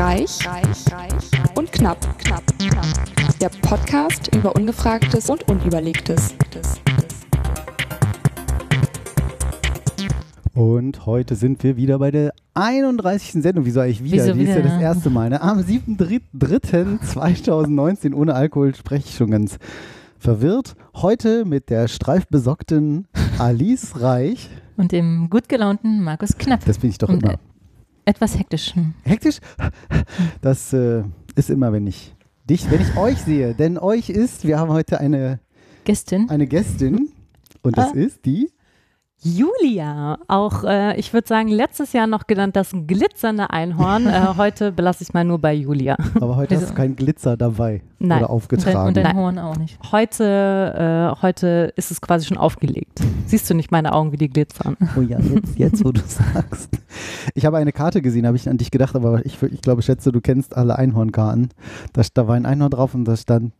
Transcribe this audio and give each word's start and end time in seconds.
Reich, 0.00 0.38
reich, 0.46 0.90
reich 0.90 1.30
und 1.56 1.70
knapp, 1.72 1.98
knapp, 2.18 2.42
knapp. 2.58 2.86
Der 3.38 3.50
Podcast 3.60 4.34
über 4.34 4.56
Ungefragtes 4.56 5.28
und 5.28 5.46
Unüberlegtes. 5.46 6.34
Und 10.54 11.04
heute 11.04 11.34
sind 11.34 11.62
wir 11.62 11.76
wieder 11.76 11.98
bei 11.98 12.10
der 12.10 12.32
31. 12.54 13.42
Sendung. 13.42 13.66
Wieso 13.66 13.80
eigentlich 13.80 14.02
wieder? 14.02 14.24
Wieso 14.24 14.32
Die 14.32 14.44
ist 14.44 14.48
ja 14.48 14.56
wieder? 14.60 14.70
das 14.70 14.80
erste 14.80 15.10
Mal. 15.10 15.28
Ne? 15.28 15.42
Am 15.42 15.58
7.3.2019 15.58 18.14
ohne 18.14 18.34
Alkohol 18.34 18.74
spreche 18.74 19.06
ich 19.06 19.16
schon 19.16 19.30
ganz 19.30 19.58
verwirrt. 20.18 20.76
Heute 20.96 21.44
mit 21.44 21.68
der 21.68 21.88
streifbesockten 21.88 23.06
Alice 23.36 24.00
Reich. 24.00 24.48
Und 24.78 24.92
dem 24.92 25.28
gut 25.28 25.50
gelaunten 25.50 26.02
Markus 26.02 26.38
Knapp. 26.38 26.64
Das 26.64 26.78
bin 26.78 26.88
ich 26.88 26.96
doch 26.96 27.10
immer. 27.10 27.34
Etwas 28.10 28.36
hektisch. 28.36 28.74
Hm. 28.74 28.92
Hektisch? 29.04 29.38
Das 30.42 30.72
äh, 30.72 31.04
ist 31.36 31.48
immer, 31.48 31.72
wenn 31.72 31.86
ich 31.86 32.12
dich, 32.44 32.68
wenn 32.68 32.80
ich 32.80 32.96
euch 32.96 33.18
sehe. 33.18 33.54
Denn 33.54 33.78
euch 33.78 34.10
ist, 34.10 34.44
wir 34.44 34.58
haben 34.58 34.72
heute 34.72 34.98
eine, 34.98 35.38
Gästin. 35.84 36.28
eine 36.28 36.48
Gästin. 36.48 37.12
Und 37.62 37.78
das 37.78 37.92
Ah. 37.92 37.96
ist 37.96 38.24
die. 38.24 38.50
Julia, 39.22 40.16
auch 40.28 40.64
äh, 40.64 40.98
ich 40.98 41.12
würde 41.12 41.28
sagen, 41.28 41.48
letztes 41.48 41.92
Jahr 41.92 42.06
noch 42.06 42.26
genannt 42.26 42.56
das 42.56 42.70
glitzernde 42.86 43.50
Einhorn. 43.50 44.06
äh, 44.06 44.34
heute 44.38 44.72
belasse 44.72 45.02
ich 45.02 45.10
es 45.10 45.14
mal 45.14 45.24
nur 45.24 45.38
bei 45.38 45.52
Julia. 45.52 45.96
Aber 46.14 46.36
heute 46.36 46.56
du 46.56 46.72
keinen 46.72 46.96
Glitzer 46.96 47.36
dabei 47.36 47.82
Nein. 47.98 48.00
oder 48.00 48.08
Und 48.08 48.10
dein, 48.20 48.24
aufgetragen. 48.24 48.88
und 48.88 48.96
dein. 48.96 49.16
Horn 49.16 49.38
auch 49.38 49.58
nicht. 49.58 49.78
Heute, 49.92 51.14
äh, 51.18 51.22
heute 51.22 51.70
ist 51.76 51.90
es 51.90 52.00
quasi 52.00 52.26
schon 52.26 52.38
aufgelegt. 52.38 53.02
Siehst 53.26 53.50
du 53.50 53.54
nicht 53.54 53.70
meine 53.70 53.92
Augen, 53.92 54.10
wie 54.12 54.16
die 54.16 54.30
glitzern? 54.30 54.78
Oh 54.96 55.02
ja, 55.02 55.18
jetzt, 55.18 55.58
jetzt 55.58 55.84
wo 55.84 55.92
du 55.92 56.00
sagst. 56.06 56.70
Ich 57.34 57.44
habe 57.44 57.58
eine 57.58 57.72
Karte 57.72 58.00
gesehen, 58.00 58.26
habe 58.26 58.38
ich 58.38 58.48
an 58.48 58.56
dich 58.56 58.70
gedacht, 58.70 58.96
aber 58.96 59.24
ich, 59.26 59.42
ich 59.42 59.60
glaube, 59.60 59.82
schätze, 59.82 60.12
du 60.12 60.22
kennst 60.22 60.56
alle 60.56 60.78
Einhornkarten. 60.78 61.50
Da, 61.92 62.00
da 62.14 62.26
war 62.26 62.36
ein 62.36 62.46
Einhorn 62.46 62.70
drauf 62.70 62.94
und 62.94 63.04
da 63.04 63.16
stand, 63.16 63.52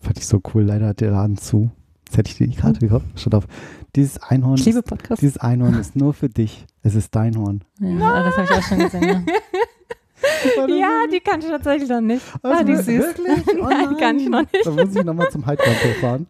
fand 0.00 0.18
ich 0.18 0.28
so 0.28 0.40
cool, 0.54 0.62
leider 0.62 0.86
hat 0.86 1.00
der 1.00 1.10
Laden 1.10 1.38
zu. 1.38 1.72
Jetzt 2.08 2.16
hätte 2.16 2.30
ich 2.30 2.38
dir 2.38 2.46
die 2.48 2.56
Karte 2.56 2.80
gekauft. 2.80 3.04
Statt 3.16 3.34
auf. 3.34 3.44
Dieses 3.94 4.18
Einhorn, 4.22 4.54
Ich 4.56 4.64
liebe 4.64 4.78
ist, 4.78 4.86
Podcasts. 4.86 5.20
dieses 5.20 5.36
Einhorn 5.36 5.74
ist 5.74 5.94
nur 5.94 6.14
für 6.14 6.30
dich. 6.30 6.64
Es 6.82 6.94
ist 6.94 7.14
dein 7.14 7.36
Horn. 7.36 7.62
Ja, 7.80 8.22
das 8.24 8.34
habe 8.36 8.44
ich 8.44 8.50
auch 8.52 8.62
schon 8.62 8.78
gesehen. 8.78 9.26
Ja. 9.26 10.66
Ja, 10.66 10.90
die 11.12 11.20
kann 11.20 11.40
ich 11.40 11.46
tatsächlich 11.48 11.88
noch 11.88 12.00
nicht. 12.00 12.22
Also 12.42 12.58
ah, 12.60 12.64
die 12.64 12.72
ist 12.72 12.86
süß. 12.86 12.98
Wirklich? 13.04 13.56
Oh 13.60 13.66
Nein, 13.68 13.96
kann 13.98 14.18
ich 14.18 14.28
noch 14.28 14.40
nicht. 14.40 14.64
Da 14.64 14.70
muss 14.70 14.94
ich 14.94 15.04
nochmal 15.04 15.28
zum 15.30 15.44
Heidkonto 15.46 15.88
fahren. 16.00 16.26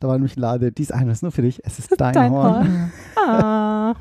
Da 0.00 0.08
war 0.08 0.14
nämlich 0.14 0.36
Lade. 0.36 0.70
Dieses 0.72 0.92
Einhorn 0.92 1.10
ist 1.12 1.22
nur 1.22 1.32
für 1.32 1.42
dich. 1.42 1.60
Es 1.64 1.78
ist 1.78 1.92
dein, 1.98 2.12
Dein 2.14 2.30
Horn. 2.32 2.52
Horn. 2.54 2.92
Ah. 3.16 3.94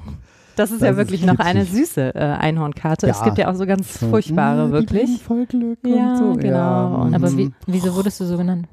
Das 0.55 0.69
ist 0.71 0.81
Das 0.81 0.85
ja 0.88 0.91
ist 0.91 0.97
wirklich 0.97 1.25
noch 1.25 1.39
eine 1.39 1.66
süße 1.66 2.13
äh, 2.16 2.19
Einhornkarte. 2.19 3.07
Ja. 3.07 3.13
Es 3.13 3.23
gibt 3.23 3.38
ja 3.39 3.49
auch 3.51 3.55
so 3.55 3.66
ganz 3.66 3.99
So, 3.99 4.09
furchtbare, 4.09 4.66
mm, 4.67 4.67
die 4.67 4.73
wirklich. 4.73 5.23
Voll 5.23 5.45
Glück 5.47 5.79
Ja, 5.85 6.11
und 6.11 6.17
so. 6.17 6.33
genau. 6.33 6.57
Ja, 6.57 6.85
Und 6.85 7.16
Aber 7.16 7.35
wie, 7.35 7.51
wieso 7.66 7.95
wurdest 7.95 8.19
du 8.19 8.25
so 8.25 8.38
genannt? 8.38 8.67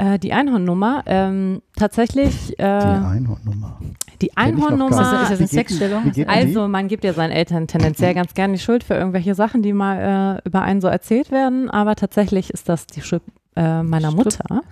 Äh, 0.00 0.18
die 0.18 0.32
Einhornnummer, 0.32 1.02
ähm, 1.06 1.60
tatsächlich, 1.76 2.54
Die 2.56 2.62
äh, 2.62 2.64
Einhornnummer. 2.64 3.76
die 3.80 3.86
nicht. 4.26 4.30
das, 4.36 4.36
Einhornnummer. 4.44 4.90
ist 4.90 4.98
das 5.00 5.10
Wie 5.10 5.34
eine 5.34 5.38
geht 5.38 5.40
die- 5.40 5.46
Sexstellung? 5.54 6.12
die? 6.12 6.26
Also, 6.26 6.68
man 6.68 6.88
gibt 6.88 7.04
ja 7.04 7.12
seinen 7.12 7.32
Eltern 7.32 7.66
tendenziell 7.66 8.14
ganz 8.14 8.32
gerne 8.34 8.54
die 8.54 8.60
Schuld 8.60 8.82
für 8.84 8.94
irgendwelche 8.94 9.34
Sachen, 9.34 9.60
die 9.62 9.72
mal 9.74 10.40
äh, 10.42 10.48
über 10.48 10.62
einen 10.62 10.80
so 10.80 10.88
erzählt 10.88 11.30
werden, 11.30 11.68
aber 11.68 11.96
tatsächlich 11.96 12.48
ist 12.50 12.68
das 12.70 12.86
die 12.86 13.02
Schuld 13.02 13.22
äh, 13.56 13.82
meiner 13.82 14.10
Stimmt. 14.10 14.38
Mutter. 14.38 14.62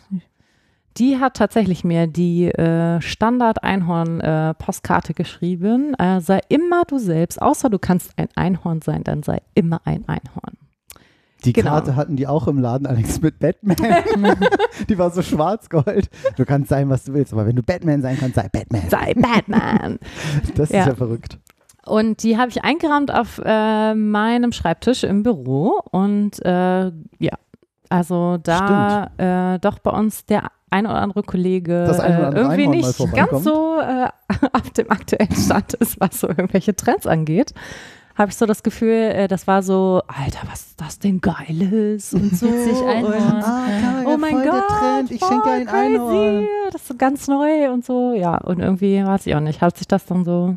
Die 0.96 1.18
hat 1.18 1.36
tatsächlich 1.36 1.84
mir 1.84 2.06
die 2.06 2.46
äh, 2.46 3.00
Standard-Einhorn-Postkarte 3.00 5.14
geschrieben. 5.14 5.94
Äh, 5.94 6.20
sei 6.20 6.40
immer 6.48 6.82
du 6.86 6.98
selbst, 6.98 7.40
außer 7.40 7.70
du 7.70 7.78
kannst 7.78 8.10
ein 8.16 8.26
Einhorn 8.34 8.82
sein, 8.82 9.04
dann 9.04 9.22
sei 9.22 9.40
immer 9.54 9.80
ein 9.84 10.04
Einhorn. 10.08 10.56
Die 11.44 11.52
Genau. 11.52 11.70
Karte 11.70 11.94
hatten 11.96 12.16
die 12.16 12.26
auch 12.26 12.48
im 12.48 12.58
Laden, 12.58 12.86
allerdings 12.86 13.20
mit 13.20 13.38
Batman. 13.38 13.76
die 14.88 14.98
war 14.98 15.10
so 15.10 15.22
schwarz-gold. 15.22 16.10
Du 16.36 16.44
kannst 16.44 16.68
sein, 16.68 16.88
was 16.90 17.04
du 17.04 17.14
willst, 17.14 17.32
aber 17.32 17.46
wenn 17.46 17.56
du 17.56 17.62
Batman 17.62 18.02
sein 18.02 18.16
kannst, 18.18 18.34
sei 18.36 18.48
Batman. 18.48 18.82
Sei 18.88 19.14
Batman! 19.14 19.98
Das 20.56 20.70
Ja. 20.70 20.80
ist 20.80 20.86
ja 20.88 20.94
verrückt. 20.94 21.38
Und 21.86 22.22
die 22.22 22.36
habe 22.36 22.50
ich 22.50 22.64
eingerahmt 22.64 23.12
auf 23.14 23.40
äh, 23.44 23.94
meinem 23.94 24.52
Schreibtisch 24.52 25.04
im 25.04 25.22
Büro. 25.22 25.80
Und 25.90 26.44
äh, 26.44 26.86
ja, 27.18 27.32
also 27.88 28.36
da 28.42 29.10
äh, 29.54 29.58
doch 29.60 29.78
bei 29.78 29.90
uns 29.92 30.26
der 30.26 30.50
ein 30.70 30.86
oder 30.86 31.00
andere 31.00 31.22
Kollege 31.22 31.84
Das 31.86 31.98
ein 32.00 32.12
oder 32.18 32.22
äh, 32.22 32.26
andere 32.26 32.40
irgendwie 32.42 32.62
Einhorn 32.64 32.76
nicht 32.76 33.14
ganz 33.14 33.44
so 33.44 33.78
äh, 33.80 34.08
auf 34.52 34.70
dem 34.72 34.90
aktuellen 34.90 35.32
Stand 35.34 35.74
ist, 35.74 35.98
was 35.98 36.20
so 36.20 36.28
irgendwelche 36.28 36.76
Trends 36.76 37.06
angeht. 37.06 37.54
Habe 38.18 38.30
ich 38.30 38.36
so 38.36 38.46
das 38.46 38.64
Gefühl, 38.64 38.90
äh, 39.14 39.28
das 39.28 39.46
war 39.46 39.62
so, 39.62 40.02
Alter, 40.08 40.40
was 40.50 40.66
ist 40.66 40.80
das 40.80 40.98
denn 40.98 41.20
Geiles 41.20 42.12
und 42.12 42.36
so. 42.36 42.46
Witzig, 42.46 42.82
Einhorn. 42.84 43.14
Und, 43.14 43.44
Ah, 43.44 44.02
oh 44.06 44.16
mein 44.18 44.34
Gott, 44.42 44.66
Trend. 44.68 45.10
Ich 45.12 45.20
schenke 45.20 45.48
ein. 45.48 45.68
Einhorn. 45.68 46.46
Das 46.72 46.82
ist 46.82 46.88
so 46.88 46.94
ganz 46.96 47.28
neu 47.28 47.70
und 47.70 47.84
so. 47.84 48.12
Ja, 48.14 48.38
und 48.38 48.58
irgendwie, 48.58 49.04
weiß 49.04 49.26
ich 49.28 49.34
auch 49.36 49.40
nicht, 49.40 49.60
hat 49.60 49.76
sich 49.78 49.86
das 49.86 50.04
dann 50.04 50.24
so 50.24 50.56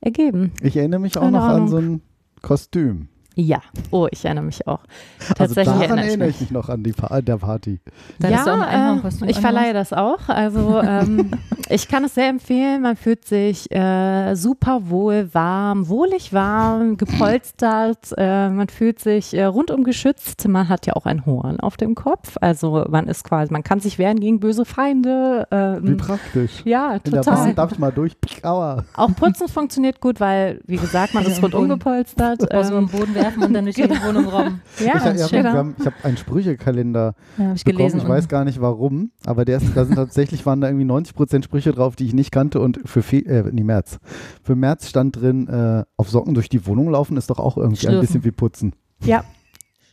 ergeben. 0.00 0.52
Ich 0.62 0.76
erinnere 0.76 1.00
mich 1.00 1.16
auch 1.18 1.22
Keine 1.22 1.36
noch 1.36 1.44
an 1.44 1.50
Ahnung. 1.56 1.68
so 1.68 1.76
ein 1.76 2.02
Kostüm. 2.40 3.08
Ja, 3.42 3.60
oh, 3.90 4.06
ich 4.10 4.22
erinnere 4.24 4.44
mich 4.44 4.66
auch. 4.66 4.80
Also 5.20 5.34
Tatsächlich 5.54 5.64
daran 5.66 5.80
erinnere 5.80 6.00
ich 6.04 6.08
erinnere 6.10 6.26
mich. 6.26 6.34
ich 6.36 6.40
mich 6.42 6.50
noch 6.50 6.68
an 6.68 6.82
die 6.82 6.92
Pa- 6.92 7.20
der 7.22 7.38
Party. 7.38 7.80
Da 8.18 8.28
ja, 8.28 8.36
hast 8.38 8.46
du 8.46 8.50
auch 8.50 8.54
ein 8.56 8.62
Einhornkostüm 8.62 9.28
äh, 9.28 9.30
ich 9.30 9.40
verleihe 9.40 9.72
das 9.72 9.92
auch. 9.94 10.28
Also 10.28 10.80
ähm, 10.82 11.30
ich 11.70 11.88
kann 11.88 12.04
es 12.04 12.14
sehr 12.14 12.28
empfehlen. 12.28 12.82
Man 12.82 12.96
fühlt 12.96 13.24
sich 13.24 13.70
äh, 13.72 14.34
super 14.34 14.90
wohl, 14.90 15.30
warm, 15.32 15.88
wohlig 15.88 16.34
warm, 16.34 16.98
gepolstert. 16.98 18.12
Äh, 18.16 18.50
man 18.50 18.68
fühlt 18.68 18.98
sich 18.98 19.34
äh, 19.34 19.44
rundum 19.44 19.84
geschützt. 19.84 20.46
Man 20.48 20.68
hat 20.68 20.86
ja 20.86 20.94
auch 20.94 21.06
ein 21.06 21.24
Horn 21.26 21.60
auf 21.60 21.76
dem 21.76 21.94
Kopf. 21.94 22.36
Also 22.40 22.84
man 22.90 23.06
ist 23.08 23.24
quasi, 23.24 23.52
man 23.52 23.62
kann 23.62 23.80
sich 23.80 23.98
wehren 23.98 24.20
gegen 24.20 24.40
böse 24.40 24.64
Feinde. 24.64 25.46
Wie 25.50 25.90
Ähm, 25.90 25.96
praktisch. 25.96 26.62
ja, 26.64 26.94
In 27.04 27.12
der 27.12 27.22
total. 27.22 27.46
Bahn 27.46 27.54
darf 27.54 27.72
ich 27.72 27.78
mal 27.78 27.92
durch. 27.92 28.16
Aua. 28.42 28.84
Auch 28.94 29.14
Putzen 29.16 29.48
funktioniert 29.48 30.00
gut, 30.00 30.20
weil, 30.20 30.60
wie 30.66 30.76
gesagt, 30.76 31.14
man 31.14 31.22
Also 31.24 31.32
ist 31.32 31.38
im 31.38 31.44
rundum 31.52 31.78
gepolstert. 31.78 32.52
Aus 32.52 32.68
dem 32.68 32.78
Ähm, 32.78 32.88
Boden 32.88 33.14
werfen 33.30 33.42
und 33.44 33.52
dann 33.54 33.64
durch 33.64 33.76
die 33.76 33.82
Wohnung 33.82 34.26
robben. 34.26 34.60
ja, 34.78 34.86
ich 34.86 34.94
habe 35.04 35.18
hab, 35.22 35.28
schön. 35.30 35.42
wir 35.44 35.52
haben- 35.52 35.74
ich 35.78 35.86
hab 35.86 36.04
einen 36.04 36.16
Sprüchekalender 36.16 37.14
Ja, 37.38 37.44
habe 37.44 37.56
ich 37.56 37.64
bekommen. 37.64 37.78
gelesen. 37.78 38.00
Ich 38.00 38.08
weiß 38.08 38.28
gar 38.28 38.44
nicht 38.44 38.60
warum, 38.60 39.10
aber 39.24 39.44
der 39.44 39.58
ist, 39.58 39.76
da 39.76 39.84
sind 39.84 39.96
tatsächlich 39.96 40.44
waren 40.46 40.60
da 40.60 40.68
irgendwie 40.68 40.86
90% 40.86 41.44
Sprüche 41.44 41.72
drauf, 41.72 41.96
die 41.96 42.06
ich 42.06 42.14
nicht 42.14 42.30
kannte 42.32 42.60
und 42.60 42.80
für 42.84 43.02
Fe 43.02 43.18
äh, 43.26 43.44
nee, 43.52 43.64
März. 43.64 43.98
Für 44.42 44.56
März 44.56 44.88
stand 44.88 45.20
drin, 45.20 45.48
äh, 45.48 45.84
auf 45.96 46.10
Socken 46.10 46.34
durch 46.34 46.48
die 46.48 46.66
Wohnung 46.66 46.90
laufen 46.90 47.16
ist 47.16 47.30
doch 47.30 47.38
auch 47.38 47.56
irgendwie 47.56 47.86
ein 47.86 47.92
Schlürfen. 47.92 48.00
bisschen 48.00 48.24
wie 48.24 48.30
putzen. 48.32 48.72
ja, 49.04 49.24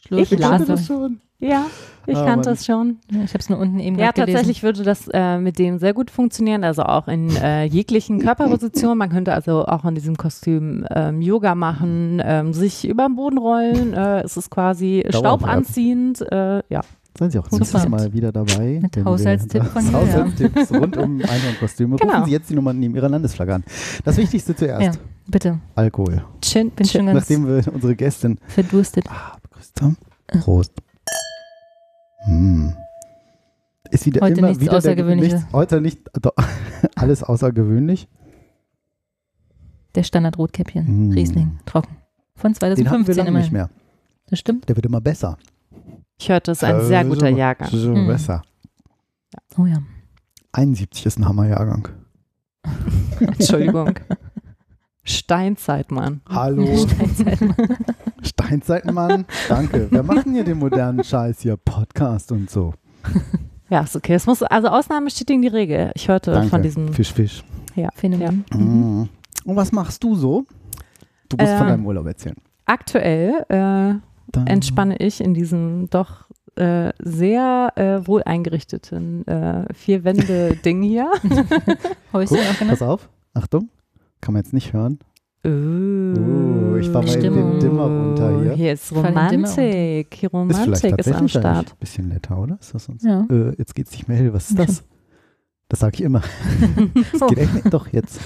Schluss. 0.07 0.22
Ich 0.22 0.31
Ich 0.31 0.40
kannte 0.40 0.66
das 0.66 0.85
schon. 0.85 1.19
ja, 1.40 1.66
ich 2.06 2.16
Ah, 2.18 2.25
kannte 2.25 2.50
es 2.51 2.66
schon. 2.66 2.97
Ich 3.09 3.16
habe 3.34 3.40
es 3.40 3.50
nur 3.50 3.59
unten 3.59 3.79
eben 3.79 4.00
Ja, 4.00 4.12
gelesen. 4.12 4.34
tatsächlich 4.34 4.63
würde 4.63 4.84
das 4.84 5.07
äh, 5.13 5.38
mit 5.40 5.59
dem 5.59 5.78
sehr 5.78 5.94
gut 5.94 6.09
funktionieren, 6.09 6.63
also 6.63 6.84
auch 6.84 7.07
in 7.07 7.29
äh, 7.35 7.66
jeglichen 7.66 8.19
Körperpositionen. 8.19 8.97
Man 8.97 9.09
könnte 9.09 9.34
also 9.34 9.66
auch 9.66 9.84
in 9.85 9.95
diesem 9.95 10.16
Kostüm 10.18 10.85
ähm, 10.90 11.22
Yoga 11.22 11.53
machen, 11.56 12.22
ähm, 12.23 12.53
sich 12.53 12.88
über 12.88 13.07
den 13.07 13.16
Boden 13.18 13.38
rollen. 13.38 13.94
Äh, 13.94 14.22
es 14.23 14.38
ist 14.38 14.50
quasi 14.50 15.03
staubanziehend. 15.09 16.22
Äh, 16.31 16.63
ja. 16.69 16.81
Seien 17.18 17.31
Sie 17.31 17.39
auch 17.39 17.45
Super. 17.45 17.57
nächstes 17.57 17.88
Mal 17.89 18.13
wieder 18.13 18.31
dabei. 18.31 18.79
Mit 18.79 19.03
Haushaltstipp 19.03 19.63
das 19.63 19.72
von 19.74 19.85
Julia. 19.85 20.00
Haushaltstipps 20.00 20.72
rund 20.72 20.97
um 20.97 21.19
Einhornkostüme. 21.22 21.95
Genau. 21.95 22.13
Rufen 22.13 22.25
Sie 22.25 22.31
jetzt 22.31 22.50
die 22.51 22.53
Nummer 22.56 22.74
neben 22.74 22.95
Ihrer 22.95 23.09
Landesflagge 23.09 23.56
an. 23.56 23.63
Das 24.06 24.18
Wichtigste 24.18 24.56
zuerst. 24.56 24.84
Ja, 24.85 24.91
bitte. 25.25 25.57
Alkohol. 25.74 26.24
Chin, 26.44 26.69
Bin 26.69 26.85
schon 26.85 27.07
ganz 27.07 27.22
Nachdem 27.22 27.47
wir 27.47 27.63
unsere 27.74 27.95
Gästin 27.95 28.38
verdurstet. 28.47 29.06
ah, 29.09 29.35
haben. 29.81 29.97
Prost. 30.28 30.73
Hm. 32.25 32.75
Ist 33.91 34.06
wieder 34.06 34.22
Heute 34.22 34.40
immer 34.40 34.47
nichts 34.50 34.62
wieder 34.62 34.72
der- 34.72 34.78
Außergewöhnliches. 34.79 35.34
nichts- 35.41 35.53
heute 35.53 35.81
nicht 35.81 36.01
doch, 36.22 36.34
alles 36.95 37.23
außergewöhnlich. 37.23 38.07
Der 39.95 40.04
Standard 40.04 40.38
Rotkäppchen. 40.38 41.09
Mm. 41.09 41.12
Riesling. 41.12 41.59
Trocken. 41.65 41.98
Von 42.36 42.54
Den 42.54 42.59
haben 42.62 42.74
wir 43.07 43.15
2015 43.15 43.15
lange 43.18 43.30
immerhin. 43.30 43.44
nicht 43.45 43.51
mehr. 43.54 43.69
Das 44.30 44.39
stimmt. 44.39 44.68
Der 44.69 44.75
wird 44.75 44.86
immer 44.86 45.01
besser. 45.01 45.38
Ich 46.19 46.30
hörte, 46.30 46.51
es 46.51 46.60
ist 46.60 46.63
ein 46.65 46.81
sehr 46.86 47.01
Äh, 47.01 47.06
guter 47.06 47.30
so- 47.31 47.38
Jahrgang. 47.38 47.69
So 47.71 47.95
Hm. 47.95 48.07
besser. 48.07 48.42
Oh 49.57 49.65
ja. 49.65 49.77
71 50.51 51.06
ist 51.06 51.18
ein 51.19 51.25
Hammerjahrgang. 51.27 51.88
Entschuldigung. 53.19 53.94
Steinzeitmann. 55.07 56.21
Hallo, 56.30 56.68
Steinzeitmann. 58.21 59.25
Danke. 59.48 59.88
Wer 59.89 60.04
macht 60.04 60.25
denn 60.25 60.33
hier 60.33 60.44
den 60.44 60.57
modernen 60.59 61.04
Scheiß 61.04 61.42
hier? 61.42 61.57
Podcast 61.57 62.31
und 62.31 62.50
so. 62.50 62.74
Ja, 63.69 63.81
ist 63.81 63.98
okay. 63.98 64.13
Es 64.13 64.25
muss, 64.25 64.42
also 64.44 64.69
Ausnahme 64.69 65.07
bestätigen 65.07 65.42
die 65.42 65.50
Regel. 65.50 65.92
Ich 65.94 66.07
hörte 66.07 66.31
Danke. 66.31 66.48
von 66.48 66.62
diesem. 66.63 66.94
Fisch, 66.94 67.12
Fisch. 67.12 67.44
Ja. 67.75 67.89
Phänomen. 67.95 68.45
Mhm. 68.54 69.09
Und 69.44 69.56
was 69.57 69.74
machst 69.74 70.01
du 70.06 70.15
so? 70.15 70.45
Du 71.27 71.36
musst 71.36 71.51
von 71.51 71.68
Äh, 71.68 71.71
deinem 71.71 71.86
Urlaub 71.86 72.06
erzählen. 72.06 72.38
Aktuell 72.65 73.45
äh, 73.50 74.39
entspanne 74.50 74.95
ich 75.00 75.19
in 75.19 75.33
diesem 75.33 75.89
doch 75.89 76.27
äh, 76.56 76.94
sehr 77.00 77.74
äh, 77.75 78.07
wohl 78.07 78.24
eingerichteten 78.24 79.27
äh, 79.27 79.65
Vier-Wände-Ding 79.74 80.81
hier. 80.83 81.12
Häuschen 82.13 82.38
Guck, 82.38 82.62
auch 82.62 82.68
pass 82.69 82.81
auf. 82.81 83.10
Achtung. 83.33 83.68
Kann 84.21 84.33
man 84.33 84.43
jetzt 84.43 84.53
nicht 84.53 84.73
hören. 84.73 84.99
Oh, 85.45 86.75
ich 86.77 86.91
war 86.93 87.03
mal 87.03 87.15
in 87.15 87.33
den 87.33 87.59
Dimmer 87.59 87.85
runter 87.85 88.41
hier. 88.41 88.53
Hier 88.53 88.73
ist 88.73 88.91
Romantik. 88.93 90.13
Hier 90.13 90.27
Ist 90.29 90.33
Romantik 90.33 90.73
ist, 90.73 90.85
am 90.85 90.91
tatsächlich 90.97 91.31
Start. 91.31 91.71
ein 91.71 91.77
bisschen 91.79 92.07
netter, 92.09 92.37
oder? 92.37 92.57
Ist 92.59 92.73
das 92.73 92.83
sonst? 92.85 93.03
Ja. 93.05 93.25
Äh, 93.29 93.53
jetzt 93.57 93.73
geht's 93.75 93.91
nicht 93.91 94.07
mehr 94.07 94.17
hell. 94.17 94.33
Was 94.33 94.49
ist 94.49 94.59
das? 94.59 94.83
Das 95.69 95.79
sage 95.79 95.95
ich 95.95 96.01
immer. 96.01 96.21
Es 97.13 97.21
Oh. 97.21 97.27
geht 97.27 97.37
echt 97.39 97.53
nicht. 97.53 97.73
Doch, 97.73 97.87
jetzt. 97.93 98.19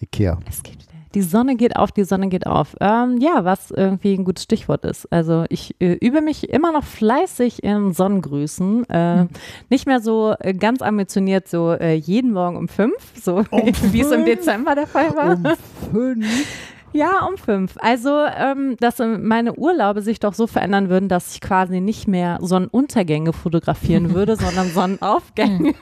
Ikea. 0.00 0.38
Es 0.48 0.62
geht. 0.62 0.78
Die 1.14 1.22
Sonne 1.22 1.56
geht 1.56 1.76
auf, 1.76 1.90
die 1.92 2.04
Sonne 2.04 2.28
geht 2.28 2.46
auf. 2.46 2.76
Ähm, 2.80 3.16
ja, 3.18 3.44
was 3.44 3.70
irgendwie 3.70 4.14
ein 4.14 4.24
gutes 4.24 4.44
Stichwort 4.44 4.84
ist. 4.84 5.10
Also 5.12 5.44
ich 5.48 5.74
äh, 5.80 5.94
übe 5.94 6.20
mich 6.20 6.50
immer 6.50 6.70
noch 6.72 6.84
fleißig 6.84 7.62
in 7.62 7.92
Sonnengrüßen. 7.92 8.88
Äh, 8.90 8.98
Hm. 9.20 9.28
Nicht 9.70 9.86
mehr 9.86 10.00
so 10.00 10.34
äh, 10.40 10.52
ganz 10.52 10.82
ambitioniert, 10.82 11.48
so 11.48 11.72
äh, 11.72 11.94
jeden 11.94 12.32
Morgen 12.32 12.56
um 12.56 12.68
fünf, 12.68 12.94
so 13.20 13.44
Um 13.50 13.62
wie 13.92 14.00
es 14.00 14.10
im? 14.10 14.24
Dezember 14.26 14.74
der 14.74 14.86
Fall 14.86 15.14
war. 15.16 15.34
Um 15.36 15.44
fünf. 15.92 16.26
Ja, 16.94 17.26
um 17.26 17.36
fünf. 17.36 17.74
Also, 17.80 18.08
ähm, 18.34 18.76
dass 18.80 18.98
äh, 18.98 19.06
meine 19.06 19.54
Urlaube 19.56 20.00
sich 20.00 20.20
doch 20.20 20.32
so 20.32 20.46
verändern 20.46 20.88
würden, 20.88 21.10
dass 21.10 21.34
ich 21.34 21.42
quasi 21.42 21.80
nicht 21.82 22.08
mehr 22.08 22.38
Sonnenuntergänge 22.40 23.34
fotografieren 23.34 24.14
würde, 24.14 24.36
sondern 24.36 24.68
Sonnenaufgänge. 24.70 25.74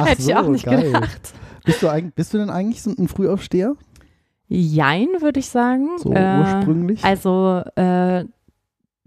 Ach 0.00 0.06
Hätte 0.06 0.22
ich 0.22 0.34
auch 0.34 0.48
nicht 0.48 0.64
geil. 0.64 0.82
gedacht. 0.92 1.34
Bist 1.64 1.82
du, 1.82 2.10
bist 2.16 2.34
du 2.34 2.38
denn 2.38 2.50
eigentlich 2.50 2.82
so 2.82 2.90
ein 2.90 3.06
Frühaufsteher? 3.06 3.76
Jein, 4.52 5.06
würde 5.20 5.38
ich 5.38 5.48
sagen. 5.48 5.88
So 5.98 6.12
Äh, 6.12 6.38
ursprünglich? 6.40 7.04
Also 7.04 7.62
äh, 7.76 8.24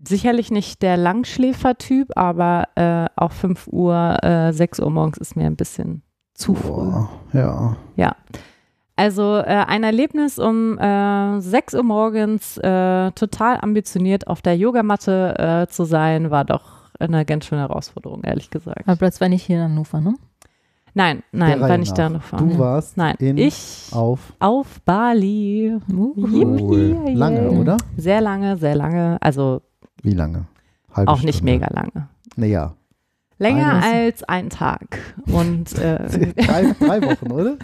sicherlich 0.02 0.52
nicht 0.52 0.82
der 0.82 0.96
Langschläfertyp, 0.96 2.12
aber 2.16 2.70
äh, 2.76 3.08
auch 3.16 3.32
5 3.34 3.68
Uhr, 3.68 4.24
äh, 4.24 4.54
6 4.54 4.80
Uhr 4.80 4.90
morgens 4.90 5.18
ist 5.18 5.36
mir 5.36 5.46
ein 5.46 5.58
bisschen 5.58 6.02
zu 6.34 6.56
früh. 6.56 6.70
Boah, 6.70 7.10
ja. 7.98 8.16
Also 8.96 9.38
äh, 9.38 9.66
ein 9.68 9.84
Erlebnis 9.84 10.40
um 10.40 10.78
äh, 10.78 11.42
6 11.42 11.74
Uhr 11.74 11.84
morgens 11.84 12.58
äh, 12.60 13.12
total 13.12 13.60
ambitioniert 13.62 14.28
auf 14.28 14.42
der 14.42 14.56
Yogamatte 14.56 15.36
äh, 15.38 15.68
zu 15.72 15.84
sein, 15.84 16.32
war 16.32 16.46
doch 16.46 16.84
eine 17.00 17.26
ganz 17.26 17.46
schöne 17.46 17.62
Herausforderung, 17.62 18.24
ehrlich 18.24 18.50
gesagt. 18.50 18.88
Aber 18.88 18.96
Platz 18.96 19.20
war 19.20 19.28
nicht 19.28 19.44
hier 19.44 19.58
in 19.58 19.64
Hannover, 19.64 20.00
ne? 20.00 20.14
Nein, 20.96 21.24
nein, 21.32 21.60
war 21.60 21.78
nicht 21.78 21.90
nach. 21.92 21.98
da 21.98 22.10
noch 22.10 22.22
fahren. 22.22 22.50
Du 22.50 22.60
warst 22.60 22.98
Nein, 22.98 23.16
in, 23.20 23.38
ich 23.38 23.88
auf 23.92 24.34
auf 24.40 24.80
Bali. 24.82 25.78
Cool. 25.92 26.98
Lange, 27.14 27.50
oder? 27.52 27.78
Sehr 27.98 28.22
lange, 28.22 28.58
sehr 28.58 28.76
lange. 28.76 29.18
Also 29.22 29.62
Wie 30.04 30.14
lange? 30.14 30.46
Halbe 30.94 31.12
auch 31.12 31.22
nicht 31.24 31.38
Stunde. 31.38 31.54
mega 31.54 31.68
lange. 31.74 32.08
Naja, 32.36 32.74
Länger 33.40 33.82
Eines- 33.82 33.86
als 33.86 34.24
ein 34.26 34.50
Tag. 34.50 35.00
Und 35.26 35.74
äh, 35.80 36.34
drei, 36.38 36.76
drei 36.80 37.02
Wochen, 37.02 37.32
oder? 37.32 37.56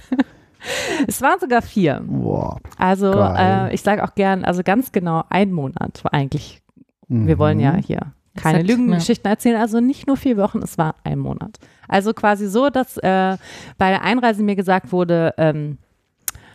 es 1.08 1.22
waren 1.22 1.40
sogar 1.40 1.62
vier. 1.62 2.02
Boah. 2.06 2.58
Also 2.78 3.12
äh, 3.14 3.74
ich 3.74 3.82
sage 3.82 4.04
auch 4.04 4.16
gern, 4.16 4.44
also 4.44 4.64
ganz 4.64 4.92
genau 4.92 5.24
ein 5.30 5.52
Monat 5.52 6.04
war 6.04 6.14
eigentlich. 6.14 6.62
Wir 7.08 7.38
wollen 7.40 7.60
ja 7.60 7.74
Mhm. 7.74 7.78
hier 7.82 8.00
keine 8.36 8.62
Lügengeschichten 8.64 9.30
erzählen, 9.30 9.58
also 9.60 9.80
nicht 9.80 10.08
nur 10.08 10.16
vier 10.16 10.38
Wochen, 10.38 10.60
es 10.64 10.78
war 10.78 10.96
ein 11.04 11.20
Monat. 11.20 11.58
Also 11.90 12.14
quasi 12.14 12.48
so, 12.48 12.70
dass 12.70 12.98
äh, 12.98 13.38
bei 13.78 13.90
der 13.90 14.04
Einreise 14.04 14.44
mir 14.44 14.56
gesagt 14.56 14.92
wurde, 14.92 15.34
ähm, 15.38 15.78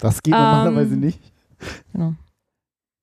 Das 0.01 0.23
geht 0.23 0.33
Ähm, 0.35 0.41
normalerweise 0.41 0.97
nicht. 0.97 1.21
Genau. 1.93 2.15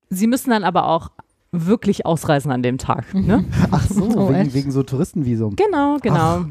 sie 0.10 0.28
müssen 0.28 0.50
dann 0.52 0.64
aber 0.64 0.88
auch 0.88 1.10
wirklich 1.52 2.06
ausreisen 2.06 2.52
an 2.52 2.64
dem 2.64 2.78
Tag. 2.78 3.14
Ne? 3.14 3.44
Ach 3.72 3.86
so, 3.88 4.06
Oh, 4.06 4.30
wegen, 4.34 4.54
wegen 4.54 4.72
so 4.72 4.84
Touristenvisum. 4.84 5.56
Genau, 5.56 5.98
genau. 6.02 6.46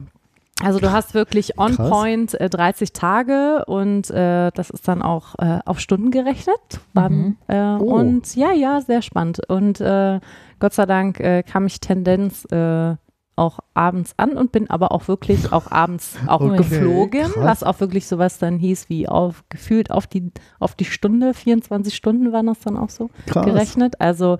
Also 0.63 0.79
du 0.79 0.93
hast 0.93 1.15
wirklich 1.15 1.59
on 1.59 1.75
Krass. 1.75 1.89
point 1.89 2.35
äh, 2.39 2.51
30 2.51 2.93
Tage 2.93 3.65
und 3.67 4.11
äh, 4.11 4.51
das 4.53 4.69
ist 4.69 4.87
dann 4.89 5.01
auch 5.01 5.35
äh, 5.39 5.61
auf 5.65 5.81
Stunden 5.81 6.11
gerechnet. 6.11 6.61
Beim, 6.93 7.13
Mhm. 7.13 7.37
äh, 7.49 7.77
Oh. 7.79 7.95
Und 7.95 8.37
ja, 8.37 8.53
ja, 8.53 8.83
sehr 8.83 9.01
spannend. 9.01 9.41
Und 9.49 9.81
äh, 9.81 10.21
Gott 10.59 10.75
sei 10.75 10.85
Dank 10.85 11.19
äh, 11.21 11.43
kam 11.45 11.65
ich 11.65 11.81
Tendenz 11.81 12.45
äh, 12.53 12.97
auch 13.41 13.59
abends 13.75 14.15
an 14.19 14.33
und 14.37 14.53
bin 14.53 14.71
aber 14.71 14.93
auch 14.93 15.09
wirklich 15.09 15.53
auch 15.53 15.71
abends 15.73 16.17
auch 16.27 16.41
Okay, 16.41 16.57
geflogen, 16.59 17.23
krass. 17.23 17.35
was 17.37 17.63
auch 17.65 17.81
wirklich 17.81 18.07
sowas 18.07 18.39
dann 18.39 18.59
hieß 18.59 18.89
wie 18.89 19.09
auf 19.09 19.43
gefühlt 19.49 19.91
auf 19.91 20.07
die 20.07 20.31
auf 20.61 20.75
die 20.75 20.85
Stunde, 20.85 21.35
24 21.35 21.95
Stunden 21.95 22.33
waren 22.33 22.47
das 22.47 22.61
dann 22.61 22.77
auch 22.77 22.91
so 22.91 23.11
Krass. 23.27 23.45
gerechnet. 23.45 24.01
Also 24.01 24.39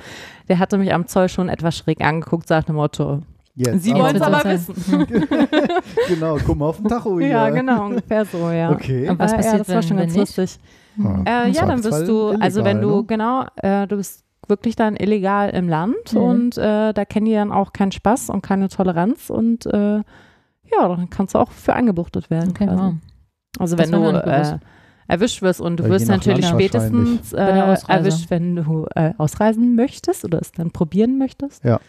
der 0.49 0.59
hatte 0.59 0.79
mich 0.79 0.93
am 0.95 1.07
Zoll 1.09 1.29
schon 1.29 1.49
etwas 1.49 1.77
schräg 1.77 2.01
angeguckt, 2.05 2.47
sagt 2.47 2.69
dem 2.69 2.77
Motto, 2.77 3.23
Jetzt, 3.57 3.83
Sie 3.83 3.93
wollen 3.95 4.15
es 4.15 4.23
aber 4.23 4.45
wissen. 4.49 4.75
Genau, 6.09 6.37
guck 6.47 6.57
mal 6.57 6.67
auf 6.67 6.77
den 6.77 6.89
Tacho 6.89 7.19
hier. 7.19 7.29
Ja, 7.29 7.51
genau, 7.51 7.87
ungefähr 7.87 8.25
so, 8.25 8.49
ja. 8.51 8.71
Okay. 8.71 9.09
Aber 9.09 9.19
was 9.25 9.33
Äh, 9.33 9.37
ja, 9.37 9.43
passiert, 9.43 9.61
das 9.61 9.69
war 9.69 9.75
wenn- 9.77 9.83
schon 9.83 9.97
ganz 9.97 10.17
lustig. 10.17 10.59
Ja. 10.97 11.23
Äh, 11.45 11.51
ja, 11.51 11.67
dann 11.67 11.83
bist 11.83 12.07
du, 12.09 12.29
also 12.41 12.65
wenn 12.65 12.79
illegal, 12.79 12.93
du, 12.93 12.97
ne? 13.01 13.05
genau, 13.07 13.45
äh, 13.57 13.87
du 13.87 13.97
bist 13.97 14.25
wirklich 14.51 14.77
dann 14.77 14.97
illegal 14.97 15.51
im 15.51 15.69
Land 15.69 16.13
Mhm. 16.13 16.21
und 16.21 16.59
äh, 16.59 16.93
da 16.93 17.05
kennen 17.07 17.27
die 17.27 17.33
dann 17.33 17.51
auch 17.53 17.73
keinen 17.73 17.93
Spaß 17.93 18.29
und 18.31 18.43
keine 18.43 18.69
Toleranz 18.69 19.31
und 19.31 19.65
äh, 19.67 19.97
ja, 19.99 20.03
dann 20.89 21.09
kannst 21.11 21.35
du 21.35 21.39
auch 21.39 21.51
für 21.51 21.73
eingebuchtet 21.73 22.29
werden. 22.31 22.51
Okay, 22.51 22.69
wow. 22.71 22.95
Also 23.59 23.77
Das 23.77 23.91
wenn 23.91 24.01
du 24.03 24.09
äh, 24.11 24.59
erwischt 25.09 25.43
wirst 25.43 25.61
und 25.61 25.79
du 25.79 25.85
wirst 25.89 26.07
natürlich 26.09 26.45
Land 26.45 26.55
spätestens 26.61 27.33
äh, 27.33 27.41
erwischt, 27.89 28.31
wenn 28.31 28.57
du 28.57 28.87
äh, 28.95 29.13
ausreisen 29.19 29.75
möchtest 29.75 30.25
oder 30.25 30.39
es 30.41 30.53
dann 30.53 30.71
probieren 30.71 31.19
möchtest. 31.19 31.65
Ja. 31.65 31.81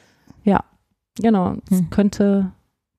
Ja, 0.43 0.61
genau. 1.21 1.55
Es 1.69 1.77
Hm. 1.79 1.89
könnte 1.91 2.51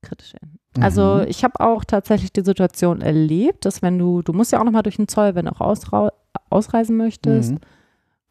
kritisch 0.02 0.34
enden. 0.40 0.58
Also 0.80 1.16
Mhm. 1.22 1.24
ich 1.28 1.42
habe 1.44 1.58
auch 1.60 1.84
tatsächlich 1.84 2.32
die 2.32 2.44
Situation 2.44 3.00
erlebt, 3.02 3.64
dass 3.64 3.82
wenn 3.82 3.98
du, 3.98 4.22
du 4.22 4.32
musst 4.32 4.52
ja 4.52 4.60
auch 4.60 4.64
nochmal 4.64 4.82
durch 4.84 4.96
den 4.96 5.08
Zoll, 5.08 5.34
wenn 5.34 5.46
du 5.46 5.52
auch 5.52 6.10
ausreisen 6.50 6.96
möchtest. 6.96 7.52
Mhm. 7.52 7.58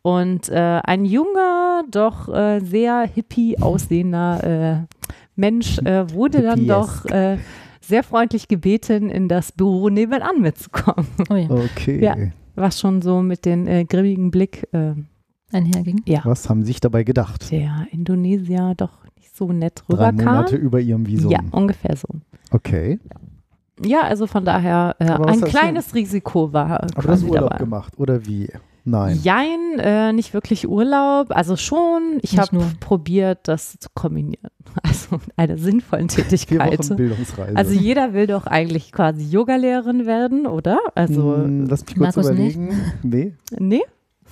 Und 0.04 0.50
äh, 0.50 0.82
ein 0.84 1.06
junger, 1.06 1.84
doch 1.90 2.28
äh, 2.28 2.60
sehr 2.60 3.04
hippie 3.04 3.60
aussehender 3.60 4.88
äh, 4.90 4.96
Mensch 5.36 5.78
äh, 5.80 6.12
wurde 6.12 6.42
dann 6.42 6.66
doch 6.68 7.06
äh, 7.06 7.38
sehr 7.82 8.04
freundlich 8.04 8.48
gebeten, 8.48 9.10
in 9.10 9.28
das 9.28 9.52
Büro 9.52 9.90
nebenan 9.90 10.42
mitzukommen. 10.42 11.08
Oh 11.30 11.36
ja, 11.36 11.50
Okay. 11.50 12.04
Ja. 12.04 12.16
Was 12.56 12.80
schon 12.80 13.02
so 13.02 13.22
mit 13.22 13.46
dem 13.46 13.66
äh, 13.68 13.86
grimmigen 13.86 14.30
Blick 14.32 14.68
äh, 14.74 14.94
einherging. 15.52 16.02
ja, 16.06 16.22
Was 16.26 16.50
haben 16.50 16.64
sich 16.64 16.80
dabei 16.80 17.04
gedacht? 17.04 17.50
der 17.52 17.88
Indonesier 17.92 18.74
doch 18.76 19.06
nicht 19.18 19.36
so 19.36 19.52
nett 19.54 19.84
Drei 19.88 20.10
rüberkam. 20.10 20.36
Monate 20.36 20.56
über 20.58 20.80
ihrem 20.80 21.06
Visum. 21.08 21.32
Ja, 21.32 21.40
ungefähr 21.52 21.96
so. 21.96 22.08
Okay. 22.52 23.00
Ja, 23.84 24.02
also 24.02 24.28
von 24.28 24.46
daher 24.46 24.96
äh, 25.00 25.06
ein 25.10 25.42
kleines 25.42 25.96
Risiko 25.96 26.52
war 26.54 26.84
Aber 26.96 27.08
das 27.08 27.24
Urlaub 27.24 27.50
dabei. 27.52 27.58
gemacht, 27.58 27.94
oder 27.98 28.26
wie? 28.26 28.50
Nein. 28.84 29.20
Jein, 29.22 29.78
äh, 29.80 30.12
nicht 30.12 30.34
wirklich 30.34 30.68
Urlaub, 30.68 31.28
also 31.30 31.56
schon. 31.56 32.18
Ich 32.22 32.32
Nicht 32.34 32.40
habe 32.42 32.56
nur. 32.56 32.66
probiert, 32.80 33.48
das 33.48 33.78
zu 33.80 33.90
kombinieren. 33.94 34.50
Also 34.84 35.20
einer 35.36 35.58
sinnvollen 35.58 36.08
Vier 36.10 36.24
Tätigkeit. 36.24 36.80
Wochen 36.80 36.96
Bildungsreise. 36.96 37.56
Also 37.58 37.74
jeder 37.74 38.14
will 38.14 38.26
doch 38.28 38.48
eigentlich 38.48 38.92
quasi 38.94 39.24
Yogalehrerin 39.30 40.06
werden, 40.06 40.48
oder? 40.48 40.80
Also, 40.96 41.36
Hm, 41.36 41.66
lass 41.68 41.86
mich 41.86 41.96
kurz 41.98 42.16
Markus 42.16 42.32
nicht? 42.32 42.56
überlegen. 42.56 42.82
Nee, 43.04 43.34
nee? 43.60 43.82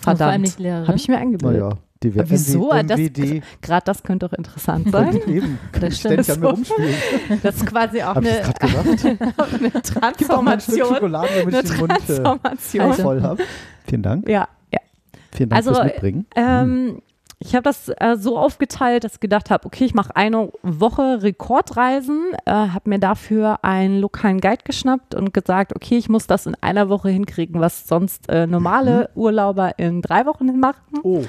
Und 0.05 0.17
vor 0.17 0.27
allem 0.27 0.41
nicht 0.41 0.53
Verdammt. 0.53 0.59
Lehrerin. 0.59 0.87
Habe 0.87 0.97
ich 0.97 1.07
mir 1.09 1.17
eingebildet. 1.17 1.61
naja. 1.61 1.77
Die 2.01 2.17
Aber 2.17 2.29
wieso? 2.29 2.69
Gerade 2.69 3.83
das 3.85 4.03
könnte 4.03 4.27
doch 4.29 4.33
interessant 4.33 4.89
sein. 4.91 5.19
Eben. 5.27 5.59
Das 5.79 5.99
Ständig 5.99 6.23
stimmt. 6.25 6.37
an 6.37 6.39
mir 6.39 6.49
rumspielen. 6.49 6.95
Das 7.43 7.55
ist 7.55 7.65
quasi 7.65 8.01
auch 8.01 8.15
eine, 8.15 8.29
eine 8.61 9.71
Gib 10.17 10.27
doch 10.27 10.41
mal 10.41 10.53
ein 10.53 10.59
Transformation. 10.59 11.15
Eine 11.15 11.57
ich 11.57 11.69
den 11.69 11.77
Mund 11.77 11.91
äh, 11.91 11.95
Transformation. 11.97 12.81
Also. 12.85 13.01
voll 13.01 13.21
habe. 13.21 13.43
Vielen 13.85 14.03
Dank. 14.03 14.29
Ja, 14.29 14.47
ja. 14.71 14.79
Vielen 15.33 15.49
Dank 15.49 15.57
Also, 15.57 15.73
fürs 15.73 15.85
Mitbringen. 15.85 16.25
Ähm, 16.37 17.01
ich 17.41 17.55
habe 17.55 17.63
das 17.63 17.87
äh, 17.87 18.17
so 18.17 18.37
aufgeteilt, 18.37 19.05
dass 19.05 19.15
ich 19.15 19.19
gedacht 19.21 19.49
habe, 19.49 19.65
okay, 19.65 19.85
ich 19.85 19.93
mache 19.93 20.13
eine 20.15 20.51
Woche 20.61 21.23
Rekordreisen, 21.23 22.33
äh, 22.45 22.51
habe 22.51 22.89
mir 22.89 22.99
dafür 22.99 23.59
einen 23.63 23.99
lokalen 23.99 24.41
Guide 24.41 24.63
geschnappt 24.65 25.15
und 25.15 25.33
gesagt, 25.33 25.73
okay, 25.73 25.97
ich 25.97 26.09
muss 26.09 26.27
das 26.27 26.45
in 26.45 26.55
einer 26.61 26.89
Woche 26.89 27.09
hinkriegen, 27.09 27.61
was 27.61 27.87
sonst 27.87 28.27
äh, 28.29 28.45
normale 28.45 29.09
Urlauber 29.15 29.79
in 29.79 30.01
drei 30.01 30.25
Wochen 30.25 30.59
machen. 30.59 30.99
oh, 31.03 31.23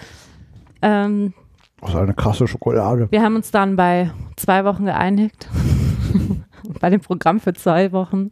Ähm, 0.83 1.35
das 1.81 1.91
ist 1.91 1.97
eine 1.97 2.15
krasse 2.15 2.47
Schokolade. 2.47 3.09
wir 3.11 3.23
haben 3.23 3.37
uns 3.37 3.51
dann 3.51 3.77
bei 3.77 4.11
zwei 4.37 4.65
Wochen 4.65 4.85
geeinigt, 4.85 5.49
bei 6.81 6.91
dem 6.91 7.01
Programm 7.01 7.41
für 7.41 7.55
zwei 7.55 7.93
Wochen. 7.93 8.31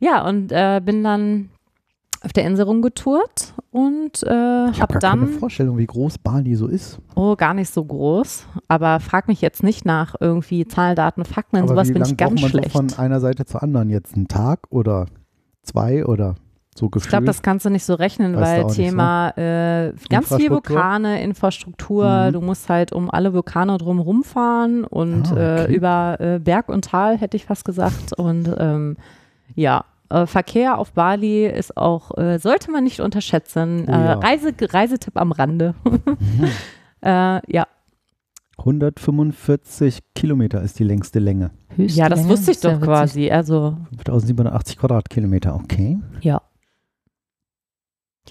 Ja, 0.00 0.26
und 0.28 0.52
äh, 0.52 0.80
bin 0.84 1.02
dann 1.02 1.50
auf 2.22 2.32
der 2.32 2.44
Insel 2.44 2.64
rumgetourt 2.64 3.54
und 3.70 4.22
äh, 4.22 4.26
Ich 4.70 4.80
habe 4.80 4.80
habe 4.80 4.92
gar 4.94 5.00
dann 5.00 5.20
keine 5.20 5.32
Vorstellung, 5.38 5.78
wie 5.78 5.86
groß 5.86 6.18
Bali 6.18 6.54
so 6.54 6.66
ist. 6.66 6.98
Oh, 7.14 7.36
gar 7.36 7.52
nicht 7.54 7.72
so 7.72 7.84
groß. 7.84 8.46
Aber 8.68 8.98
frag 9.00 9.28
mich 9.28 9.40
jetzt 9.42 9.62
nicht 9.62 9.84
nach 9.84 10.14
irgendwie 10.20 10.66
Zahlen, 10.66 10.96
Daten, 10.96 11.24
Fakten 11.24 11.56
und 11.56 11.62
Aber 11.64 11.72
sowas 11.72 11.92
bin 11.92 12.02
ich 12.02 12.16
ganz 12.16 12.40
man 12.40 12.50
schlecht. 12.50 12.72
so 12.72 12.78
von 12.78 12.92
einer 12.98 13.20
Seite 13.20 13.44
zur 13.44 13.62
anderen 13.62 13.90
jetzt? 13.90 14.14
Einen 14.16 14.28
Tag 14.28 14.60
oder 14.70 15.06
zwei 15.62 16.04
oder 16.06 16.34
so 16.76 16.90
ich 16.96 17.08
glaube, 17.08 17.24
das 17.24 17.42
kannst 17.42 17.64
du 17.64 17.70
nicht 17.70 17.84
so 17.84 17.94
rechnen, 17.94 18.36
weil 18.36 18.64
nicht 18.64 18.74
Thema 18.74 19.28
äh, 19.38 19.92
ganz 20.10 20.34
viel? 20.34 20.50
Vulkane, 20.50 21.22
Infrastruktur, 21.22 22.26
Mhm. 22.28 22.32
du 22.32 22.40
musst 22.40 22.68
halt 22.68 22.92
um 22.92 23.10
alle 23.10 23.32
Vulkane 23.32 23.78
drum 23.78 24.00
rumfahren 24.00 24.82
und 24.84 25.28
Ah, 25.28 25.32
okay. 25.32 25.72
äh, 25.72 25.74
über 25.74 26.16
äh, 26.20 26.38
Berg 26.40 26.68
und 26.68 26.84
Tal, 26.86 27.16
hätte 27.16 27.36
ich 27.36 27.44
fast 27.46 27.64
gesagt. 27.64 28.12
Und 28.18 28.52
ähm, 28.58 28.96
ja, 29.54 29.84
äh, 30.10 30.26
Verkehr 30.26 30.78
auf 30.78 30.92
Bali 30.92 31.46
ist 31.46 31.76
auch, 31.76 32.16
äh, 32.18 32.38
sollte 32.38 32.70
man 32.72 32.82
nicht 32.82 33.00
unterschätzen. 33.00 33.84
Oh 33.86 33.92
äh, 33.92 33.94
ja. 33.94 34.12
Reise, 34.14 34.52
Reisetipp 34.60 35.16
am 35.16 35.30
Rande. 35.32 35.74
äh, 37.02 37.40
ja. 37.52 37.66
145 38.58 40.00
Kilometer 40.14 40.62
ist 40.62 40.78
die 40.78 40.84
längste 40.84 41.18
Länge. 41.18 41.50
Höchste 41.76 41.98
ja, 42.00 42.08
das 42.08 42.20
Länge, 42.20 42.30
wusste 42.30 42.50
ich 42.52 42.60
doch 42.60 42.80
quasi. 42.80 43.30
Also, 43.30 43.76
5780 43.96 44.78
Quadratkilometer, 44.78 45.54
okay. 45.54 45.98
ja. 46.20 46.40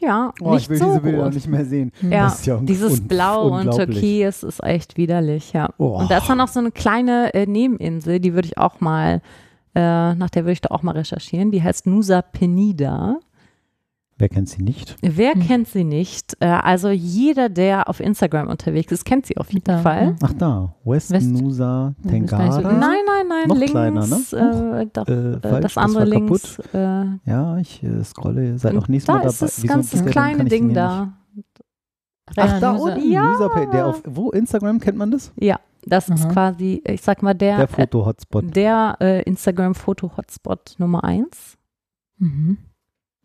Ja, 0.02 0.34
Oh, 0.42 0.54
nicht 0.54 0.64
ich 0.64 0.70
will 0.70 0.78
so 0.78 0.86
diese 0.86 1.02
Bilder 1.02 1.24
groß. 1.24 1.36
nicht 1.36 1.48
mehr 1.48 1.66
sehen. 1.66 1.92
Ja, 2.02 2.36
ja 2.44 2.58
dieses 2.62 3.08
Blau 3.08 3.48
und. 3.50 3.72
Türkis 3.72 4.44
ist 4.44 4.64
echt 4.64 4.98
widerlich, 4.98 5.54
ja. 5.54 5.70
Oh. 5.78 6.00
Und 6.00 6.10
da 6.10 6.18
ist 6.18 6.28
dann 6.30 6.40
noch 6.40 6.48
so 6.48 6.60
eine 6.60 6.72
kleine 6.72 7.34
äh, 7.34 7.46
Nebeninsel, 7.46 8.20
die 8.20 8.34
würde 8.34 8.48
ich 8.48 8.58
auch 8.58 8.80
mal, 8.82 9.22
äh, 9.76 10.16
nach 10.16 10.30
der 10.32 10.44
würde 10.44 10.54
ich 10.54 10.62
da 10.62 10.70
auch 10.72 10.82
mal 10.84 10.94
recherchieren. 10.98 11.52
Die 11.52 11.62
heißt 11.62 11.86
Nusa 11.86 12.22
Penida. 12.22 13.18
Wer 14.24 14.30
kennt 14.30 14.48
sie 14.48 14.64
nicht? 14.64 14.96
Wer 15.02 15.34
Hm. 15.34 15.42
kennt 15.42 15.68
sie 15.68 15.84
nicht? 15.84 16.38
Äh, 16.40 16.46
also 16.46 16.90
jeder, 16.90 17.50
der 17.50 17.90
auf 17.90 18.00
Instagram 18.00 18.48
unterwegs 18.48 18.90
ist, 18.94 19.04
kennt 19.04 19.26
sie 19.26 19.36
auf 19.36 19.52
jeden 19.52 19.66
Da, 19.66 19.80
Fall. 19.80 20.16
Ach 20.24 20.32
da, 20.32 20.74
West, 20.86 21.12
West- 21.12 21.30
Nusa 21.30 21.94
ist 22.02 22.10
groß. 22.10 22.30
Nein, 22.30 22.80
nein, 22.80 23.28
nein, 23.28 23.48
Noch 23.50 23.58
links. 23.58 23.72
kleiner, 23.72 24.08
ne? 24.08 24.16
Äh, 24.16 24.86
doch, 24.94 25.08
Äh, 25.10 25.12
äh, 25.12 25.40
falsch, 25.42 25.42
das 25.42 25.74
das 25.74 25.78
andere 25.78 26.00
war 26.00 26.06
links. 26.06 26.60
Äh, 26.74 27.06
Ja, 27.26 27.58
ich 27.58 27.84
äh, 27.84 28.02
scrolle, 28.06 28.46
ihr 28.48 28.58
seid 28.58 28.78
auch 28.78 28.88
nächstes 28.88 29.08
da 29.08 29.14
Mal 29.16 29.20
dabei. 29.20 29.30
ist 29.34 29.42
das 29.42 29.58
Wieso 29.62 29.74
ganz 29.74 29.94
ist 29.94 30.06
kleine 30.06 30.46
Ding 30.46 30.74
da. 30.74 31.12
Ach, 32.38 32.60
da 32.62 32.72
unten, 32.72 33.12
Ja. 33.12 33.30
Nusa 33.30 33.50
Pay, 33.50 33.70
der 33.72 33.88
auf, 33.88 34.02
wo, 34.08 34.32
Instagram, 34.32 34.80
kennt 34.80 34.98
man 34.98 35.12
das? 35.12 35.34
Ja, 35.38 35.60
das 35.86 36.08
ist 36.08 36.24
Aha. 36.24 36.32
quasi, 36.32 36.82
ich 36.88 37.02
sag 37.02 37.22
mal, 37.24 37.34
der, 37.34 37.58
Der 37.58 37.68
Foto-Hotspot. 37.68 38.46
äh, 38.46 38.52
der 38.52 38.96
äh, 39.02 39.22
Instagram-Foto-Hotspot 39.24 40.76
Nummer 40.78 41.04
eins. 41.04 41.58
Mhm. 42.20 42.58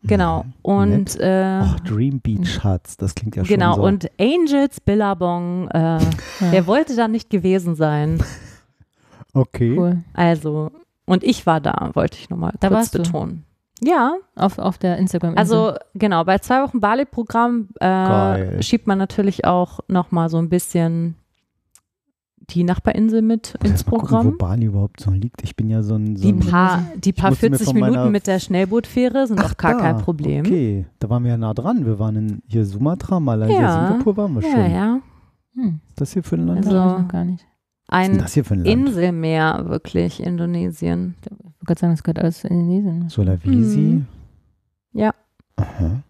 Genau. 0.03 0.43
Mhm. 0.43 0.53
Und 0.61 1.19
äh, 1.19 1.59
Ach, 1.61 1.79
Dream 1.81 2.21
Beach 2.21 2.63
Huts, 2.63 2.97
das 2.97 3.15
klingt 3.15 3.35
ja 3.35 3.43
genau, 3.43 3.73
schon 3.73 3.81
so. 3.81 3.87
und 3.87 4.11
Angels 4.19 4.79
Billabong, 4.79 5.67
äh, 5.69 5.99
der 6.51 6.67
wollte 6.67 6.95
da 6.95 7.07
nicht 7.07 7.29
gewesen 7.29 7.75
sein. 7.75 8.23
okay. 9.33 9.75
cool. 9.77 10.03
Also, 10.13 10.71
und 11.05 11.23
ich 11.23 11.45
war 11.45 11.59
da, 11.59 11.91
wollte 11.93 12.17
ich 12.17 12.29
nochmal 12.29 12.53
kurz 12.59 12.71
warst 12.71 12.95
du? 12.95 12.99
betonen. 12.99 13.45
Ja, 13.81 14.15
Auf, 14.35 14.59
auf 14.59 14.77
der 14.77 14.97
instagram 14.97 15.37
also 15.37 15.73
genau, 15.95 16.25
bei 16.25 16.39
zwei 16.39 16.61
Wochen 16.63 16.81
Bali-Programm 16.81 17.69
äh, 17.79 18.61
schiebt 18.61 18.87
man 18.87 18.97
natürlich 18.97 19.45
auch 19.45 19.79
nochmal 19.87 20.29
so 20.29 20.37
ein 20.37 20.49
bisschen 20.49 21.15
die 22.53 22.63
Nachbarinsel 22.63 23.21
mit 23.21 23.55
ins 23.63 23.85
mal 23.85 23.91
gucken, 23.91 24.07
Programm. 24.07 24.25
wo 24.27 24.31
Bali 24.37 24.65
überhaupt 24.65 24.99
so 25.01 25.11
liegt. 25.11 25.41
Ich 25.43 25.55
bin 25.55 25.69
ja 25.69 25.81
so 25.81 25.95
ein. 25.95 26.15
So 26.15 26.23
Die 26.23 26.33
ein 26.33 26.39
paar, 26.39 26.83
die 26.97 27.13
paar 27.13 27.29
musste 27.31 27.49
mir 27.49 27.57
40 27.57 27.73
von 27.79 27.89
Minuten 27.89 28.11
mit 28.11 28.27
der 28.27 28.39
Schnellbootfähre 28.39 29.27
sind 29.27 29.39
Ach, 29.39 29.51
auch 29.53 29.57
gar 29.57 29.73
da. 29.73 29.79
kein 29.79 29.97
Problem. 29.97 30.45
Okay, 30.45 30.85
da 30.99 31.09
waren 31.09 31.23
wir 31.23 31.31
ja 31.31 31.37
nah 31.37 31.53
dran. 31.53 31.85
Wir 31.85 31.99
waren 31.99 32.15
in 32.15 32.41
hier 32.47 32.65
Sumatra, 32.65 33.19
Malaysia, 33.19 33.61
Ja. 33.61 33.87
Singapur 33.87 34.17
waren 34.17 34.33
wir 34.35 34.41
Ja, 34.43 34.51
schon. 34.51 34.71
ja. 34.71 34.99
Hm, 35.55 35.79
Was 35.81 35.89
ist 35.89 35.99
das 36.01 36.13
hier 36.13 36.23
für 36.23 36.35
ein 36.35 36.47
Land? 36.47 36.67
Also- 36.67 37.03
gar 37.07 37.25
nicht. 37.25 37.45
Ein 37.91 38.19
das 38.19 38.33
hier 38.35 38.45
für 38.45 38.53
ein 38.53 38.63
Land? 38.65 38.87
Inselmeer, 38.87 39.65
wirklich, 39.67 40.21
Indonesien. 40.21 41.15
Ich 41.23 41.31
wollte 41.31 41.65
gerade 41.65 41.79
sagen, 41.79 41.93
das 41.93 42.03
gehört 42.03 42.19
alles 42.19 42.39
zu 42.41 42.47
Indonesien. 42.47 42.99
ne? 42.99 43.09
Sulawesi. 43.09 43.79
Mhm. 43.79 44.05
Ja. 44.93 45.11
Aha. 45.55 46.03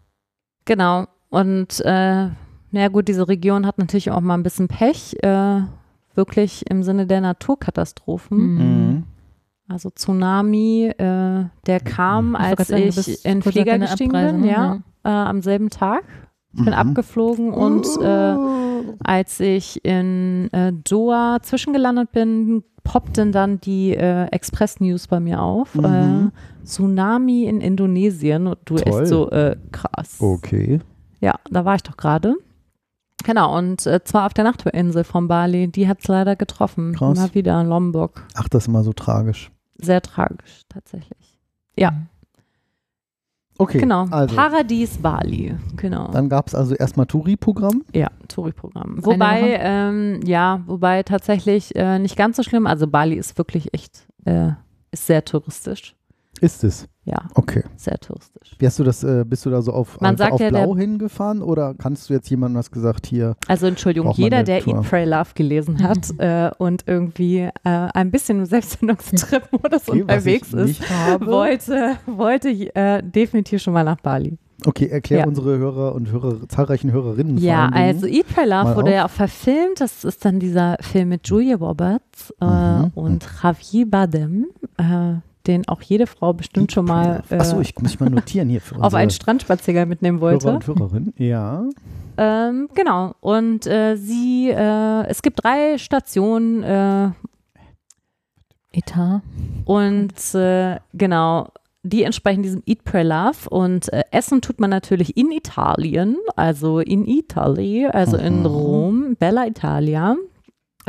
Genau. 0.65 1.05
Und 1.29 1.79
äh, 1.86 2.27
na 2.72 2.88
gut, 2.89 3.08
diese 3.08 3.27
Region 3.29 3.65
hat 3.65 3.77
natürlich 3.77 4.12
auch 4.12 4.19
mal 4.19 4.34
ein 4.34 4.43
bisschen 4.43 4.67
Pech, 4.67 5.15
äh, 5.24 5.62
wirklich 6.20 6.70
im 6.70 6.84
Sinne 6.84 7.08
der 7.08 7.22
Naturkatastrophen. 7.22 8.38
Mhm. 8.38 9.04
Also 9.70 9.90
Tsunami, 9.90 10.92
äh, 10.98 11.46
der 11.66 11.80
kam, 11.80 12.36
als 12.36 12.68
sagen, 12.68 12.84
ich 12.90 13.24
in 13.26 13.42
Flieger 13.42 13.80
gestiegen 13.80 14.12
Abreise, 14.16 14.34
bin, 14.34 14.42
ne? 14.42 14.48
ja, 14.52 14.80
äh, 15.04 15.10
am 15.10 15.42
selben 15.42 15.70
Tag. 15.70 16.04
Ich 16.54 16.66
bin 16.66 16.74
Mhm. 16.74 16.80
abgeflogen 16.80 17.54
und 17.54 17.86
äh, 18.02 18.36
als 19.04 19.40
ich 19.40 19.86
in 19.86 20.50
äh, 20.52 20.74
Doha 20.74 21.38
zwischengelandet 21.44 22.12
bin, 22.12 22.64
poppten 22.84 23.32
dann 23.32 23.62
die 23.62 23.96
äh, 23.96 24.26
Express 24.32 24.80
News 24.80 25.08
bei 25.08 25.20
mir 25.20 25.42
auf. 25.42 25.76
Mhm. 25.76 26.32
Äh, 26.34 26.66
Tsunami 26.66 27.44
in 27.46 27.62
Indonesien. 27.62 28.48
Und 28.48 28.58
du 28.66 28.76
Toll. 28.76 29.02
echt 29.02 29.08
so, 29.08 29.30
äh, 29.30 29.56
krass. 29.72 30.18
Okay. 30.20 30.80
Ja, 31.22 31.36
da 31.52 31.66
war 31.66 31.76
ich 31.76 31.84
doch 31.84 31.98
gerade. 31.98 32.36
Genau, 33.24 33.58
und 33.58 33.86
äh, 33.86 34.04
zwar 34.04 34.26
auf 34.26 34.34
der 34.34 34.44
Nachbarinsel 34.46 35.04
von 35.04 35.28
Bali. 35.28 35.68
Die 35.68 35.88
hat 35.88 36.00
es 36.02 36.08
leider 36.08 36.36
getroffen. 36.36 36.94
Krass. 36.96 37.18
Mal 37.18 37.34
wieder 37.34 37.60
in 37.62 37.68
Lombok. 37.68 38.24
Ach, 38.36 38.48
das 38.50 38.64
ist 38.64 38.68
immer 38.68 38.84
so 38.84 38.94
tragisch. 38.94 39.52
Sehr 39.78 40.02
tragisch, 40.02 40.62
tatsächlich. 40.70 41.38
Ja. 41.78 41.94
Okay. 43.58 43.80
Genau, 43.80 44.06
Also, 44.10 44.36
Paradies 44.36 44.98
Bali. 44.98 45.54
Genau. 45.76 46.08
dann 46.12 46.30
gab 46.30 46.48
es 46.48 46.56
also 46.56 46.76
erstmal 46.76 47.06
Touri-Programm. 47.08 47.84
Ja, 47.94 48.10
Touri-Programm. 48.30 49.06
Wobei, 49.06 49.60
ähm, 49.62 50.22
ja, 50.24 50.62
wobei 50.66 51.04
tatsächlich 51.04 51.76
äh, 51.76 52.00
nicht 52.00 52.16
ganz 52.16 52.38
so 52.38 52.44
schlimm. 52.44 52.66
Also 52.68 52.88
Bali 52.88 53.16
ist 53.16 53.38
wirklich 53.38 53.74
echt, 53.74 54.08
äh, 54.24 54.52
ist 54.92 55.08
sehr 55.08 55.26
touristisch. 55.26 55.94
Ist 56.41 56.63
es. 56.63 56.88
Ja, 57.05 57.17
Okay. 57.34 57.63
sehr 57.75 57.98
touristisch. 57.98 58.55
Wie 58.60 58.65
hast 58.67 58.77
du 58.77 58.84
das, 58.84 59.03
äh, 59.03 59.24
bist 59.27 59.43
du 59.46 59.50
da 59.50 59.62
so 59.63 59.74
auf, 59.74 60.00
Man 60.00 60.15
sagt 60.15 60.34
auf 60.34 60.39
ja, 60.39 60.51
der- 60.51 60.63
Blau 60.63 60.77
hingefahren 60.77 61.41
oder 61.41 61.74
kannst 61.74 62.10
du 62.10 62.13
jetzt 62.13 62.29
jemandem 62.29 62.60
was 62.60 62.69
gesagt, 62.69 63.08
hier, 63.08 63.36
Also 63.48 63.65
Entschuldigung, 63.65 64.12
jeder, 64.15 64.43
der 64.43 64.60
Tour. 64.62 64.75
Eat, 64.77 64.84
Pray, 64.89 65.05
Love 65.05 65.29
gelesen 65.34 65.81
hat 65.84 66.08
äh, 66.19 66.51
und 66.60 66.84
irgendwie 66.86 67.39
äh, 67.39 67.50
ein 67.63 68.12
bisschen 68.12 68.39
im 68.39 68.46
Selbstfindungstrip-Modus 68.46 69.89
okay, 69.89 70.01
unterwegs 70.03 70.53
ist, 70.53 70.81
wollte, 71.22 71.96
wollte 72.05 72.50
äh, 72.75 73.01
definitiv 73.01 73.62
schon 73.62 73.74
mal 73.74 73.84
nach 73.84 74.00
Bali. 74.01 74.38
Okay, 74.65 74.88
erklär 74.88 75.19
Ja. 75.19 75.25
unsere 75.25 75.58
Hörer 75.58 75.96
und 75.96 76.12
Hörer, 76.12 76.48
zahlreichen 76.50 76.91
Hörerinnen 76.91 77.38
Ja, 77.38 77.69
also 77.69 78.05
Eat, 78.05 78.27
Pray, 78.27 78.46
Love 78.48 78.75
wurde 78.75 78.89
auf. 78.89 78.93
ja 78.96 79.05
auch 79.05 79.10
verfilmt. 79.10 79.79
Das 79.79 80.03
ist 80.03 80.25
dann 80.25 80.39
dieser 80.39 80.75
Film 80.81 81.10
mit 81.10 81.25
Julia 81.27 81.55
Roberts 81.55 82.34
äh, 82.41 82.46
Mhm. 82.46 82.91
und 82.93 83.25
Javier 83.41 83.89
Bardem, 83.89 84.48
äh, 84.77 85.13
den 85.50 85.68
auch 85.68 85.82
jede 85.82 86.08
Frau 86.08 86.32
bestimmt 86.34 86.72
schon 86.72 86.86
mal 86.86 87.24
äh, 87.29 87.36
Achso, 87.36 87.60
ich 87.60 87.77
muss 87.79 88.00
mal 88.00 88.10
notieren 88.10 88.48
hier 88.50 88.62
für 88.62 88.75
auf 88.82 88.94
einen 88.94 89.10
Strandspaziergang 89.10 89.89
mitnehmen 89.89 90.22
Hörer 90.22 90.32
wollte. 90.44 90.51
und 90.51 90.68
Hörerinnen. 90.68 91.13
Ja. 91.18 91.65
Ähm, 92.18 92.70
genau. 92.74 93.15
Und 93.20 93.65
äh, 93.68 93.96
sie, 93.98 94.50
äh, 94.50 95.06
es 95.08 95.22
gibt 95.22 95.44
drei 95.44 95.77
Stationen 95.77 96.63
äh, 96.63 97.10
Etat. 98.72 99.22
und 99.65 100.36
äh, 100.36 100.77
genau, 100.94 101.48
die 101.84 102.03
entsprechen 102.03 102.44
diesem 102.44 102.62
Eat, 102.65 102.84
Pray, 102.84 103.03
Love. 103.03 103.50
Und 103.50 103.91
äh, 103.91 104.03
Essen 104.12 104.41
tut 104.41 104.60
man 104.60 104.70
natürlich 104.70 105.18
in 105.18 105.32
Italien, 105.32 106.18
also 106.36 106.79
in 106.79 107.08
Italy, 107.08 107.88
also 107.88 108.18
in 108.18 108.41
Mhm. 108.41 108.46
Rom, 108.46 109.15
Bella 109.18 109.48
Italia. 109.48 110.15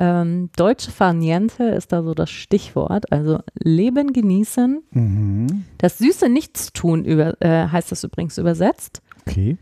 Ähm, 0.02 0.48
deutsche 0.56 0.90
Farniente 0.90 1.64
ist 1.64 1.92
da 1.92 2.02
so 2.02 2.14
das 2.14 2.30
Stichwort, 2.30 3.12
also 3.12 3.40
Leben 3.62 4.14
genießen. 4.14 4.82
Mhm. 4.92 5.64
Das 5.76 5.98
süße 5.98 6.30
Nichtstun 6.30 7.04
über, 7.04 7.40
äh, 7.42 7.68
heißt 7.68 7.92
das 7.92 8.02
übrigens 8.02 8.38
übersetzt. 8.38 9.02
Okay. 9.26 9.58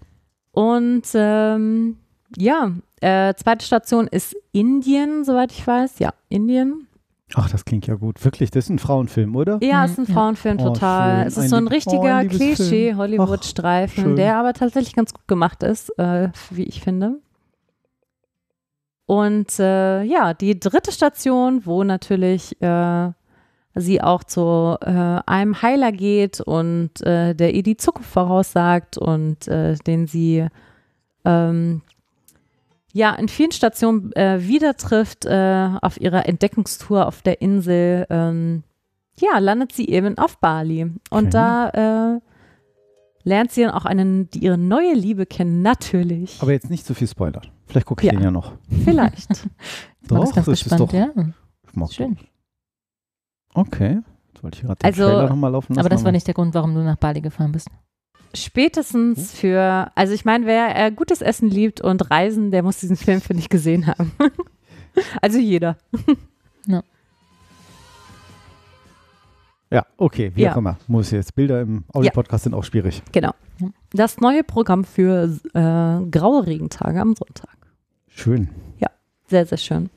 Und 0.53 1.03
ähm, 1.15 1.97
ja, 2.37 2.71
äh, 3.01 3.35
zweite 3.35 3.67
Station 3.67 4.07
ist 4.07 4.37
Indien, 4.53 5.25
soweit 5.25 5.51
ich 5.51 5.67
weiß. 5.67 5.99
Ja, 5.99 6.11
Indien. 6.29 6.87
Ach, 7.35 7.51
das 7.51 7.65
klingt 7.65 7.87
ja 7.89 7.95
gut. 7.97 8.25
Wirklich, 8.25 8.51
das 8.53 8.67
ist 8.67 8.71
ein 8.71 8.79
Frauenfilm, 8.79 9.35
oder? 9.37 9.59
Ja, 9.61 9.85
Mhm, 9.87 9.93
ist 9.93 9.99
ein 9.99 10.05
ja. 10.07 10.15
Frauenfilm 10.15 10.59
Oh, 10.61 10.65
total. 10.69 11.19
schön. 11.19 11.27
Es 11.27 11.37
ist 11.37 11.43
Ein 11.45 11.49
so 11.51 11.57
ein 11.57 11.69
richtiger 11.69 12.23
oh. 12.25 12.29
Klischee-Hollywood-Streifen, 12.29 14.17
der 14.17 14.37
aber 14.37 14.53
tatsächlich 14.55 14.95
ganz 14.95 15.13
gut 15.13 15.27
gemacht 15.29 15.63
ist, 15.63 15.91
äh, 15.99 16.29
wie 16.51 16.63
ich 16.65 16.81
finde. 16.81 17.19
Und 19.09 19.59
äh, 19.59 20.03
ja, 20.03 20.35
die 20.35 20.61
dritte 20.61 20.93
Station, 20.93 21.65
wo 21.65 21.83
natürlich 21.83 22.61
äh, 22.61 23.11
sie 23.75 24.03
auch 24.03 24.23
zu 24.23 24.77
äh, 24.83 25.21
einem 25.25 25.63
Heiler 25.63 25.93
geht 25.93 26.43
und 26.43 27.01
äh, 27.01 27.35
der 27.35 27.55
ihr 27.55 27.63
die 27.63 27.79
Zukunft 27.79 28.11
voraussagt 28.11 28.99
und 28.99 29.49
äh, 29.49 29.77
den 29.77 30.07
sie 30.07 30.47
ähm, 31.25 31.81
ja 32.93 33.15
in 33.15 33.29
vielen 33.29 33.53
Stationen 33.53 34.13
äh, 34.13 34.47
wieder 34.47 34.77
trifft 34.77 35.25
äh, 35.25 35.71
auf 35.81 35.99
ihrer 35.99 36.29
Entdeckungstour 36.29 37.07
auf 37.07 37.23
der 37.23 37.41
Insel. 37.41 38.05
Ähm, 38.11 38.63
ja, 39.19 39.39
landet 39.39 39.73
sie 39.73 39.89
eben 39.89 40.19
auf 40.19 40.37
Bali. 40.37 40.83
Und 40.83 41.01
Okay. 41.11 41.31
da 41.31 42.17
äh, 42.17 42.21
lernt 43.29 43.53
sie 43.53 43.63
dann 43.63 43.71
auch 43.71 43.85
einen, 43.85 44.29
die, 44.31 44.41
ihre 44.41 44.59
neue 44.59 44.95
Liebe 44.95 45.27
kennen, 45.27 45.63
natürlich. 45.63 46.39
Aber 46.41 46.53
jetzt 46.53 46.71
nicht 46.71 46.85
zu 46.87 46.95
viel 46.95 47.07
Spoiler. 47.07 47.43
Vielleicht 47.67 47.87
gucke 47.87 48.05
ich 48.07 48.13
Ja. 48.13 48.19
den 48.19 48.25
ja 48.25 48.31
noch. 48.31 48.53
Vielleicht. 48.85 49.29
Doch, 50.09 50.33
ganz 50.35 50.47
das 50.47 50.49
ist 50.49 50.65
gespannt, 50.65 50.81
doch- 50.81 50.93
ja. 50.93 51.11
Ich 51.69 51.77
mag 51.77 51.93
Schön. 51.93 52.15
das. 52.17 52.25
Okay. 53.55 54.01
Jetzt 54.33 54.43
wollte 54.43 54.57
ich 54.57 54.63
gerade 54.65 54.79
den 54.79 54.87
Also, 54.87 55.03
Trailer 55.05 55.29
nochmal 55.29 55.53
laufen 55.53 55.75
lassen. 55.75 55.81
Aber 55.81 55.89
das 55.91 56.03
war 56.05 56.13
nicht 56.13 56.27
der 56.27 56.35
Grund, 56.35 56.55
warum 56.55 56.75
du 56.75 56.83
nach 56.83 56.97
Bali 56.97 57.21
gefahren 57.21 57.53
bist. 57.53 57.69
Spätestens 58.35 59.33
für, 59.33 59.91
also 59.95 60.13
ich 60.15 60.25
meine, 60.25 60.47
wer 60.47 60.75
äh, 60.77 60.91
gutes 60.93 61.21
Essen 61.23 61.49
liebt 61.51 61.81
und 61.81 62.11
Reisen, 62.11 62.51
der 62.51 62.63
muss 62.63 62.79
diesen 62.81 62.97
Film, 62.97 63.21
finde 63.21 63.43
ich, 63.43 63.49
gesehen 63.49 63.87
haben. 63.87 64.13
also 65.23 65.39
jeder. 65.39 65.77
Ja, 69.71 69.85
okay, 69.99 70.33
wie 70.35 70.43
Ja. 70.43 70.53
auch 70.53 70.57
immer. 70.57 70.77
Muss 70.87 71.11
jetzt. 71.11 71.35
Bilder 71.35 71.61
im 71.61 71.85
Audio-Podcast 71.93 72.45
sind 72.45 72.55
auch 72.55 72.65
schwierig. 72.65 73.03
Genau. 73.13 73.33
Das 73.93 74.19
neue 74.19 74.43
Programm 74.45 74.85
für 74.85 75.25
äh, 75.55 76.11
graue 76.11 76.47
Regentage 76.47 77.01
am 77.01 77.15
Sonntag. 77.15 77.57
Schön. 78.09 78.49
Sehr, 79.31 79.45
sehr 79.45 79.59
schön. 79.59 79.91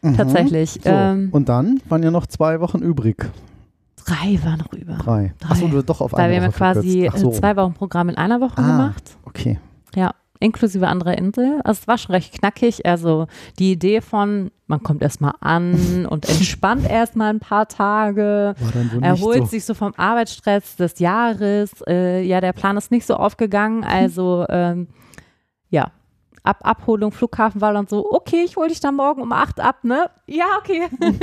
Mhm. 0.00 0.16
Tatsächlich. 0.16 0.70
So. 0.82 0.88
Ähm, 0.88 1.28
Und 1.32 1.50
dann 1.50 1.82
waren 1.90 2.02
ja 2.02 2.10
noch 2.10 2.26
zwei 2.26 2.58
Wochen 2.60 2.78
übrig. 2.78 3.30
drei 4.06 4.38
waren 4.42 4.60
noch 4.60 4.72
über. 4.72 4.94
Drei. 4.94 5.34
Drei. 5.40 5.50
Achso, 5.50 5.68
du 5.68 5.82
doch 5.82 6.00
auf 6.00 6.12
Weil 6.12 6.20
eine 6.20 6.32
wir 6.32 6.36
haben 6.38 6.50
ja 6.52 6.56
quasi 6.56 7.10
so. 7.14 7.30
zwei 7.30 7.54
Wochen 7.56 7.74
Programm 7.74 8.08
in 8.08 8.16
einer 8.16 8.40
Woche 8.40 8.56
Ah. 8.56 8.66
gemacht. 8.66 9.18
Okay. 9.24 9.58
Ja, 9.94 10.14
inklusive 10.40 10.86
anderer 10.86 11.16
Insel. 11.18 11.60
Also 11.64 11.80
es 11.82 11.88
war 11.88 11.98
schon 11.98 12.14
recht 12.14 12.38
knackig. 12.38 12.86
Also 12.86 13.26
die 13.58 13.72
Idee 13.72 14.00
von, 14.00 14.50
man 14.66 14.82
kommt 14.82 15.02
erstmal 15.02 15.34
an 15.40 16.06
und 16.10 16.28
entspannt 16.28 16.88
erstmal 16.88 17.30
ein 17.30 17.40
paar 17.40 17.68
Tage, 17.68 18.54
erholt 19.00 19.44
so. 19.44 19.46
sich 19.46 19.64
so 19.64 19.74
vom 19.74 19.94
Arbeitsstress 19.96 20.76
des 20.76 20.98
Jahres. 20.98 21.70
Äh, 21.86 22.22
ja, 22.22 22.40
der 22.40 22.52
Plan 22.52 22.76
ist 22.76 22.90
nicht 22.90 23.06
so 23.06 23.14
aufgegangen. 23.14 23.84
Also 23.98 24.46
ähm, 24.48 24.86
ja, 25.70 25.90
ab 26.42 26.58
Abholung, 26.62 27.12
Flughafen 27.12 27.60
war 27.60 27.72
dann 27.72 27.86
so, 27.86 28.10
okay, 28.10 28.42
ich 28.44 28.56
hole 28.56 28.68
dich 28.68 28.80
dann 28.80 28.96
morgen 28.96 29.22
um 29.22 29.32
8 29.32 29.60
ab, 29.60 29.84
ne? 29.84 30.08
Ja, 30.26 30.46
okay. 30.58 30.82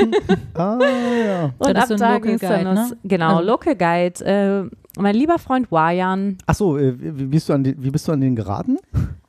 Ah, 0.53 0.79
ja. 0.81 1.43
Und 1.57 1.75
Das 1.75 1.83
ab 1.83 1.87
so 1.89 1.95
da 1.95 2.13
Local 2.13 2.21
ging 2.21 2.35
es 2.35 2.41
dann 2.41 2.63
los. 2.63 2.75
ne? 2.91 2.97
Genau, 3.03 3.37
Also- 3.37 3.43
Local 3.49 3.75
Guide. 3.75 4.25
Äh, 4.25 4.69
mein 4.99 5.15
lieber 5.15 5.37
Freund 5.39 5.71
Wayan. 5.71 6.37
Achso, 6.45 6.77
äh, 6.77 6.93
wie, 6.97 7.25
bist 7.25 7.49
du 7.49 7.53
an 7.53 7.63
die, 7.63 7.75
wie 7.81 7.89
bist 7.91 8.07
du 8.07 8.11
an 8.13 8.21
den 8.21 8.35
geraten? 8.35 8.77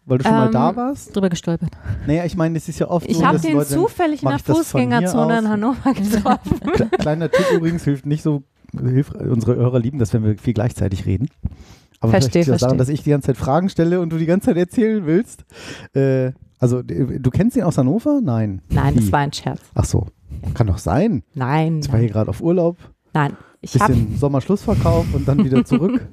Weil 0.05 0.19
du 0.19 0.25
schon 0.25 0.33
mal 0.35 0.47
Ähm, 0.47 0.53
da 0.53 0.77
warst? 0.77 1.17
Drüber 1.17 1.29
gestolpert. 1.29 1.71
Naja, 2.07 2.25
ich 2.25 2.37
meine, 2.37 2.57
es 2.57 2.69
ist 2.69 2.79
ja 2.79 2.89
oft 2.89 3.09
Ich 3.09 3.17
so, 3.19 3.25
habe 3.27 3.35
dass 3.35 3.43
den 3.43 3.55
Leute, 3.57 3.71
zufällig 3.71 4.23
in 4.23 4.29
der 4.29 4.37
ich 4.37 4.45
das 4.45 4.57
Fußgängerzone 4.59 5.39
in? 5.41 5.49
Hannover 5.49 5.93
getroffen. 5.95 6.61
Kle- 6.61 6.97
Kleiner 6.99 7.29
Tipp 7.29 7.47
übrigens, 7.53 7.83
hilft 7.83 8.07
nicht 8.07 8.23
so, 8.23 8.45
hilft, 8.81 9.17
unsere 9.17 9.57
Hörer 9.57 9.81
lieben 9.81 9.99
das, 9.99 10.13
wenn 10.13 10.23
wir 10.23 10.39
viel 10.39 10.55
gleichzeitig 10.55 11.07
reden. 11.07 11.29
Aber 12.01 12.11
Verstehe, 12.11 12.45
vielleicht 12.45 12.49
das 12.51 12.61
daran, 12.61 12.79
dass 12.79 12.89
ich 12.89 13.03
die 13.03 13.11
ganze 13.11 13.27
Zeit 13.29 13.37
Fragen 13.37 13.69
stelle 13.69 14.01
und 14.01 14.11
du 14.11 14.19
die 14.19 14.27
ganze 14.27 14.47
Zeit 14.47 14.57
erzählen 14.57 15.07
willst. 15.07 15.45
Äh, 15.95 16.33
also, 16.59 16.83
d- 16.83 17.19
du 17.19 17.31
kennst 17.31 17.57
ihn 17.57 17.63
aus 17.65 17.79
Hannover? 17.79 18.21
Nein. 18.23 18.63
Nein, 18.71 18.95
Wie? 18.97 19.01
das 19.01 19.13
war 19.13 19.21
ein 19.21 19.33
Scherz. 19.33 19.61
Ach 19.75 19.85
so. 19.85 20.07
Kann 20.55 20.67
doch 20.67 20.79
sein. 20.79 21.23
Nein, 21.35 21.81
Ich 21.83 21.91
war 21.93 21.99
hier 21.99 22.09
gerade 22.11 22.29
auf 22.31 22.41
Urlaub, 22.43 22.77
nein. 23.15 23.37
Ich 23.63 23.75
habe 23.81 23.95
bisschen 23.95 24.17
Sommerschlussverkauf 24.19 25.07
und 25.15 25.27
dann 25.27 25.43
wieder 25.45 25.65
zurück. 25.65 26.07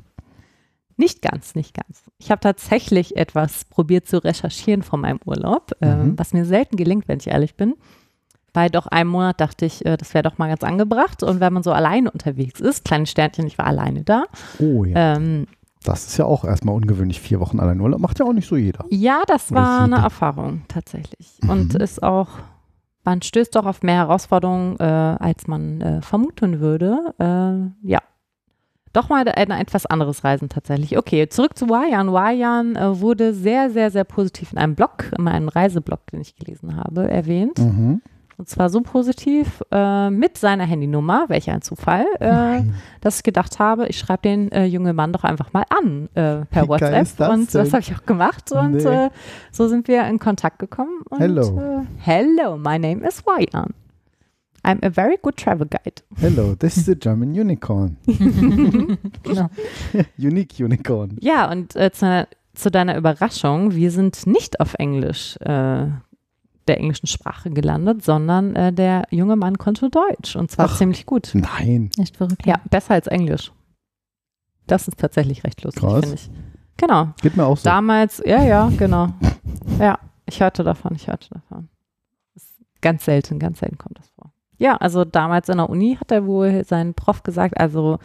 nicht 0.97 1.21
ganz, 1.21 1.55
nicht 1.55 1.73
ganz. 1.75 2.03
Ich 2.19 2.31
habe 2.31 2.39
tatsächlich 2.39 3.17
etwas 3.17 3.65
probiert 3.65 4.07
zu 4.07 4.23
recherchieren 4.23 4.83
von 4.83 5.01
meinem 5.01 5.19
Urlaub, 5.25 5.71
ähm, 5.81 6.09
Mhm. 6.11 6.19
was 6.19 6.33
mir 6.33 6.45
selten 6.45 6.77
gelingt, 6.77 7.07
wenn 7.07 7.19
ich 7.19 7.27
ehrlich 7.27 7.55
bin. 7.55 7.75
Bei 8.53 8.69
doch 8.69 8.85
einem 8.87 9.09
Monat 9.09 9.41
dachte 9.41 9.65
ich, 9.65 9.83
äh, 9.85 9.97
das 9.97 10.13
wäre 10.13 10.21
doch 10.23 10.37
mal 10.37 10.47
ganz 10.47 10.63
angebracht. 10.63 11.23
Und 11.23 11.39
wenn 11.39 11.51
man 11.53 11.63
so 11.63 11.71
alleine 11.71 12.11
unterwegs 12.11 12.59
ist, 12.59 12.85
kleines 12.85 13.09
Sternchen, 13.09 13.47
ich 13.47 13.57
war 13.57 13.65
alleine 13.65 14.03
da. 14.03 14.25
Oh 14.59 14.85
ja. 14.85 15.15
Ähm, 15.17 15.47
Das 15.83 16.07
ist 16.07 16.17
ja 16.17 16.25
auch 16.25 16.45
erstmal 16.45 16.75
ungewöhnlich. 16.75 17.19
Vier 17.21 17.39
Wochen 17.39 17.59
allein 17.59 17.79
Urlaub 17.81 17.99
macht 17.99 18.19
ja 18.19 18.25
auch 18.25 18.33
nicht 18.33 18.47
so 18.47 18.55
jeder. 18.55 18.85
Ja, 18.89 19.23
das 19.27 19.51
Oder 19.51 19.61
war 19.61 19.79
eine 19.83 19.95
jede. 19.95 20.03
Erfahrung 20.03 20.61
tatsächlich. 20.67 21.39
Und 21.47 21.73
Mhm. 21.73 21.81
ist 21.81 22.01
auch, 22.01 22.29
man 23.03 23.21
stößt 23.21 23.55
doch 23.55 23.65
auf 23.65 23.83
mehr 23.83 23.95
Herausforderungen, 23.97 24.77
äh, 24.79 24.83
als 24.83 25.47
man 25.47 25.81
äh, 25.81 26.01
vermuten 26.01 26.59
würde. 26.59 27.13
Äh, 27.19 27.87
ja. 27.87 27.99
Doch 28.93 29.09
mal 29.09 29.27
ein 29.27 29.49
etwas 29.51 29.85
anderes 29.87 30.23
Reisen 30.23 30.49
tatsächlich. 30.49 30.97
Okay, 30.97 31.27
zurück 31.27 31.57
zu 31.57 31.67
Wayan. 31.67 32.13
Wayan 32.13 32.75
äh, 32.75 32.99
wurde 33.01 33.33
sehr, 33.33 33.71
sehr, 33.71 33.89
sehr 33.89 34.03
positiv 34.03 34.51
in 34.51 34.59
einem 34.59 34.75
Blog, 34.75 35.11
in 35.17 35.23
meinem 35.23 35.47
Reiseblog, 35.49 36.05
den 36.11 36.21
ich 36.21 36.35
gelesen 36.35 36.75
habe, 36.77 37.09
erwähnt. 37.09 37.57
Mhm. 37.57 38.01
Und 38.37 38.49
zwar 38.49 38.69
so 38.69 38.81
positiv 38.81 39.61
äh, 39.71 40.09
mit 40.09 40.37
seiner 40.37 40.65
Handynummer, 40.65 41.25
welch 41.27 41.49
ein 41.51 41.61
Zufall, 41.61 42.05
äh, 42.19 42.61
dass 43.01 43.17
ich 43.17 43.23
gedacht 43.23 43.59
habe, 43.59 43.87
ich 43.87 43.99
schreibe 43.99 44.23
den 44.23 44.51
äh, 44.51 44.65
jungen 44.65 44.95
Mann 44.95 45.13
doch 45.13 45.23
einfach 45.23 45.53
mal 45.53 45.65
an 45.69 46.09
äh, 46.15 46.45
per 46.45 46.63
Wie 46.63 46.67
WhatsApp. 46.69 47.07
das 47.17 47.29
und 47.29 47.53
das 47.53 47.71
habe 47.73 47.81
ich 47.81 47.93
auch 47.95 48.05
gemacht. 48.05 48.51
Und 48.51 48.73
Nee. 48.77 48.83
äh, 49.05 49.09
so 49.51 49.67
sind 49.67 49.87
wir 49.87 50.05
in 50.07 50.17
Kontakt 50.19 50.57
gekommen. 50.59 51.01
Und, 51.09 51.19
Hello. 51.19 51.41
Äh, 51.59 51.85
hello, 51.99 52.57
my 52.57 52.79
name 52.79 53.07
is 53.07 53.23
Wayan. 53.25 53.73
I'm 54.65 54.83
a 54.83 54.89
very 54.89 55.17
good 55.21 55.35
travel 55.37 55.67
guide. 55.67 56.01
Hello, 56.17 56.55
this 56.55 56.77
is 56.77 56.87
a 56.89 56.95
German 56.95 57.31
Unicorn. 57.39 57.97
Genau. 59.23 59.49
Unique 60.17 60.55
Unicorn. 60.59 61.17
Ja, 61.19 61.51
und 61.51 61.73
zu, 61.73 62.27
zu 62.55 62.71
deiner 62.71 62.97
Überraschung, 62.97 63.75
wir 63.75 63.91
sind 63.91 64.25
nicht 64.25 64.59
auf 64.59 64.73
Englisch, 64.75 65.37
der 66.67 66.77
englischen 66.77 67.07
Sprache 67.07 67.49
gelandet, 67.49 68.03
sondern 68.03 68.55
äh, 68.55 68.73
der 68.73 69.03
junge 69.09 69.35
Mann 69.35 69.57
konnte 69.57 69.89
Deutsch 69.89 70.35
und 70.35 70.51
zwar 70.51 70.67
Ach. 70.67 70.77
ziemlich 70.77 71.05
gut. 71.05 71.31
Nein. 71.33 71.89
Echt 71.99 72.17
verrückt. 72.17 72.45
Ja, 72.45 72.55
besser 72.69 72.93
als 72.93 73.07
Englisch. 73.07 73.51
Das 74.67 74.87
ist 74.87 74.97
tatsächlich 74.97 75.43
recht 75.43 75.63
lustig, 75.63 75.83
finde 75.83 76.13
ich. 76.13 76.29
Genau. 76.77 77.09
Geht 77.21 77.37
mir 77.37 77.45
auch 77.45 77.57
so. 77.57 77.69
Damals, 77.69 78.21
ja, 78.25 78.43
ja, 78.43 78.71
genau. 78.77 79.09
Ja, 79.79 79.99
ich 80.25 80.39
hörte 80.41 80.63
davon, 80.63 80.95
ich 80.95 81.07
hörte 81.07 81.29
davon. 81.29 81.69
Ist 82.35 82.55
ganz 82.81 83.05
selten, 83.05 83.39
ganz 83.39 83.59
selten 83.59 83.77
kommt 83.77 83.99
das 83.99 84.09
vor. 84.09 84.31
Ja, 84.57 84.77
also 84.77 85.03
damals 85.03 85.49
in 85.49 85.57
der 85.57 85.69
Uni 85.69 85.97
hat 85.99 86.11
er 86.11 86.25
wohl 86.25 86.63
sein 86.65 86.93
Prof 86.93 87.23
gesagt, 87.23 87.59
also 87.59 87.99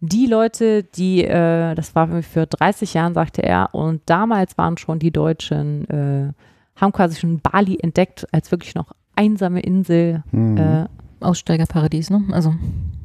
die 0.00 0.26
Leute, 0.26 0.82
die, 0.82 1.24
äh, 1.24 1.74
das 1.74 1.94
war 1.94 2.22
für 2.22 2.46
30 2.46 2.94
Jahren, 2.94 3.14
sagte 3.14 3.42
er, 3.42 3.72
und 3.72 4.02
damals 4.06 4.58
waren 4.58 4.76
schon 4.76 4.98
die 4.98 5.12
Deutschen, 5.12 5.88
äh, 5.88 6.32
haben 6.76 6.92
quasi 6.92 7.18
schon 7.20 7.40
Bali 7.40 7.78
entdeckt 7.80 8.26
als 8.32 8.50
wirklich 8.50 8.74
noch 8.74 8.92
einsame 9.16 9.60
Insel, 9.60 10.22
Mhm. 10.32 10.56
äh, 10.56 10.86
Aussteigerparadies, 11.20 12.10
ne? 12.10 12.22
Also, 12.32 12.54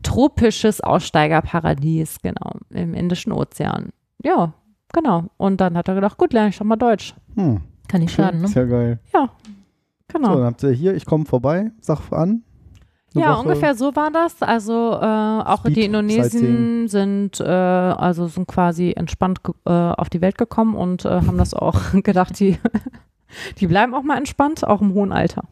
tropisches 0.03 0.81
Aussteigerparadies, 0.81 2.17
genau, 2.21 2.51
im 2.69 2.93
Indischen 2.93 3.31
Ozean. 3.31 3.89
Ja, 4.23 4.53
genau. 4.93 5.25
Und 5.37 5.61
dann 5.61 5.77
hat 5.77 5.87
er 5.87 5.95
gedacht, 5.95 6.17
gut, 6.17 6.33
lerne 6.33 6.49
ich 6.49 6.57
doch 6.57 6.65
mal 6.65 6.75
Deutsch. 6.77 7.13
Hm. 7.35 7.61
kann 7.87 8.01
nicht 8.01 8.13
schaden, 8.13 8.39
ne? 8.41 8.45
Ist 8.47 8.55
ja 8.55 8.65
geil. 8.65 8.99
Genau. 10.09 10.29
So, 10.29 10.35
dann 10.37 10.45
habt 10.45 10.63
ihr 10.63 10.71
hier, 10.71 10.95
ich 10.95 11.05
komme 11.05 11.25
vorbei, 11.25 11.71
sag 11.81 12.11
an. 12.11 12.43
Ja, 13.13 13.33
Woche. 13.33 13.41
ungefähr 13.41 13.75
so 13.75 13.95
war 13.95 14.09
das. 14.11 14.41
Also 14.41 14.93
äh, 14.93 15.05
auch 15.05 15.59
Speed, 15.59 15.75
die 15.75 15.83
Indonesen 15.85 16.29
Sightseeing. 16.31 16.87
sind 16.87 17.39
äh, 17.41 17.43
also 17.45 18.27
sind 18.27 18.47
quasi 18.47 18.93
entspannt 18.95 19.39
äh, 19.65 19.69
auf 19.71 20.09
die 20.09 20.21
Welt 20.21 20.37
gekommen 20.37 20.75
und 20.75 21.03
äh, 21.05 21.09
haben 21.09 21.37
das 21.37 21.53
auch 21.53 21.79
gedacht, 22.03 22.39
die, 22.39 22.57
die 23.59 23.67
bleiben 23.67 23.93
auch 23.93 24.03
mal 24.03 24.17
entspannt, 24.17 24.65
auch 24.65 24.81
im 24.81 24.93
hohen 24.93 25.11
Alter. 25.11 25.43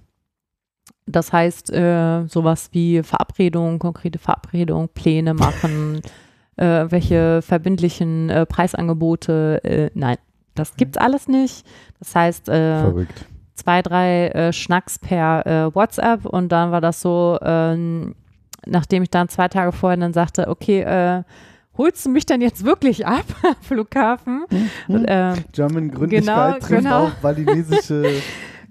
Das 1.08 1.32
heißt, 1.32 1.72
äh, 1.72 2.26
sowas 2.28 2.70
wie 2.72 3.04
Verabredungen, 3.04 3.80
konkrete 3.80 4.20
Verabredungen, 4.20 4.90
Pläne 4.90 5.34
machen, 5.34 6.02
äh, 6.58 6.86
welche 6.90 7.42
verbindlichen 7.42 8.30
äh, 8.30 8.46
Preisangebote, 8.46 9.64
äh, 9.64 9.90
nein, 9.94 10.18
das 10.56 10.76
gibt's 10.76 10.98
alles 10.98 11.28
nicht. 11.28 11.66
Das 12.00 12.16
heißt, 12.16 12.50
äh, 12.50 13.06
zwei, 13.54 13.82
drei 13.82 14.28
äh, 14.30 14.54
Schnacks 14.54 15.00
per 15.00 15.72
WhatsApp 15.74 16.26
und 16.26 16.50
dann 16.50 16.72
war 16.72 16.82
das 16.82 17.02
so, 17.02 17.38
ähm, 17.42 18.16
nachdem 18.66 19.04
ich 19.04 19.10
dann 19.10 19.30
zwei 19.30 19.48
Tage 19.48 19.72
vorher 19.72 19.98
dann 19.98 20.14
sagte, 20.14 20.48
okay, 20.48 20.82
äh, 20.82 21.24
holst 21.78 22.06
du 22.06 22.10
mich 22.10 22.26
denn 22.26 22.42
jetzt 22.42 22.66
wirklich 22.66 23.06
ab 23.06 23.26
am 23.44 23.56
Flughafen? 23.62 24.46
Und, 24.88 25.06
äh, 25.06 25.34
German 25.52 25.92
Gründlichkeit 25.92 26.56
Genau, 26.56 26.68
trifft 26.68 26.84
genau. 26.84 27.04
auf 27.06 27.16
balinesische 27.22 28.22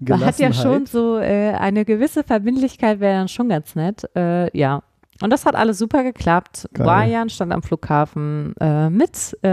man 0.01 0.21
hat 0.25 0.38
ja 0.38 0.53
schon 0.53 0.87
so 0.87 1.19
äh, 1.19 1.53
eine 1.53 1.85
gewisse 1.85 2.25
Verbindlichkeit, 2.25 3.01
wäre 3.01 3.19
dann 3.19 3.29
schon 3.29 3.49
ganz 3.49 3.75
nett. 3.75 4.05
Äh, 4.17 4.57
ja. 4.57 4.83
Und 5.23 5.31
das 5.31 5.47
hat 5.47 5.55
alles 5.55 5.79
super 5.79 6.03
geklappt. 6.03 6.69
Wayan 6.73 7.31
stand 7.31 7.53
am 7.53 7.62
Flughafen 7.62 8.55
äh, 8.61 8.90
mit. 8.90 9.37
Äh, 9.43 9.49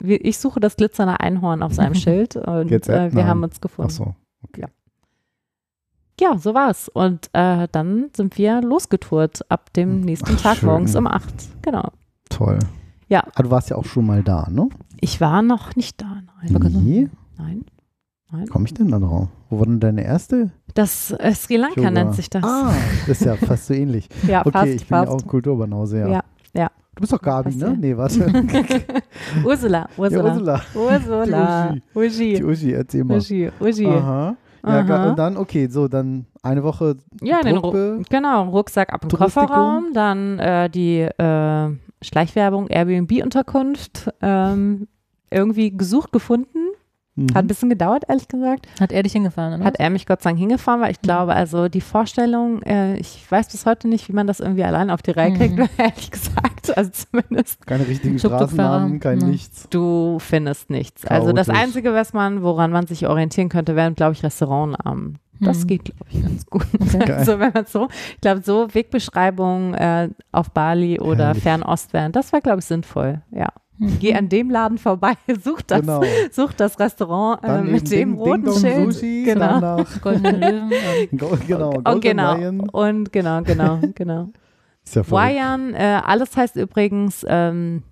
wir, 0.00 0.24
ich 0.24 0.38
suche 0.38 0.58
das 0.58 0.76
glitzernde 0.76 1.20
Einhorn 1.20 1.62
auf 1.62 1.72
seinem 1.72 1.94
Schild 1.94 2.34
und 2.36 2.70
äh, 2.72 2.88
wir 2.88 3.10
nein. 3.12 3.26
haben 3.26 3.42
uns 3.44 3.60
gefunden. 3.60 3.92
Ach 3.92 3.96
so. 3.96 4.14
Ja, 6.18 6.38
so 6.38 6.54
war's. 6.54 6.88
Und 6.88 7.28
äh, 7.34 7.68
dann 7.70 8.10
sind 8.16 8.38
wir 8.38 8.62
losgetourt 8.62 9.50
ab 9.50 9.72
dem 9.74 10.00
nächsten 10.00 10.30
Hm. 10.30 10.36
Ach, 10.38 10.42
Tag 10.42 10.56
schön. 10.56 10.68
morgens 10.68 10.96
um 10.96 11.06
acht. 11.06 11.34
Genau. 11.62 11.90
Toll. 12.30 12.58
Ja. 13.08 13.22
Ah, 13.34 13.42
du 13.42 13.50
warst 13.50 13.70
ja 13.70 13.76
auch 13.76 13.84
schon 13.84 14.06
mal 14.06 14.22
da, 14.22 14.48
ne? 14.50 14.68
Ich 15.00 15.20
war 15.20 15.42
noch 15.42 15.76
nicht 15.76 16.00
da. 16.00 16.22
Nein. 16.42 16.72
Wie 16.84 17.08
Nein. 17.38 17.64
Nein. 18.32 18.46
komme 18.48 18.64
ich 18.66 18.74
denn 18.74 18.90
da 18.90 18.98
drauf? 18.98 19.28
Wo 19.48 19.60
war 19.60 19.66
denn 19.66 19.78
deine 19.78 20.02
erste? 20.04 20.50
Das 20.74 21.12
äh, 21.12 21.32
Sri 21.34 21.56
Lanka 21.56 21.76
Yoga? 21.80 21.90
nennt 21.92 22.14
sich 22.14 22.28
das. 22.28 22.42
Ah, 22.42 22.72
das 23.06 23.20
ist 23.20 23.24
ja 23.24 23.36
fast 23.36 23.66
so 23.66 23.74
ähnlich. 23.74 24.08
ja, 24.26 24.40
Okay, 24.40 24.50
fast, 24.50 24.66
ich 24.68 24.88
bin 24.88 24.96
ja 24.98 25.06
fast. 25.06 25.24
auch 25.24 25.28
Kulturbanause, 25.28 26.00
ja. 26.00 26.08
Ja, 26.08 26.20
ja. 26.54 26.70
Du 26.96 27.00
bist 27.02 27.12
doch 27.12 27.22
Gabi, 27.22 27.50
Fast, 27.52 27.62
ne? 27.62 27.68
ja. 27.68 27.76
Nee, 27.76 27.96
warte. 27.96 28.26
Ursula, 29.44 29.88
Ja, 29.96 30.02
Ursula. 30.02 30.20
Ursula. 30.24 30.60
Ursula. 30.74 31.72
Die 31.72 31.82
Uschi. 31.98 32.34
Die 32.34 32.44
Uschi, 32.44 32.72
erzähl 32.72 33.04
mal. 33.04 33.18
Uschi. 33.18 33.50
Uschi. 33.60 33.86
Aha. 33.86 34.36
Ja, 34.66 34.80
Aha. 34.80 35.10
und 35.10 35.18
dann, 35.18 35.36
okay, 35.36 35.68
so, 35.68 35.86
dann 35.86 36.26
eine 36.42 36.64
Woche 36.64 36.96
Ja, 37.22 37.40
den 37.42 37.56
Truppe. 37.56 37.96
Ru 37.98 38.02
genau, 38.10 38.48
Rucksack 38.48 38.92
ab 38.92 39.02
Touristikum. 39.08 39.46
Kofferraum, 39.46 39.84
dann 39.94 40.38
äh, 40.40 40.68
die 40.68 41.00
äh, 41.02 41.70
Schleichwerbung 42.02 42.68
Airbnb-Unterkunft, 42.68 44.12
ähm, 44.20 44.88
irgendwie 45.30 45.76
gesucht, 45.76 46.12
gefunden. 46.12 46.65
Mhm. 47.16 47.28
Hat 47.34 47.44
ein 47.44 47.46
bisschen 47.46 47.70
gedauert, 47.70 48.04
ehrlich 48.08 48.28
gesagt. 48.28 48.66
Hat 48.78 48.92
er 48.92 49.02
dich 49.02 49.12
hingefahren, 49.12 49.54
oder? 49.54 49.64
Hat 49.64 49.80
er 49.80 49.88
mich 49.90 50.06
Gott 50.06 50.22
sei 50.22 50.30
Dank 50.30 50.38
hingefahren, 50.38 50.80
weil 50.82 50.90
ich 50.90 51.00
glaube, 51.00 51.34
also 51.34 51.68
die 51.68 51.80
Vorstellung, 51.80 52.60
äh, 52.62 52.96
ich 52.98 53.24
weiß 53.30 53.48
bis 53.48 53.64
heute 53.66 53.88
nicht, 53.88 54.08
wie 54.08 54.12
man 54.12 54.26
das 54.26 54.40
irgendwie 54.40 54.64
allein 54.64 54.90
auf 54.90 55.00
die 55.02 55.12
Reihe 55.12 55.32
kriegt, 55.32 55.56
Mhm. 55.56 55.66
ehrlich 55.78 56.10
gesagt. 56.10 56.76
Also 56.76 56.90
zumindest 56.90 57.66
Keine 57.66 57.86
richtigen. 57.88 58.18
Straßennamen, 58.18 59.00
kein 59.00 59.20
Ja. 59.20 59.26
nichts. 59.28 59.66
du 59.70 60.18
findest 60.20 60.68
nichts. 60.68 61.06
Also 61.06 61.32
das 61.32 61.46
Chaotisch. 61.46 61.64
Einzige, 61.64 61.94
was 61.94 62.12
man, 62.12 62.42
woran 62.42 62.70
man 62.70 62.86
sich 62.86 63.06
orientieren 63.08 63.48
könnte, 63.48 63.76
wären, 63.76 63.94
glaube 63.94 64.12
ich, 64.12 64.22
Restaurantnamen. 64.22 65.18
Das 65.40 65.62
Mhm. 65.64 65.66
geht, 65.68 65.84
glaube 65.84 66.04
ich, 66.10 66.22
ganz 66.22 66.46
gut. 66.46 66.66
Okay. 66.94 67.12
Also 67.12 67.38
wenn 67.38 67.52
man 67.52 67.66
so, 67.66 67.88
ich 68.14 68.20
glaube, 68.20 68.40
so 68.42 68.68
Wegbeschreibungen 68.74 69.74
äh, 69.74 70.08
auf 70.32 70.50
Bali 70.50 70.98
oder 71.00 71.26
Herrlich. 71.28 71.42
Fernost 71.42 71.92
wären, 71.92 72.12
das 72.12 72.32
wäre, 72.32 72.42
glaube 72.42 72.58
ich, 72.60 72.64
sinnvoll. 72.66 73.20
Ja. 73.30 73.48
Mhm. 73.78 73.98
Geh 74.00 74.14
an 74.14 74.28
dem 74.28 74.50
Laden 74.50 74.78
vorbei, 74.78 75.12
such 75.44 75.60
das, 75.62 75.80
Genau. 75.82 76.02
such 76.32 76.52
das 76.54 76.78
Restaurant 76.78 77.42
äh, 77.44 77.46
Dann 77.48 77.70
mit 77.72 77.90
dem 77.90 78.12
Ding- 78.12 78.18
roten 78.18 78.44
Ding 78.44 78.54
Schild. 78.58 78.92
Sushi, 78.94 79.22
genau. 79.24 79.58
Löwen. 80.04 80.72
und- 81.12 81.18
Go- 81.18 81.38
genau, 81.46 81.70
Und 81.74 81.84
Golden 81.84 82.00
genau, 82.00 82.34
Lion. 82.36 82.68
und 82.70 83.12
genau, 83.12 83.42
genau, 83.42 83.78
genau. 83.94 84.28
Ist 84.84 84.94
ja 84.96 85.02
verrückt. 85.02 85.10
Wayan, 85.10 85.74
äh, 85.74 86.00
alles 86.04 86.36
heißt 86.36 86.56
übrigens 86.56 87.26
ähm, 87.28 87.82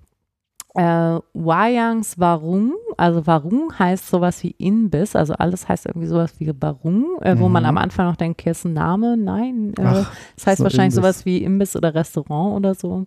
äh, 0.76 1.18
Wayangs 1.34 2.18
Warung, 2.18 2.72
also 2.96 3.26
Warung 3.26 3.72
heißt 3.78 4.08
sowas 4.08 4.42
wie 4.42 4.52
Inbiss, 4.58 5.14
also 5.14 5.34
alles 5.34 5.68
heißt 5.68 5.86
irgendwie 5.86 6.08
sowas 6.08 6.34
wie 6.38 6.50
Warung, 6.60 7.20
äh, 7.20 7.38
wo 7.38 7.48
man 7.48 7.62
Mhm. 7.62 7.68
am 7.68 7.78
Anfang 7.78 8.06
noch 8.06 8.16
denkt, 8.16 8.42
hier 8.42 8.52
ist 8.52 8.64
ein 8.64 8.72
Name, 8.72 9.16
nein, 9.16 9.72
äh, 9.78 9.82
Ach, 9.84 10.12
das 10.36 10.46
heißt 10.46 10.58
so 10.58 10.64
wahrscheinlich 10.64 10.94
Imbiss. 10.96 11.16
sowas 11.16 11.24
wie 11.26 11.38
Imbiss 11.44 11.76
oder 11.76 11.94
Restaurant 11.94 12.56
oder 12.56 12.74
so. 12.74 13.06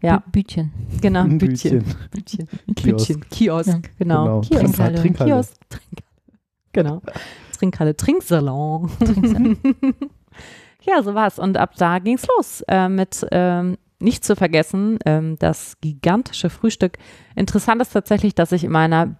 Ja, 0.00 0.18
Bü- 0.18 0.30
Bütchen. 0.32 0.72
genau, 1.00 1.22
ein 1.24 1.38
Bütchen. 1.38 1.84
Bütchen. 2.12 2.48
Bütchen. 2.66 2.74
Kiosk. 2.76 3.06
Bütchen. 3.08 3.28
Kiosk, 3.30 3.68
Ja. 3.68 3.80
genau. 3.98 4.24
Genau. 4.24 4.40
Kiosk. 4.42 4.64
Trinkhalle. 4.76 4.94
Trinkhalle. 5.00 5.30
Kiosk, 5.30 5.54
Trinkhalle. 5.68 6.02
Genau. 6.72 7.02
Trinkhalle, 7.58 7.96
Trinksalon. 7.96 8.90
ja, 10.82 11.02
so 11.02 11.14
war's. 11.14 11.38
Und 11.38 11.56
ab 11.56 11.72
da 11.76 11.98
ging's 11.98 12.26
los 12.36 12.62
äh, 12.68 12.88
mit 12.88 13.26
ähm, 13.32 13.76
nicht 14.00 14.24
zu 14.24 14.36
vergessen, 14.36 14.98
ähm, 15.04 15.36
das 15.40 15.76
gigantische 15.80 16.50
Frühstück. 16.50 16.98
Interessant 17.34 17.82
ist 17.82 17.90
tatsächlich, 17.92 18.34
dass 18.34 18.52
ich 18.52 18.62
in 18.64 18.70
meiner 18.70 19.16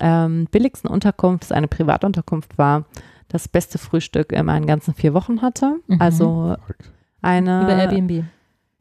ähm, 0.00 0.48
billigsten 0.50 0.90
Unterkunft, 0.90 1.44
das 1.44 1.52
eine 1.52 1.68
Privatunterkunft 1.68 2.58
war, 2.58 2.84
das 3.28 3.46
beste 3.46 3.78
Frühstück 3.78 4.32
in 4.32 4.46
meinen 4.46 4.66
ganzen 4.66 4.94
vier 4.94 5.14
Wochen 5.14 5.42
hatte. 5.42 5.76
Mhm. 5.86 6.00
Also 6.00 6.56
eine 7.22 7.62
Über 7.62 7.76
Airbnb. 7.76 8.24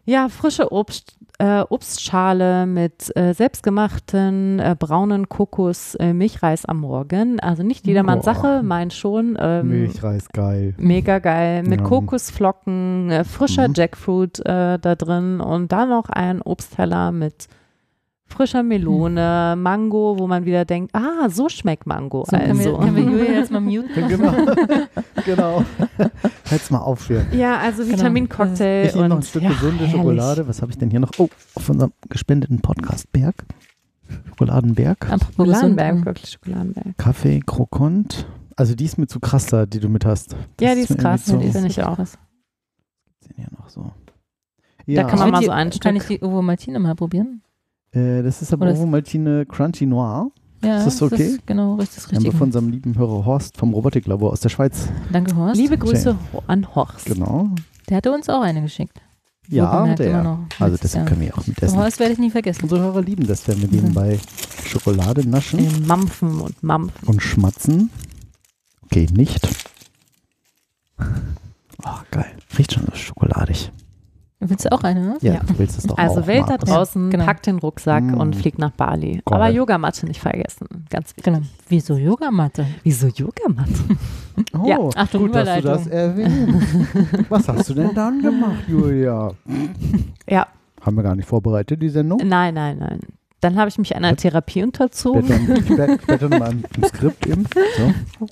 ja, 0.06 0.30
frische 0.30 0.72
Obst, 0.72 1.18
äh, 1.40 1.62
Obstschale 1.70 2.66
mit 2.66 3.16
äh, 3.16 3.34
selbstgemachten 3.34 4.60
äh, 4.60 4.76
braunen 4.78 5.30
Kokos, 5.30 5.96
äh, 5.96 6.14
Milchreis 6.14 6.66
am 6.66 6.80
Morgen. 6.80 7.40
Also 7.40 7.64
nicht 7.64 7.86
jedermanns 7.86 8.26
Boah. 8.26 8.34
Sache, 8.36 8.62
mein 8.64 8.92
schon. 8.92 9.38
Ähm, 9.40 9.68
Milchreis, 9.68 10.30
geil. 10.30 10.74
Mega 10.78 11.20
geil. 11.20 11.64
Mit 11.64 11.82
Ja. 11.82 11.86
Kokosflocken, 11.88 13.12
äh, 13.12 13.24
frischer 13.24 13.68
Mhm. 13.68 13.74
Jackfruit 13.76 14.40
äh, 14.40 14.80
da 14.80 14.96
drin 14.96 15.40
und 15.40 15.72
dann 15.72 15.90
noch 15.90 16.10
ein 16.10 16.42
Obstteller 16.42 17.12
mit 17.12 17.48
frischer 18.28 18.62
Melone, 18.64 19.56
Mango, 19.58 20.18
wo 20.20 20.28
man 20.28 20.46
wieder 20.46 20.66
denkt, 20.66 20.94
ah, 20.94 21.30
so 21.30 21.50
schmeckt 21.50 21.86
Mango. 21.88 22.26
So, 22.30 22.38
können, 22.38 22.60
wir, 22.60 22.66
also. 22.68 22.78
können 22.78 22.96
wir 22.96 23.04
Julia 23.04 23.32
jetzt 23.40 23.52
mal 23.52 23.62
muten? 23.62 23.90
Genau. 24.08 24.34
genau. 25.26 25.66
Hört's 26.50 26.70
mal 26.70 26.80
auf 26.80 27.08
hier. 27.08 27.26
ja, 27.32 27.58
also 27.58 27.84
Genau. 27.84 27.98
Vitamincocktail 27.98 28.86
Ich 28.88 28.94
nehme 28.94 29.04
und 29.06 29.10
noch 29.10 29.18
ein 29.18 29.24
Stück 29.24 29.44
ja, 29.44 29.50
gesunde 29.50 29.78
herrlich. 29.86 29.92
Schokolade. 29.92 30.48
Was 30.48 30.62
habe 30.62 30.72
ich 30.72 30.78
denn 30.78 30.90
hier 30.92 31.00
noch? 31.00 31.12
Oh, 31.18 31.30
auf 31.56 31.70
unserem 31.70 31.92
gespendeten 32.10 32.60
Podcast 32.62 33.12
Berg. 33.12 33.46
Schokoladenberg. 34.30 35.08
Schokoladenberg, 35.36 36.06
wirklich 36.06 36.30
Schokoladenberg. 36.32 36.98
Kaffee, 36.98 37.42
Krokant. 37.46 38.26
Also 38.56 38.74
die 38.76 38.86
ist 38.86 38.98
mir 38.98 39.08
zu 39.08 39.20
krass 39.20 39.46
da, 39.48 39.66
die 39.66 39.80
du 39.80 39.90
mit 39.90 40.06
hast. 40.06 40.34
Ja, 40.62 40.70
Das 40.70 40.76
die 40.76 40.82
ist 40.82 40.90
mir 40.92 40.98
krass, 40.98 41.28
irgendwie 41.28 41.48
die 41.48 41.52
finde 41.54 41.68
ich 41.70 41.84
auch. 41.84 41.96
krass. 41.96 42.18
sind 43.22 43.36
hier 43.36 43.48
noch 43.58 43.70
so. 43.70 43.92
Da 44.88 45.04
kann 45.04 45.20
man 45.20 45.32
mal 45.32 45.38
so 45.40 45.44
die- 45.44 45.52
ein 45.52 45.70
Kann 45.72 45.96
ich 45.98 46.04
die 46.06 46.22
Ovo 46.22 46.42
Maltine 46.42 46.80
mal 46.80 46.96
probieren? 46.96 47.42
Äh, 47.92 48.22
das 48.24 48.42
ist 48.42 48.54
aber 48.54 48.70
ist- 48.70 48.78
Ovomaltine 48.78 49.46
Crunchy 49.46 49.86
Noir. 49.86 50.32
Ja, 50.64 50.80
Ist 50.80 50.86
das 50.88 51.02
okay? 51.04 51.38
genau, 51.46 51.76
richtig, 51.76 52.04
Haben 52.06 52.12
wir 52.14 52.18
richtig. 52.20 52.34
von 52.34 52.48
unserem 52.48 52.70
lieben 52.70 52.98
Hörer 52.98 53.26
Horst 53.26 53.58
vom 53.58 53.74
Robotiklabor 53.76 54.32
aus 54.32 54.40
der 54.40 54.50
Schweiz. 54.50 54.88
Danke, 55.14 55.36
Horst. 55.36 55.56
Liebe 55.56 55.78
Grüße 55.78 56.18
an 56.48 56.74
Horst. 56.76 57.06
Genau. 57.06 57.50
Der 57.88 57.98
hatte 57.98 58.12
uns 58.12 58.28
auch 58.28 58.42
eine 58.42 58.64
geschickt. 58.64 59.00
Ja, 59.50 59.94
der. 59.94 60.24
noch. 60.24 60.40
Also 60.60 60.76
deshalb 60.82 61.06
Jahr. 61.06 61.10
können 61.16 61.22
wir 61.28 61.38
auch 61.38 61.46
mitessen. 61.46 61.78
Horst 61.78 62.00
werde 62.00 62.14
ich 62.14 62.20
nie 62.20 62.32
vergessen. 62.32 62.64
Unsere 62.64 62.82
Hörer 62.82 63.02
lieben 63.04 63.28
das, 63.28 63.48
wenn 63.48 63.62
wir 63.62 63.68
Mhm. 63.68 63.76
nebenbei 63.76 64.20
Schokolade 64.66 65.30
naschen 65.30 65.60
Äh, 65.60 65.80
Mampfen 65.86 66.42
und 66.42 66.62
Mampfen. 66.64 67.08
und 67.08 67.22
schmatzen. 67.22 67.92
Okay, 68.86 69.06
nicht. 69.14 69.48
Oh, 71.00 72.00
geil. 72.12 72.32
Riecht 72.58 72.74
schon 72.74 72.84
so 72.88 72.96
schokoladig. 72.96 73.72
Willst 74.40 74.66
du 74.66 74.72
auch 74.72 74.84
eine? 74.84 75.02
Ne? 75.02 75.18
Ja, 75.22 75.34
Ja. 75.34 75.40
du 75.44 75.58
willst 75.58 75.80
es 75.80 75.86
doch 75.86 75.98
Also 75.98 76.22
auch, 76.22 76.28
Welt 76.28 76.46
da 76.48 76.58
draußen, 76.58 77.10
genau. 77.10 77.26
packt 77.26 77.48
den 77.48 77.58
Rucksack 77.58 78.04
Mm. 78.04 78.14
und 78.20 78.36
fliegt 78.36 78.60
nach 78.60 78.70
Bali. 78.72 79.14
Geil. 79.14 79.22
Aber 79.26 79.50
Yogamatte 79.50 80.06
nicht 80.06 80.20
vergessen. 80.22 80.68
Ganz 80.92 81.10
wichtig. 81.10 81.24
Genau. 81.24 81.42
Wieso 81.70 81.96
Yogamatte? 81.98 82.68
Wieso 82.84 83.08
Yogamatte? 83.08 83.74
Oh, 84.54 84.68
Ja. 84.68 84.78
Achtung, 84.96 85.24
gut, 85.24 85.34
dass 85.34 85.56
du 85.56 85.62
das 85.64 85.88
erwähnt. 85.88 86.64
Was 87.30 87.48
hast 87.50 87.68
du 87.70 87.74
denn 87.74 87.96
dann 87.96 88.22
gemacht, 88.22 88.66
Julia? 88.68 89.32
Ja, 90.30 90.46
Haben 90.82 90.96
wir 90.96 91.02
gar 91.02 91.16
nicht 91.16 91.28
vorbereitet, 91.28 91.82
die 91.82 91.90
Sendung? 91.90 92.20
nein, 92.24 92.54
nein, 92.54 92.78
nein. 92.78 93.00
Dann 93.42 93.56
habe 93.58 93.70
ich 93.70 93.80
mich 93.80 93.96
einer 93.96 94.16
Therapie 94.16 94.62
unterzogen. 94.64 95.24
Blättern, 95.24 95.66
blätt- 95.66 96.06
blättern 96.06 96.30
mal 96.40 96.52
im 96.52 96.84
Skript 96.84 97.26
eben. 97.26 97.46
So. 97.78 98.28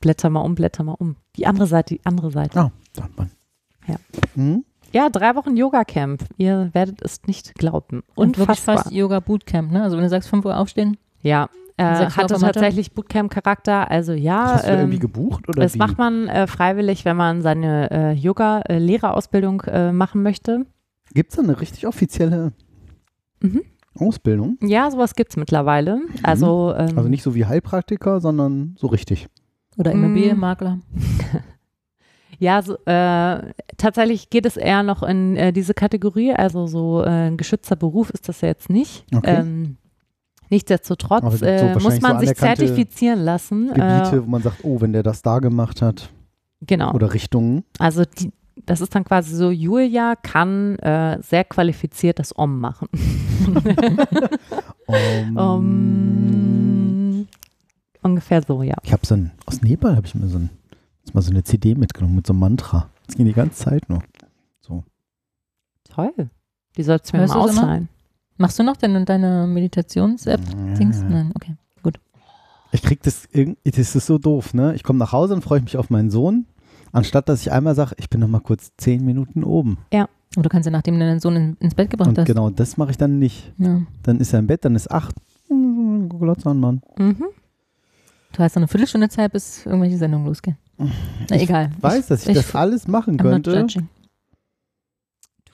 Blätter 0.00 0.28
mal 0.28 0.40
um, 0.40 0.54
blätter 0.54 0.84
mal 0.84 0.96
um. 0.98 1.16
Die 1.36 1.46
andere 1.46 1.66
Seite, 1.66 1.94
die 1.94 2.00
andere 2.04 2.30
Seite. 2.30 2.58
Ah, 2.60 2.70
dann 2.94 3.10
mal. 3.16 3.30
Ja. 3.86 3.96
Hm? 4.34 4.64
Ja, 4.92 5.08
drei 5.08 5.34
Wochen 5.36 5.56
Yoga-Camp. 5.56 6.24
Ihr 6.36 6.70
werdet 6.72 7.02
es 7.02 7.22
nicht 7.26 7.54
glauben. 7.54 8.02
Und 8.14 8.36
wirklich 8.38 8.48
Unfassbar. 8.48 8.78
fast 8.78 8.92
Yoga 8.92 9.20
Bootcamp, 9.20 9.72
ne? 9.72 9.82
Also 9.82 9.96
wenn 9.96 10.04
du 10.04 10.10
sagst 10.10 10.28
5 10.28 10.44
Uhr 10.44 10.56
aufstehen, 10.56 10.96
Ja, 11.22 11.48
äh, 11.78 11.84
hatte 12.10 12.34
tatsächlich 12.38 12.92
Bootcamp-Charakter. 12.92 13.90
Also 13.90 14.12
ja, 14.12 14.54
Hast 14.54 14.64
du 14.64 14.68
da 14.68 14.74
irgendwie 14.78 14.94
ähm, 14.96 15.00
gebucht? 15.00 15.48
Oder 15.48 15.62
das 15.62 15.74
wie? 15.74 15.78
macht 15.78 15.96
man 15.98 16.28
äh, 16.28 16.46
freiwillig, 16.46 17.04
wenn 17.04 17.16
man 17.16 17.40
seine 17.42 17.90
äh, 17.90 18.12
Yoga-Lehrerausbildung 18.12 19.62
äh, 19.62 19.92
machen 19.92 20.22
möchte. 20.22 20.66
Gibt 21.14 21.30
es 21.30 21.36
da 21.36 21.42
eine 21.42 21.60
richtig 21.60 21.86
offizielle 21.86 22.52
Mhm. 23.40 23.62
Ausbildung? 23.98 24.56
Ja, 24.62 24.90
sowas 24.90 25.14
gibt 25.14 25.30
es 25.32 25.36
mittlerweile. 25.36 26.00
Also, 26.22 26.72
ähm, 26.76 26.96
Also 26.96 27.08
nicht 27.08 27.22
so 27.22 27.34
wie 27.34 27.44
Heilpraktiker, 27.44 28.20
sondern 28.20 28.74
so 28.78 28.86
richtig. 28.86 29.28
oder 29.76 29.92
Mm. 29.94 30.04
Immobilienmakler. 30.04 30.78
ja, 32.42 32.60
so, 32.60 32.74
äh, 32.86 33.52
tatsächlich 33.76 34.28
geht 34.28 34.46
es 34.46 34.56
eher 34.56 34.82
noch 34.82 35.04
in 35.04 35.36
äh, 35.36 35.52
diese 35.52 35.74
Kategorie. 35.74 36.32
Also 36.32 36.66
so 36.66 37.02
äh, 37.04 37.28
ein 37.28 37.36
geschützter 37.36 37.76
Beruf 37.76 38.10
ist 38.10 38.28
das 38.28 38.40
ja 38.40 38.48
jetzt 38.48 38.68
nicht. 38.68 39.04
Okay. 39.14 39.36
Ähm, 39.38 39.76
nichtsdestotrotz 40.50 41.38
so 41.38 41.46
äh, 41.46 41.74
muss 41.78 42.00
man 42.00 42.18
so 42.18 42.26
sich 42.26 42.36
zertifizieren 42.36 43.20
lassen. 43.20 43.68
Gebiete, 43.68 44.16
Äh, 44.16 44.22
wo 44.24 44.28
man 44.28 44.42
sagt, 44.42 44.64
oh, 44.64 44.80
wenn 44.80 44.92
der 44.92 45.04
das 45.04 45.22
da 45.22 45.38
gemacht 45.38 45.82
hat. 45.82 46.10
genau. 46.60 46.92
Oder 46.94 47.14
Richtungen. 47.14 47.62
Also 47.78 48.02
die, 48.04 48.32
das 48.66 48.80
ist 48.80 48.92
dann 48.94 49.04
quasi 49.04 49.36
so, 49.36 49.50
Julia 49.52 50.16
kann 50.16 50.76
äh, 50.80 51.18
sehr 51.22 51.44
qualifiziert 51.44 52.18
das 52.18 52.36
Om 52.36 52.58
machen. 52.58 52.88
Um, 54.86 55.36
Um, 55.38 57.26
ungefähr 58.02 58.42
so, 58.46 58.62
ja. 58.62 58.74
Ich 58.82 58.92
habe 58.92 59.06
so 59.06 59.14
ein, 59.14 59.30
aus 59.46 59.62
Nepal 59.62 59.96
habe 59.96 60.06
ich 60.06 60.14
mir 60.14 60.26
so, 60.26 60.38
ein, 60.38 60.50
jetzt 61.04 61.14
mal 61.14 61.20
so 61.22 61.30
eine 61.30 61.44
CD 61.44 61.74
mitgenommen 61.74 62.16
mit 62.16 62.26
so 62.26 62.32
einem 62.32 62.40
Mantra. 62.40 62.88
Das 63.06 63.16
ging 63.16 63.26
die 63.26 63.32
ganze 63.32 63.64
Zeit 63.64 63.88
nur. 63.88 64.02
Toll. 65.94 66.30
Die 66.76 66.82
sollst 66.82 67.12
du 67.12 67.16
mir 67.16 67.22
Hörst 67.22 67.34
mal 67.34 67.40
ausleihen. 67.40 67.88
Machst 68.38 68.58
du 68.58 68.62
noch 68.62 68.78
deine, 68.78 69.04
deine 69.04 69.46
Meditations-App? 69.46 70.40
Dings? 70.78 71.02
Nein, 71.02 71.32
okay. 71.34 71.56
Ich 72.74 72.80
krieg 72.80 73.02
das, 73.02 73.28
das 73.64 73.94
ist 73.94 74.06
so 74.06 74.16
doof, 74.16 74.54
ne? 74.54 74.74
Ich 74.74 74.82
komme 74.82 74.98
nach 74.98 75.12
Hause 75.12 75.34
und 75.34 75.42
freue 75.44 75.60
mich 75.60 75.76
auf 75.76 75.90
meinen 75.90 76.10
Sohn, 76.10 76.46
anstatt 76.90 77.28
dass 77.28 77.42
ich 77.42 77.52
einmal 77.52 77.74
sage, 77.74 77.94
ich 77.98 78.08
bin 78.08 78.20
noch 78.20 78.28
mal 78.28 78.40
kurz 78.40 78.72
zehn 78.78 79.04
Minuten 79.04 79.44
oben. 79.44 79.76
Oder 79.92 80.08
du 80.36 80.48
kannst 80.48 80.64
ja, 80.64 80.72
nachdem 80.72 80.94
du 80.94 81.00
deinen 81.00 81.20
Sohn 81.20 81.36
in, 81.36 81.56
ins 81.60 81.74
Bett 81.74 81.90
gebracht 81.90 82.08
Und 82.08 82.18
hast. 82.18 82.26
genau 82.26 82.48
das 82.48 82.78
mache 82.78 82.92
ich 82.92 82.96
dann 82.96 83.18
nicht. 83.18 83.52
Ja. 83.58 83.82
Dann 84.02 84.20
ist 84.20 84.32
er 84.32 84.38
im 84.38 84.46
Bett, 84.46 84.64
dann 84.64 84.74
ist 84.74 84.90
acht. 84.90 85.14
Glotz 85.48 86.46
an, 86.46 86.60
Mann. 86.60 86.80
Mhm. 86.96 87.24
Du 88.32 88.38
hast 88.38 88.54
noch 88.54 88.62
eine 88.62 88.68
Viertelstunde 88.68 89.10
Zeit, 89.10 89.32
bis 89.32 89.66
irgendwelche 89.66 89.98
Sendungen 89.98 90.26
losgehen. 90.26 90.56
Na 91.30 91.36
Ich 91.36 91.42
egal. 91.42 91.70
Weiß, 91.80 92.06
dass 92.08 92.22
ich, 92.22 92.30
ich- 92.30 92.34
das 92.36 92.54
alles 92.54 92.88
machen 92.88 93.16
könnte. 93.16 93.56
judging. 93.58 93.88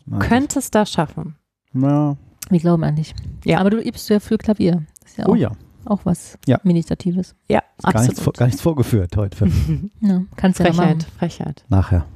Nein, 0.06 0.20
Könntest 0.20 0.74
das 0.74 0.90
schaffen. 0.90 1.36
Ja. 1.74 2.16
Wir 2.50 2.60
glauben 2.60 2.82
an 2.84 2.96
dich. 2.96 3.14
Ja. 3.44 3.58
Aber 3.60 3.70
du 3.70 3.78
übst 3.80 4.08
ja 4.08 4.20
für 4.20 4.38
Klavier. 4.38 4.84
Das 5.02 5.10
ist 5.10 5.18
ja 5.18 5.26
auch, 5.26 5.30
Oh 5.30 5.34
ja, 5.34 5.52
auch 5.84 6.00
was 6.04 6.38
Ja. 6.46 6.58
Meditatives. 6.62 7.34
Ja, 7.48 7.62
gar 7.82 8.00
nichts, 8.02 8.06
vor- 8.20 8.28
absolut. 8.32 8.36
gar 8.38 8.46
nichts 8.46 8.60
vorgeführt 8.62 9.16
heute. 9.16 9.50
Ja, 10.00 10.22
kannst 10.36 10.60
du 10.60 10.64
ja 10.64 10.72
Frechheit, 10.72 10.98
machen. 10.98 11.12
Frechheit. 11.18 11.64
Nachher. 11.68 12.06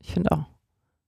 Ich 0.00 0.12
finde 0.12 0.30
auch. 0.30 0.44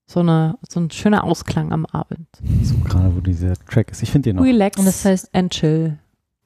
So, 0.07 0.19
eine, 0.19 0.57
so 0.67 0.79
ein 0.81 0.91
schöner 0.91 1.23
Ausklang 1.23 1.71
am 1.71 1.85
Abend. 1.85 2.27
So 2.63 2.75
gerade, 2.79 3.15
wo 3.15 3.21
dieser 3.21 3.53
Track 3.55 3.91
ist. 3.91 4.03
Ich 4.03 4.11
finde 4.11 4.29
den 4.31 4.35
noch. 4.35 4.43
Relax 4.43 4.77
Und 4.77 4.85
das 4.85 5.05
heißt- 5.05 5.29
and 5.31 5.53
chill. 5.53 5.97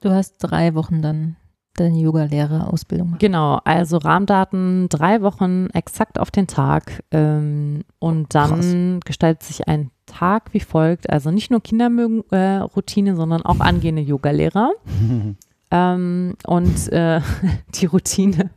Du 0.02 0.12
hast 0.12 0.38
drei 0.38 0.76
Wochen 0.76 1.02
dann 1.02 1.36
deine 1.76 1.98
Yoga-Lehrerausbildung. 1.98 3.16
Genau, 3.20 3.60
also 3.64 3.98
Rahmendaten 3.98 4.90
drei 4.90 5.22
Wochen 5.22 5.68
exakt 5.74 6.20
auf 6.20 6.32
den 6.32 6.48
Tag 6.48 7.04
ähm, 7.12 7.84
und 8.00 8.36
dann 8.36 9.00
gestaltet 9.06 9.44
sich 9.44 9.68
ein 9.68 9.90
Tag 10.06 10.54
wie 10.54 10.60
folgt. 10.60 11.10
Also 11.10 11.32
nicht 11.32 11.50
nur 11.50 11.62
Kinderroutine, 11.62 12.24
äh, 12.32 12.58
Routine, 12.58 13.16
sondern 13.16 13.42
auch 13.44 13.60
angehende 13.60 14.02
Yogalehrer. 14.02 14.72
Ähm, 15.74 16.36
und 16.46 16.92
äh, 16.94 17.20
die 17.74 17.88
Routine 17.88 18.52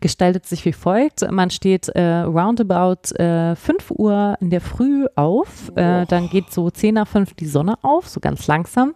gestaltet 0.00 0.46
sich 0.46 0.64
wie 0.64 0.72
folgt. 0.72 1.30
Man 1.30 1.50
steht 1.50 1.90
äh, 1.90 2.20
roundabout 2.20 3.14
äh, 3.16 3.54
5 3.54 3.90
Uhr 3.90 4.38
in 4.40 4.48
der 4.48 4.62
Früh 4.62 5.04
auf. 5.14 5.70
Äh, 5.76 6.06
dann 6.06 6.30
geht 6.30 6.50
so 6.50 6.70
10 6.70 6.94
nach 6.94 7.06
5 7.06 7.34
die 7.34 7.46
Sonne 7.46 7.74
auf, 7.82 8.08
so 8.08 8.20
ganz 8.20 8.46
langsam. 8.46 8.94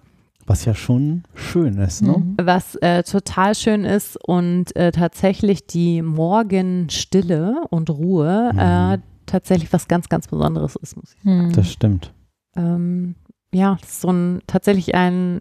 Was 0.48 0.64
ja 0.64 0.74
schon 0.74 1.24
schön 1.34 1.78
ist, 1.78 2.02
ne? 2.02 2.18
Mhm. 2.18 2.36
Was 2.40 2.76
äh, 2.76 3.02
total 3.02 3.54
schön 3.56 3.84
ist 3.84 4.16
und 4.26 4.74
äh, 4.76 4.92
tatsächlich 4.92 5.66
die 5.66 6.02
Morgenstille 6.02 7.62
und 7.70 7.90
Ruhe 7.90 8.52
äh, 8.56 8.98
tatsächlich 9.26 9.72
was 9.72 9.88
ganz, 9.88 10.08
ganz 10.08 10.28
Besonderes 10.28 10.76
ist, 10.76 10.96
muss 10.96 11.14
ich 11.18 11.24
Mhm. 11.24 11.52
Das 11.52 11.70
stimmt. 11.70 12.12
ähm, 12.56 13.16
ja, 13.52 13.76
das 13.80 13.90
ist 13.90 14.00
so 14.02 14.08
ein 14.12 14.40
tatsächlich 14.46 14.94
ein 14.94 15.40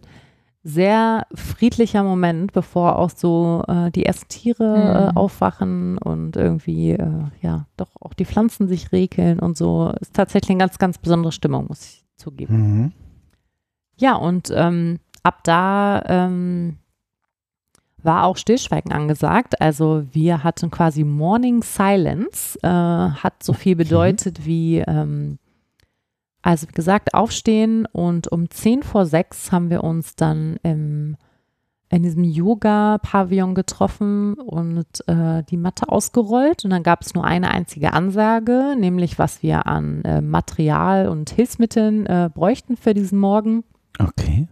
sehr 0.64 1.28
friedlicher 1.36 2.04
Moment, 2.04 2.52
bevor 2.54 2.98
auch 2.98 3.12
so 3.12 3.64
äh, 3.68 3.92
die 3.92 4.06
ersten 4.06 4.30
Tiere 4.30 4.64
äh, 4.64 5.12
Mhm. 5.12 5.18
aufwachen 5.18 5.98
und 6.00 6.36
irgendwie 6.38 6.92
äh, 6.92 7.26
ja 7.42 7.68
doch 7.78 7.92
auch 8.00 8.14
die 8.16 8.26
Pflanzen 8.26 8.68
sich 8.68 8.92
regeln 8.92 9.40
und 9.40 9.56
so. 9.58 9.92
Ist 10.02 10.16
tatsächlich 10.16 10.50
eine 10.52 10.60
ganz, 10.60 10.80
ganz 10.80 10.98
besondere 10.98 11.32
Stimmung, 11.32 11.68
muss 11.68 11.84
ich 11.86 12.06
zugeben. 12.16 12.56
Mhm. 12.58 12.92
Ja, 13.98 14.16
und 14.16 14.52
ähm, 14.54 15.00
ab 15.24 15.40
da 15.44 16.04
ähm, 16.08 16.78
war 18.06 18.26
auch 18.26 18.38
Stillschweigen 18.38 18.92
angesagt. 18.92 19.60
Also 19.62 20.04
wir 20.12 20.44
hatten 20.44 20.72
quasi 20.72 21.04
Morning 21.04 21.64
Silence, 21.64 22.58
äh, 22.62 22.68
hat 22.68 23.44
so 23.44 23.54
viel 23.54 23.74
Okay. 23.74 23.84
bedeutet 23.84 24.46
wie, 24.46 24.78
ähm, 24.80 25.40
also 26.42 26.68
wie 26.70 26.74
gesagt, 26.74 27.14
aufstehen 27.14 27.88
und 27.92 28.32
um 28.32 28.50
10 28.50 28.84
vor 28.84 29.06
6 29.06 29.52
haben 29.52 29.70
wir 29.70 29.84
uns 29.84 30.16
dann 30.16 30.58
im, 30.62 31.18
in 31.90 32.04
diesem 32.04 32.24
Yoga-Pavillon 32.24 33.56
getroffen 33.56 34.36
und 34.36 34.86
äh, 35.08 35.44
die 35.50 35.58
Matte 35.58 35.90
ausgerollt. 35.90 36.64
Und 36.64 36.70
dann 36.70 36.84
gab 36.84 37.02
es 37.02 37.16
nur 37.16 37.26
eine 37.26 37.50
einzige 37.50 37.94
Ansage, 37.94 38.76
nämlich 38.78 39.18
was 39.18 39.42
wir 39.42 39.66
an 39.66 40.04
äh, 40.04 40.22
Material 40.22 41.08
und 41.08 41.32
Hilfsmitteln 41.32 42.06
äh, 42.06 42.30
bräuchten 42.34 42.78
für 42.78 42.94
diesen 42.94 43.18
Morgen. 43.18 43.64
Okay. 44.00 44.48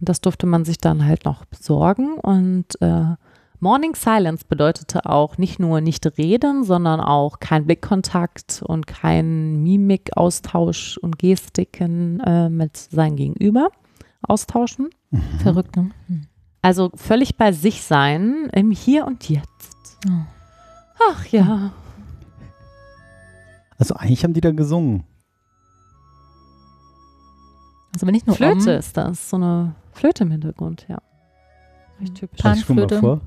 Und 0.00 0.08
das 0.08 0.20
durfte 0.20 0.46
man 0.46 0.64
sich 0.64 0.78
dann 0.78 1.04
halt 1.04 1.24
noch 1.24 1.44
besorgen. 1.44 2.18
Und 2.18 2.80
äh, 2.80 3.14
Morning 3.60 3.94
Silence 3.94 4.44
bedeutete 4.46 5.06
auch 5.06 5.38
nicht 5.38 5.58
nur 5.58 5.80
nicht 5.80 6.06
reden, 6.18 6.64
sondern 6.64 7.00
auch 7.00 7.40
kein 7.40 7.64
Blickkontakt 7.64 8.62
und 8.66 8.86
kein 8.86 9.62
Mimikaustausch 9.62 10.98
und 10.98 11.18
Gestiken 11.18 12.20
äh, 12.20 12.50
mit 12.50 12.76
seinem 12.76 13.16
Gegenüber 13.16 13.70
austauschen. 14.22 14.90
Mhm. 15.10 15.22
Verrückt, 15.42 15.76
ne? 15.76 15.90
Mhm. 16.08 16.26
Also 16.60 16.90
völlig 16.94 17.36
bei 17.36 17.52
sich 17.52 17.82
sein, 17.82 18.48
im 18.52 18.70
Hier 18.70 19.06
und 19.06 19.28
Jetzt. 19.28 19.98
Oh. 20.08 20.24
Ach 21.10 21.26
ja. 21.26 21.72
Also 23.78 23.94
eigentlich 23.94 24.24
haben 24.24 24.34
die 24.34 24.40
da 24.40 24.50
gesungen. 24.50 25.04
Also 27.94 28.06
wenn 28.06 28.12
nicht 28.12 28.26
nur 28.26 28.36
Flöte 28.36 28.72
Om, 28.72 28.78
ist 28.78 28.96
das, 28.96 29.30
so 29.30 29.36
eine 29.36 29.74
Flöte 29.92 30.24
im 30.24 30.30
Hintergrund, 30.32 30.84
ja. 30.88 30.98
Recht 32.00 32.16
typisch. 32.16 32.40
Pan- 32.42 32.54
Ich 32.56 32.62
spiel 32.62 32.74
mal 32.76 32.82
Panflöte. 32.88 33.00
vor. 33.00 33.20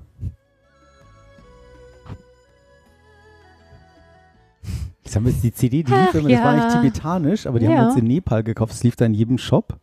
Jetzt 5.04 5.16
haben 5.16 5.26
wir 5.26 5.32
jetzt 5.32 5.44
die 5.44 5.54
CD, 5.54 5.84
die 5.84 5.92
lief 5.94 6.14
immer, 6.16 6.30
das 6.30 6.44
war 6.44 6.56
ja. 6.58 6.64
eigentlich 6.68 6.74
tibetanisch, 6.92 7.48
aber 7.48 7.60
die 7.60 7.66
haben 7.68 7.74
Ja. 7.76 7.82
wir 7.84 7.88
uns 7.88 7.96
in 7.98 8.06
Nepal 8.08 8.44
gekauft. 8.44 8.74
Es 8.74 8.84
lief 8.84 8.98
da 8.98 9.06
in 9.06 9.14
jedem 9.14 9.38
Shop. 9.38 9.78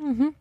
Mhm. 0.00 0.32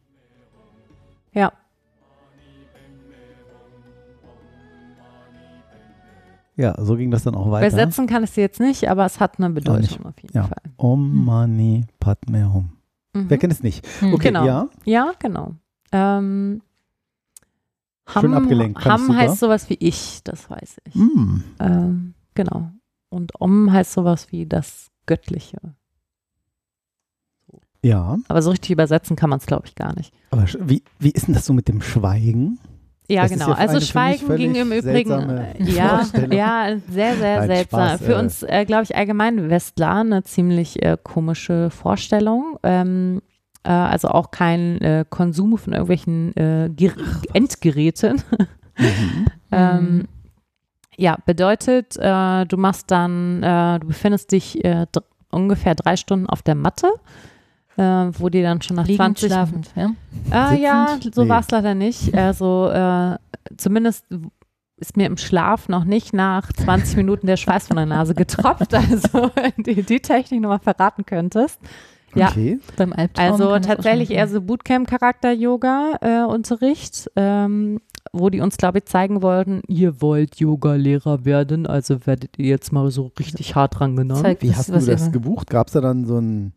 Ja, 6.62 6.76
so 6.84 6.96
ging 6.96 7.10
das 7.12 7.24
dann 7.24 7.36
auch 7.36 7.50
weiter. 7.52 7.68
Übersetzen 7.68 8.08
kann 8.08 8.24
ich 8.24 8.32
sie 8.32 8.42
jetzt 8.42 8.60
nicht, 8.60 8.88
aber 8.90 9.06
es 9.06 9.20
hat 9.20 9.40
eine 9.40 9.50
Bedeutung 9.50 10.06
auf 10.06 10.22
jeden 10.22 10.36
Ja. 10.36 10.44
Fall. 10.44 10.62
Om 10.78 11.26
Mani 11.26 11.86
Padme 12.00 12.54
Hum. 12.54 12.72
Mhm. 13.14 13.30
Wer 13.30 13.38
kennt 13.38 13.52
es 13.54 13.64
nicht? 13.64 13.86
Mhm. 14.02 14.14
Okay, 14.14 14.28
Genau. 14.28 14.46
ja. 14.46 14.70
Ja, 14.86 15.12
genau. 15.20 15.56
Ähm, 15.92 16.62
Schön 18.08 18.34
abgelenkt, 18.34 18.84
Ham 18.86 19.02
super. 19.08 19.16
heißt 19.18 19.40
sowas 19.40 19.70
wie 19.70 19.78
ich, 19.80 20.22
das 20.24 20.50
weiß 20.50 20.78
ich. 20.86 20.96
Mm. 20.96 21.44
Ähm, 21.60 22.14
genau. 22.34 22.72
Und 23.10 23.40
Om 23.40 23.72
heißt 23.72 23.94
sowas 23.94 24.32
wie 24.32 24.46
das 24.46 24.90
Göttliche. 25.06 25.58
Ja, 27.84 28.18
Aber 28.28 28.42
so 28.42 28.52
richtig 28.52 28.72
übersetzen 28.72 29.16
kann 29.16 29.30
man 29.30 29.40
es, 29.40 29.46
glaube 29.46 29.66
ich, 29.68 29.76
gar 29.76 29.96
nicht. 29.96 30.14
aber 30.30 30.46
wie, 30.60 30.84
wie 31.00 31.10
ist 31.12 31.28
denn 31.28 31.34
das 31.34 31.46
so 31.46 31.54
mit 31.54 31.68
dem 31.68 31.82
Schweigen? 31.82 32.60
Ja, 33.12 33.24
Das 33.24 33.32
genau. 33.32 33.52
also 33.52 33.82
Schweigen 33.82 34.38
ging 34.38 34.56
im 34.56 34.72
Übrigen, 34.72 35.30
äh, 35.30 35.62
ja, 35.64 36.02
ja, 36.30 36.78
sehr, 36.90 37.16
sehr 37.18 37.40
Nein, 37.40 37.48
seltsam. 37.48 37.88
Spaß, 37.90 38.02
Für 38.02 38.14
äh. 38.14 38.20
uns, 38.20 38.44
äh, 38.44 38.64
glaube 38.66 38.84
ich, 38.84 38.96
allgemein 38.96 39.50
Westler 39.50 39.96
eine 39.96 40.24
ziemlich 40.24 40.82
äh, 40.82 40.98
komische 41.02 41.70
Vorstellung. 41.72 42.58
Ähm, 42.64 43.22
äh, 43.64 43.70
also 43.70 44.08
auch 44.08 44.32
kein 44.32 44.80
äh, 44.80 45.04
Konsum 45.10 45.58
von 45.58 45.74
irgendwelchen 45.74 46.34
Ger 46.76 46.94
Endgeräten. 47.34 48.24
Mhm. 48.78 49.26
Ähm, 49.54 50.08
ja, 50.96 51.18
bedeutet, 51.26 51.98
du 51.98 52.56
machst 52.58 52.90
dann, 52.90 53.42
du 53.42 53.86
befindest 53.86 54.32
dich 54.32 54.64
äh, 54.64 54.86
ungefähr 55.30 55.76
drei 55.76 55.98
Stunden 55.98 56.28
auf 56.28 56.42
der 56.42 56.56
Matte, 56.56 56.88
äh, 57.82 58.12
wo 58.20 58.30
dir 58.30 58.44
dann 58.44 58.62
schon 58.62 58.76
nach 58.76 58.86
Liegend, 58.86 59.18
20 59.18 59.32
schlafend, 59.32 59.72
ja? 59.76 59.92
Ah, 60.30 60.54
ja, 60.54 60.98
so 61.14 61.24
Nee. 61.24 61.30
war 61.30 61.40
es 61.40 61.50
leider 61.52 61.74
nicht. 61.76 62.14
Also 62.16 62.70
äh, 62.70 63.18
zumindest 63.58 64.06
ist 64.78 64.98
mir 64.98 65.06
im 65.08 65.18
Schlaf 65.18 65.68
noch 65.70 65.84
nicht 65.84 66.14
nach 66.14 66.52
20 66.54 66.98
Minuten 66.98 67.28
der 67.28 67.38
Schweiß 67.38 67.68
von 67.68 67.78
der 67.78 67.86
Nase 67.86 68.14
getropft. 68.16 68.74
Also 68.74 69.32
die, 69.58 69.84
die 69.84 70.00
Technik 70.00 70.42
nochmal 70.42 70.60
verraten 70.60 71.06
könntest. 71.06 71.60
Ja. 72.14 72.28
Okay. 72.30 72.60
Beim 72.76 72.92
Albtraum 72.94 73.32
Also 73.32 73.58
tatsächlich 73.60 74.12
eher 74.12 74.28
so 74.28 74.42
Bootcamp-Charakter-Yoga-Unterricht, 74.42 77.10
ähm, 77.16 77.80
wo 78.12 78.30
die 78.30 78.42
uns, 78.42 78.58
glaube 78.58 78.80
ich, 78.80 78.86
zeigen 78.86 79.22
wollten, 79.22 79.62
ihr 79.68 80.02
wollt 80.02 80.36
Yoga-Lehrer 80.38 81.26
werden, 81.26 81.68
also 81.68 82.06
werdet 82.06 82.38
ihr 82.38 82.48
jetzt 82.48 82.74
mal 82.74 82.92
so 82.92 83.12
richtig 83.18 83.56
hart 83.56 83.80
rangenommen. 83.80 84.24
Zeigt, 84.24 84.44
Wie 84.44 84.54
hast 84.54 84.70
du 84.70 84.74
das 84.80 85.12
gebucht? 85.12 85.50
Gab 85.50 85.68
es 85.68 85.74
da 85.74 85.82
dann 85.82 86.06
so 86.06 86.18
ein, 86.20 86.54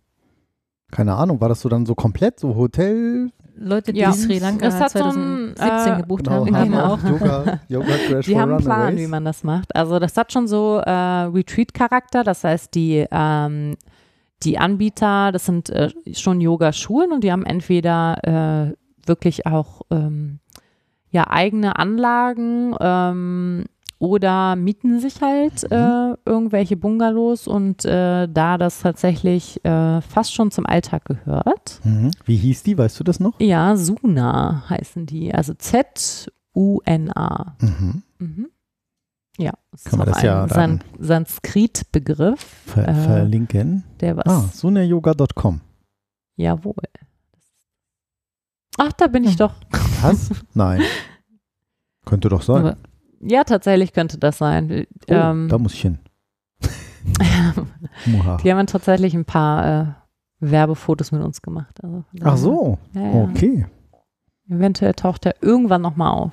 keine 0.90 1.14
Ahnung, 1.14 1.40
war 1.40 1.48
das 1.48 1.60
so 1.60 1.68
dann 1.68 1.86
so 1.86 1.94
komplett, 1.94 2.38
so 2.40 2.54
Hotel? 2.54 3.30
Leute, 3.56 3.92
die 3.92 4.00
Ja. 4.00 4.12
Sri 4.12 4.38
Lanka 4.38 4.66
Es 4.66 4.74
hat 4.80 4.90
so 4.90 5.02
ein, 5.04 5.54
2017 5.56 5.92
äh, 5.92 5.96
gebucht 6.00 6.24
Genau, 6.24 6.44
haben, 6.46 6.56
haben 6.56 6.70
gehen 6.70 6.80
auch. 6.80 7.02
Yoga, 7.04 7.60
Yoga 7.68 7.94
Crash 8.08 8.26
Die 8.26 8.38
haben 8.38 8.50
einen 8.52 8.60
Plan, 8.64 8.80
Runaways. 8.80 9.00
wie 9.00 9.06
man 9.06 9.24
das 9.24 9.44
macht. 9.44 9.74
Also 9.76 9.98
das 10.00 10.16
hat 10.16 10.32
schon 10.32 10.48
so 10.48 10.78
äh, 10.78 10.90
Retreat-Charakter. 10.90 12.24
Das 12.24 12.42
heißt, 12.42 12.74
die, 12.74 13.06
ähm, 13.10 13.76
die 14.42 14.58
Anbieter, 14.58 15.30
das 15.32 15.46
sind 15.46 15.70
äh, 15.70 15.90
schon 16.12 16.40
Yoga-Schulen 16.40 17.12
und 17.12 17.22
die 17.22 17.30
haben 17.30 17.44
entweder 17.46 18.72
äh, 18.72 19.06
wirklich 19.08 19.46
auch 19.46 19.82
ähm, 19.90 20.40
ja, 21.10 21.28
eigene 21.30 21.76
Anlagen 21.78 22.74
ähm, 22.80 23.64
oder 24.04 24.56
mieten 24.56 25.00
sich 25.00 25.20
halt 25.22 25.64
äh, 25.70 26.14
irgendwelche 26.26 26.76
Bungalows 26.76 27.46
und 27.48 27.84
äh, 27.84 28.28
da 28.28 28.58
das 28.58 28.80
tatsächlich 28.80 29.64
äh, 29.64 30.00
fast 30.02 30.34
schon 30.34 30.50
zum 30.50 30.66
Alltag 30.66 31.04
gehört. 31.06 31.80
Mhm. 31.84 32.10
Wie 32.24 32.36
hieß 32.36 32.62
die, 32.64 32.76
weißt 32.78 32.98
du 33.00 33.04
das 33.04 33.20
noch? 33.20 33.38
Ja, 33.40 33.76
Suna 33.76 34.64
heißen 34.68 35.06
die, 35.06 35.32
also 35.34 35.54
Z-U-N-A. 35.54 37.56
Mhm. 37.60 38.02
Mhm. 38.18 38.48
Ja, 39.38 39.52
das 39.72 39.84
Kann 39.84 39.98
man 39.98 40.08
ist 40.08 40.14
auch 40.14 40.20
das 40.20 40.24
ja 40.24 40.48
San 40.48 40.80
Sanskrit-Begriff, 41.00 42.40
Ver 42.66 42.86
Äh, 42.88 42.94
verlinken. 42.94 43.82
der 44.00 44.16
was, 44.16 44.26
Ah, 44.26 44.48
sunayoga.com. 44.52 45.60
jawohl. 46.36 46.74
Ach, 48.78 48.92
da 48.92 49.06
bin 49.08 49.24
ich 49.24 49.36
doch. 49.36 49.54
Was? 50.02 50.30
Nein. 50.54 50.82
Könnte 52.04 52.28
doch 52.28 52.42
sein. 52.42 52.66
Aber 52.66 52.76
Ja, 53.26 53.44
tatsächlich 53.44 53.92
könnte 53.92 54.18
das 54.18 54.38
sein. 54.38 54.86
oh, 55.08 55.12
ähm, 55.12 55.48
da 55.48 55.58
muss 55.58 55.74
ich 55.74 55.80
hin. 55.80 55.98
Die 58.42 58.52
haben 58.52 58.66
tatsächlich 58.66 59.14
ein 59.14 59.24
paar 59.24 59.82
äh, 59.82 59.86
Werbefotos 60.40 61.12
mit 61.12 61.22
uns 61.22 61.40
gemacht. 61.42 61.82
Also, 61.82 62.04
Ach 62.22 62.36
so, 62.36 62.78
Ja, 62.92 63.02
ja. 63.02 63.22
okay. 63.24 63.66
Eventuell 64.48 64.92
taucht 64.94 65.24
er 65.26 65.36
irgendwann 65.40 65.80
nochmal 65.82 66.12
auf. 66.12 66.32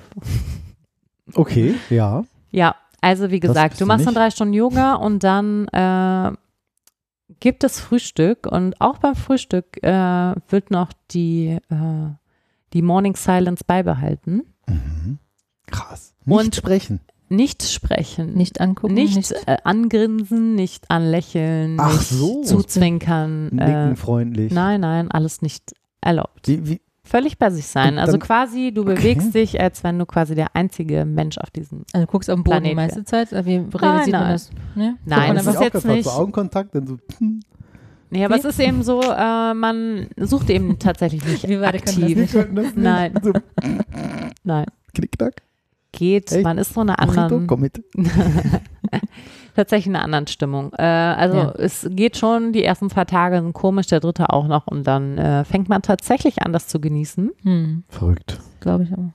Okay, 1.34 1.74
ja. 1.88 2.24
Ja, 2.50 2.74
also 3.00 3.30
wie 3.30 3.40
gesagt, 3.40 3.80
du 3.80 3.86
machst 3.86 4.06
dann 4.06 4.12
nicht. 4.12 4.20
drei 4.20 4.30
Stunden 4.30 4.52
Yoga 4.52 4.94
und 4.94 5.24
dann 5.24 5.66
äh, 5.68 6.32
gibt 7.40 7.64
es 7.64 7.80
Frühstück 7.80 8.46
und 8.46 8.78
auch 8.80 8.98
beim 8.98 9.14
Frühstück 9.14 9.82
äh, 9.82 10.34
wird 10.48 10.70
noch 10.70 10.92
die, 11.10 11.58
äh, 11.70 12.10
die 12.74 12.82
Morning 12.82 13.16
Silence 13.16 13.64
beibehalten. 13.66 14.42
Mhm. 14.68 15.18
Krass. 15.72 16.14
Nicht 16.24 16.38
Und- 16.38 16.54
sprechen. 16.54 17.00
Nicht 17.28 17.62
sprechen, 17.62 18.34
Nicht 18.34 18.60
angucken, 18.60 18.92
nicht, 18.92 19.16
nicht, 19.16 19.32
äh, 19.46 19.56
angrinsen, 19.64 20.54
nicht 20.54 20.90
anlächeln, 20.90 21.78
Ach 21.80 21.90
nicht 21.94 22.08
so. 22.10 22.42
zuzwinkern. 22.42 23.44
Nicken 23.46 23.92
Äh, 23.92 23.96
freundlich. 23.96 24.52
nein, 24.52 24.82
nein, 24.82 25.10
alles 25.10 25.40
nicht 25.40 25.72
erlaubt. 26.02 26.46
Wie, 26.46 26.68
wie, 26.68 26.80
Völlig 27.04 27.38
bei 27.38 27.50
sich 27.50 27.66
sein. 27.66 27.98
Also 27.98 28.18
quasi, 28.18 28.70
du 28.72 28.82
Okay. 28.82 28.94
bewegst 28.96 29.34
dich, 29.34 29.58
als 29.60 29.82
wenn 29.82 29.98
du 29.98 30.04
quasi 30.06 30.34
der 30.34 30.54
einzige 30.54 31.04
Mensch 31.06 31.36
auf 31.38 31.50
diesem. 31.50 31.84
also 31.94 32.06
du 32.06 32.10
guckst 32.12 32.28
auf 32.30 32.36
den 32.36 32.44
Boden 32.44 32.64
die 32.64 32.70
Planet, 32.74 32.76
meiste 32.96 33.04
Zeit, 33.04 33.32
äh, 33.32 33.44
wie 33.46 33.56
realisiert 33.56 33.80
Nein, 33.80 34.10
man 34.12 34.20
nein. 34.20 34.32
das? 34.32 34.50
Ne? 34.76 34.96
Nein, 35.06 35.34
das 35.34 35.46
ist 35.46 35.60
jetzt 35.60 35.72
gefragt, 35.72 35.94
nicht- 35.96 36.04
So 36.04 36.10
Augenkontakt, 36.10 36.74
dann 36.74 36.86
so. 36.86 36.98
hm. 37.18 37.40
Nee, 38.10 38.24
aber 38.26 38.34
Wie? 38.34 38.38
es 38.40 38.44
ist 38.44 38.60
eben 38.60 38.82
so, 38.82 39.00
äh, 39.00 39.54
man 39.54 40.06
sucht 40.18 40.50
eben 40.50 40.78
tatsächlich 40.78 41.24
nicht 41.24 41.48
Wir 41.48 41.60
beide 41.60 41.78
können 41.78 41.96
das 41.96 42.02
aktiv. 42.04 42.16
Wir 42.18 42.26
könnten 42.26 42.56
das 42.56 42.64
nicht. 42.66 42.76
Nein. 42.76 43.14
So, 43.22 43.32
Nein, 44.44 44.66
knickknack. 44.94 45.42
Geht. 45.92 46.32
Echt? 46.32 46.42
Man 46.44 46.58
ist 46.58 46.74
so 46.74 46.80
eine 46.80 46.98
anderen, 46.98 47.46
komm 47.46 47.60
mit. 47.60 47.82
tatsächlich 49.54 49.86
in 49.88 49.96
einer 49.96 50.04
anderen 50.04 50.26
Stimmung. 50.26 50.72
Äh, 50.78 50.82
also 50.82 51.36
Ja. 51.36 51.50
es 51.58 51.86
geht 51.90 52.16
schon, 52.16 52.52
die 52.52 52.64
ersten 52.64 52.90
zwei 52.90 53.04
Tage 53.04 53.40
sind 53.40 53.52
komisch, 53.52 53.86
der 53.86 54.00
dritte 54.00 54.30
auch 54.30 54.46
noch 54.46 54.66
und 54.66 54.86
dann 54.86 55.18
äh, 55.18 55.44
fängt 55.44 55.68
man 55.68 55.82
tatsächlich 55.82 56.42
an, 56.42 56.52
das 56.52 56.68
zu 56.68 56.80
genießen. 56.80 57.30
Hm, 57.42 57.84
Verrückt. 57.88 58.40
glaube 58.60 58.84
ich 58.84 58.92
aber. 58.92 59.10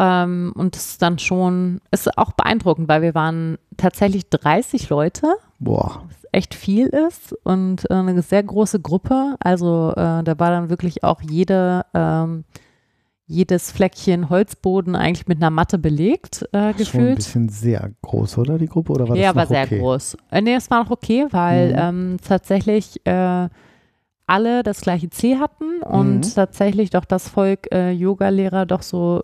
Ähm, 0.00 0.52
und 0.54 0.76
es 0.76 0.90
ist 0.90 1.02
dann 1.02 1.18
schon, 1.18 1.80
ist 1.90 2.16
auch 2.16 2.30
beeindruckend, 2.32 2.88
weil 2.88 3.02
wir 3.02 3.16
waren 3.16 3.58
tatsächlich 3.76 4.28
30 4.30 4.88
Leute, 4.90 5.26
Boah. 5.58 6.04
was 6.06 6.16
echt 6.30 6.54
viel 6.54 6.86
ist 6.86 7.32
und 7.42 7.90
äh, 7.90 7.94
eine 7.94 8.22
sehr 8.22 8.44
große 8.44 8.78
Gruppe. 8.78 9.34
Also 9.40 9.90
äh, 9.96 10.22
da 10.22 10.34
war 10.38 10.50
dann 10.50 10.70
wirklich 10.70 11.02
auch 11.02 11.20
jede, 11.20 11.84
ähm, 11.94 12.44
jedes 13.30 13.70
Fleckchen 13.70 14.30
Holzboden 14.30 14.96
eigentlich 14.96 15.28
mit 15.28 15.36
einer 15.38 15.50
Matte 15.50 15.78
belegt, 15.78 16.42
äh, 16.52 16.58
Schon 16.58 16.70
ein 16.72 16.76
gefühlt. 16.78 17.16
bisschen 17.16 17.48
sehr 17.50 17.90
groß, 18.02 18.38
oder 18.38 18.58
die 18.58 18.66
Gruppe? 18.66 18.92
Oder 18.94 19.06
war 19.08 19.14
das 19.14 19.22
ja, 19.22 19.28
noch 19.28 19.36
war 19.36 19.46
sehr 19.46 19.62
okay? 19.64 19.78
groß. 19.78 20.16
Äh, 20.30 20.40
nee, 20.40 20.54
es 20.54 20.70
war 20.70 20.82
noch 20.82 20.90
okay, 20.90 21.26
weil 21.30 21.68
Mhm. 21.68 21.74
ähm, 21.76 22.16
tatsächlich 22.26 23.04
äh, 23.06 23.48
alle 24.26 24.62
das 24.62 24.80
gleiche 24.80 25.10
Ziel 25.10 25.38
hatten 25.38 25.82
und 25.82 26.20
Mhm. 26.26 26.34
tatsächlich 26.34 26.90
doch 26.90 27.04
das 27.04 27.28
Volk 27.28 27.68
äh, 27.72 27.92
Yoga-Lehrer 27.92 28.64
doch 28.66 28.82
so 28.82 29.22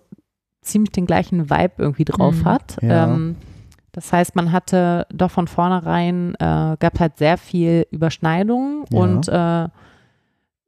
ziemlich 0.60 0.92
den 0.92 1.06
gleichen 1.06 1.50
Vibe 1.50 1.72
irgendwie 1.78 2.04
drauf 2.04 2.42
Mhm. 2.42 2.44
hat. 2.44 2.76
Ja. 2.82 3.14
Ähm, 3.14 3.36
das 3.92 4.12
heißt, 4.12 4.34
man 4.36 4.52
hatte 4.52 5.06
doch 5.14 5.30
von 5.30 5.46
vornherein, 5.48 6.34
äh, 6.36 6.76
gab 6.78 7.00
halt 7.00 7.16
sehr 7.16 7.38
viel 7.38 7.86
Überschneidung 7.90 8.84
Ja. 8.90 8.98
und 9.00 9.28
äh, 9.28 9.68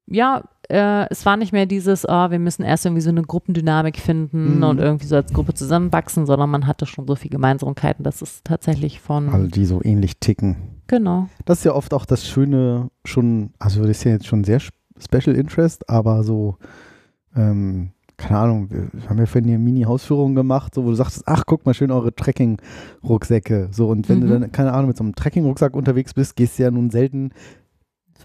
ja, 0.08 0.42
äh, 0.68 1.06
es 1.10 1.24
war 1.26 1.36
nicht 1.36 1.52
mehr 1.52 1.66
dieses, 1.66 2.04
oh, 2.08 2.30
wir 2.30 2.38
müssen 2.38 2.62
erst 2.62 2.84
irgendwie 2.86 3.02
so 3.02 3.10
eine 3.10 3.22
Gruppendynamik 3.22 3.98
finden 3.98 4.58
Mhm. 4.58 4.62
und 4.64 4.78
irgendwie 4.80 5.06
so 5.06 5.16
als 5.16 5.32
Gruppe 5.32 5.54
zusammenwachsen, 5.54 6.26
sondern 6.26 6.50
man 6.50 6.66
hatte 6.66 6.86
schon 6.86 7.06
so 7.06 7.14
viel 7.14 7.30
Gemeinsamkeiten, 7.30 8.02
dass 8.04 8.22
es 8.22 8.42
tatsächlich 8.42 9.00
von, 9.00 9.28
Alle, 9.28 9.48
die 9.48 9.64
so 9.64 9.80
ähnlich 9.82 10.18
ticken. 10.18 10.56
genau, 10.86 11.28
Das 11.44 11.58
ist 11.58 11.64
ja 11.64 11.72
oft 11.74 11.94
auch 11.94 12.04
das 12.06 12.26
Schöne, 12.26 12.90
schon, 13.04 13.50
also 13.58 13.80
das 13.82 13.90
ist 13.90 14.04
ja 14.04 14.12
jetzt 14.12 14.26
schon 14.26 14.44
sehr 14.44 14.56
sp- 14.58 14.74
Special 14.98 15.36
Interest, 15.36 15.88
aber 15.90 16.24
so, 16.24 16.56
ähm, 17.36 17.90
keine 18.16 18.38
Ahnung, 18.38 18.70
wir 18.70 18.88
haben 19.10 19.18
ja 19.18 19.26
vorhin 19.26 19.46
hier 19.48 19.58
Mini-Hausführungen 19.58 20.34
gemacht, 20.34 20.74
so, 20.74 20.84
wo 20.86 20.88
du 20.88 20.94
sagst, 20.94 21.22
ach, 21.26 21.42
guck 21.44 21.66
mal 21.66 21.74
schön 21.74 21.90
eure 21.90 22.14
Trekking-Rucksäcke. 22.14 23.68
So, 23.72 23.88
und 23.88 24.08
wenn 24.08 24.20
du 24.22 24.26
Mhm. 24.26 24.40
dann, 24.40 24.52
keine 24.52 24.72
Ahnung, 24.72 24.88
mit 24.88 24.96
so 24.96 25.04
einem 25.04 25.14
Trekking-Rucksack 25.14 25.74
unterwegs 25.76 26.14
bist, 26.14 26.34
gehst 26.36 26.58
du 26.58 26.62
ja 26.62 26.70
nun 26.70 26.88
selten 26.90 27.30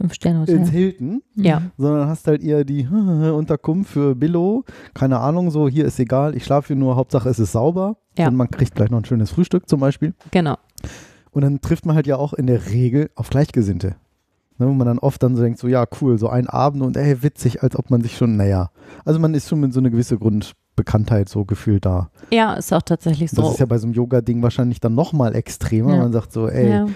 Fünf 0.01 0.13
Sterne 0.15 0.45
ins. 0.45 0.69
Hilton, 0.69 1.21
ja. 1.35 1.61
sondern 1.77 2.07
hast 2.07 2.27
halt 2.27 2.43
eher 2.43 2.63
die 2.63 2.87
Unterkunft 2.87 3.91
für 3.91 4.15
Billo. 4.15 4.65
Keine 4.93 5.19
Ahnung, 5.19 5.51
so, 5.51 5.69
hier 5.69 5.85
ist 5.85 5.99
egal, 5.99 6.35
ich 6.35 6.43
schlafe 6.43 6.67
hier 6.67 6.75
nur, 6.75 6.95
Hauptsache 6.95 7.29
es 7.29 7.39
ist 7.39 7.51
sauber. 7.51 7.97
Ja. 8.17 8.27
Und 8.27 8.35
man 8.35 8.49
kriegt 8.49 8.75
gleich 8.75 8.89
noch 8.89 8.97
ein 8.97 9.05
schönes 9.05 9.31
Frühstück 9.31 9.69
zum 9.69 9.79
Beispiel. 9.79 10.13
genau. 10.31 10.57
Und 11.33 11.43
dann 11.43 11.61
trifft 11.61 11.85
man 11.85 11.95
halt 11.95 12.07
ja 12.07 12.17
auch 12.17 12.33
in 12.33 12.45
der 12.45 12.71
Regel 12.71 13.09
auf 13.15 13.29
Gleichgesinnte. 13.29 13.95
Ne, 14.57 14.67
wo 14.67 14.73
man 14.73 14.85
dann 14.85 14.99
oft 14.99 15.23
dann 15.23 15.35
so 15.35 15.41
denkt, 15.41 15.59
so 15.59 15.67
ja, 15.67 15.85
cool, 16.01 16.17
so 16.17 16.27
ein 16.27 16.47
Abend 16.47 16.83
und 16.83 16.97
ey, 16.97 17.23
witzig, 17.23 17.63
als 17.63 17.75
ob 17.77 17.89
man 17.89 18.01
sich 18.01 18.17
schon, 18.17 18.35
naja. 18.35 18.69
Also 19.05 19.19
man 19.19 19.33
ist 19.33 19.47
schon 19.47 19.61
mit 19.61 19.73
so 19.73 19.79
eine 19.79 19.91
gewisse 19.91 20.17
Grundbekanntheit 20.82 21.30
so 21.30 21.46
gefühlt 21.46 21.86
da. 21.86 22.10
Ja, 22.32 22.54
ist 22.54 22.74
auch 22.74 22.82
tatsächlich 22.82 23.32
so. 23.32 23.41
Das 23.41 23.54
ist 23.54 23.60
ja 23.60 23.65
bei 23.65 23.78
so 23.78 23.88
einem 23.88 23.94
Yoga-Ding 23.94 24.41
wahrscheinlich 24.41 24.80
dann 24.80 24.96
nochmal 24.96 25.36
extremer. 25.36 25.96
Ja. 25.96 26.02
Man 26.04 26.12
sagt 26.12 26.32
so, 26.32 26.48
ey, 26.48 26.70
ja. 26.70 26.88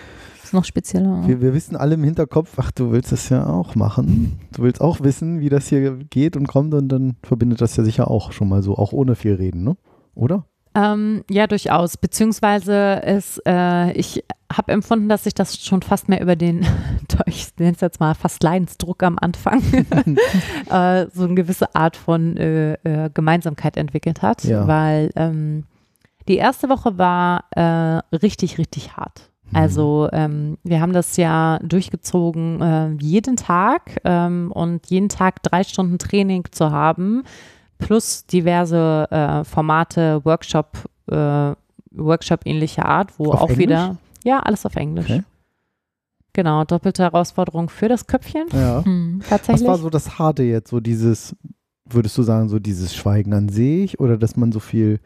ist 0.43 0.53
noch 0.53 0.65
spezieller. 0.65 1.27
wir, 1.27 1.41
wir 1.41 1.53
wissen 1.53 1.75
alle 1.75 1.95
im 1.95 2.03
Hinterkopf, 2.03 2.53
ach, 2.57 2.71
du 2.71 2.91
willst 2.91 3.11
das 3.11 3.29
ja 3.29 3.47
auch 3.47 3.75
machen. 3.75 4.39
Du 4.53 4.63
willst 4.63 4.81
auch 4.81 5.01
wissen, 5.01 5.39
wie 5.39 5.49
das 5.49 5.67
hier 5.67 5.97
geht 6.09 6.35
und 6.35 6.47
kommt 6.47 6.73
und 6.73 6.89
dann 6.89 7.15
verbindet 7.23 7.61
das 7.61 7.75
ja 7.75 7.83
sicher 7.83 8.09
auch 8.09 8.31
schon 8.31 8.49
mal 8.49 8.63
so, 8.63 8.75
auch 8.75 8.93
ohne 8.93 9.15
viel 9.15 9.35
reden, 9.35 9.63
ne? 9.63 9.77
Oder? 10.13 10.45
Ähm, 10.75 11.23
ja, 11.29 11.47
durchaus. 11.47 11.97
Beziehungsweise 11.97 13.01
ist, 13.05 13.41
äh, 13.47 13.91
ich 13.93 14.23
habe 14.51 14.73
empfunden, 14.73 15.07
dass 15.07 15.23
sich 15.23 15.33
das 15.33 15.57
schon 15.63 15.81
fast 15.81 16.09
mehr 16.09 16.21
über 16.21 16.35
den, 16.35 16.65
ich 17.25 17.47
nenne 17.57 17.73
es 17.73 17.81
jetzt 17.81 17.99
mal 17.99 18.13
fast 18.13 18.43
Leidensdruck 18.43 19.01
am 19.03 19.17
Anfang, 19.19 19.61
äh, 20.69 21.07
so 21.13 21.23
eine 21.23 21.35
gewisse 21.35 21.73
Art 21.75 21.95
von 21.95 22.37
äh, 22.37 22.73
äh, 22.83 23.09
Gemeinsamkeit 23.13 23.77
entwickelt 23.77 24.21
hat. 24.21 24.43
Ja. 24.43 24.67
Weil 24.67 25.11
ähm, 25.15 25.63
die 26.27 26.37
erste 26.37 26.69
Woche 26.69 26.97
war 26.97 27.45
äh, 27.51 28.15
richtig, 28.15 28.57
richtig 28.57 28.97
hart. 28.97 29.29
Also 29.53 30.09
ähm, 30.11 30.57
wir 30.63 30.81
haben 30.81 30.91
das 30.91 31.17
ja 31.17 31.59
durchgezogen, 31.59 32.61
äh, 32.61 32.89
jeden 32.99 33.37
Tag 33.37 34.01
ähm, 34.03 34.51
und 34.51 34.87
jeden 34.87 35.07
Tag 35.07 35.43
drei 35.43 35.63
Stunden 35.63 35.99
Training 35.99 36.45
zu 36.51 36.71
haben, 36.71 37.23
plus 37.77 38.25
diverse 38.25 39.07
äh, 39.11 39.43
Formate, 39.43 40.21
Workshop, 40.23 40.77
äh, 41.09 41.53
Workshop-ähnlicher 41.91 42.85
Art, 42.85 43.17
wo 43.17 43.31
Auf 43.31 43.41
auch 43.41 43.49
Englisch? 43.49 43.57
wieder, 43.67 43.97
ja, 44.23 44.39
alles 44.39 44.65
auf 44.65 44.75
Englisch. 44.75 45.05
Okay. 45.05 45.23
Genau, 46.33 46.65
doppelte 46.65 47.03
Herausforderung 47.03 47.69
für 47.69 47.87
das 47.87 48.07
Köpfchen, 48.07 48.47
Ja. 48.51 48.83
Hm. 48.83 49.19
Was 49.21 49.29
tatsächlich. 49.29 49.67
war 49.67 49.77
so 49.77 49.89
das 49.89 50.19
Harte 50.19 50.43
jetzt, 50.43 50.69
so 50.69 50.79
dieses, 50.81 51.33
würdest 51.89 52.17
du 52.17 52.23
sagen, 52.23 52.49
so 52.49 52.59
dieses 52.59 52.93
Schweigen 52.93 53.33
an 53.33 53.47
sich 53.47 53.99
oder 54.01 54.17
dass 54.17 54.35
man 54.35 54.51
so 54.51 54.59
viel, 54.59 54.99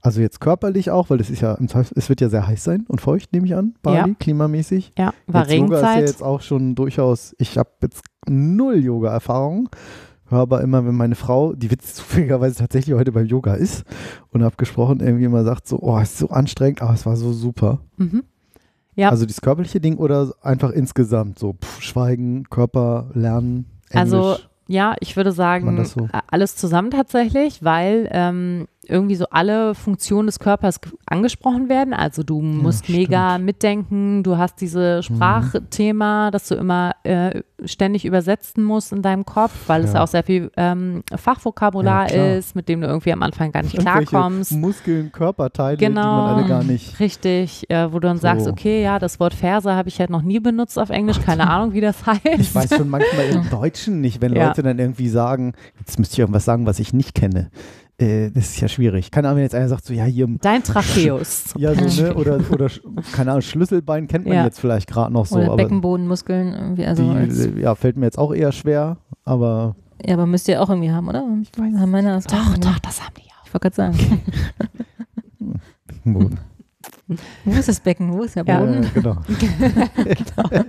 also 0.00 0.20
jetzt 0.20 0.40
körperlich 0.40 0.90
auch, 0.90 1.08
weil 1.10 1.20
es 1.20 1.30
ist 1.30 1.40
ja, 1.40 1.54
im 1.54 1.68
Zweifel- 1.68 1.96
es 1.96 2.08
wird 2.08 2.20
ja 2.20 2.28
sehr 2.28 2.48
heiß 2.48 2.64
sein 2.64 2.84
und 2.88 3.00
feucht, 3.00 3.32
nehme 3.32 3.46
ich 3.46 3.54
an, 3.54 3.74
Bali, 3.82 3.96
Ja. 4.10 4.14
klimamäßig. 4.18 4.90
ja, 4.98 5.14
war 5.28 5.42
jetzt 5.48 5.52
Yoga 5.52 5.76
ist 5.76 5.82
ja 5.82 5.88
Regenzeit. 5.90 6.08
jetzt 6.08 6.22
auch 6.24 6.40
schon 6.40 6.74
durchaus, 6.74 7.36
ich 7.38 7.56
habe 7.58 7.70
jetzt 7.82 8.02
null 8.28 8.78
Yoga-Erfahrung, 8.82 9.68
höre 10.32 10.40
aber 10.40 10.60
immer, 10.62 10.84
wenn 10.86 10.96
meine 10.96 11.14
Frau, 11.14 11.52
die 11.52 11.70
witz 11.70 11.94
zufälligerweise 11.94 12.56
tatsächlich 12.56 12.96
heute 12.96 13.12
beim 13.12 13.26
Yoga 13.26 13.54
ist 13.54 13.84
und 14.30 14.42
habe 14.42 14.56
gesprochen, 14.56 15.00
irgendwie 15.00 15.24
immer 15.24 15.44
sagt 15.44 15.68
so, 15.68 15.78
oh, 15.80 15.98
ist 15.98 16.18
so 16.18 16.28
anstrengend, 16.30 16.82
aber 16.82 16.94
es 16.94 17.06
war 17.06 17.16
so 17.16 17.32
super. 17.32 17.80
Mhm. 17.96 18.24
Ja. 18.94 19.08
Also 19.10 19.24
dieses 19.24 19.40
körperliche 19.40 19.80
Ding 19.80 19.96
oder 19.96 20.32
einfach 20.42 20.70
insgesamt 20.70 21.38
so 21.38 21.54
pff, 21.54 21.80
Schweigen, 21.80 22.44
Körper, 22.50 23.10
Lernen, 23.14 23.66
Englisch. 23.88 24.12
Also 24.14 24.36
Ja, 24.66 24.96
ich 25.00 25.16
würde 25.16 25.32
sagen, 25.32 25.76
das 25.76 25.92
so? 25.92 26.08
alles 26.30 26.56
zusammen 26.56 26.90
tatsächlich, 26.90 27.64
weil 27.64 28.08
ähm, 28.12 28.66
irgendwie 28.88 29.14
so 29.14 29.26
alle 29.30 29.74
Funktionen 29.74 30.26
des 30.26 30.38
Körpers 30.40 30.80
angesprochen 31.06 31.68
werden. 31.68 31.94
Also 31.94 32.22
du 32.22 32.40
musst 32.42 32.84
stimmt. 32.84 32.98
mega 32.98 33.38
mitdenken, 33.38 34.22
du 34.22 34.36
hast 34.38 34.60
diese 34.60 35.02
Sprachthema, 35.02 36.30
dass 36.30 36.48
du 36.48 36.54
immer 36.56 36.92
äh, 37.04 37.42
ständig 37.64 38.04
übersetzen 38.04 38.64
musst 38.64 38.92
in 38.92 39.02
deinem 39.02 39.24
Kopf, 39.24 39.52
weil 39.68 39.82
es 39.82 39.90
Ja. 39.92 39.98
ja 39.98 40.02
auch 40.04 40.08
sehr 40.08 40.22
viel 40.24 40.50
ähm, 40.56 41.02
Fachvokabular 41.14 42.12
Ja, 42.12 42.34
ist, 42.34 42.56
mit 42.56 42.68
dem 42.68 42.80
du 42.80 42.86
irgendwie 42.86 43.12
am 43.12 43.22
Anfang 43.22 43.52
gar 43.52 43.62
nicht 43.62 43.76
klarkommst. 43.78 44.52
Muskeln, 44.52 45.12
Körperteile, 45.12 45.76
die 45.76 45.84
Genau. 45.84 46.22
man 46.26 46.34
alle 46.38 46.48
gar 46.48 46.64
nicht. 46.64 46.98
Richtig, 46.98 47.68
äh, 47.70 47.86
wo 47.92 47.98
du 48.00 48.08
dann 48.08 48.16
So. 48.16 48.22
sagst, 48.22 48.48
okay, 48.48 48.82
ja, 48.82 48.98
das 48.98 49.20
Wort 49.20 49.34
Verse 49.34 49.72
habe 49.72 49.88
ich 49.88 50.00
halt 50.00 50.10
noch 50.10 50.22
nie 50.22 50.40
benutzt 50.40 50.78
auf 50.78 50.90
Englisch, 50.90 51.20
keine 51.20 51.48
Ahnung, 51.48 51.72
wie 51.72 51.80
das 51.80 52.04
heißt. 52.06 52.20
Ich 52.38 52.54
weiß 52.54 52.76
schon 52.76 52.88
manchmal 52.88 53.26
im 53.26 53.48
Deutschen 53.50 54.00
nicht, 54.00 54.20
wenn 54.20 54.34
Ja. 54.34 54.48
Leute 54.48 54.62
dann 54.62 54.78
irgendwie 54.78 55.08
sagen, 55.08 55.52
jetzt 55.78 55.98
müsste 55.98 56.14
ich 56.14 56.18
irgendwas 56.18 56.44
sagen, 56.44 56.66
was 56.66 56.78
ich 56.78 56.92
nicht 56.92 57.14
kenne. 57.14 57.50
Äh, 58.02 58.30
das 58.30 58.50
ist 58.50 58.60
ja 58.60 58.68
schwierig. 58.68 59.10
Keine 59.10 59.28
Ahnung, 59.28 59.36
wenn 59.38 59.44
jetzt 59.44 59.54
einer 59.54 59.68
sagt, 59.68 59.84
so, 59.84 59.94
ja, 59.94 60.04
hier 60.04 60.26
Dein 60.40 60.62
Tracheus. 60.62 61.54
Ja, 61.56 61.74
so, 61.74 62.02
ne? 62.02 62.14
Oder, 62.14 62.40
oder 62.50 62.68
keine 63.12 63.30
Ahnung, 63.30 63.42
Schlüsselbein 63.42 64.08
kennt 64.08 64.26
man 64.26 64.34
Ja. 64.34 64.44
jetzt 64.44 64.60
vielleicht 64.60 64.88
gerade 64.88 65.12
noch 65.12 65.26
so, 65.26 65.36
Oder 65.36 65.46
aber 65.46 65.56
Beckenbodenmuskeln 65.56 66.52
irgendwie. 66.52 66.86
Also 66.86 67.08
als, 67.10 67.52
die, 67.54 67.60
ja, 67.60 67.74
fällt 67.74 67.96
mir 67.96 68.06
jetzt 68.06 68.18
auch 68.18 68.34
eher 68.34 68.52
schwer, 68.52 68.96
aber 69.24 69.76
ja, 70.04 70.14
aber 70.14 70.26
müsst 70.26 70.48
ihr 70.48 70.60
auch 70.60 70.68
irgendwie 70.68 70.90
haben, 70.90 71.08
oder? 71.08 71.24
Ich 71.42 71.50
weiß, 71.56 71.78
haben 71.78 71.90
meine 71.90 72.08
das 72.08 72.24
Doch, 72.24 72.58
doch, 72.58 72.78
das 72.80 73.00
haben 73.00 73.14
die 73.16 73.22
ja. 73.28 73.34
Ich 73.44 73.54
wollte 73.54 73.70
gerade 73.70 73.94
sagen. 73.94 74.20
Boden. 76.04 76.38
Wo 77.44 77.52
ist 77.58 77.68
das 77.68 77.80
Becken? 77.80 78.12
Wo 78.12 78.22
ist 78.22 78.36
der 78.36 78.44
Ja. 78.46 78.58
Boden? 78.60 78.84
Äh, 78.84 78.86
genau. 78.94 79.16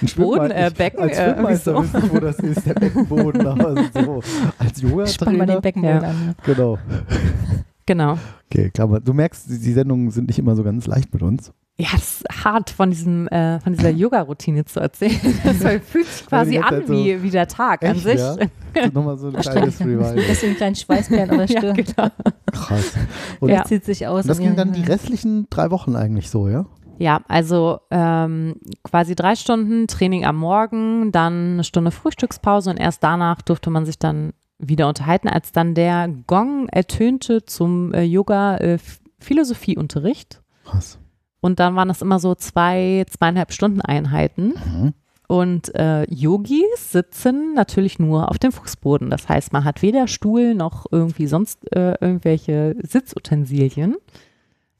Ein 0.00 0.08
Schwimmmer- 0.08 0.26
Boden, 0.26 0.50
äh, 0.50 0.68
ich- 0.68 0.74
Becken, 0.74 1.00
Als 1.02 1.18
äh, 1.18 1.32
Schwimmmeister 1.34 1.78
wüsste 1.82 1.98
ich, 1.98 2.12
wo 2.12 2.18
das 2.20 2.38
ist, 2.38 2.66
der 2.66 2.74
Beckenboden, 2.74 3.46
aber 3.46 3.74
so 3.94 4.22
als 4.58 5.14
Spann 5.14 5.36
mal 5.36 5.46
Yoga-Trainer. 5.46 5.46
den 5.46 5.60
Beckenboden 5.62 6.02
Ja. 6.02 6.08
an. 6.08 6.34
Genau. 6.44 6.78
Genau. 7.86 8.18
Okay, 8.50 8.70
klar, 8.70 8.88
aber 8.88 9.00
du 9.00 9.12
merkst, 9.12 9.48
die 9.48 9.72
Sendungen 9.72 10.10
sind 10.10 10.28
nicht 10.28 10.38
immer 10.38 10.54
so 10.56 10.62
ganz 10.62 10.86
leicht 10.86 11.12
mit 11.12 11.22
uns. 11.22 11.52
Ja, 11.82 11.88
das 11.92 12.20
ist 12.20 12.44
hart 12.44 12.70
von 12.70 12.90
diesem, 12.90 13.26
äh, 13.28 13.58
von 13.58 13.72
dieser 13.72 13.90
Yoga-Routine 13.90 14.64
zu 14.64 14.78
erzählen. 14.78 15.18
Das 15.44 15.56
fühlt 15.84 16.06
sich 16.06 16.24
quasi 16.26 16.56
an 16.58 16.68
Zeit 16.68 16.86
so, 16.86 16.92
wie, 16.92 17.20
wie 17.24 17.30
der 17.30 17.48
Tag 17.48 17.82
an 17.84 17.96
Echt, 17.96 18.04
sich. 18.04 18.20
ja? 18.20 18.34
So 18.34 18.40
Nochmal 18.92 19.18
so 19.18 19.26
ein 19.28 19.32
kleines 19.34 19.80
Revival. 19.80 20.14
Deswegen 20.28 20.54
kleinen 20.54 20.76
Schweißperlen 20.76 21.30
auf 21.30 21.36
der 21.38 21.46
Ja, 21.48 21.58
Stirn. 21.58 21.74
genau. 21.76 22.08
Krass. 22.52 22.92
Und 23.40 23.48
Ja. 23.50 23.64
zieht 23.64 23.84
sich 23.84 24.06
aus. 24.06 24.22
und 24.24 24.28
das 24.28 24.38
ging 24.38 24.50
ja, 24.50 24.54
dann 24.54 24.72
die 24.72 24.82
ja. 24.82 24.86
restlichen 24.86 25.48
drei 25.50 25.72
Wochen 25.72 25.96
eigentlich 25.96 26.30
so, 26.30 26.46
ja? 26.48 26.66
Ja, 26.98 27.20
also 27.26 27.80
ähm, 27.90 28.54
quasi 28.84 29.16
drei 29.16 29.34
Stunden 29.34 29.88
Training 29.88 30.24
am 30.24 30.36
Morgen, 30.36 31.10
dann 31.10 31.54
eine 31.54 31.64
Stunde 31.64 31.90
Frühstückspause 31.90 32.70
und 32.70 32.76
erst 32.76 33.02
danach 33.02 33.42
durfte 33.42 33.70
man 33.70 33.84
sich 33.86 33.98
dann 33.98 34.34
wieder 34.58 34.86
unterhalten, 34.86 35.26
als 35.26 35.50
dann 35.50 35.74
der 35.74 36.06
Gong 36.28 36.68
ertönte 36.68 37.44
zum 37.44 37.92
äh, 37.92 38.04
Yoga-Philosophieunterricht. 38.04 40.42
Krass. 40.64 41.00
Und 41.42 41.58
dann 41.60 41.76
waren 41.76 41.88
das 41.88 42.00
immer 42.00 42.20
so 42.20 42.34
zwei, 42.36 43.04
zweieinhalb 43.10 43.52
Stunden 43.52 43.82
Einheiten. 43.82 44.54
Mhm. 44.64 44.94
Und 45.26 45.74
äh, 45.74 46.04
Yogis 46.04 46.92
sitzen 46.92 47.54
natürlich 47.54 47.98
nur 47.98 48.30
auf 48.30 48.38
dem 48.38 48.52
Fußboden. 48.52 49.10
Das 49.10 49.28
heißt, 49.28 49.52
man 49.52 49.64
hat 49.64 49.82
weder 49.82 50.06
Stuhl 50.06 50.54
noch 50.54 50.86
irgendwie 50.90 51.26
sonst 51.26 51.58
äh, 51.74 51.94
irgendwelche 52.00 52.76
Sitzutensilien. 52.82 53.96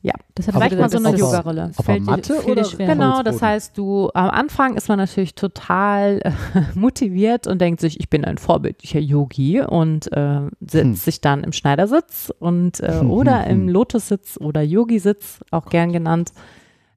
Ja, 0.05 0.15
Das 0.35 0.49
hat 0.49 0.57
vielleicht 0.57 0.77
mal 0.77 0.91
so 0.91 0.99
eine 0.99 1.17
Yogarolle. 1.17 1.71
Dir 1.79 2.49
oder 2.49 2.65
schwer. 2.65 2.89
Genau, 2.89 3.23
das 3.23 3.41
heißt, 3.41 3.79
du 3.79 4.11
am 4.15 4.31
Anfang 4.31 4.75
ist 4.75 4.89
man 4.89 4.99
natürlich 4.99 5.37
total 5.37 6.21
äh, 6.25 6.33
motiviert 6.75 7.47
und 7.47 7.61
denkt 7.61 7.81
sich, 7.81 8.01
ich 8.01 8.11
bin 8.11 8.25
ein 8.25 8.37
vorbildlicher 8.37 8.99
Yogi 8.99 9.61
und 9.61 10.13
äh, 10.13 10.41
setzt 10.61 10.83
Hm. 10.83 10.95
sich 10.97 11.21
dann 11.21 11.45
im 11.45 11.53
Schneidersitz 11.53 12.33
und 12.41 12.81
äh, 12.81 12.99
Hm, 13.01 13.11
oder 13.13 13.45
hm, 13.45 13.51
im 13.51 13.61
hm. 13.61 13.69
Lotussitz 13.69 14.39
oder 14.41 14.61
Yogisitz, 14.63 15.41
auch 15.53 15.67
gern 15.67 15.93
genannt. 15.93 16.33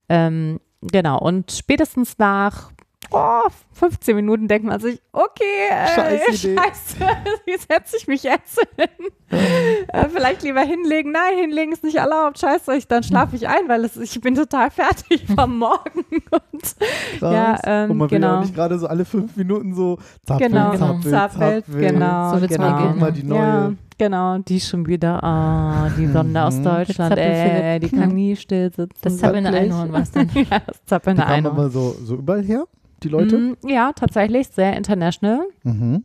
Ähm, 0.10 0.60
genau, 0.82 1.20
und 1.20 1.52
spätestens 1.52 2.18
nach 2.18 2.72
oh, 3.16 3.50
15 3.74 4.16
Minuten 4.16 4.48
denkt 4.48 4.68
man 4.68 4.80
sich, 4.80 5.02
okay, 5.12 5.44
äh, 5.70 5.88
Scheiß 5.96 6.44
Idee. 6.44 6.56
scheiße, 6.58 6.98
wie 7.46 7.58
setze 7.58 7.98
ich 7.98 8.08
mich 8.08 8.24
jetzt 8.24 8.60
hin? 8.78 8.88
äh, 9.32 10.08
vielleicht 10.10 10.44
lieber 10.44 10.62
hinlegen. 10.62 11.12
Nein, 11.12 11.38
hinlegen 11.40 11.72
ist 11.74 11.84
nicht 11.84 11.96
erlaubt. 11.98 12.40
Scheiße, 12.40 12.76
ich, 12.76 12.88
dann 12.88 13.04
schlafe 13.04 13.36
ich 13.36 13.48
ein, 13.48 13.68
weil 13.68 13.84
es, 13.86 13.98
ich 13.98 14.20
bin 14.22 14.36
total 14.36 14.70
fertig 14.72 15.26
vom 15.36 15.58
Morgen. 15.58 16.06
Und. 16.32 16.76
Ja, 17.22 17.58
ähm, 17.66 17.92
und 17.92 17.98
man 17.98 18.12
will 18.12 18.18
genau. 18.20 18.34
ja 18.36 18.40
nicht 18.42 18.56
gerade 18.56 18.78
so 18.80 18.88
alle 18.88 19.04
fünf 19.06 19.36
Minuten 19.36 19.74
so 19.74 19.98
zappeln, 20.26 20.52
genau, 20.52 20.72
zappeln, 20.76 21.02
zappelt, 21.02 21.66
zappeln. 21.66 21.88
genau, 21.88 22.34
So 22.36 22.42
wird's 22.42 22.56
genau. 22.56 22.70
mal 22.72 22.88
gehen, 22.88 23.00
Mal 23.00 23.12
die 23.12 23.24
neue. 23.24 23.40
Ja, 23.40 23.72
genau, 23.98 24.38
die 24.40 24.60
schon 24.60 24.86
wieder, 24.88 25.24
ah, 25.24 25.90
die 25.98 26.06
Blonde 26.06 26.44
aus 26.44 26.56
Mhm. 26.58 26.64
Deutschland, 26.64 27.16
Zappel-Philipp. 27.16 27.90
die 27.92 27.98
kann 27.98 28.10
nie 28.16 28.36
still 28.36 28.72
sitzen. 28.72 28.90
Das 29.02 29.18
zappelnde. 29.18 29.50
Einhorn 29.52 29.92
war's 29.92 30.12
dann. 30.12 30.30
ja, 30.34 30.60
das 30.66 30.80
Die 30.82 30.86
zappelnde 30.86 31.26
Einhorn. 31.26 31.56
immer 31.58 31.70
so, 31.70 31.96
so 32.04 32.16
überall 32.16 32.44
her, 32.44 32.66
die 33.04 33.10
Leute. 33.10 33.38
Mm, 33.38 33.56
ja, 33.68 33.92
tatsächlich, 33.94 34.48
sehr 34.48 34.76
international. 34.76 35.42
Mhm. 35.64 36.04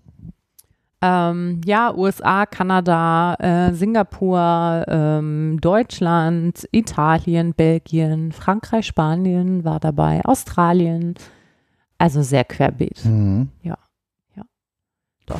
Ähm, 1.02 1.62
ja, 1.64 1.94
USA, 1.94 2.44
Kanada, 2.44 3.34
äh, 3.38 3.72
Singapur, 3.72 4.84
ähm, 4.86 5.58
Deutschland, 5.60 6.68
Italien, 6.72 7.54
Belgien, 7.54 8.32
Frankreich, 8.32 8.86
Spanien 8.86 9.64
war 9.64 9.80
dabei, 9.80 10.22
Australien. 10.26 11.14
Also 11.96 12.20
sehr 12.22 12.44
querbeet. 12.44 13.02
Mhm. 13.06 13.48
Ja. 13.62 13.78
Ja. 14.36 14.44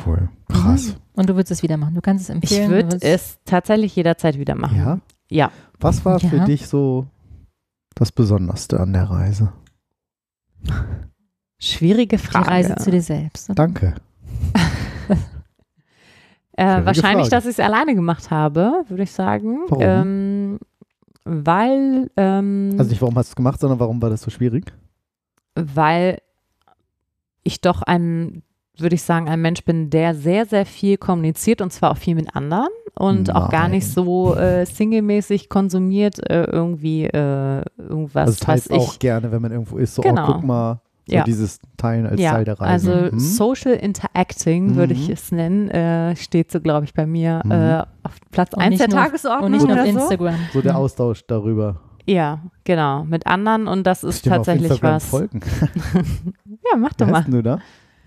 Cool. 0.05 0.29
Krass. 0.49 0.95
Und 1.13 1.29
du 1.29 1.35
würdest 1.35 1.51
es 1.51 1.61
wieder 1.63 1.77
machen. 1.77 1.93
Du 1.93 2.01
kannst 2.01 2.23
es 2.23 2.29
Ich 2.29 2.35
empfehlen. 2.59 2.69
du 2.69 2.75
würde 2.77 2.97
es 3.01 3.37
tatsächlich 3.45 3.95
jederzeit 3.95 4.39
wieder 4.39 4.55
machen. 4.55 4.77
Ja. 4.77 4.99
Ja. 5.29 5.51
Was 5.79 6.03
war 6.05 6.19
für 6.19 6.37
Ja. 6.37 6.45
dich 6.45 6.67
so 6.67 7.05
das 7.93 8.11
Besonderste 8.11 8.79
an 8.79 8.93
der 8.93 9.09
Reise? 9.11 9.53
Schwierige 11.63 12.17
Die 12.17 12.23
Frage. 12.23 12.47
Reise 12.49 12.75
zu 12.75 12.89
dir 12.91 13.01
selbst. 13.01 13.49
Danke. 13.55 13.93
Äh, 16.57 16.85
wahrscheinlich, 16.85 17.27
Frage. 17.27 17.29
dass 17.29 17.45
ich 17.45 17.51
es 17.51 17.59
alleine 17.59 17.95
gemacht 17.95 18.29
habe, 18.29 18.83
würde 18.89 19.03
ich 19.03 19.11
sagen. 19.11 19.59
Warum? 19.69 19.81
Ähm, 19.83 20.59
weil, 21.23 22.11
ähm, 22.17 22.75
Also 22.77 22.89
nicht, 22.91 23.01
warum 23.01 23.15
hast 23.15 23.29
du 23.29 23.31
es 23.31 23.35
gemacht, 23.35 23.59
sondern 23.59 23.79
warum 23.79 24.01
war 24.01 24.09
das 24.09 24.21
so 24.21 24.29
schwierig? 24.31 24.71
weil 25.55 26.19
ich 27.43 27.59
doch 27.61 27.81
ein, 27.81 28.41
würde 28.77 28.95
ich 28.95 29.03
sagen, 29.03 29.27
ein 29.27 29.41
Mensch 29.41 29.63
bin, 29.65 29.89
der 29.89 30.13
sehr, 30.15 30.45
sehr 30.45 30.65
viel 30.65 30.97
kommuniziert 30.97 31.61
und 31.61 31.71
zwar 31.73 31.91
auch 31.91 31.97
viel 31.97 32.15
mit 32.15 32.35
anderen 32.35 32.69
und 32.95 33.33
auch 33.35 33.49
gar 33.49 33.67
nicht 33.67 33.85
Nein. 33.87 33.93
so 34.05 34.35
äh, 34.35 34.65
singlemäßig 34.65 35.49
konsumiert, 35.49 36.19
äh, 36.29 36.43
irgendwie 36.45 37.05
äh, 37.05 37.63
irgendwas, 37.77 38.27
also 38.27 38.39
das 38.39 38.47
heißt 38.47 38.69
was 38.69 38.77
ich. 38.77 38.83
auch 38.89 38.99
gerne, 38.99 39.31
wenn 39.31 39.41
man 39.41 39.51
irgendwo 39.51 39.77
ist, 39.77 39.95
so, 39.95 40.01
Genau. 40.01 40.29
oh, 40.29 40.33
guck 40.33 40.43
mal, 40.43 40.79
so 41.11 41.17
Ja. 41.17 41.23
dieses 41.23 41.59
Teilen 41.77 42.07
als 42.07 42.19
ja, 42.19 42.31
Teil 42.31 42.45
der 42.45 42.59
Reise. 42.59 42.91
also 42.93 43.15
Mhm. 43.15 43.19
Social 43.19 43.73
Interacting 43.73 44.75
würde 44.75 44.93
ich 44.93 45.07
Mhm. 45.07 45.13
es 45.13 45.31
nennen, 45.31 45.69
äh, 45.69 46.15
steht 46.15 46.51
so, 46.51 46.59
glaube 46.59 46.85
ich, 46.85 46.93
bei 46.93 47.05
mir 47.05 47.41
Mhm. 47.45 47.51
äh, 47.51 47.79
auf 48.03 48.17
Platz 48.31 48.53
Und 48.53 48.61
1 48.63 48.69
nicht 48.71 48.81
der 48.81 48.89
Tagesordnung 48.89 49.45
Und 49.45 49.51
nicht 49.51 49.67
nur 49.67 49.75
auf 49.75 49.81
oder 49.83 49.91
so. 49.93 49.99
Instagram. 49.99 50.35
So 50.53 50.61
der 50.61 50.73
Mhm. 50.73 50.77
Austausch 50.79 51.21
darüber. 51.27 51.81
Ja, 52.07 52.39
genau, 52.63 53.03
mit 53.03 53.27
anderen 53.27 53.67
und 53.67 53.85
das 53.85 54.03
ist 54.03 54.15
Ich 54.17 54.21
dir 54.23 54.31
mal 54.31 54.39
auf 54.39 54.45
tatsächlich 54.47 54.71
Instagram 54.71 54.95
was. 54.95 55.05
folgen. 55.05 55.39
Ja, 56.71 56.77
mach 56.77 56.91
Wie 56.91 56.95
doch 56.97 57.05
heißt 57.07 57.11
mal. 57.11 57.21
denn 57.23 57.31
du 57.33 57.43
da? 57.43 57.59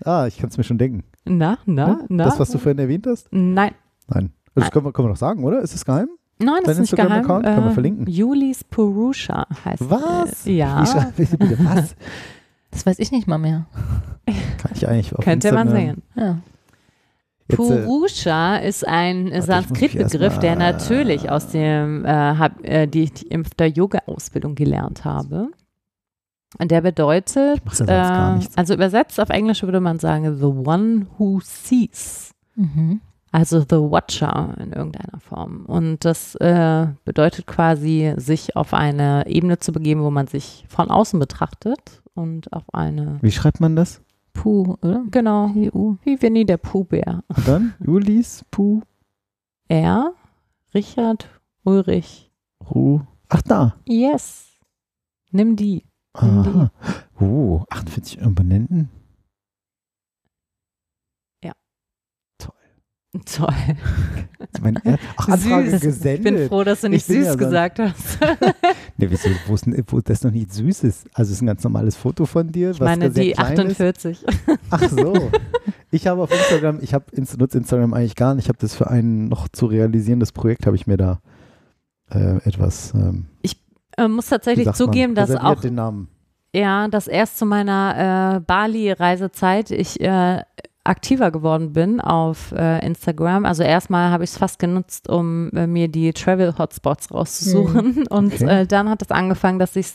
Ah, 0.03 0.25
ich 0.27 0.37
kann 0.37 0.49
es 0.49 0.57
mir 0.57 0.63
schon 0.63 0.77
denken. 0.77 1.03
Na, 1.25 1.57
na, 1.65 1.87
Ja? 1.87 1.99
na. 2.09 2.23
Das, 2.25 2.39
was 2.39 2.49
du 2.49 2.57
vorhin 2.57 2.79
erwähnt 2.79 3.07
hast? 3.07 3.27
Nein, 3.31 3.71
Nein. 4.07 4.31
Das 4.53 4.69
können 4.71 4.85
wir, 4.85 4.91
können 4.93 5.07
wir 5.07 5.11
doch 5.13 5.17
sagen, 5.19 5.43
oder? 5.43 5.61
Ist 5.61 5.73
das 5.73 5.83
geheim? 5.85 6.07
nein, 6.39 6.55
das 6.63 6.63
Dein 6.65 6.71
ist 6.73 6.79
nicht 6.91 6.95
geheim. 6.95 7.11
Instagram-Account? 7.19 7.45
Können 7.45 7.65
wir 7.67 7.71
verlinken. 7.73 8.07
Julis 8.07 8.63
Purusha 8.63 9.45
heißt 9.63 9.89
Was? 9.89 10.45
Äh, 10.45 10.51
ja, 10.51 10.83
Wie 11.17 11.25
bitte 11.25 11.57
was? 11.63 11.95
Das 12.75 12.85
weiß 12.85 12.99
ich 12.99 13.11
nicht 13.11 13.25
mal 13.25 13.37
mehr. 13.37 13.65
Kann 14.25 14.71
ich 14.73 14.87
eigentlich 14.87 15.15
auf 15.15 15.23
könnte 15.23 15.53
man 15.53 15.67
Instagram- 15.69 15.85
sehen. 15.85 16.03
Ja. 16.15 16.37
Jetzt, 17.47 17.59
äh, 17.59 17.83
Purusha 17.83 18.57
ist 18.57 18.85
ein 18.85 19.41
Sanskrit-Begriff, 19.41 20.39
der 20.39 20.55
natürlich 20.55 21.29
aus 21.29 21.47
dem, 21.47 22.03
äh, 22.03 22.09
hab, 22.09 22.63
äh, 22.65 22.85
die 22.87 23.03
ich 23.03 23.31
in 23.31 23.45
der 23.57 23.69
Yoga-Ausbildung 23.69 24.55
gelernt 24.55 25.05
habe. 25.05 25.49
Und 26.57 26.71
der 26.71 26.81
bedeutet, 26.81 27.61
äh, 27.87 28.35
nichts. 28.35 28.57
also 28.57 28.73
übersetzt 28.73 29.19
auf 29.19 29.29
Englisch 29.29 29.63
würde 29.63 29.79
man 29.79 29.99
sagen, 29.99 30.37
the 30.37 30.45
one 30.45 31.07
who 31.17 31.39
sees. 31.41 32.31
Mhm. 32.55 32.99
Also 33.31 33.59
The 33.59 33.75
Watcher 33.75 34.55
in 34.59 34.71
irgendeiner 34.71 35.19
Form. 35.19 35.65
Und 35.65 36.03
das 36.03 36.35
äh, 36.35 36.87
bedeutet 37.03 37.47
quasi, 37.47 38.13
sich 38.17 38.55
auf 38.55 38.73
eine 38.73 39.27
Ebene 39.27 39.59
zu 39.59 39.71
begeben, 39.71 40.03
wo 40.03 40.09
man 40.09 40.27
sich 40.27 40.65
von 40.67 40.89
außen 40.89 41.19
betrachtet 41.19 42.01
und 42.15 42.51
auf 42.53 42.63
eine, 42.73 43.19
Wie 43.21 43.31
schreibt 43.31 43.59
man 43.59 43.75
das? 43.75 44.01
Puh, 44.33 44.75
oder? 44.81 45.03
genau, 45.11 45.47
PU. 45.49 45.97
wie 46.03 46.21
Winnie 46.21 46.45
der 46.45 46.57
Pooh-Bär. 46.57 47.23
Und 47.27 47.47
dann? 47.47 47.73
Julis, 47.85 48.43
Pu, 48.51 48.81
Er, 49.67 50.13
Richard, 50.73 51.29
Ulrich, 51.63 52.31
Ru. 52.69 53.01
Ach, 53.29 53.41
da. 53.43 53.75
yes, 53.87 54.59
nimm 55.31 55.55
die. 55.55 55.85
Nimm 56.21 56.43
die. 56.43 56.49
Aha. 56.49 56.71
Uh, 57.19 57.63
48 57.69 58.21
Abonnenten. 58.23 58.89
Toll. 63.23 63.53
Mein, 64.61 64.75
er- 64.83 64.97
ach, 65.17 65.27
Anfrage 65.29 65.71
Süß. 65.71 65.81
gesendet. 65.81 66.17
Ich 66.17 66.23
bin 66.39 66.47
froh, 66.49 66.63
dass 66.63 66.81
du 66.81 66.89
nicht 66.89 67.07
Ich 67.09 67.15
süß 67.15 67.25
ja 67.25 67.35
gesagt 67.35 67.79
hast. 67.79 68.19
Nee, 68.97 69.07
wieso, 69.09 69.29
wo 69.47 69.55
ist, 69.55 69.65
denn- 69.65 69.83
wo 69.87 69.99
das 69.99 70.23
noch 70.23 70.31
nicht 70.31 70.53
süß 70.53 70.83
ist? 70.85 71.07
Also 71.13 71.29
es 71.31 71.37
ist 71.37 71.41
ein 71.41 71.47
ganz 71.47 71.63
normales 71.63 71.95
Foto 71.97 72.25
von 72.25 72.49
dir, 72.51 72.71
Ich 72.71 72.79
meine, 72.79 73.09
die 73.09 73.31
klein 73.31 73.59
48. 73.59 74.23
ist. 74.23 74.35
Ach 74.69 74.89
so. 74.89 75.31
Ich 75.91 76.07
habe 76.07 76.21
auf 76.23 76.31
Instagram, 76.31 76.79
ich 76.81 76.93
habe 76.93 77.05
nutze 77.37 77.57
Instagram 77.57 77.93
eigentlich 77.93 78.15
gar 78.15 78.35
nicht. 78.35 78.45
Ich 78.45 78.49
habe 78.49 78.57
das 78.59 78.75
für 78.75 78.89
ein 78.89 79.29
noch 79.29 79.47
zu 79.47 79.65
realisierendes 79.65 80.33
Projekt, 80.33 80.65
habe 80.65 80.75
ich 80.75 80.87
mir 80.87 80.97
da 80.97 81.21
äh, 82.09 82.37
etwas 82.43 82.93
ähm, 82.93 83.27
äh, 83.97 84.07
muss 84.09 84.27
tatsächlich 84.27 84.65
sagt 84.65 84.79
man, 84.79 84.87
zugeben, 84.87 85.15
dass 85.15 85.29
auch. 85.35 85.55
Ja, 86.53 86.87
dass 86.89 87.07
erst 87.07 87.37
zu 87.37 87.45
meiner 87.45 88.35
äh, 88.37 88.39
Bali-Reisezeit 88.41 89.71
ich 89.71 90.01
äh, 90.01 90.41
aktiver 90.85 91.31
geworden 91.31 91.73
bin 91.73 91.99
auf 91.99 92.51
äh, 92.51 92.85
Instagram. 92.85 93.45
Also 93.45 93.63
erstmal 93.63 94.11
habe 94.11 94.23
ich 94.23 94.31
es 94.31 94.37
fast 94.37 94.59
genutzt, 94.59 95.09
um 95.09 95.49
äh, 95.51 95.67
mir 95.67 95.87
die 95.87 96.13
Travel-Hotspots 96.13 97.11
rauszusuchen. 97.13 98.07
Und 98.07 98.33
Okay. 98.33 98.61
äh, 98.61 98.67
dann 98.67 98.89
hat 98.89 99.01
es 99.01 99.11
angefangen, 99.11 99.59
dass 99.59 99.75
ich 99.75 99.87
es 99.87 99.93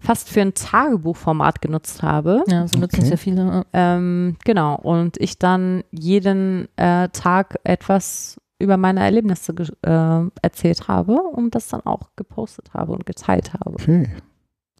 fast 0.00 0.28
für 0.28 0.40
ein 0.42 0.54
Tagebuchformat 0.54 1.60
genutzt 1.60 2.02
habe. 2.02 2.44
Ja, 2.48 2.68
so 2.68 2.78
nutzen 2.78 2.98
es 3.00 3.04
Okay. 3.06 3.10
ja 3.10 3.16
viele. 3.16 3.66
Ähm, 3.72 4.36
genau. 4.44 4.76
Und 4.76 5.16
ich 5.18 5.38
dann 5.38 5.82
jeden 5.90 6.68
äh, 6.76 7.08
Tag 7.08 7.58
etwas 7.64 8.40
über 8.60 8.76
meine 8.76 9.00
Erlebnisse 9.00 9.54
äh, 9.82 10.28
erzählt 10.42 10.88
habe 10.88 11.12
und 11.14 11.54
das 11.54 11.68
dann 11.68 11.80
auch 11.86 12.10
gepostet 12.16 12.74
habe 12.74 12.92
und 12.92 13.06
geteilt 13.06 13.52
habe. 13.54 13.74
Okay. 13.74 14.08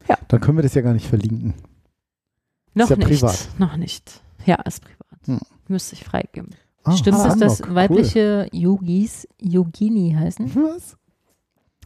Ja. 0.08 0.16
Dann 0.28 0.40
können 0.40 0.58
wir 0.58 0.62
das 0.62 0.74
ja 0.74 0.82
gar 0.82 0.94
nicht 0.94 1.06
verlinken. 1.06 1.54
Noch 2.74 2.90
ja 2.90 2.96
nicht. 2.96 3.06
privat. 3.08 3.48
Noch 3.58 3.76
nicht. 3.76 4.20
Ja, 4.46 4.56
ist 4.62 4.82
privat. 4.82 4.97
Hm. 5.28 5.40
Müsste 5.68 5.94
ich 5.94 6.04
freigeben. 6.04 6.50
Ah, 6.84 6.96
Stimmt 6.96 7.18
es, 7.18 7.36
dass 7.36 7.74
weibliche 7.74 8.48
Yogis 8.52 9.28
Yogini 9.40 10.16
heißen? 10.18 10.54
Was? 10.54 10.96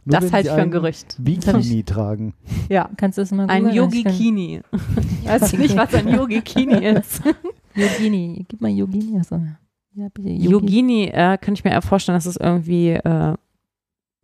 Nur 0.05 0.19
das 0.19 0.33
halte 0.33 0.49
ich 0.49 0.53
für 0.53 0.61
ein 0.61 0.71
Gerücht. 0.71 1.15
Bikini 1.19 1.83
tragen. 1.83 2.33
Ja. 2.69 2.89
Kannst 2.97 3.17
du 3.17 3.21
es 3.21 3.31
mal 3.31 3.47
Ein? 3.47 3.73
Yogikini. 3.73 4.61
Weißt 5.23 5.53
du 5.53 5.57
nicht, 5.57 5.77
was 5.77 5.93
ein 5.93 6.09
Yogikini 6.09 6.85
ist? 6.97 7.21
Yogini. 7.73 8.45
Gib 8.49 8.59
mal 8.59 8.69
Yogini. 8.69 9.21
Ja, 9.95 10.09
bitte. 10.13 10.27
Yogi. 10.29 10.49
Yogini 10.49 11.03
äh, 11.05 11.37
kann 11.37 11.53
ich 11.53 11.63
mir 11.63 11.71
eher 11.71 11.81
vorstellen, 11.81 12.17
dass 12.17 12.25
es 12.25 12.35
irgendwie, 12.35 12.89
äh, 12.89 13.35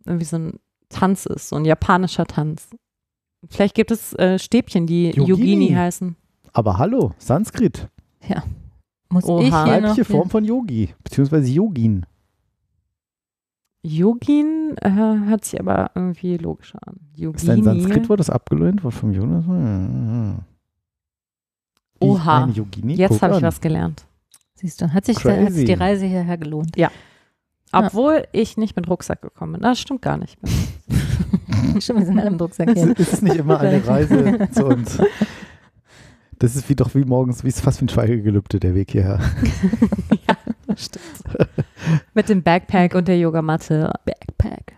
irgendwie 0.05 0.26
so 0.26 0.38
ein 0.38 0.59
Tanz 0.89 1.26
ist, 1.26 1.47
so 1.49 1.55
ein 1.55 1.63
japanischer 1.63 2.26
Tanz. 2.26 2.70
Vielleicht 3.47 3.76
gibt 3.76 3.91
es 3.91 4.13
äh, 4.15 4.38
Stäbchen, 4.38 4.86
die 4.86 5.11
Yogini. 5.11 5.30
Yogini, 5.30 5.70
heißen. 5.70 6.17
Aber 6.51 6.78
hallo, 6.78 7.13
Sanskrit. 7.20 7.88
Muss 9.12 9.26
Oha. 9.26 9.39
ich 9.41 9.47
hier 9.47 9.51
noch 9.51 9.66
Weibliche 9.89 10.05
Form 10.05 10.30
von 10.30 10.43
Yogi, 10.45 10.93
beziehungsweise 11.03 11.49
Yogin. 11.51 12.05
Yogin 13.82 14.76
äh, 14.82 14.89
hört 14.89 15.45
sich 15.45 15.60
aber 15.60 15.91
irgendwie 15.95 16.38
logischer 16.38 16.80
an. 16.86 16.95
Ist 17.16 17.49
ein 17.49 17.60
Yogini. 17.60 17.64
Sanskrit-Wort, 17.64 18.20
das 18.20 18.30
abgelehnt 18.30 18.84
wird 18.84 18.93
vom 18.93 19.12
Jonas? 19.14 19.45
Hm. 19.45 20.39
Die- 22.01 22.05
Oha. 22.05 22.43
Eine 22.43 22.51
Yogini? 22.53 22.95
Jetzt 22.95 23.22
habe 23.22 23.38
ich 23.38 23.41
was 23.41 23.60
gelernt. 23.62 24.05
Siehst 24.55 24.82
du, 24.82 24.93
hat 24.93 25.05
sich, 25.05 25.18
da, 25.18 25.36
hat 25.36 25.53
sich 25.53 25.66
die 25.66 25.74
Reise 25.74 26.05
hierher 26.05 26.38
gelohnt. 26.38 26.76
Ja. 26.78 26.91
Obwohl 27.72 28.26
ich 28.34 28.57
nicht 28.57 28.76
mit 28.76 28.89
Rucksack 28.89 29.22
gekommen 29.22 29.53
bin. 29.53 29.62
Das 29.62 29.80
stimmt 29.80 30.01
gar 30.01 30.18
nicht. 30.18 30.38
Stimmt, 31.80 31.99
wir 31.99 32.05
sind 32.05 32.20
alle 32.20 32.28
im 32.30 32.38
Drucksack 32.38 32.70
Es 32.70 32.84
hier. 32.84 32.97
ist 32.97 33.22
nicht 33.22 33.36
immer 33.38 33.60
eine 33.60 33.86
Reise 33.86 34.49
zu 34.51 34.66
uns. 34.66 34.97
Das 36.39 36.55
ist 36.55 36.69
wie 36.69 36.75
doch 36.75 36.95
wie 36.95 37.03
morgens, 37.03 37.43
wie 37.43 37.49
ist 37.49 37.61
fast 37.61 37.81
wie 37.81 37.85
ein 37.85 37.89
Schweigegelübde, 37.89 38.59
der 38.59 38.73
Weg 38.73 38.91
hierher. 38.91 39.19
Stimmt. 40.75 41.05
mit 42.13 42.29
dem 42.29 42.43
Backpack 42.43 42.95
und 42.95 43.07
der 43.07 43.19
Yogamatte. 43.19 43.91
Backpack. 44.05 44.75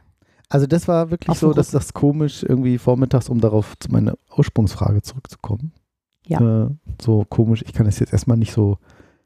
Also 0.49 0.67
das 0.67 0.87
war 0.87 1.11
wirklich 1.11 1.29
Auf 1.29 1.37
so, 1.39 1.53
dass 1.53 1.71
das 1.71 1.93
komisch 1.93 2.43
irgendwie 2.43 2.77
vormittags, 2.77 3.29
um 3.29 3.39
darauf 3.39 3.77
zu 3.79 3.91
meiner 3.91 4.15
Ursprungsfrage 4.35 5.01
zurückzukommen. 5.01 5.71
Ja. 6.27 6.65
Äh, 6.65 6.69
so 7.01 7.25
komisch, 7.29 7.63
ich 7.65 7.73
kann 7.73 7.85
das 7.85 7.99
jetzt 7.99 8.11
erstmal 8.11 8.37
nicht 8.37 8.51
so. 8.51 8.77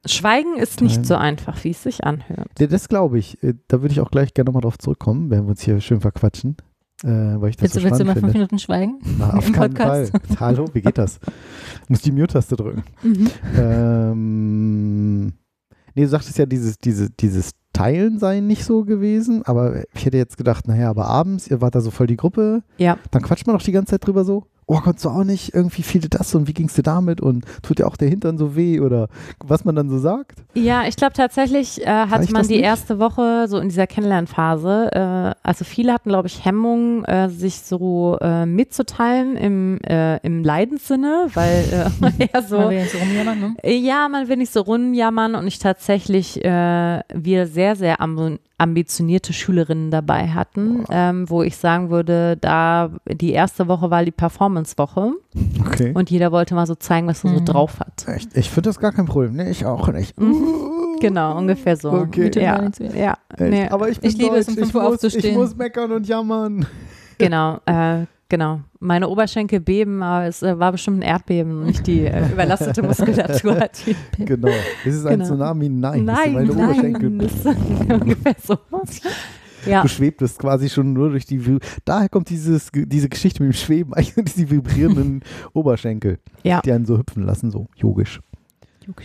Schweigen 0.05 0.57
ist 0.57 0.81
nicht 0.81 1.03
so 1.05 1.15
einfach, 1.15 1.63
wie 1.63 1.71
es 1.71 1.81
sich 1.81 2.03
anhört. 2.03 2.49
Ja, 2.59 2.67
Das 2.67 2.89
glaube 2.89 3.17
ich. 3.17 3.41
Äh, 3.43 3.55
Da 3.69 3.81
würde 3.81 3.91
ich 3.93 4.01
auch 4.01 4.11
gleich 4.11 4.33
gerne 4.33 4.49
nochmal 4.49 4.61
drauf 4.61 4.77
zurückkommen, 4.77 5.29
wenn 5.31 5.45
wir 5.45 5.49
uns 5.51 5.61
hier 5.61 5.79
schön 5.81 6.01
verquatschen. 6.01 6.57
Äh, 7.03 7.07
weil 7.07 7.49
ich 7.49 7.57
das 7.57 7.63
Willst, 7.63 7.73
so 7.75 7.79
du, 7.81 7.85
willst 7.85 7.99
du 7.99 8.05
mal 8.05 8.13
fünf 8.13 8.23
finde. 8.25 8.37
Minuten 8.37 8.59
schweigen? 8.59 8.99
Na, 9.17 9.33
auf 9.33 9.47
im 9.47 9.53
keinen 9.53 9.75
Fall. 9.75 10.07
Podcast? 10.07 10.39
Hallo, 10.39 10.65
wie 10.73 10.81
geht 10.81 10.97
das? 10.97 11.19
Muss 11.89 12.01
die 12.01 12.11
Mute-Taste 12.11 12.55
drücken. 12.55 12.83
Mhm. 13.03 13.27
Ähm, 13.57 15.25
nee, 15.93 16.03
du 16.03 16.07
sagtest 16.07 16.37
ja, 16.37 16.45
dieses, 16.45 16.77
diese, 16.77 17.09
dieses 17.09 17.51
Teilen 17.73 18.17
sei 18.19 18.39
nicht 18.39 18.63
so 18.63 18.85
gewesen, 18.85 19.43
aber 19.43 19.83
ich 19.93 20.05
hätte 20.05 20.17
jetzt 20.17 20.37
gedacht, 20.37 20.67
naja, 20.67 20.89
aber 20.89 21.07
abends, 21.07 21.49
ihr 21.49 21.59
wart 21.59 21.75
da 21.75 21.81
so 21.81 21.91
voll 21.91 22.07
die 22.07 22.15
Gruppe, 22.15 22.63
Ja. 22.77 22.97
dann 23.11 23.21
quatscht 23.21 23.45
man 23.45 23.57
doch 23.57 23.63
die 23.63 23.73
ganze 23.73 23.91
Zeit 23.91 24.05
drüber 24.05 24.23
so. 24.23 24.45
Oh, 24.67 24.79
konntest 24.79 25.05
du 25.05 25.09
auch 25.09 25.23
nicht, 25.23 25.53
irgendwie 25.53 25.83
fiel 25.83 26.01
dir 26.01 26.09
das 26.09 26.33
und 26.33 26.47
wie 26.47 26.53
ging's 26.53 26.73
dir 26.73 26.81
damit 26.81 27.21
und 27.21 27.45
tut 27.61 27.77
dir 27.77 27.85
auch 27.87 27.97
der 27.97 28.09
Hintern 28.09 28.37
so 28.39 28.55
weh 28.55 28.79
oder 28.79 29.09
was 29.43 29.63
man 29.63 29.75
dann 29.75 29.89
so 29.89 29.99
sagt? 29.99 30.39
Ja, 30.55 30.87
ich 30.87 30.95
glaube 30.95 31.13
tatsächlich 31.13 31.85
äh, 31.85 31.85
hatte 31.85 32.31
man 32.31 32.47
die 32.47 32.55
nicht? 32.55 32.63
erste 32.65 32.97
Woche 32.97 33.45
so 33.47 33.59
in 33.59 33.69
dieser 33.69 33.85
Kennenlernphase, 33.85 34.91
äh, 34.91 35.47
also 35.47 35.65
viele 35.65 35.93
hatten, 35.93 36.09
glaube 36.09 36.27
ich, 36.27 36.43
Hemmungen, 36.45 37.05
äh, 37.05 37.29
sich 37.29 37.61
so 37.61 38.17
äh, 38.21 38.45
mitzuteilen 38.45 39.37
im, 39.37 39.79
äh, 39.83 40.17
im 40.25 40.43
Leidenssinne, 40.43 41.27
weil 41.35 41.89
äh, 42.17 42.27
eher 42.33 42.41
so, 42.41 42.57
Mal 42.57 42.69
wieder 42.71 42.85
so 42.87 42.97
rumjammern, 42.97 43.39
ne? 43.39 43.55
ja, 43.71 44.09
man 44.09 44.27
will 44.27 44.37
nicht 44.37 44.51
so 44.51 44.61
rumjammern 44.61 45.35
und 45.35 45.45
ich 45.45 45.59
tatsächlich 45.59 46.43
äh, 46.43 47.01
wir 47.13 47.45
sehr, 47.47 47.75
sehr 47.75 47.99
ambi- 48.01 48.39
ambitionierte 48.57 49.33
Schülerinnen 49.33 49.91
dabei 49.91 50.27
hatten, 50.29 50.85
ähm, 50.89 51.29
wo 51.29 51.43
ich 51.43 51.57
sagen 51.57 51.89
würde, 51.89 52.37
da 52.37 52.89
die 53.05 53.31
erste 53.33 53.67
Woche 53.67 53.89
war 53.89 54.05
die 54.05 54.11
Performance-Woche 54.11 55.11
Okay. 55.67 55.91
und 55.93 56.09
jeder 56.09 56.31
wollte 56.31 56.55
mal 56.55 56.65
so 56.65 56.75
zeigen, 56.75 57.07
was 57.07 57.23
er 57.25 57.31
so 57.33 57.39
Mhm. 57.41 57.45
drauf 57.45 57.79
hat. 57.81 58.05
Echt, 58.07 58.35
ich 58.37 58.49
finde 58.49 58.69
das 58.69 58.79
gar 58.79 58.93
kein 58.93 59.05
Problem. 59.05 59.33
Nee, 59.33 59.49
ich 59.49 59.65
auch 59.65 59.87
nicht. 59.89 60.15
Genau, 61.01 61.37
ungefähr 61.37 61.75
so. 61.75 61.91
Okay. 61.91 62.31
Ja, 62.35 62.69
ja, 62.95 63.17
nee. 63.37 63.67
Aber 63.67 63.89
ich 63.89 63.99
bin 63.99 64.09
Ich 64.09 64.17
liebe 64.17 64.37
es, 64.37 64.47
um 64.47 64.55
deutsch, 64.55 64.71
fünf 64.71 64.75
Uhr 64.75 64.83
ich 64.83 64.89
muss, 64.89 65.03
ich 65.03 65.05
aufzustehen. 65.15 65.37
muss 65.37 65.55
meckern 65.55 65.91
und 65.91 66.07
jammern. 66.07 66.65
Genau, 67.17 67.59
äh, 67.65 68.05
genau. 68.29 68.61
Meine 68.79 69.07
Oberschenkel 69.09 69.59
beben, 69.59 70.01
aber 70.03 70.25
es 70.27 70.41
äh, 70.43 70.57
war 70.59 70.71
bestimmt 70.71 70.99
ein 70.99 71.01
Erdbeben 71.03 71.59
und 71.59 71.65
nicht 71.67 71.87
die 71.87 72.01
äh, 72.05 72.31
überlastete 72.31 72.81
Muskulatur. 72.83 73.57
Die, 74.17 74.25
Genau. 74.25 74.49
Ist 74.85 74.95
es 74.95 75.05
ein 75.05 75.13
Genau. 75.19 75.25
Tsunami? 75.25 75.69
Nein. 75.69 76.05
das 76.05 76.17
nein, 76.17 76.33
meine 76.33 76.51
Oberschenkel. 76.53 77.09
nein, 77.09 77.17
das 77.19 77.33
ist 77.33 77.45
ungefähr 78.01 78.35
so. 78.43 78.57
Ja, 79.65 79.81
Du 79.81 79.87
schwebtest 79.87 80.37
quasi 80.37 80.69
schon 80.69 80.93
nur 80.93 81.09
durch 81.09 81.25
die. 81.25 81.39
Vi- 81.41 81.59
Daher 81.85 82.07
kommt 82.09 82.29
dieses, 82.29 82.69
diese 82.71 83.09
Geschichte 83.09 83.41
mit 83.41 83.53
dem 83.53 83.57
Schweben, 83.57 83.93
eigentlich 83.95 84.35
diese 84.35 84.51
vibrierenden 84.51 85.21
Oberschenkel, 85.53 86.19
ja. 86.43 86.61
die 86.61 86.71
einen 86.71 86.85
so 86.85 86.97
hüpfen 86.99 87.23
lassen, 87.23 87.49
so 87.49 87.67
yogisch. 87.75 88.19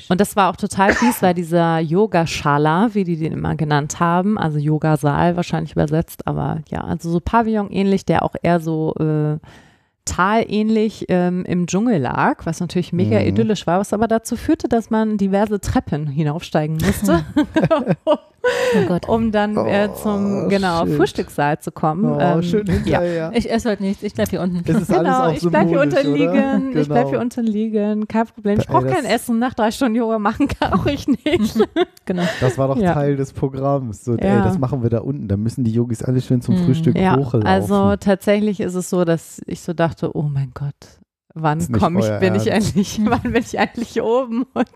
Und 0.09 0.21
das 0.21 0.37
war 0.37 0.51
auch 0.51 0.57
total 0.57 0.93
fies, 0.93 1.23
weil 1.23 1.35
dieser 1.35 1.79
Yoga-Schala, 1.79 2.91
wie 2.93 3.05
die 3.05 3.17
den 3.17 3.33
immer 3.33 3.55
genannt 3.55 4.01
haben, 4.01 4.39
also 4.39 4.59
Yogasaal 4.59 5.37
wahrscheinlich 5.37 5.73
übersetzt, 5.73 6.27
aber 6.27 6.63
ja, 6.69 6.81
also 6.83 7.11
so 7.11 7.21
Pavillon 7.21 7.71
ähnlich, 7.71 8.05
der 8.05 8.23
auch 8.23 8.35
eher 8.43 8.61
so 8.61 8.95
äh, 8.99 9.39
talähnlich 10.05 11.07
ähm, 11.09 11.45
im 11.45 11.67
Dschungel 11.67 11.99
lag, 12.01 12.45
was 12.47 12.61
natürlich 12.61 12.93
mega 12.93 13.19
Mhm. 13.21 13.27
idyllisch 13.27 13.67
war, 13.67 13.81
was 13.81 13.93
aber 13.93 14.09
dazu 14.09 14.37
führte, 14.37 14.69
dass 14.69 14.91
man 14.91 15.17
diverse 15.19 15.61
Treppen 15.61 16.07
hinaufsteigen 16.07 16.79
musste, 16.85 17.25
Oh 18.09 18.17
um 19.09 19.33
dann 19.33 19.55
äh, 19.57 19.89
Oh, 19.91 19.95
zum 19.95 20.49
genau, 20.49 20.87
shit. 20.87 20.97
Frühstückssaal 20.97 21.59
zu 21.61 21.71
kommen. 21.73 22.07
Oh, 22.07 22.19
Ähm, 22.19 22.43
schön 22.43 22.67
ja. 22.67 22.73
hinterher. 22.73 23.33
Ich 23.35 23.51
esse 23.51 23.71
heute 23.71 23.83
nichts, 23.83 24.03
ich 24.03 24.15
bleib 24.15 24.31
hier 24.31 24.41
unten. 24.41 24.63
Es 24.65 24.81
ist 24.81 24.91
alles 24.91 25.03
Genau, 25.13 25.25
auch 25.27 25.33
ich 25.33 25.41
bleib 25.43 25.69
hier 25.69 25.79
symbolisch, 25.81 26.05
unterliegen, 26.05 26.71
oder? 26.71 26.81
ich 26.81 26.89
bleib 26.89 27.03
hier 27.05 27.11
Genau. 27.13 27.21
unterliegen, 27.23 28.09
kein 28.09 28.27
Problem. 28.27 28.59
Ich 28.61 28.69
Ey, 28.69 28.73
brauche 28.75 28.87
kein 28.87 29.05
Essen, 29.05 29.39
nach 29.39 29.53
drei 29.55 29.71
Stunden 29.71 29.97
Yoga 29.97 30.19
machen 30.19 30.49
kann 30.49 30.81
ich 30.87 31.07
nicht. 31.07 31.25
Genau. 32.07 32.23
Das 32.41 32.59
war 32.59 32.67
doch 32.69 32.77
Ja. 32.77 32.95
Teil 32.95 33.15
des 33.15 33.33
Programms. 33.33 34.05
So, 34.05 34.17
ey, 34.17 34.27
Ja. 34.27 34.43
das 34.43 34.59
machen 34.59 34.83
wir 34.83 34.91
da 34.91 34.99
unten. 34.99 35.29
Da 35.29 35.37
müssen 35.37 35.63
die 35.63 35.71
Yogis 35.71 36.03
alle 36.03 36.21
schön 36.21 36.41
zum 36.41 36.55
Mhm. 36.57 36.65
Frühstück 36.65 36.99
Ja, 36.99 37.13
hochlaufen. 37.17 37.47
also 37.47 37.95
tatsächlich 37.97 38.59
ist 38.59 38.75
es 38.75 38.91
so, 38.91 39.05
dass 39.05 39.41
ich 39.47 39.61
so 39.61 39.73
dachte, 39.73 39.90
oh 40.15 40.23
mein 40.23 40.51
Gott, 40.55 40.75
wann 41.35 41.71
komme 41.73 42.01
ich, 42.01 42.21
bin 42.21 42.35
ich 42.35 42.47
endlich, 42.49 43.01
wann 43.05 43.23
bin 43.23 43.37
ich 43.37 43.57
endlich 43.59 43.89
hier 43.91 44.05
oben? 44.05 44.43
Und 44.55 44.71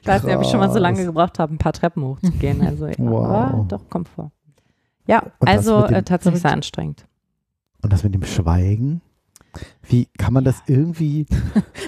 ich 0.00 0.06
weiß 0.06 0.22
nicht, 0.24 0.34
ob 0.36 0.42
ich 0.42 0.48
schon 0.48 0.60
mal 0.60 0.70
so 0.70 0.78
lange 0.78 1.04
gebraucht 1.04 1.38
habe, 1.38 1.54
ein 1.54 1.58
paar 1.58 1.72
Treppen 1.72 2.02
hochzugehen. 2.04 2.60
Also 2.66 2.86
ja, 2.86 2.94
Wow. 2.98 3.24
aber 3.26 3.64
doch, 3.68 3.88
kommt 3.88 4.08
vor. 4.08 4.30
Ja, 5.06 5.22
Und 5.38 5.48
also 5.48 5.86
dem- 5.86 5.96
äh, 5.96 6.02
tatsächlich 6.02 6.42
sehr 6.42 6.52
anstrengend. 6.52 7.06
Und 7.82 7.92
das 7.92 8.02
mit 8.04 8.14
dem 8.14 8.24
Schweigen? 8.24 9.02
Wie 9.88 10.06
kann 10.18 10.32
man 10.32 10.44
das 10.44 10.56
irgendwie. 10.66 11.26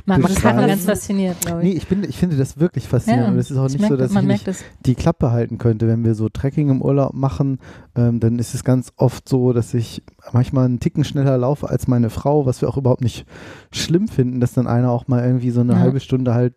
Man, 0.05 0.21
man 0.23 0.35
kann 0.35 0.57
ganz 0.67 0.85
fasziniert, 0.85 1.41
glaube 1.41 1.63
ich. 1.63 1.69
Nee, 1.73 1.77
ich, 1.79 1.87
bin, 1.89 2.05
ich 2.05 2.17
finde 2.19 2.37
das 2.37 2.59
wirklich 2.59 2.87
faszinierend. 2.89 3.33
und 3.35 3.39
es 3.39 3.51
ist 3.51 3.57
auch 3.57 3.67
ich 3.67 3.73
nicht 3.73 3.81
merk, 3.81 3.91
so, 3.93 3.97
dass 3.97 4.13
man 4.13 4.25
ich 4.25 4.29
nicht 4.29 4.47
merkt 4.47 4.61
es. 4.61 4.65
die 4.85 4.95
Klappe 4.95 5.31
halten 5.31 5.59
könnte. 5.59 5.89
Wenn 5.89 6.05
wir 6.05 6.15
so 6.15 6.29
Trekking 6.29 6.69
im 6.71 6.83
Urlaub 6.83 7.15
machen, 7.15 7.59
ähm, 7.95 8.21
dann 8.21 8.39
ist 8.39 8.55
es 8.55 8.65
ganz 8.65 8.93
oft 8.97 9.29
so, 9.29 9.53
dass 9.53 9.73
ich 9.75 10.03
manchmal 10.33 10.67
einen 10.67 10.81
Ticken 10.81 11.05
schneller 11.05 11.39
laufe 11.39 11.69
als 11.69 11.89
meine 11.89 12.11
Frau, 12.11 12.47
was 12.47 12.61
wir 12.61 12.69
auch 12.69 12.77
überhaupt 12.77 13.03
nicht 13.03 13.25
schlimm 13.73 14.09
finden, 14.09 14.41
dass 14.41 14.53
dann 14.53 14.67
einer 14.67 14.91
auch 14.91 15.09
mal 15.09 15.25
irgendwie 15.25 15.51
so 15.51 15.61
eine 15.61 15.73
Ja. 15.75 15.79
halbe 15.79 16.01
Stunde 16.01 16.35
halt 16.35 16.55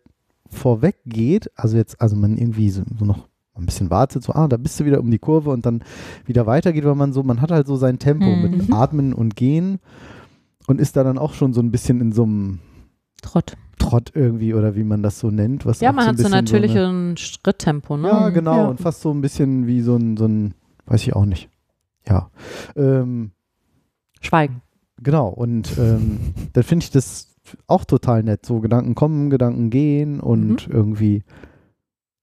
vorweg 0.48 0.96
geht. 1.06 1.50
Also 1.56 1.76
jetzt, 1.76 2.00
also 2.00 2.16
man 2.16 2.36
irgendwie 2.36 2.70
so, 2.70 2.82
so 2.98 3.04
noch 3.04 3.28
ein 3.56 3.66
bisschen 3.66 3.90
wartet, 3.90 4.22
so, 4.22 4.32
ah, 4.32 4.48
da 4.48 4.56
bist 4.56 4.80
du 4.80 4.84
wieder 4.84 5.00
um 5.00 5.10
die 5.10 5.18
Kurve 5.18 5.50
und 5.50 5.66
dann 5.66 5.82
wieder 6.24 6.46
weitergeht, 6.46 6.84
weil 6.84 6.94
man 6.94 7.12
so, 7.12 7.22
man 7.22 7.40
hat 7.42 7.50
halt 7.50 7.66
so 7.66 7.76
sein 7.76 7.98
Tempo 7.98 8.24
Mhm. 8.24 8.42
mit 8.42 8.72
Atmen 8.72 9.12
und 9.12 9.36
Gehen 9.36 9.80
und 10.70 10.80
ist 10.80 10.96
da 10.96 11.04
dann 11.04 11.18
auch 11.18 11.34
schon 11.34 11.52
so 11.52 11.60
ein 11.60 11.70
bisschen 11.70 12.00
in 12.00 12.12
so 12.12 12.22
einem 12.24 12.58
Trott. 13.22 13.56
Trott 13.78 14.12
irgendwie 14.14 14.54
oder 14.54 14.76
wie 14.76 14.84
man 14.84 15.02
das 15.02 15.18
so 15.20 15.30
nennt. 15.30 15.64
Was 15.66 15.80
Ja, 15.80 15.92
man 15.92 16.04
so 16.04 16.10
hat 16.10 16.18
so 16.18 16.28
natürlich 16.28 16.72
eine- 16.72 17.12
ein 17.12 17.16
Schritttempo, 17.16 17.96
ne? 17.96 18.08
ja, 18.08 18.28
genau. 18.30 18.56
Ja. 18.56 18.66
Und 18.68 18.80
fast 18.80 19.00
so 19.02 19.10
ein 19.10 19.20
bisschen 19.20 19.66
wie 19.66 19.80
so 19.82 19.96
ein, 19.96 20.16
so 20.16 20.26
ein 20.26 20.54
weiß 20.86 21.02
ich 21.02 21.14
auch 21.16 21.24
nicht. 21.24 21.48
Ja. 22.08 22.30
Ähm, 22.76 23.30
Schweigen. 24.20 24.62
genau. 25.02 25.28
Und 25.28 25.76
ähm, 25.78 26.20
dann 26.52 26.62
finde 26.64 26.84
ich 26.84 26.90
das 26.90 27.34
auch 27.66 27.84
total 27.84 28.22
nett. 28.22 28.44
So 28.46 28.60
Gedanken 28.60 28.94
kommen, 28.94 29.30
Gedanken 29.30 29.70
gehen 29.70 30.20
und 30.20 30.68
Mhm. 30.68 30.72
irgendwie. 30.74 31.22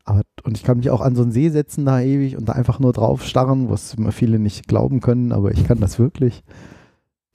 Aber, 0.05 0.21
und 0.43 0.55
ich 0.57 0.63
kann 0.63 0.77
mich 0.77 0.89
auch 0.89 1.01
an 1.01 1.15
so 1.15 1.23
einen 1.23 1.31
See 1.31 1.49
setzen 1.49 1.85
da 1.85 1.99
ewig 2.01 2.37
und 2.37 2.47
da 2.47 2.53
einfach 2.53 2.79
nur 2.79 2.93
drauf 2.93 3.23
starren, 3.25 3.69
was 3.69 3.95
viele 4.11 4.39
nicht 4.39 4.67
glauben 4.67 5.01
können, 5.01 5.31
aber 5.33 5.51
ich 5.51 5.65
kann 5.65 5.79
das 5.81 5.99
wirklich. 5.99 6.43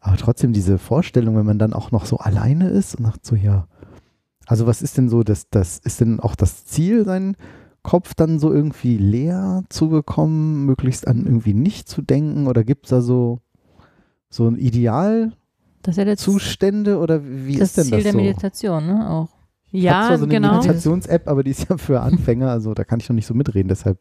Aber 0.04 0.16
trotzdem 0.16 0.52
diese 0.52 0.78
Vorstellung, 0.78 1.36
wenn 1.36 1.46
man 1.46 1.60
dann 1.60 1.72
auch 1.72 1.92
noch 1.92 2.06
so 2.06 2.18
alleine 2.18 2.68
ist 2.68 2.96
und 2.96 3.04
sagt 3.04 3.24
so, 3.24 3.36
ja, 3.36 3.68
also 4.46 4.66
was 4.66 4.82
ist 4.82 4.98
denn 4.98 5.08
so, 5.08 5.22
das, 5.22 5.48
das 5.48 5.78
ist 5.78 6.00
denn 6.00 6.18
auch 6.18 6.34
das 6.34 6.66
Ziel, 6.66 7.04
seinen 7.04 7.36
Kopf 7.84 8.12
dann 8.14 8.40
so 8.40 8.52
irgendwie 8.52 8.98
leer 8.98 9.62
zu 9.68 9.88
bekommen, 9.88 10.66
möglichst 10.66 11.06
an 11.06 11.24
irgendwie 11.24 11.54
nicht 11.54 11.88
zu 11.88 12.02
denken 12.02 12.48
oder 12.48 12.64
gibt 12.64 12.86
es 12.86 12.90
da 12.90 13.00
so, 13.00 13.38
so 14.28 14.48
ein 14.48 14.54
Das 14.54 14.60
ist 14.60 14.76
ja 15.98 16.04
der 16.04 16.14
Idealzustände 16.14 16.98
oder 16.98 17.24
wie 17.24 17.58
das 17.58 17.68
ist 17.68 17.76
denn 17.78 17.84
Ziel 17.84 17.92
das 17.94 18.02
der 18.02 18.12
so? 18.12 18.18
Meditation, 18.18 18.86
ne? 18.86 19.08
Auch. 19.08 19.28
Ich 19.70 19.84
Ja, 19.84 20.06
zwar 20.08 20.18
so 20.18 20.24
eine 20.24 20.34
genau. 20.34 20.54
Meditations-App, 20.56 21.28
aber 21.28 21.44
die 21.44 21.52
ist 21.52 21.68
ja 21.68 21.76
für 21.78 22.00
Anfänger, 22.00 22.50
also 22.50 22.74
da 22.74 22.82
kann 22.82 22.98
ich 22.98 23.08
noch 23.08 23.14
nicht 23.14 23.26
so 23.26 23.34
mitreden, 23.34 23.68
deshalb. 23.68 23.98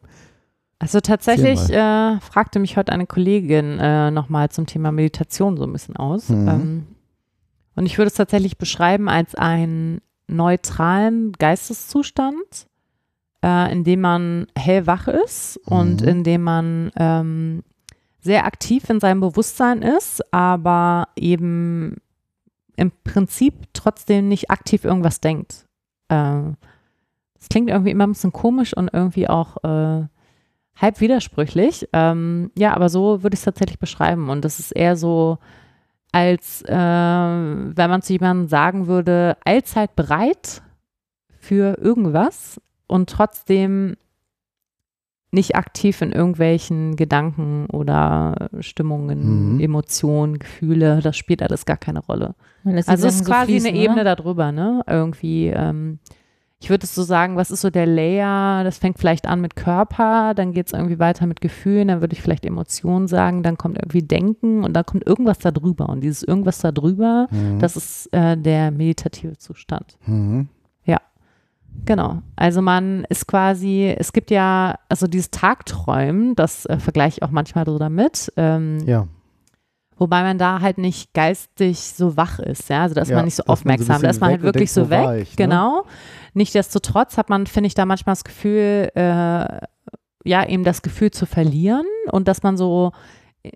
Also 0.82 0.98
tatsächlich 0.98 1.70
äh, 1.70 2.18
fragte 2.18 2.58
mich 2.58 2.76
heute 2.76 2.90
eine 2.90 3.06
Kollegin 3.06 3.78
äh, 3.78 4.10
nochmal 4.10 4.48
zum 4.50 4.66
Thema 4.66 4.90
Meditation 4.90 5.56
so 5.56 5.62
ein 5.62 5.72
bisschen 5.72 5.96
aus. 5.96 6.28
Mhm. 6.28 6.48
Ähm, 6.48 6.86
und 7.76 7.86
ich 7.86 7.98
würde 7.98 8.08
es 8.08 8.14
tatsächlich 8.14 8.58
beschreiben 8.58 9.08
als 9.08 9.36
einen 9.36 10.00
neutralen 10.26 11.34
Geisteszustand, 11.34 12.66
äh, 13.44 13.70
in 13.72 13.84
dem 13.84 14.00
man 14.00 14.48
hellwach 14.58 15.06
ist 15.06 15.56
und 15.66 16.02
Mhm. 16.02 16.08
in 16.08 16.24
dem 16.24 16.42
man 16.42 16.90
ähm, 16.96 17.62
sehr 18.20 18.44
aktiv 18.44 18.90
in 18.90 18.98
seinem 18.98 19.20
Bewusstsein 19.20 19.82
ist, 19.82 20.34
aber 20.34 21.06
eben 21.14 21.98
im 22.74 22.90
Prinzip 23.04 23.54
trotzdem 23.72 24.26
nicht 24.26 24.50
aktiv 24.50 24.84
irgendwas 24.84 25.20
denkt. 25.20 25.64
Äh, 26.08 26.42
das 27.38 27.48
klingt 27.50 27.70
irgendwie 27.70 27.92
immer 27.92 28.08
ein 28.08 28.12
bisschen 28.14 28.32
komisch 28.32 28.76
und 28.76 28.90
irgendwie 28.92 29.28
auch 29.28 29.62
äh, 29.62 30.06
halb 30.76 31.00
widersprüchlich. 31.00 31.88
Ähm, 31.92 32.50
ja, 32.56 32.74
aber 32.74 32.88
so 32.88 33.22
würde 33.22 33.34
ich 33.34 33.40
es 33.40 33.44
tatsächlich 33.44 33.78
beschreiben. 33.78 34.28
Und 34.30 34.44
das 34.44 34.58
ist 34.58 34.72
eher 34.72 34.96
so, 34.96 35.38
als 36.12 36.62
äh, 36.62 36.74
wenn 36.74 37.90
man 37.90 38.02
zu 38.02 38.12
jemandem 38.12 38.48
sagen 38.48 38.86
würde, 38.86 39.36
allzeit 39.44 39.96
bereit 39.96 40.62
für 41.38 41.78
irgendwas 41.78 42.60
und 42.86 43.08
trotzdem 43.08 43.96
nicht 45.34 45.56
aktiv 45.56 46.02
in 46.02 46.12
irgendwelchen 46.12 46.94
Gedanken 46.94 47.66
oder 47.72 48.50
Stimmungen, 48.60 49.54
Mhm. 49.54 49.60
Emotionen, 49.60 50.38
Gefühle, 50.38 51.00
das 51.00 51.16
spielt 51.16 51.42
alles 51.42 51.64
gar 51.64 51.78
keine 51.78 52.00
Rolle. 52.00 52.34
Also 52.86 53.06
es 53.06 53.16
ist 53.16 53.24
quasi 53.24 53.52
fließen, 53.52 53.68
eine 53.70 53.78
oder? 53.78 53.84
Ebene 53.84 54.04
darüber, 54.04 54.52
ne? 54.52 54.82
Irgendwie, 54.86 55.46
ähm, 55.46 55.98
ich 56.62 56.70
würde 56.70 56.84
es 56.84 56.94
so 56.94 57.02
sagen, 57.02 57.34
was 57.36 57.50
ist 57.50 57.60
so 57.62 57.70
der 57.70 57.86
Layer? 57.86 58.62
Das 58.62 58.78
fängt 58.78 58.98
vielleicht 58.98 59.26
an 59.26 59.40
mit 59.40 59.56
Körper, 59.56 60.32
dann 60.34 60.52
geht 60.52 60.68
es 60.68 60.72
irgendwie 60.72 61.00
weiter 61.00 61.26
mit 61.26 61.40
Gefühlen, 61.40 61.88
dann 61.88 62.00
würde 62.00 62.12
ich 62.14 62.22
vielleicht 62.22 62.46
Emotionen 62.46 63.08
sagen, 63.08 63.42
dann 63.42 63.58
kommt 63.58 63.78
irgendwie 63.78 64.02
Denken 64.02 64.62
und 64.62 64.72
dann 64.72 64.86
kommt 64.86 65.04
irgendwas 65.06 65.38
da 65.40 65.50
drüber. 65.50 65.88
Und 65.88 66.02
dieses 66.02 66.22
irgendwas 66.22 66.58
da 66.58 66.70
drüber, 66.70 67.26
Mhm. 67.30 67.58
das 67.58 67.76
ist 67.76 68.12
äh, 68.12 68.36
der 68.36 68.70
meditative 68.70 69.36
Zustand. 69.38 69.96
Mhm. 70.06 70.48
Genau. 71.86 72.20
Also 72.36 72.60
man 72.60 73.04
ist 73.08 73.26
quasi, 73.26 73.94
es 73.98 74.12
gibt 74.12 74.30
ja, 74.30 74.74
also 74.90 75.06
dieses 75.06 75.30
Tagträumen, 75.30 76.34
das 76.36 76.66
äh, 76.66 76.78
vergleiche 76.78 77.16
ich 77.16 77.22
auch 77.22 77.30
manchmal 77.30 77.64
so 77.64 77.78
damit. 77.78 78.30
Ähm, 78.36 78.78
Ja. 78.86 79.06
Wobei 79.96 80.22
man 80.22 80.36
da 80.36 80.60
halt 80.60 80.76
nicht 80.78 81.14
geistig 81.14 81.78
so 81.78 82.16
wach 82.16 82.38
ist, 82.40 82.68
ja, 82.68 82.82
also 82.82 82.94
da 82.94 83.00
ist 83.02 83.08
Ja, 83.08 83.16
man 83.16 83.24
nicht 83.24 83.36
so 83.36 83.42
dass 83.44 83.46
so 83.46 83.52
aufmerksam, 83.52 83.86
da 83.86 83.94
bisschen 83.94 84.10
ist 84.10 84.20
man 84.20 84.30
halt 84.30 84.42
wirklich 84.42 84.70
so 84.70 84.90
weg, 84.90 85.22
ich, 85.22 85.30
ne? 85.30 85.36
genau. 85.36 85.84
Nichtsdestotrotz 86.34 87.16
hat 87.18 87.28
man, 87.28 87.46
finde 87.46 87.66
ich, 87.68 87.74
da 87.74 87.84
manchmal 87.86 88.12
das 88.14 88.24
Gefühl, 88.24 88.90
äh, 88.94 89.58
ja, 90.24 90.46
eben 90.48 90.64
das 90.64 90.82
Gefühl 90.82 91.10
zu 91.10 91.26
verlieren 91.26 91.84
und 92.10 92.28
dass 92.28 92.42
man 92.42 92.56
so 92.56 92.92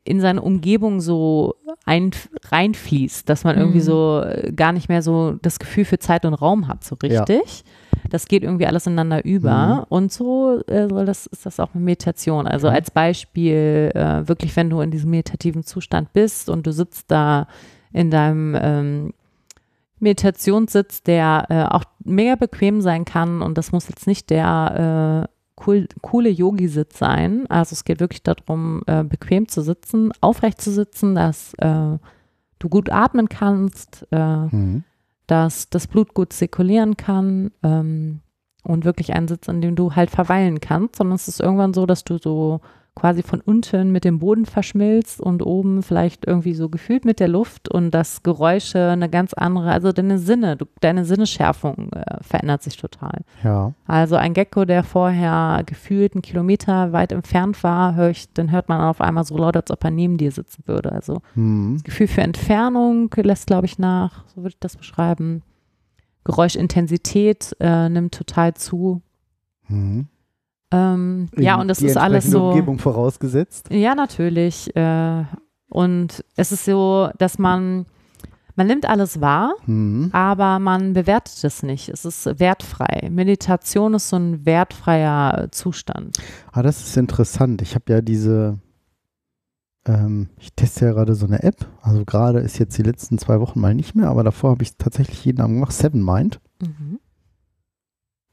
in 0.02 0.20
seine 0.20 0.42
Umgebung 0.42 1.00
so 1.00 1.54
ein, 1.84 2.10
reinfließt, 2.50 3.28
dass 3.28 3.44
man 3.44 3.56
irgendwie 3.56 3.78
Mhm. 3.78 3.82
so 3.84 4.20
äh, 4.24 4.50
gar 4.52 4.72
nicht 4.72 4.88
mehr 4.88 5.00
so 5.00 5.34
das 5.42 5.60
Gefühl 5.60 5.84
für 5.84 6.00
Zeit 6.00 6.24
und 6.24 6.34
Raum 6.34 6.66
hat, 6.66 6.82
so 6.82 6.96
Ja. 7.04 7.20
richtig. 7.22 7.64
Das 8.10 8.26
geht 8.26 8.42
irgendwie 8.42 8.66
alles 8.66 8.86
ineinander 8.86 9.24
über. 9.24 9.66
Mhm. 9.66 9.84
Und 9.88 10.12
so 10.12 10.60
äh, 10.66 10.88
das, 10.88 11.26
ist 11.26 11.46
das 11.46 11.60
auch 11.60 11.72
mit 11.74 11.84
Meditation. 11.84 12.48
Also 12.48 12.68
als 12.68 12.90
Beispiel, 12.90 13.92
äh, 13.94 14.26
wirklich, 14.28 14.56
wenn 14.56 14.70
du 14.70 14.80
in 14.80 14.90
diesem 14.90 15.10
meditativen 15.10 15.62
Zustand 15.62 16.12
bist 16.12 16.48
und 16.50 16.66
du 16.66 16.72
sitzt 16.72 17.10
da 17.10 17.46
in 17.92 18.10
deinem 18.10 18.56
ähm, 18.60 19.12
Meditationssitz, 19.98 21.02
der 21.02 21.46
äh, 21.48 21.62
auch 21.74 21.84
mega 22.04 22.34
bequem 22.36 22.80
sein 22.80 23.04
kann 23.04 23.42
und 23.42 23.56
das 23.58 23.72
muss 23.72 23.88
jetzt 23.88 24.06
nicht 24.06 24.30
der 24.30 25.26
äh, 25.28 25.62
cool, 25.66 25.88
coole 26.02 26.28
Yogi-Sitz 26.28 26.98
sein. 26.98 27.46
Also 27.48 27.72
es 27.72 27.84
geht 27.84 28.00
wirklich 28.00 28.22
darum, 28.22 28.82
äh, 28.86 29.02
bequem 29.04 29.48
zu 29.48 29.62
sitzen, 29.62 30.12
aufrecht 30.20 30.60
zu 30.60 30.70
sitzen, 30.70 31.14
dass 31.14 31.54
äh, 31.54 31.98
du 32.58 32.68
gut 32.68 32.90
atmen 32.90 33.28
kannst, 33.28 34.06
äh, 34.10 34.18
Mhm. 34.18 34.84
dass 35.26 35.68
das 35.70 35.86
Blut 35.86 36.14
gut 36.14 36.32
zirkulieren 36.32 36.96
kann 36.96 37.50
ähm, 37.62 38.20
und 38.62 38.84
wirklich 38.84 39.14
ein 39.14 39.28
Sitz, 39.28 39.48
an 39.48 39.60
dem 39.60 39.76
du 39.76 39.94
halt 39.94 40.10
verweilen 40.10 40.60
kannst, 40.60 40.96
sondern 40.96 41.16
es 41.16 41.28
ist 41.28 41.40
irgendwann 41.40 41.74
so, 41.74 41.86
dass 41.86 42.04
du 42.04 42.18
so 42.18 42.60
quasi 42.96 43.22
von 43.22 43.40
unten 43.40 43.92
mit 43.92 44.04
dem 44.04 44.18
Boden 44.18 44.46
verschmilzt 44.46 45.20
und 45.20 45.44
oben 45.44 45.82
vielleicht 45.82 46.26
irgendwie 46.26 46.54
so 46.54 46.68
gefühlt 46.68 47.04
mit 47.04 47.20
der 47.20 47.28
Luft 47.28 47.68
und 47.68 47.90
das 47.92 48.22
Geräusche 48.22 48.88
eine 48.88 49.10
ganz 49.10 49.34
andere, 49.34 49.70
also 49.70 49.92
deine 49.92 50.18
Sinne, 50.18 50.56
du, 50.56 50.64
deine 50.80 51.04
Sinneschärfung 51.04 51.92
äh, 51.92 52.22
verändert 52.22 52.62
sich 52.62 52.76
total. 52.78 53.20
Ja. 53.44 53.74
Also 53.86 54.16
ein 54.16 54.32
Gecko, 54.32 54.64
der 54.64 54.82
vorher 54.82 55.62
gefühlt 55.66 56.14
einen 56.14 56.22
Kilometer 56.22 56.92
weit 56.92 57.12
entfernt 57.12 57.62
war, 57.62 57.94
hör 57.94 58.10
ich, 58.10 58.32
dann 58.32 58.50
hört 58.50 58.68
man 58.68 58.80
auf 58.80 59.00
einmal 59.00 59.24
so 59.24 59.36
laut, 59.36 59.56
als 59.56 59.70
ob 59.70 59.84
er 59.84 59.90
neben 59.90 60.16
dir 60.16 60.32
sitzen 60.32 60.62
würde. 60.66 60.90
Also 60.90 61.20
Mhm. 61.34 61.82
Gefühl 61.84 62.08
für 62.08 62.22
Entfernung 62.22 63.10
lässt, 63.16 63.46
glaube 63.46 63.66
ich, 63.66 63.78
nach, 63.78 64.24
so 64.28 64.38
würde 64.38 64.50
ich 64.50 64.58
das 64.58 64.76
beschreiben. 64.76 65.42
Geräuschintensität 66.24 67.54
äh, 67.60 67.88
nimmt 67.88 68.14
total 68.14 68.54
zu. 68.54 69.02
Mhm. 69.68 70.08
Ähm, 70.72 71.28
ja, 71.36 71.60
und 71.60 71.68
das 71.68 71.80
ist 71.80 71.96
alles 71.96 72.30
so. 72.30 72.48
Umgebung 72.48 72.78
vorausgesetzt. 72.78 73.68
Ja, 73.70 73.94
natürlich. 73.94 74.74
Äh, 74.76 75.24
und 75.68 76.24
es 76.36 76.52
ist 76.52 76.64
so, 76.64 77.08
dass 77.18 77.38
man, 77.38 77.86
man 78.56 78.66
nimmt 78.66 78.88
alles 78.88 79.20
wahr, 79.20 79.54
Mhm. 79.66 80.10
aber 80.12 80.58
man 80.58 80.92
bewertet 80.92 81.42
es 81.44 81.62
nicht. 81.62 81.88
Es 81.88 82.04
ist 82.04 82.26
wertfrei. 82.40 83.08
Meditation 83.10 83.94
ist 83.94 84.08
so 84.08 84.16
ein 84.16 84.44
wertfreier 84.46 85.48
Zustand. 85.52 86.16
Ah, 86.52 86.62
das 86.62 86.80
ist 86.82 86.96
interessant. 86.96 87.62
Ich 87.62 87.74
habe 87.74 87.84
ja 87.92 88.00
diese, 88.00 88.58
ähm, 89.86 90.30
ich 90.38 90.52
teste 90.54 90.86
ja 90.86 90.92
gerade 90.92 91.14
so 91.14 91.26
eine 91.26 91.42
App. 91.42 91.66
Also 91.82 92.04
gerade 92.04 92.40
ist 92.40 92.58
jetzt 92.58 92.76
die 92.78 92.82
letzten 92.82 93.18
zwei 93.18 93.40
Wochen 93.40 93.60
mal 93.60 93.74
nicht 93.74 93.94
mehr, 93.94 94.08
aber 94.08 94.24
davor 94.24 94.50
habe 94.50 94.62
ich 94.62 94.70
es 94.70 94.76
tatsächlich 94.78 95.24
jeden 95.24 95.40
Abend 95.40 95.56
gemacht, 95.56 95.72
Seven 95.72 96.04
Mind. 96.04 96.40
Mhm. 96.60 96.98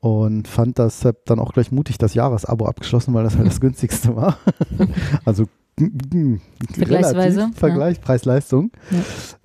Und 0.04 0.49
fand 0.49 0.80
das, 0.80 1.06
hab 1.06 1.24
dann 1.28 1.39
auch 1.39 1.54
gleich 1.54 1.72
mutig 1.72 1.97
das 1.97 2.14
Jahresabo 2.14 2.66
abgeschlossen, 2.66 3.14
weil 3.14 3.24
das 3.24 3.38
halt 3.38 3.47
das 3.47 3.62
günstigste 3.62 4.18
war. 4.18 4.38
also 5.26 5.45
Vergleichsweise, 6.74 7.38
relativ, 7.38 7.56
ja. 7.56 7.60
Vergleich, 7.60 8.01
Preis-Leistung. 8.01 8.72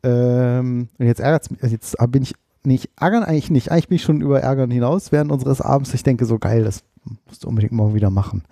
Ähm, 0.02 0.88
und 0.98 1.06
jetzt 1.06 1.20
ärgert 1.20 1.42
es 1.44 1.50
mich, 1.52 1.62
also 1.62 1.72
jetzt 1.72 1.96
bin 2.10 2.22
ich 2.24 2.34
nicht 2.64 2.90
ärgern 2.96 3.22
eigentlich 3.22 3.50
nicht. 3.50 3.70
Eigentlich 3.70 3.86
bin 3.86 3.96
ich 3.96 4.02
schon 4.02 4.20
über 4.20 4.40
Ärgern 4.40 4.72
hinaus 4.72 5.12
während 5.12 5.30
unseres 5.30 5.60
Abends. 5.60 5.94
Ich 5.94 6.02
denke 6.02 6.24
so 6.24 6.40
geil, 6.40 6.64
das 6.64 6.82
musst 7.26 7.44
du 7.44 7.48
unbedingt 7.48 7.72
morgen 7.72 7.94
wieder 7.94 8.10
machen. 8.10 8.42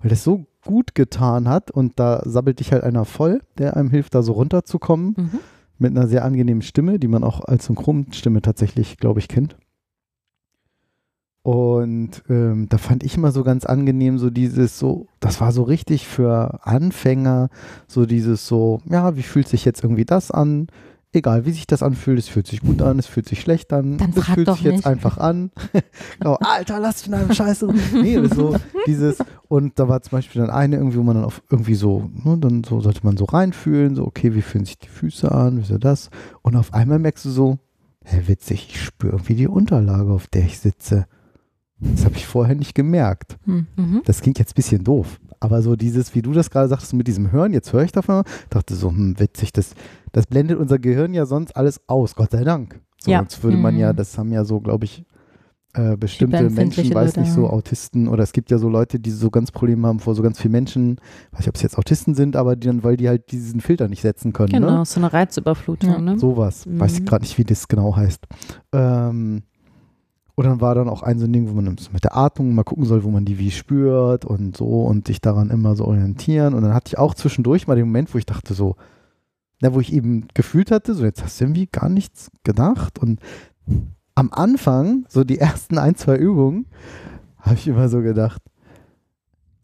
Weil 0.00 0.10
das 0.10 0.22
so 0.22 0.44
gut 0.62 0.94
getan 0.94 1.48
hat 1.48 1.70
und 1.70 1.98
da 1.98 2.20
sabbelt 2.26 2.60
dich 2.60 2.72
halt 2.72 2.84
einer 2.84 3.06
voll, 3.06 3.40
der 3.56 3.78
einem 3.78 3.88
hilft, 3.88 4.14
da 4.14 4.22
so 4.22 4.32
runterzukommen 4.32 5.14
Mhm. 5.16 5.38
mit 5.78 5.96
einer 5.96 6.06
sehr 6.06 6.22
angenehmen 6.22 6.60
Stimme, 6.60 6.98
die 6.98 7.08
man 7.08 7.24
auch 7.24 7.40
als 7.40 7.64
Synchronstimme 7.64 8.42
tatsächlich, 8.42 8.98
glaube 8.98 9.20
ich, 9.20 9.28
kennt. 9.28 9.56
Und 11.46 12.24
ähm, 12.28 12.68
da 12.68 12.76
fand 12.76 13.04
ich 13.04 13.16
immer 13.16 13.30
so 13.30 13.44
ganz 13.44 13.64
angenehm, 13.66 14.18
so 14.18 14.30
dieses 14.30 14.80
so, 14.80 15.06
das 15.20 15.40
war 15.40 15.52
so 15.52 15.62
richtig 15.62 16.04
für 16.04 16.58
Anfänger, 16.66 17.50
so 17.86 18.04
dieses 18.04 18.48
so, 18.48 18.80
ja, 18.90 19.16
wie 19.16 19.22
fühlt 19.22 19.46
sich 19.46 19.64
jetzt 19.64 19.84
irgendwie 19.84 20.04
das 20.04 20.32
an? 20.32 20.66
Egal, 21.12 21.46
wie 21.46 21.52
sich 21.52 21.68
das 21.68 21.84
anfühlt, 21.84 22.18
es 22.18 22.26
fühlt 22.26 22.48
sich 22.48 22.62
gut 22.62 22.82
an, 22.82 22.98
es 22.98 23.06
fühlt 23.06 23.28
sich 23.28 23.40
schlecht 23.40 23.72
an, 23.72 23.96
Dann 23.96 24.12
es 24.16 24.24
fühlt 24.24 24.50
sich 24.50 24.62
jetzt 24.62 24.74
nicht. 24.78 24.86
einfach 24.88 25.18
an. 25.18 25.52
genau, 26.18 26.34
Alter, 26.40 26.80
lass 26.80 26.96
dich 26.96 27.04
von 27.04 27.14
einem 27.14 27.32
Scheiße. 27.32 27.72
nee, 28.02 28.20
so 28.26 28.56
dieses, 28.88 29.18
und 29.46 29.78
da 29.78 29.86
war 29.86 30.02
zum 30.02 30.18
Beispiel 30.18 30.40
dann 30.40 30.50
eine 30.50 30.74
irgendwie, 30.74 30.98
wo 30.98 31.04
man 31.04 31.14
dann 31.14 31.24
auf 31.26 31.42
irgendwie 31.48 31.76
so, 31.76 32.10
ne, 32.24 32.38
dann 32.38 32.64
so 32.64 32.80
sollte 32.80 33.02
man 33.04 33.16
so 33.16 33.24
reinfühlen, 33.24 33.94
so, 33.94 34.04
okay, 34.04 34.34
wie 34.34 34.42
fühlen 34.42 34.64
sich 34.64 34.80
die 34.80 34.88
Füße 34.88 35.30
an, 35.30 35.58
wie 35.58 35.72
ist 35.72 35.84
das? 35.84 36.10
Und 36.42 36.56
auf 36.56 36.74
einmal 36.74 36.98
merkst 36.98 37.24
du 37.24 37.30
so, 37.30 37.58
hä, 38.02 38.22
witzig, 38.26 38.66
ich 38.68 38.82
spüre 38.82 39.12
irgendwie 39.12 39.36
die 39.36 39.46
Unterlage, 39.46 40.10
auf 40.10 40.26
der 40.26 40.42
ich 40.42 40.58
sitze. 40.58 41.06
Das 41.78 42.04
habe 42.04 42.14
ich 42.16 42.26
vorher 42.26 42.54
nicht 42.54 42.74
gemerkt. 42.74 43.36
Hm. 43.44 43.66
Mhm. 43.76 44.02
Das 44.06 44.20
klingt 44.22 44.38
jetzt 44.38 44.52
ein 44.52 44.56
bisschen 44.56 44.82
doof. 44.84 45.20
Aber 45.40 45.60
so 45.60 45.76
dieses, 45.76 46.14
wie 46.14 46.22
du 46.22 46.32
das 46.32 46.48
gerade 46.50 46.68
sagtest, 46.68 46.94
mit 46.94 47.06
diesem 47.06 47.30
Hören, 47.32 47.52
jetzt 47.52 47.72
höre 47.72 47.82
ich 47.82 47.92
davon, 47.92 48.22
dachte 48.48 48.74
so, 48.74 48.88
hm, 48.90 49.18
witzig, 49.20 49.52
das, 49.52 49.74
das 50.12 50.26
blendet 50.26 50.58
unser 50.58 50.78
Gehirn 50.78 51.12
ja 51.12 51.26
sonst 51.26 51.54
alles 51.54 51.80
aus, 51.86 52.14
Gott 52.14 52.30
sei 52.30 52.42
Dank. 52.44 52.80
So, 52.98 53.10
Ja. 53.10 53.18
Sonst 53.18 53.42
würde 53.42 53.58
man 53.58 53.76
ja, 53.76 53.92
Mhm. 53.92 53.96
das 53.96 54.16
haben 54.16 54.32
ja 54.32 54.44
so, 54.46 54.60
glaube 54.60 54.86
ich, 54.86 55.04
äh, 55.74 55.94
bestimmte 55.98 56.48
Menschen, 56.48 56.94
weiß 56.94 57.16
nicht, 57.16 57.28
Leute. 57.28 57.32
so 57.32 57.50
Autisten 57.50 58.08
oder 58.08 58.22
es 58.22 58.32
gibt 58.32 58.50
ja 58.50 58.56
so 58.56 58.70
Leute, 58.70 58.98
die 58.98 59.10
so 59.10 59.28
ganz 59.30 59.52
Probleme 59.52 59.86
haben 59.86 59.98
vor 60.00 60.14
so 60.14 60.22
ganz 60.22 60.40
vielen 60.40 60.52
Menschen, 60.52 60.96
weiß 61.32 61.40
nicht, 61.40 61.48
ob 61.50 61.56
es 61.56 61.62
jetzt 61.62 61.76
Autisten 61.76 62.14
sind, 62.14 62.34
aber 62.34 62.56
die 62.56 62.68
dann, 62.68 62.82
weil 62.82 62.96
die 62.96 63.10
halt 63.10 63.30
diesen 63.30 63.60
Filter 63.60 63.86
nicht 63.86 64.00
setzen 64.00 64.32
können. 64.32 64.52
Genau, 64.54 64.78
Ne? 64.78 64.84
so 64.86 64.98
eine 65.00 65.12
Reizüberflutung. 65.12 65.90
Ja. 65.90 65.98
Ne? 66.00 66.18
Sowas. 66.18 66.64
Weiß 66.66 66.94
ich 66.94 67.00
Mhm. 67.00 67.04
gerade 67.04 67.22
nicht, 67.24 67.36
wie 67.36 67.44
das 67.44 67.68
genau 67.68 67.94
heißt. 67.94 68.24
Ähm, 68.72 69.42
und 70.36 70.44
dann 70.44 70.60
war 70.60 70.74
dann 70.74 70.90
auch 70.90 71.02
ein 71.02 71.18
so 71.18 71.24
ein 71.24 71.32
Ding, 71.32 71.48
wo 71.48 71.54
man 71.54 71.64
mit 71.92 72.04
der 72.04 72.14
Atmung 72.14 72.54
mal 72.54 72.62
gucken 72.62 72.84
soll, 72.84 73.04
wo 73.04 73.10
man 73.10 73.24
die 73.24 73.38
wie 73.38 73.50
spürt 73.50 74.26
und 74.26 74.54
so 74.54 74.82
und 74.82 75.06
sich 75.06 75.22
daran 75.22 75.48
immer 75.48 75.74
so 75.76 75.86
orientieren. 75.86 76.52
Und 76.52 76.62
dann 76.62 76.74
hatte 76.74 76.88
ich 76.88 76.98
auch 76.98 77.14
zwischendurch 77.14 77.66
mal 77.66 77.74
den 77.74 77.86
Moment, 77.86 78.12
wo 78.12 78.18
ich 78.18 78.26
dachte 78.26 78.52
so, 78.52 78.76
na, 79.62 79.72
wo 79.72 79.80
ich 79.80 79.94
eben 79.94 80.28
gefühlt 80.34 80.70
hatte, 80.70 80.94
so 80.94 81.06
jetzt 81.06 81.24
hast 81.24 81.40
du 81.40 81.44
irgendwie 81.44 81.66
gar 81.66 81.88
nichts 81.88 82.30
gedacht. 82.44 82.98
Und 82.98 83.20
am 84.14 84.30
Anfang, 84.30 85.06
so 85.08 85.24
die 85.24 85.38
ersten 85.38 85.78
ein, 85.78 85.94
zwei 85.94 86.16
Übungen, 86.16 86.66
habe 87.38 87.54
ich 87.54 87.66
immer 87.66 87.88
so 87.88 88.02
gedacht, 88.02 88.42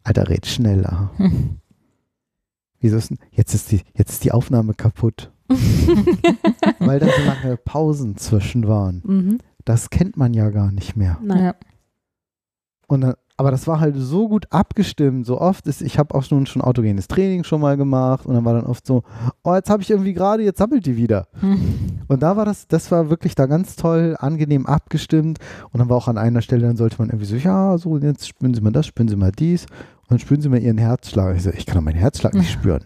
Alter, 0.01 0.27
red 0.27 0.47
schneller. 0.47 1.11
Wieso 2.79 2.97
ist 2.97 3.11
denn, 3.11 3.19
jetzt 3.29 3.53
ist 3.53 3.71
die, 3.71 3.81
jetzt 3.93 4.11
ist 4.11 4.23
die 4.23 4.31
Aufnahme 4.31 4.73
kaputt. 4.73 5.31
Weil 6.79 6.99
da 6.99 7.05
so 7.05 7.25
lange 7.25 7.57
Pausen 7.57 8.17
zwischen 8.17 8.67
waren. 8.67 9.03
Mhm. 9.05 9.37
Das 9.65 9.89
kennt 9.89 10.17
man 10.17 10.33
ja 10.33 10.49
gar 10.49 10.71
nicht 10.71 10.95
mehr. 10.95 11.17
Nein. 11.21 11.43
Ja. 11.43 11.55
Und 12.87 13.01
dann, 13.01 13.13
aber 13.37 13.49
das 13.49 13.65
war 13.65 13.79
halt 13.79 13.95
so 13.97 14.27
gut 14.27 14.45
abgestimmt. 14.51 15.25
So 15.25 15.41
oft 15.41 15.65
ist, 15.67 15.81
ich 15.81 15.97
habe 15.97 16.13
auch 16.13 16.23
schon, 16.23 16.45
schon 16.45 16.61
autogenes 16.61 17.07
Training 17.07 17.43
schon 17.43 17.61
mal 17.61 17.77
gemacht 17.77 18.25
und 18.25 18.35
dann 18.35 18.45
war 18.45 18.53
dann 18.53 18.65
oft 18.65 18.85
so, 18.85 19.03
oh, 19.43 19.55
jetzt 19.55 19.69
habe 19.69 19.81
ich 19.81 19.89
irgendwie 19.89 20.13
gerade, 20.13 20.43
jetzt 20.43 20.59
sammelt 20.59 20.85
die 20.85 20.97
wieder. 20.97 21.27
Und 22.07 22.21
da 22.21 22.37
war 22.37 22.45
das, 22.45 22.67
das 22.67 22.91
war 22.91 23.09
wirklich 23.09 23.33
da 23.33 23.47
ganz 23.47 23.75
toll, 23.75 24.15
angenehm 24.19 24.65
abgestimmt. 24.67 25.39
Und 25.71 25.79
dann 25.79 25.89
war 25.89 25.97
auch 25.97 26.07
an 26.07 26.17
einer 26.17 26.41
Stelle, 26.41 26.67
dann 26.67 26.77
sollte 26.77 26.97
man 26.99 27.09
irgendwie 27.09 27.25
so, 27.25 27.35
ja, 27.35 27.77
so, 27.77 27.97
jetzt 27.97 28.27
spüren 28.27 28.53
Sie 28.53 28.61
mal 28.61 28.71
das, 28.71 28.85
spüren 28.85 29.07
Sie 29.07 29.15
mal 29.15 29.31
dies. 29.31 29.63
Und 29.63 30.11
dann 30.11 30.19
spüren 30.19 30.41
Sie 30.41 30.49
mal 30.49 30.61
Ihren 30.61 30.77
Herzschlag. 30.77 31.35
Ich 31.35 31.43
so, 31.43 31.49
ich 31.49 31.65
kann 31.65 31.75
doch 31.75 31.83
meinen 31.83 31.97
Herzschlag 31.97 32.35
nicht 32.35 32.51
spüren. 32.51 32.85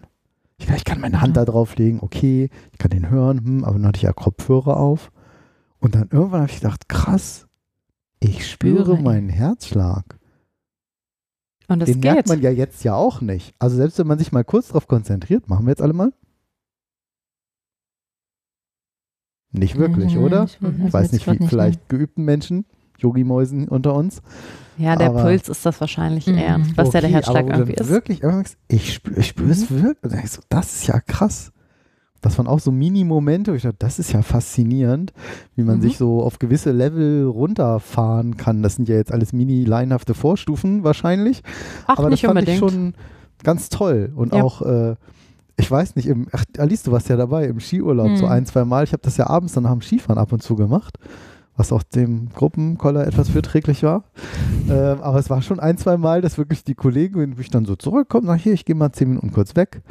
Ich 0.56 0.66
kann, 0.66 0.76
ich 0.76 0.84
kann 0.84 1.00
meine 1.00 1.20
Hand 1.20 1.36
da 1.36 1.44
drauflegen, 1.44 2.00
okay, 2.02 2.48
ich 2.72 2.78
kann 2.78 2.90
den 2.90 3.10
hören, 3.10 3.38
hm, 3.44 3.64
aber 3.64 3.74
dann 3.74 3.86
hatte 3.86 3.98
ich 3.98 4.02
ja 4.02 4.12
Kopfhörer 4.12 4.76
auf. 4.76 5.10
Und 5.80 5.94
dann 5.94 6.08
irgendwann 6.10 6.42
habe 6.42 6.50
ich 6.50 6.60
gedacht, 6.60 6.88
krass, 6.88 7.46
ich 8.20 8.48
spüre 8.50 8.82
Spüre, 8.84 9.00
meinen 9.02 9.28
Herzschlag. 9.28 10.18
Und 11.68 11.80
das 11.80 11.86
Den 11.88 12.00
geht. 12.00 12.12
merkt 12.14 12.28
man 12.28 12.40
ja 12.40 12.50
jetzt 12.50 12.82
ja 12.82 12.94
auch 12.94 13.20
nicht. 13.20 13.54
Also 13.58 13.76
selbst 13.76 13.98
wenn 13.98 14.06
man 14.06 14.18
sich 14.18 14.32
mal 14.32 14.44
kurz 14.44 14.68
drauf 14.68 14.88
konzentriert, 14.88 15.48
machen 15.48 15.66
wir 15.66 15.70
jetzt 15.70 15.82
alle 15.82 15.92
mal? 15.92 16.12
Nicht 19.52 19.76
wirklich, 19.76 20.14
Mhm, 20.14 20.22
oder? 20.24 20.44
ich- 20.44 20.58
also 20.62 20.86
Ich 20.86 20.92
weiß 20.92 21.12
nicht, 21.12 21.26
wie 21.26 21.30
nicht, 21.32 21.48
vielleicht 21.48 21.88
geübten 21.88 22.24
Menschen, 22.24 22.66
Yogi-Mäusen 22.98 23.68
unter 23.68 23.94
uns. 23.94 24.20
ja, 24.76 24.94
der 24.96 25.08
aber- 25.10 25.22
Puls 25.22 25.48
ist 25.48 25.64
das 25.64 25.80
wahrscheinlich 25.80 26.26
Mhm. 26.26 26.38
eher, 26.38 26.60
was 26.74 26.92
ja 26.92 27.00
der 27.00 27.04
Okay, 27.04 27.12
Herzschlag 27.14 27.36
aber 27.36 27.44
wo 27.44 27.48
du 27.52 27.58
irgendwie 27.60 27.72
dann 27.76 27.86
ist. 27.86 27.90
Wirklich, 27.92 28.22
ich 28.68 28.94
spüre 28.94 29.20
ich 29.20 29.26
spür 29.28 29.50
es 29.50 29.70
wirklich. 29.70 29.86
Und 29.86 29.98
dann 30.02 30.10
denk 30.12 30.24
ich 30.24 30.30
so, 30.32 30.42
das 30.48 30.74
ist 30.74 30.86
ja 30.86 31.00
krass. 31.00 31.52
Das 32.20 32.36
waren 32.38 32.46
auch 32.48 32.58
so 32.58 32.72
Mini-Momente, 32.72 33.52
wo 33.52 33.56
ich 33.56 33.62
dachte, 33.62 33.76
das 33.78 33.98
ist 33.98 34.12
ja 34.12 34.22
faszinierend, 34.22 35.12
wie 35.54 35.62
man 35.62 35.76
Mhm. 35.78 35.82
sich 35.82 35.98
so 35.98 36.22
auf 36.22 36.38
gewisse 36.38 36.72
Level 36.72 37.26
runterfahren 37.26 38.36
kann. 38.36 38.62
Das 38.62 38.74
sind 38.76 38.88
ja 38.88 38.96
jetzt 38.96 39.12
alles 39.12 39.32
mini-leinhafte 39.32 40.14
Vorstufen 40.14 40.82
wahrscheinlich. 40.84 41.42
Ach, 41.86 41.98
aber 41.98 42.10
das 42.10 42.20
fand 42.20 42.30
unbedingt. 42.38 42.54
ich 42.54 42.58
schon 42.58 42.94
ganz 43.44 43.68
toll. 43.68 44.12
Und 44.16 44.34
Ja. 44.34 44.42
auch, 44.42 44.62
äh, 44.62 44.96
ich 45.56 45.70
weiß 45.70 45.94
nicht, 45.96 46.06
im, 46.08 46.26
ach, 46.32 46.44
Alice, 46.58 46.82
du 46.82 46.92
warst 46.92 47.08
ja 47.08 47.16
dabei 47.16 47.46
im 47.46 47.60
Skiurlaub, 47.60 48.16
so 48.16 48.26
Mhm. 48.26 48.32
ein, 48.32 48.46
zwei 48.46 48.64
Mal. 48.64 48.84
Ich 48.84 48.92
habe 48.92 49.02
das 49.02 49.16
ja 49.16 49.28
abends 49.28 49.52
dann 49.54 49.62
nach 49.64 49.72
dem 49.72 49.80
Skifahren 49.82 50.18
ab 50.18 50.32
und 50.32 50.42
zu 50.42 50.56
gemacht, 50.56 50.98
was 51.56 51.72
auch 51.72 51.82
dem 51.84 52.30
Gruppenkoller 52.34 53.06
etwas 53.06 53.28
verträglich 53.28 53.82
war. 53.84 54.04
ähm, 54.68 55.00
aber 55.02 55.18
es 55.20 55.30
war 55.30 55.40
schon 55.42 55.60
ein, 55.60 55.78
zwei 55.78 55.96
Mal, 55.96 56.20
dass 56.20 56.36
wirklich 56.38 56.64
die 56.64 56.74
Kollegen, 56.74 57.20
wenn 57.20 57.36
ich 57.40 57.50
dann 57.50 57.64
so 57.64 57.76
zurückkomme, 57.76 58.26
nach 58.26 58.36
hier, 58.36 58.52
ich 58.54 58.64
gehe 58.64 58.74
mal 58.76 58.90
zehn 58.92 59.08
Minuten 59.10 59.30
kurz 59.32 59.54
weg. 59.54 59.82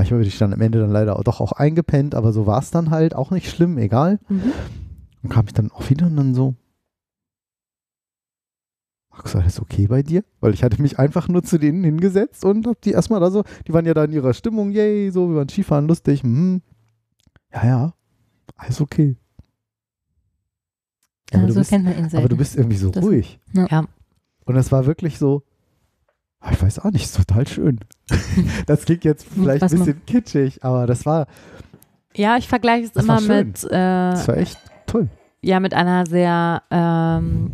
Manchmal 0.00 0.20
bin 0.20 0.28
ich 0.28 0.38
dann 0.38 0.54
am 0.54 0.62
Ende 0.62 0.80
dann 0.80 0.88
leider 0.92 1.14
doch 1.22 1.42
auch 1.42 1.52
eingepennt, 1.52 2.14
aber 2.14 2.32
so 2.32 2.46
war 2.46 2.58
es 2.60 2.70
dann 2.70 2.88
halt, 2.88 3.14
auch 3.14 3.30
nicht 3.30 3.50
schlimm, 3.50 3.76
egal. 3.76 4.18
Mhm. 4.30 4.52
Dann 5.20 5.30
kam 5.30 5.44
ich 5.46 5.52
dann 5.52 5.70
auch 5.72 5.90
wieder 5.90 6.06
und 6.06 6.16
dann 6.16 6.34
so, 6.34 6.54
Max, 9.10 9.36
alles 9.36 9.60
okay 9.60 9.88
bei 9.88 10.02
dir? 10.02 10.24
Weil 10.40 10.54
ich 10.54 10.62
hatte 10.62 10.80
mich 10.80 10.98
einfach 10.98 11.28
nur 11.28 11.42
zu 11.42 11.58
denen 11.58 11.84
hingesetzt 11.84 12.46
und 12.46 12.66
hab 12.66 12.80
die 12.80 12.92
erstmal 12.92 13.20
da 13.20 13.30
so, 13.30 13.44
die 13.68 13.74
waren 13.74 13.84
ja 13.84 13.92
da 13.92 14.04
in 14.04 14.12
ihrer 14.12 14.32
Stimmung, 14.32 14.70
yay, 14.70 15.10
so, 15.10 15.28
wir 15.28 15.36
waren 15.36 15.50
Skifahren, 15.50 15.86
lustig, 15.86 16.24
mhm. 16.24 16.62
Ja, 17.52 17.66
ja, 17.66 17.94
alles 18.56 18.80
okay. 18.80 19.18
Aber, 21.30 21.42
Ja, 21.42 21.46
du 21.48 21.54
bist, 21.56 21.72
aber 22.14 22.28
du 22.30 22.36
bist 22.38 22.56
irgendwie 22.56 22.78
so 22.78 22.88
Das- 22.88 23.04
ruhig. 23.04 23.38
Ja. 23.52 23.84
Und 24.46 24.56
es 24.56 24.72
war 24.72 24.86
wirklich 24.86 25.18
so, 25.18 25.42
ich 26.50 26.62
weiß 26.62 26.78
auch 26.80 26.90
nicht, 26.90 27.04
ist 27.04 27.16
total 27.16 27.46
schön. 27.46 27.80
das 28.66 28.84
klingt 28.84 29.04
jetzt 29.04 29.26
vielleicht 29.34 29.62
Was 29.62 29.72
ein 29.72 29.78
man- 29.78 29.86
bisschen 29.86 30.06
kitschig, 30.06 30.64
aber 30.64 30.86
das 30.86 31.04
war, 31.06 31.26
Ja, 32.16 32.36
ich 32.36 32.48
vergleiche 32.48 32.86
es 32.86 32.92
Das 32.92 33.04
immer 33.04 33.14
war 33.14 33.20
schön. 33.20 33.48
mit, 33.48 33.64
das 33.64 34.24
äh, 34.24 34.28
war 34.28 34.36
echt 34.36 34.58
toll. 34.86 35.08
ja, 35.42 35.60
mit 35.60 35.74
einer 35.74 36.06
sehr 36.06 36.62
ähm, 36.70 37.52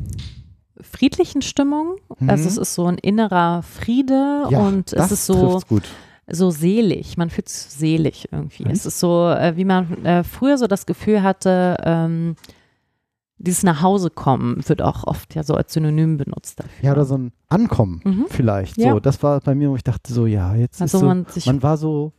friedlichen 0.80 1.42
Stimmung. 1.42 1.96
Mhm. 2.18 2.30
Also 2.30 2.48
es 2.48 2.56
ist 2.56 2.74
so 2.74 2.86
ein 2.86 2.98
innerer 2.98 3.62
Friede 3.62 4.44
Ja, 4.50 4.60
und 4.60 4.92
es 4.92 4.98
das 4.98 5.12
ist 5.12 5.26
so, 5.26 5.60
gut. 5.68 5.84
so 6.28 6.50
selig. 6.50 7.16
Man 7.16 7.30
fühlt 7.30 7.48
sich 7.48 7.72
selig 7.72 8.28
irgendwie. 8.30 8.64
Echt? 8.64 8.72
Es 8.76 8.86
ist 8.86 9.00
so, 9.00 9.28
äh, 9.30 9.56
wie 9.56 9.64
man 9.64 10.04
äh, 10.04 10.22
früher 10.24 10.58
so 10.58 10.66
das 10.66 10.86
Gefühl 10.86 11.22
hatte, 11.22 11.76
ähm, 11.82 12.36
dieses 13.38 13.62
Nachhausekommen 13.62 14.66
wird 14.68 14.80
auch 14.82 15.04
oft 15.04 15.34
ja 15.34 15.42
so 15.42 15.54
als 15.54 15.72
Synonym 15.72 16.16
benutzt 16.16 16.60
dafür. 16.60 16.72
Ja, 16.82 16.92
oder 16.92 17.04
so 17.04 17.16
ein 17.18 17.32
Ankommen 17.48 18.00
Mhm. 18.04 18.26
vielleicht. 18.28 18.78
Ja. 18.78 18.92
So, 18.92 19.00
das 19.00 19.22
war 19.22 19.40
bei 19.40 19.54
mir, 19.54 19.70
wo 19.70 19.76
ich 19.76 19.84
dachte 19.84 20.12
so, 20.12 20.26
ja, 20.26 20.54
jetzt 20.54 20.80
Also 20.80 20.96
ist 20.98 21.00
so, 21.00 21.06
man 21.06 21.26
sich 21.26 21.46
man 21.46 21.62
war 21.62 21.76
so 21.76 22.12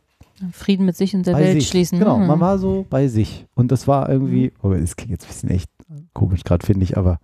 Frieden 0.52 0.86
mit 0.86 0.96
sich 0.96 1.14
und 1.16 1.26
der 1.26 1.36
Welt 1.36 1.54
sich. 1.60 1.68
schließen. 1.68 1.98
Genau, 1.98 2.16
Mhm. 2.18 2.26
man 2.28 2.38
war 2.40 2.58
so 2.58 2.86
bei 2.88 3.08
sich. 3.08 3.46
Und 3.56 3.72
das 3.72 3.88
war 3.88 4.08
irgendwie, 4.08 4.52
oh, 4.62 4.70
das 4.72 4.94
klingt 4.94 5.10
jetzt 5.10 5.24
ein 5.24 5.28
bisschen 5.28 5.50
echt 5.50 5.68
komisch 6.14 6.44
gerade, 6.44 6.64
finde 6.64 6.84
ich, 6.84 6.96
aber 6.96 7.18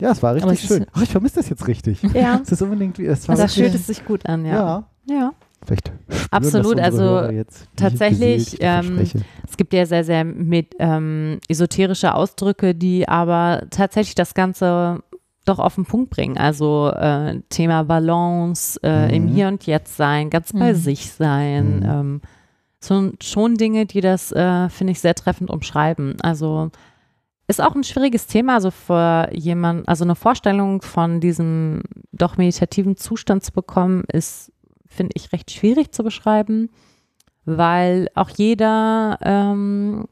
ja, 0.00 0.10
es 0.10 0.22
war 0.22 0.34
richtig 0.34 0.52
es 0.52 0.62
ist- 0.64 0.68
schön. 0.68 0.86
Ach, 0.92 1.00
ich 1.02 1.08
vermisse 1.08 1.36
das 1.36 1.48
jetzt 1.48 1.66
richtig. 1.66 2.02
ja, 2.14 2.40
Es 2.42 2.52
ist 2.52 2.60
unbedingt, 2.60 2.98
wie- 2.98 3.06
es 3.06 3.26
war 3.28 3.36
da 3.36 3.42
wirklich, 3.44 3.64
fühlt 3.64 3.74
es 3.74 3.86
sich 3.86 4.04
gut 4.04 4.26
an, 4.26 4.44
ja. 4.44 4.84
ja. 5.08 5.14
ja. 5.14 5.32
Vielleicht 5.66 5.92
Absolut, 6.30 6.80
also 6.80 7.20
jetzt, 7.30 7.66
tatsächlich, 7.76 8.56
ähm. 8.60 8.98
Es 9.48 9.56
gibt 9.56 9.72
ja 9.74 9.84
sehr, 9.86 10.04
sehr 10.04 10.24
mit, 10.24 10.74
ähm, 10.78 11.38
esoterische 11.48 12.14
Ausdrücke, 12.14 12.74
die 12.74 13.06
aber 13.08 13.64
tatsächlich 13.70 14.14
das 14.14 14.34
Ganze 14.34 15.02
doch 15.44 15.58
auf 15.58 15.74
den 15.74 15.84
Punkt 15.84 16.10
bringen. 16.10 16.38
Also 16.38 16.90
äh, 16.90 17.40
Thema 17.48 17.82
Balance, 17.84 18.78
äh, 18.82 19.14
im 19.14 19.24
Mhm. 19.24 19.28
Hier 19.28 19.48
und 19.48 19.66
Jetzt 19.66 19.96
sein, 19.96 20.30
ganz 20.30 20.52
bei 20.52 20.72
Mhm. 20.72 20.76
sich 20.76 21.12
sein. 21.12 21.76
Mhm. 21.76 21.82
Ähm, 21.84 22.20
so, 22.80 23.12
schon 23.20 23.56
Dinge, 23.56 23.86
die 23.86 24.00
das, 24.00 24.32
äh, 24.32 24.68
finde 24.68 24.92
ich, 24.92 25.00
sehr 25.00 25.14
treffend 25.14 25.50
umschreiben. 25.50 26.16
Also 26.22 26.70
ist 27.48 27.60
auch 27.60 27.74
ein 27.74 27.84
schwieriges 27.84 28.26
Thema, 28.26 28.54
also 28.54 28.70
für 28.70 29.28
jemand, 29.32 29.86
also 29.88 30.04
eine 30.04 30.14
Vorstellung 30.14 30.80
von 30.80 31.20
diesem 31.20 31.82
doch 32.12 32.36
meditativen 32.36 32.96
Zustand 32.96 33.44
zu 33.44 33.52
bekommen, 33.52 34.04
ist, 34.12 34.52
finde 34.92 35.12
ich, 35.16 35.32
recht 35.32 35.50
schwierig 35.50 35.92
zu 35.92 36.02
beschreiben, 36.04 36.70
weil 37.44 38.08
auch 38.14 38.30
jeder, 38.30 39.18
ähm, 39.22 40.06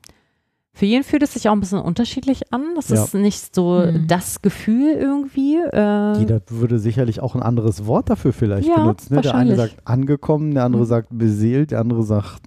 für 0.72 0.86
jeden 0.86 1.04
fühlt 1.04 1.22
es 1.22 1.34
sich 1.34 1.48
auch 1.48 1.52
ein 1.52 1.60
bisschen 1.60 1.80
unterschiedlich 1.80 2.52
an. 2.52 2.62
Das 2.74 2.88
Ja. 2.88 3.04
ist 3.04 3.14
nicht 3.14 3.54
so 3.54 3.84
Mhm. 3.86 4.06
das 4.06 4.40
Gefühl 4.40 4.92
irgendwie. 4.94 5.56
Äh, 5.56 6.18
Jeder 6.18 6.40
würde 6.48 6.78
sicherlich 6.78 7.20
auch 7.20 7.34
ein 7.34 7.42
anderes 7.42 7.86
Wort 7.86 8.08
dafür 8.08 8.32
vielleicht 8.32 8.68
Ja, 8.68 8.76
benutzen. 8.76 9.14
Ne? 9.14 9.20
Der 9.20 9.34
eine 9.34 9.56
sagt 9.56 9.76
angekommen, 9.84 10.54
der 10.54 10.64
andere 10.64 10.82
Mhm. 10.82 10.86
sagt 10.88 11.08
beseelt, 11.10 11.70
der 11.72 11.80
andere 11.80 12.02
sagt, 12.02 12.42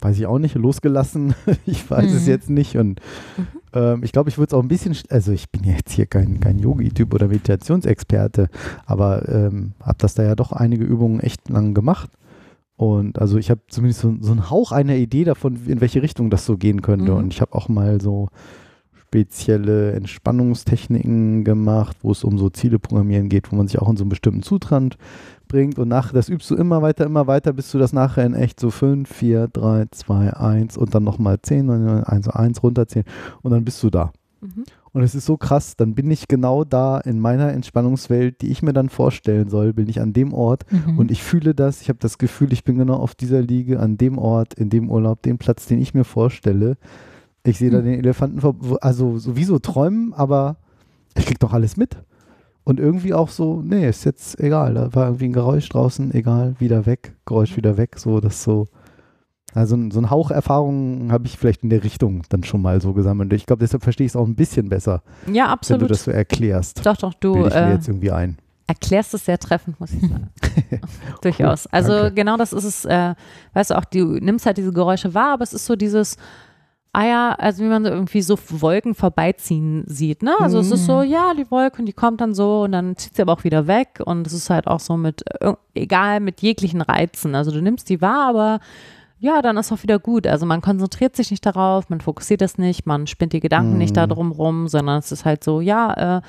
weiß 0.00 0.18
ich 0.18 0.26
auch 0.26 0.38
nicht, 0.38 0.54
losgelassen. 0.54 1.34
ich 1.66 1.90
weiß 1.90 2.12
es 2.12 2.22
Mhm. 2.24 2.28
jetzt 2.28 2.50
nicht. 2.50 2.76
Und 2.76 3.00
Mhm. 3.36 3.46
Ähm, 3.72 4.02
ich 4.02 4.12
glaube, 4.12 4.30
ich 4.30 4.38
würde 4.38 4.48
es 4.48 4.54
auch 4.54 4.62
ein 4.62 4.68
bisschen, 4.68 4.94
sch- 4.94 5.10
also 5.10 5.32
ich 5.32 5.50
bin 5.50 5.64
ja 5.64 5.72
jetzt 5.72 5.92
hier 5.92 6.06
kein, 6.06 6.40
kein 6.40 6.58
Yogi-Typ 6.58 7.12
oder 7.14 7.28
Meditationsexperte, 7.28 8.48
aber 8.86 9.28
ähm, 9.28 9.72
habe 9.82 9.98
das 9.98 10.14
da 10.14 10.22
ja 10.22 10.34
doch 10.34 10.52
einige 10.52 10.84
Übungen 10.84 11.20
echt 11.20 11.48
lang 11.48 11.74
gemacht. 11.74 12.10
Und 12.76 13.20
also 13.20 13.38
ich 13.38 13.50
habe 13.50 13.60
zumindest 13.68 14.00
so, 14.00 14.14
so 14.20 14.32
einen 14.32 14.50
Hauch 14.50 14.72
einer 14.72 14.96
Idee 14.96 15.24
davon, 15.24 15.58
in 15.66 15.80
welche 15.80 16.02
Richtung 16.02 16.30
das 16.30 16.46
so 16.46 16.56
gehen 16.56 16.82
könnte. 16.82 17.12
Mhm. 17.12 17.18
Und 17.18 17.32
ich 17.32 17.40
habe 17.40 17.54
auch 17.54 17.68
mal 17.68 18.00
so 18.00 18.28
spezielle 19.12 19.92
Entspannungstechniken 19.92 21.44
gemacht, 21.44 21.98
wo 22.02 22.12
es 22.12 22.24
um 22.24 22.38
so 22.38 22.48
Ziele 22.48 22.78
programmieren 22.78 23.28
geht, 23.28 23.52
wo 23.52 23.56
man 23.56 23.68
sich 23.68 23.78
auch 23.78 23.90
in 23.90 23.96
so 23.96 24.04
einen 24.04 24.08
bestimmten 24.08 24.42
Zustand 24.42 24.96
bringt 25.52 25.78
und 25.78 25.88
nach, 25.88 26.12
das 26.12 26.28
übst 26.30 26.50
du 26.50 26.56
immer 26.56 26.80
weiter, 26.82 27.04
immer 27.04 27.26
weiter, 27.26 27.52
bis 27.52 27.70
du 27.70 27.78
das 27.78 27.92
nachher 27.92 28.24
in 28.24 28.34
echt 28.34 28.58
so 28.58 28.70
5, 28.70 29.08
4, 29.08 29.48
3, 29.48 29.84
2, 29.90 30.32
1 30.32 30.76
und 30.78 30.94
dann 30.94 31.04
nochmal 31.04 31.40
10, 31.40 31.68
1, 32.04 32.28
1 32.28 32.62
runterzählen 32.62 33.04
und 33.42 33.50
dann 33.52 33.64
bist 33.64 33.82
du 33.82 33.90
da. 33.90 34.12
Mhm. 34.40 34.64
Und 34.94 35.02
es 35.02 35.14
ist 35.14 35.26
so 35.26 35.36
krass, 35.36 35.76
dann 35.76 35.94
bin 35.94 36.10
ich 36.10 36.26
genau 36.28 36.64
da 36.64 36.98
in 36.98 37.18
meiner 37.18 37.52
Entspannungswelt, 37.52 38.40
die 38.42 38.50
ich 38.50 38.62
mir 38.62 38.72
dann 38.72 38.88
vorstellen 38.88 39.48
soll, 39.48 39.72
bin 39.72 39.88
ich 39.88 40.00
an 40.00 40.12
dem 40.12 40.32
Ort 40.34 40.64
Mhm. 40.70 40.98
und 40.98 41.10
ich 41.10 41.22
fühle 41.22 41.54
das, 41.54 41.82
ich 41.82 41.88
habe 41.90 41.98
das 42.00 42.16
Gefühl, 42.18 42.52
ich 42.52 42.64
bin 42.64 42.76
genau 42.78 42.96
auf 42.96 43.14
dieser 43.14 43.40
Liege, 43.42 43.78
an 43.78 43.96
dem 43.98 44.18
Ort, 44.18 44.54
in 44.54 44.70
dem 44.70 44.90
Urlaub, 44.90 45.22
dem 45.22 45.38
Platz, 45.38 45.66
den 45.66 45.80
ich 45.80 45.92
mir 45.94 46.04
vorstelle. 46.04 46.76
Ich 47.44 47.58
sehe 47.58 47.70
da 47.70 47.78
Hm. 47.78 47.84
den 47.84 47.98
Elefanten, 47.98 48.40
also 48.80 49.18
sowieso 49.18 49.58
träumen, 49.58 50.12
aber 50.14 50.56
ich 51.14 51.26
krieg 51.26 51.38
doch 51.40 51.52
alles 51.52 51.76
mit. 51.76 51.96
Und 52.64 52.78
irgendwie 52.78 53.12
auch 53.12 53.28
so, 53.28 53.60
nee, 53.64 53.88
ist 53.88 54.04
jetzt 54.04 54.38
egal, 54.38 54.74
da 54.74 54.94
war 54.94 55.06
irgendwie 55.06 55.26
ein 55.26 55.32
Geräusch 55.32 55.68
draußen, 55.68 56.14
egal, 56.14 56.54
wieder 56.58 56.86
weg, 56.86 57.14
Geräusch 57.26 57.56
wieder 57.56 57.76
weg, 57.76 57.98
so, 57.98 58.20
das 58.20 58.42
so. 58.44 58.68
Also 59.54 59.76
so 59.90 59.98
ein 60.00 60.10
Hauch 60.10 60.30
Erfahrung 60.30 61.12
habe 61.12 61.26
ich 61.26 61.36
vielleicht 61.36 61.62
in 61.62 61.68
der 61.68 61.84
Richtung 61.84 62.22
dann 62.30 62.42
schon 62.42 62.62
mal 62.62 62.80
so 62.80 62.94
gesammelt. 62.94 63.32
Ich 63.34 63.44
glaube, 63.44 63.60
deshalb 63.60 63.82
verstehe 63.82 64.06
ich 64.06 64.12
es 64.12 64.16
auch 64.16 64.26
ein 64.26 64.34
bisschen 64.36 64.68
besser, 64.70 65.02
Ja, 65.26 65.32
wenn 65.32 65.34
du 65.34 65.42
absolut. 65.50 65.90
das 65.90 66.04
so 66.04 66.10
erklärst. 66.10 66.86
Doch, 66.86 66.96
doch, 66.96 67.12
du 67.14 67.46
ich 67.46 67.52
mir 67.54 67.66
äh, 67.68 67.72
jetzt 67.72 67.86
irgendwie 67.88 68.12
ein. 68.12 68.38
erklärst 68.66 69.12
es 69.12 69.26
sehr 69.26 69.38
treffend, 69.38 69.78
muss 69.78 69.92
ich 69.92 70.00
sagen. 70.00 70.30
Durchaus. 71.22 71.66
Also 71.66 71.92
danke. 71.92 72.14
genau 72.14 72.38
das 72.38 72.54
ist 72.54 72.64
es, 72.64 72.84
äh, 72.86 73.14
weißt 73.52 73.72
du 73.72 73.74
auch, 73.78 73.84
du 73.84 74.04
nimmst 74.20 74.46
halt 74.46 74.56
diese 74.56 74.72
Geräusche 74.72 75.12
wahr, 75.12 75.34
aber 75.34 75.42
es 75.42 75.52
ist 75.52 75.66
so 75.66 75.76
dieses, 75.76 76.16
ah 76.94 77.04
ja, 77.06 77.32
also 77.38 77.64
wie 77.64 77.68
man 77.68 77.84
so 77.84 77.90
irgendwie 77.90 78.20
so 78.22 78.38
Wolken 78.48 78.94
vorbeiziehen 78.94 79.84
sieht, 79.86 80.22
ne? 80.22 80.34
Also 80.40 80.58
es 80.58 80.70
ist 80.70 80.84
so, 80.86 81.02
ja, 81.02 81.32
die 81.34 81.50
Wolke 81.50 81.78
und 81.78 81.86
die 81.86 81.92
kommt 81.94 82.20
dann 82.20 82.34
so 82.34 82.62
und 82.64 82.72
dann 82.72 82.96
zieht 82.96 83.16
sie 83.16 83.22
aber 83.22 83.32
auch 83.32 83.44
wieder 83.44 83.66
weg 83.66 84.00
und 84.04 84.26
es 84.26 84.32
ist 84.34 84.50
halt 84.50 84.66
auch 84.66 84.80
so 84.80 84.96
mit, 84.96 85.22
äh, 85.40 85.54
egal, 85.74 86.20
mit 86.20 86.42
jeglichen 86.42 86.82
Reizen. 86.82 87.34
Also 87.34 87.50
du 87.50 87.62
nimmst 87.62 87.88
die 87.88 88.00
wahr, 88.02 88.28
aber 88.28 88.60
ja, 89.18 89.40
dann 89.40 89.56
ist 89.56 89.72
auch 89.72 89.82
wieder 89.82 89.98
gut. 89.98 90.26
Also 90.26 90.44
man 90.46 90.60
konzentriert 90.60 91.16
sich 91.16 91.30
nicht 91.30 91.46
darauf, 91.46 91.88
man 91.88 92.00
fokussiert 92.00 92.40
das 92.42 92.58
nicht, 92.58 92.86
man 92.86 93.06
spinnt 93.06 93.32
die 93.32 93.40
Gedanken 93.40 93.78
nicht 93.78 93.96
da 93.96 94.06
drum 94.06 94.32
rum, 94.32 94.68
sondern 94.68 94.98
es 94.98 95.12
ist 95.12 95.24
halt 95.24 95.44
so, 95.44 95.60
ja, 95.60 96.18
äh, 96.18 96.22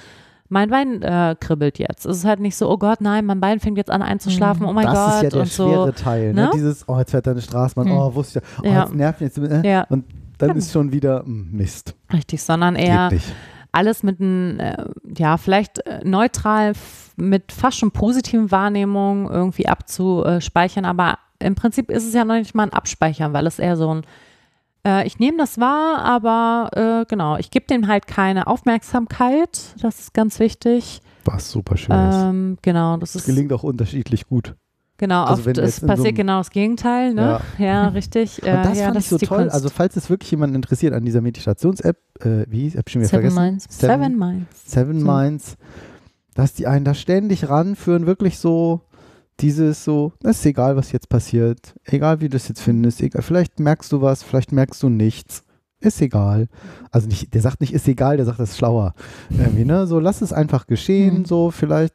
mein 0.49 0.69
Bein 0.69 1.01
äh, 1.01 1.35
kribbelt 1.39 1.79
jetzt. 1.79 2.05
Es 2.05 2.17
ist 2.17 2.25
halt 2.25 2.39
nicht 2.39 2.55
so, 2.55 2.69
oh 2.69 2.77
Gott, 2.77 3.01
nein, 3.01 3.25
mein 3.25 3.39
Bein 3.39 3.59
fängt 3.59 3.77
jetzt 3.77 3.89
an 3.89 4.03
einzuschlafen, 4.03 4.65
oh 4.67 4.71
mein 4.73 4.85
das 4.85 4.93
Gott 4.93 5.15
ist 5.15 5.23
ja 5.23 5.29
der 5.31 5.39
und 5.41 5.47
so. 5.51 5.67
schwere 5.67 5.93
Teil, 5.93 6.33
ne? 6.33 6.43
ne? 6.43 6.49
Dieses, 6.53 6.87
oh, 6.87 6.97
jetzt 6.99 7.11
fährt 7.11 7.25
da 7.25 7.31
eine 7.31 7.41
Straßenbahn, 7.41 7.91
Hm. 7.91 7.97
oh, 7.97 8.13
wusste 8.13 8.39
ich 8.39 8.63
ja, 8.63 8.69
oh, 8.71 8.73
Ja. 8.75 8.83
jetzt 8.83 8.93
nervt 8.93 9.21
mich 9.21 9.35
jetzt, 9.35 9.51
äh, 9.51 9.67
Ja. 9.67 9.85
und 9.89 10.05
dann 10.37 10.55
ist 10.57 10.71
schon 10.71 10.91
wieder 10.91 11.23
hm, 11.25 11.49
Mist. 11.51 11.95
Richtig, 12.11 12.41
sondern 12.41 12.75
eher 12.75 13.09
alles 13.73 14.03
mit 14.03 14.21
einem, 14.21 14.59
äh, 14.59 14.85
ja, 15.17 15.37
vielleicht 15.37 15.79
äh, 15.85 16.01
neutral 16.03 16.73
mit 17.17 17.51
fast 17.51 17.79
schon 17.79 17.91
positiven 17.91 18.51
Wahrnehmungen 18.51 19.27
irgendwie 19.29 19.67
abzuspeichern, 19.67 20.85
aber 20.85 21.17
im 21.39 21.55
Prinzip 21.55 21.89
ist 21.89 22.07
es 22.07 22.13
ja 22.13 22.23
noch 22.23 22.35
nicht 22.35 22.55
mal 22.55 22.63
ein 22.63 22.73
Abspeichern, 22.73 23.33
weil 23.33 23.47
es 23.47 23.59
eher 23.59 23.75
so 23.75 23.93
ein, 23.93 24.01
äh, 24.85 25.05
ich 25.07 25.19
nehme 25.19 25.37
das 25.37 25.59
wahr, 25.59 26.03
aber 26.03 27.01
äh, 27.01 27.05
genau, 27.09 27.37
ich 27.37 27.51
gebe 27.51 27.65
dem 27.65 27.87
halt 27.87 28.07
keine 28.07 28.47
Aufmerksamkeit, 28.47 29.75
das 29.81 29.99
ist 29.99 30.13
ganz 30.13 30.39
wichtig. 30.39 31.01
Was 31.25 31.51
super 31.51 31.75
schön 31.75 31.95
ist. 32.09 32.15
Ähm, 32.15 32.57
genau, 32.61 32.97
das 32.97 33.15
Es 33.15 33.21
ist, 33.21 33.25
gelingt 33.25 33.51
auch 33.53 33.63
unterschiedlich 33.63 34.27
gut. 34.27 34.55
Genau, 35.03 35.23
also 35.25 35.49
oft 35.49 35.57
es 35.57 35.77
so 35.77 35.87
passiert 35.87 36.07
einem- 36.09 36.15
genau 36.15 36.37
das 36.39 36.49
Gegenteil, 36.49 37.13
ne? 37.13 37.39
Ja, 37.57 37.87
richtig. 37.89 38.37
Und 38.43 38.47
das 38.47 38.77
ja, 38.77 38.85
fand 38.85 38.95
das 38.97 39.03
ich 39.05 39.09
so 39.09 39.17
toll. 39.17 39.37
Kunst. 39.39 39.53
Also 39.53 39.69
falls 39.69 39.95
es 39.95 40.09
wirklich 40.09 40.31
jemanden 40.31 40.55
interessiert 40.55 40.93
an 40.93 41.05
dieser 41.05 41.21
Meditations-App, 41.21 41.97
äh, 42.21 42.45
wie 42.49 42.61
hieß, 42.61 42.77
hab 42.77 42.87
ich 42.87 42.93
schon 42.93 43.01
wieder 43.01 43.09
Seven 43.09 43.21
vergessen. 43.31 43.41
Minds. 43.41 43.67
Seven 43.69 44.17
Minds. 44.17 44.71
Seven 44.71 44.99
So. 44.99 45.05
Minds, 45.05 45.57
dass 46.35 46.53
die 46.53 46.67
einen 46.67 46.85
da 46.85 46.93
ständig 46.93 47.47
ranführen, 47.49 48.05
wirklich 48.05 48.39
so 48.39 48.81
dieses 49.39 49.83
so, 49.83 50.13
es 50.23 50.39
ist 50.39 50.45
egal, 50.45 50.75
was 50.75 50.91
jetzt 50.91 51.09
passiert, 51.09 51.73
egal 51.85 52.21
wie 52.21 52.29
du 52.29 52.37
es 52.37 52.47
jetzt 52.47 52.61
findest, 52.61 53.01
egal, 53.01 53.21
vielleicht 53.23 53.59
merkst 53.59 53.91
du 53.91 54.01
was, 54.01 54.21
vielleicht 54.23 54.51
merkst 54.51 54.81
du 54.83 54.89
nichts, 54.89 55.43
ist 55.83 56.01
egal. 56.01 56.47
Also 56.91 57.07
nicht, 57.07 57.33
der 57.33 57.41
sagt 57.41 57.61
nicht, 57.61 57.73
ist 57.73 57.87
egal, 57.87 58.17
der 58.17 58.25
sagt, 58.25 58.39
das 58.39 58.51
ist 58.51 58.57
schlauer. 58.57 58.93
Irgendwie, 59.29 59.65
ne? 59.65 59.85
So, 59.87 59.99
lass 59.99 60.21
es 60.21 60.33
einfach 60.33 60.65
geschehen, 60.67 61.19
Mhm. 61.19 61.25
so 61.25 61.51
vielleicht, 61.51 61.93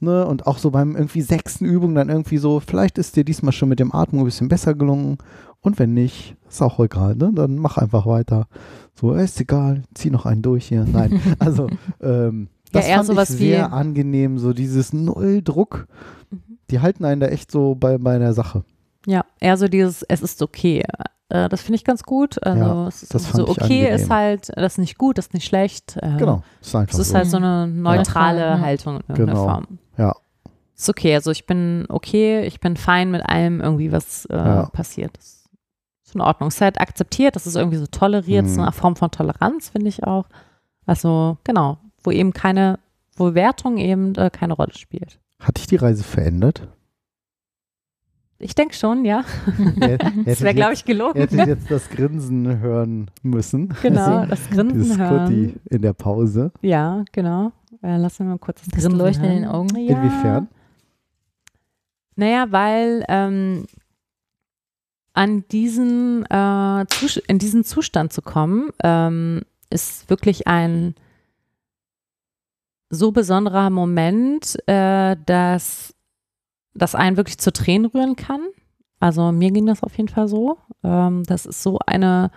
ne? 0.00 0.26
Und 0.26 0.46
auch 0.46 0.58
so 0.58 0.70
beim 0.70 0.96
irgendwie 0.96 1.22
sechsten 1.22 1.64
Übung 1.64 1.94
dann 1.94 2.08
irgendwie 2.08 2.38
so, 2.38 2.60
vielleicht 2.60 2.98
ist 2.98 3.16
dir 3.16 3.24
diesmal 3.24 3.52
schon 3.52 3.68
mit 3.68 3.78
dem 3.80 3.94
Atmen 3.94 4.20
ein 4.20 4.24
bisschen 4.24 4.48
besser 4.48 4.74
gelungen. 4.74 5.18
Und 5.60 5.78
wenn 5.78 5.94
nicht, 5.94 6.36
ist 6.48 6.62
auch 6.62 6.78
egal, 6.80 7.16
ne? 7.16 7.30
Dann 7.34 7.56
mach 7.56 7.76
einfach 7.78 8.06
weiter. 8.06 8.46
So, 8.94 9.12
ist 9.14 9.40
egal, 9.40 9.82
zieh 9.94 10.10
noch 10.10 10.24
einen 10.26 10.42
durch 10.42 10.66
hier. 10.68 10.84
Nein, 10.90 11.20
also 11.38 11.68
ähm, 12.00 12.48
Ja, 12.72 12.80
das 12.80 12.86
eher 12.86 13.04
fand 13.04 13.18
ich 13.30 13.30
wie- 13.30 13.34
sehr 13.48 13.72
angenehm, 13.72 14.38
so 14.38 14.52
dieses 14.52 14.92
Null-Druck. 14.92 15.86
Die 16.70 16.80
halten 16.80 17.04
einen 17.04 17.20
da 17.20 17.28
echt 17.28 17.50
so 17.52 17.74
bei, 17.74 17.98
bei 17.98 18.18
der 18.18 18.32
Sache. 18.32 18.64
Ja, 19.06 19.24
eher 19.40 19.56
so 19.56 19.68
dieses, 19.68 20.02
es 20.02 20.20
ist 20.22 20.42
okay. 20.42 20.82
Äh, 21.28 21.48
das 21.48 21.62
finde 21.62 21.76
ich 21.76 21.84
ganz 21.84 22.02
gut. 22.04 22.42
Also 22.44 22.60
Ja, 22.60 22.86
es 22.88 23.02
ist 23.02 23.14
das 23.14 23.30
so 23.32 23.48
okay 23.48 23.92
ist 23.92 24.10
halt, 24.10 24.50
das 24.54 24.74
ist 24.74 24.78
nicht 24.78 24.96
gut, 24.98 25.18
das 25.18 25.26
ist 25.26 25.34
nicht 25.34 25.46
schlecht. 25.46 25.96
Äh, 26.00 26.16
Genau, 26.18 26.42
ist 26.60 26.74
einfach 26.74 26.94
Es 26.94 27.00
ist 27.00 27.08
so. 27.10 27.14
halt 27.16 27.26
so 27.28 27.36
eine 27.38 27.66
neutrale 27.66 28.40
Ja. 28.40 28.60
Haltung 28.60 28.96
in 28.96 29.02
irgendeiner 29.08 29.32
Genau. 29.32 29.44
Form. 29.44 29.78
Ja. 29.98 30.14
Ist 30.76 30.88
okay. 30.88 31.14
Also 31.14 31.30
ich 31.30 31.46
bin 31.46 31.86
okay, 31.88 32.42
ich 32.46 32.60
bin 32.60 32.76
fein 32.76 33.10
mit 33.10 33.26
allem 33.28 33.60
irgendwie, 33.60 33.90
was 33.92 34.26
äh, 34.26 34.36
Ja. 34.36 34.66
passiert. 34.66 35.16
Das 35.16 35.46
ist 36.04 36.14
in 36.14 36.20
Ordnung. 36.20 36.48
Es 36.48 36.56
ist 36.56 36.60
halt 36.60 36.80
akzeptiert, 36.80 37.34
das 37.34 37.46
ist 37.46 37.56
irgendwie 37.56 37.78
so 37.78 37.86
toleriert, 37.86 38.44
das 38.44 38.52
ist 38.52 38.58
Mhm. 38.58 38.62
eine 38.64 38.72
Form 38.72 38.94
von 38.96 39.10
Toleranz, 39.10 39.70
finde 39.70 39.88
ich 39.88 40.04
auch. 40.04 40.26
Also 40.86 41.38
genau, 41.42 41.78
wo 42.04 42.12
eben 42.12 42.32
keine, 42.32 42.78
wo 43.16 43.34
Wertung 43.34 43.78
eben 43.78 44.14
äh, 44.14 44.30
keine 44.30 44.52
Rolle 44.54 44.74
spielt. 44.74 45.18
Hat 45.40 45.56
dich 45.56 45.66
die 45.66 45.76
Reise 45.76 46.04
verändert? 46.04 46.68
Ich 48.38 48.54
denke 48.54 48.74
schon, 48.74 49.04
ja. 49.04 49.24
Er- 49.80 49.98
Das 50.24 50.42
wäre, 50.42 50.54
glaube 50.54 50.74
ich, 50.74 50.84
gelogen. 50.84 51.18
Hätte 51.20 51.36
jetzt 51.36 51.70
das 51.70 51.88
Grinsen 51.88 52.58
hören 52.60 53.10
müssen. 53.22 53.74
Genau, 53.82 54.26
das 54.26 54.48
Grinsen 54.50 54.78
Dieses 54.82 54.98
hören. 54.98 55.18
Kurti 55.26 55.54
in 55.70 55.82
der 55.82 55.94
Pause. 55.94 56.52
Ja, 56.60 57.04
genau. 57.12 57.52
Äh, 57.82 57.96
lassen 57.96 58.24
wir 58.26 58.32
mal 58.32 58.38
kurz 58.38 58.60
das 58.60 58.68
Das 58.68 58.80
Grinsen 58.82 58.98
Leuchten 58.98 59.24
in 59.24 59.30
hören. 59.30 59.42
den 59.42 59.48
Augen. 59.50 59.76
Ja. 59.76 59.96
Inwiefern? 60.02 60.48
Naja, 62.16 62.46
weil 62.50 63.04
ähm, 63.08 63.66
an 65.14 65.44
diesen, 65.50 66.24
äh, 66.26 66.84
in 67.28 67.38
diesen 67.38 67.64
Zustand 67.64 68.12
zu 68.12 68.20
kommen, 68.22 68.68
ähm, 68.82 69.42
ist 69.70 70.08
wirklich 70.10 70.46
ein 70.46 70.94
so 72.90 73.12
besonderer 73.12 73.70
Moment, 73.70 74.56
äh, 74.68 75.16
dass 75.26 75.94
das 76.76 76.94
einen 76.94 77.16
wirklich 77.16 77.38
zu 77.38 77.52
Tränen 77.52 77.86
rühren 77.86 78.16
kann. 78.16 78.40
Also 79.00 79.32
mir 79.32 79.50
ging 79.50 79.66
das 79.66 79.82
auf 79.82 79.96
jeden 79.96 80.08
Fall 80.08 80.28
so. 80.28 80.58
Ähm, 80.82 81.22
das 81.24 81.46
ist 81.46 81.62
so 81.62 81.78
eine, 81.86 82.30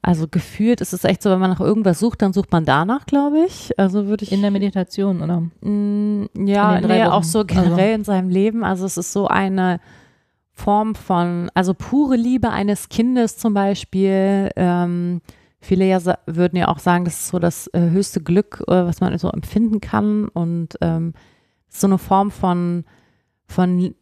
also 0.00 0.28
gefühlt 0.28 0.80
ist 0.80 0.92
es 0.92 1.04
echt 1.04 1.22
so, 1.22 1.30
wenn 1.30 1.40
man 1.40 1.50
nach 1.50 1.60
irgendwas 1.60 1.98
sucht, 1.98 2.22
dann 2.22 2.32
sucht 2.32 2.52
man 2.52 2.64
danach, 2.64 3.06
glaube 3.06 3.44
ich. 3.46 3.76
Also 3.78 4.06
würde 4.06 4.24
ich 4.24 4.32
In 4.32 4.42
der 4.42 4.50
Meditation, 4.50 5.22
oder? 5.22 5.40
Mm, 5.60 6.26
Ja, 6.46 6.80
nee, 6.80 7.04
auch 7.04 7.24
so 7.24 7.44
generell 7.44 7.94
in 7.94 8.04
seinem 8.04 8.28
Leben. 8.28 8.64
Also 8.64 8.84
es 8.86 8.96
ist 8.96 9.12
so 9.12 9.26
eine 9.28 9.80
Form 10.52 10.94
von, 10.94 11.50
also 11.54 11.74
pure 11.74 12.16
Liebe 12.16 12.50
eines 12.50 12.88
Kindes 12.88 13.38
zum 13.38 13.54
Beispiel. 13.54 14.50
Ähm, 14.54 15.20
viele 15.58 15.84
ja 15.86 15.98
würden 16.26 16.56
ja 16.56 16.68
auch 16.68 16.78
sagen, 16.78 17.04
das 17.06 17.14
ist 17.14 17.28
so 17.28 17.38
das 17.40 17.66
äh, 17.68 17.80
höchste 17.90 18.20
Glück, 18.22 18.62
äh, 18.68 18.84
was 18.84 19.00
man 19.00 19.16
so 19.18 19.30
empfinden 19.30 19.80
kann. 19.80 20.28
Und 20.28 20.76
ähm, 20.80 21.14
so 21.68 21.86
eine 21.88 21.98
Form 21.98 22.30
von, 22.30 22.84
von 23.54 23.94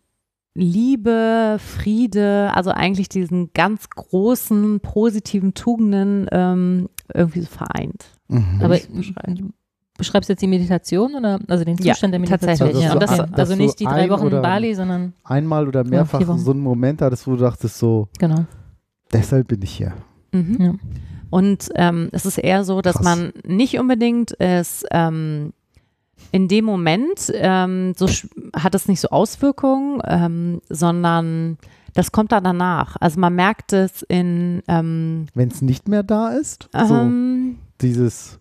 Liebe, 0.55 1.57
Friede, 1.59 2.51
also 2.55 2.71
eigentlich 2.71 3.09
diesen 3.09 3.51
ganz 3.55 3.89
großen 3.89 4.81
positiven 4.81 5.55
Tugenden 5.55 6.27
ähm, 6.31 6.89
irgendwie 7.13 7.41
so 7.41 7.47
vereint. 7.49 8.05
Mhm. 8.29 8.61
Aber 8.63 8.77
ich 8.77 8.89
beschreiben. 8.89 9.35
du 9.37 9.51
beschreibst 9.97 10.29
jetzt 10.29 10.43
die 10.43 10.47
Meditation 10.47 11.15
oder 11.15 11.39
also 11.49 11.65
den 11.65 11.79
Ja, 11.79 11.95
Zustand 11.95 12.13
der 12.13 12.21
Meditation? 12.21 12.69
tatsächlich. 12.69 12.85
Ja, 12.85 12.95
das- 12.99 13.19
okay. 13.21 13.31
dass 13.31 13.51
also 13.51 13.57
nicht 13.57 13.81
die 13.81 13.85
drei 13.85 14.03
ein 14.05 14.11
Wochen 14.11 14.27
oder- 14.27 14.43
Bali, 14.43 14.75
sondern 14.75 15.15
Einmal 15.25 15.67
oder 15.69 15.85
mehrfach 15.85 16.27
Wochen. 16.27 16.39
so 16.39 16.51
einen 16.51 16.61
Moment 16.61 17.01
hattest, 17.01 17.27
wo 17.27 17.33
du 17.33 17.39
dachtest 17.39 17.79
so, 17.79 18.09
genau. 18.19 18.45
deshalb 19.13 19.49
bin 19.49 19.63
ich 19.63 19.71
hier. 19.73 19.95
Mhm. 20.33 20.57
Ja. 20.61 20.75
Und 21.31 21.71
ähm, 21.77 22.11
es 22.13 22.27
ist 22.27 22.37
eher 22.37 22.65
so, 22.65 22.83
dass 22.83 22.97
Krass. 22.97 23.05
man 23.05 23.33
nicht 23.47 23.79
unbedingt 23.79 24.39
es 24.39 24.85
ähm, 24.91 25.55
in 26.31 26.49
dem 26.49 26.65
Moment 26.65 27.31
ähm, 27.35 27.93
so 27.97 28.07
hat 28.55 28.75
es 28.75 28.89
nicht 28.89 29.01
so 29.01 29.09
Auswirkungen, 29.09 30.01
ähm, 30.07 30.61
sondern 30.69 31.59
das 31.95 32.13
kommt 32.13 32.33
dann 32.33 32.45
danach. 32.45 32.97
Also 33.01 33.21
man 33.21 33.35
merkt 33.35 33.73
es 33.73 34.03
in 34.03 34.63
ähm, 34.69 35.27
Wenn 35.35 35.49
es 35.51 35.61
nicht 35.63 35.89
mehr 35.89 36.03
da 36.03 36.31
ist, 36.31 36.69
so 36.73 36.95
ähm, 36.95 37.59
dieses, 37.81 38.39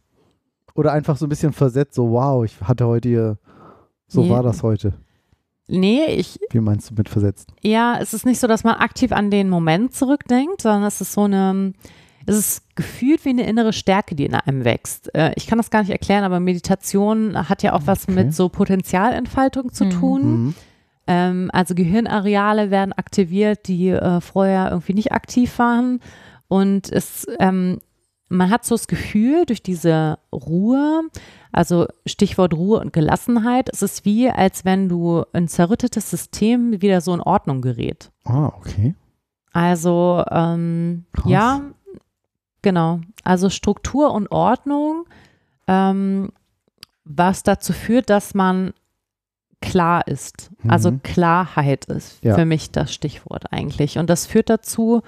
oder 0.74 0.94
einfach 0.94 1.18
so 1.18 1.26
ein 1.26 1.30
bisschen 1.30 1.52
versetzt, 1.54 1.96
so 1.96 2.12
wow, 2.12 2.46
ich 2.46 2.60
hatte 2.62 2.86
heute 2.88 3.10
hier, 3.10 3.38
so 4.08 4.22
Nee. 4.24 4.30
war 4.30 4.44
das 4.44 4.64
heute. 4.64 4.94
nee, 5.68 6.06
ich 6.16 6.40
Wie 6.52 6.60
meinst 6.60 6.90
du 6.92 6.96
mit 6.96 7.10
versetzt? 7.10 7.50
ja, 7.62 7.98
es 8.00 8.14
ist 8.14 8.26
nicht 8.26 8.40
so, 8.40 8.48
dass 8.48 8.64
man 8.64 8.76
aktiv 8.76 9.12
an 9.12 9.32
den 9.32 9.50
Moment 9.50 9.94
zurückdenkt, 9.94 10.62
sondern 10.62 10.84
es 10.84 11.02
ist 11.02 11.14
so 11.14 11.24
eine, 11.24 11.74
es 12.26 12.38
ist 12.38 12.76
gefühlt 12.76 13.24
wie 13.26 13.30
eine 13.30 13.48
innere 13.48 13.74
Stärke, 13.74 14.16
die 14.16 14.26
in 14.26 14.34
einem 14.36 14.64
wächst. 14.66 15.14
Äh, 15.16 15.32
ich 15.36 15.48
kann 15.48 15.58
das 15.58 15.70
gar 15.70 15.82
nicht 15.82 15.92
erklären, 15.92 16.24
aber 16.24 16.40
Meditation 16.40 17.50
hat 17.50 17.64
ja 17.64 17.74
auch 17.74 17.82
was 17.86 18.04
Okay. 18.04 18.12
mit 18.24 18.34
so 18.34 18.50
Potenzialentfaltung 18.50 19.72
zu 19.74 19.86
Mhm. 19.86 19.90
tun. 19.92 20.22
Mhm. 20.46 20.56
Ähm, 21.08 21.50
also 21.54 21.74
Gehirnareale 21.76 22.70
werden 22.72 22.94
aktiviert, 22.94 23.68
die 23.68 23.90
äh, 23.90 24.22
vorher 24.22 24.70
irgendwie 24.72 24.94
nicht 24.94 25.12
aktiv 25.12 25.58
waren. 25.60 26.00
Und 26.48 26.92
es, 26.92 27.26
ähm, 27.40 27.80
man 28.30 28.50
hat 28.50 28.66
so 28.66 28.76
das 28.76 28.88
Gefühl, 28.88 29.46
durch 29.46 29.64
diese 29.64 30.20
Ruhe, 30.32 31.02
also 31.52 31.88
Stichwort 32.06 32.54
Ruhe 32.54 32.80
und 32.80 32.94
Gelassenheit, 32.94 33.70
es 33.74 33.82
ist 33.82 34.06
wie, 34.06 34.30
als 34.30 34.64
wenn 34.64 34.88
du 34.90 35.24
ein 35.34 35.48
zerrüttetes 35.48 36.10
System 36.10 36.82
wieder 36.82 37.02
so 37.02 37.14
in 37.14 37.20
Ordnung 37.22 37.62
gerät. 37.62 38.12
Ah, 38.26 38.48
okay. 38.58 38.96
Also, 39.54 40.24
ähm, 40.32 41.04
ja, 41.26 41.62
genau. 42.62 43.01
Also 43.24 43.49
Struktur 43.49 44.14
und 44.14 44.32
Ordnung, 44.32 45.05
ähm, 45.68 46.32
was 47.05 47.43
dazu 47.43 47.74
führt, 47.74 48.09
dass 48.09 48.34
man 48.34 48.74
klar 49.62 50.07
ist. 50.07 50.49
Also 50.68 50.91
Mhm. 50.91 51.03
Klarheit 51.03 51.86
ist 51.86 52.24
Ja. 52.24 52.36
für 52.36 52.45
mich 52.45 52.72
das 52.72 52.93
Stichwort 52.93 53.51
eigentlich. 53.51 53.97
Und 53.99 54.09
das 54.09 54.26
führt 54.26 54.49
dazu, 54.49 55.01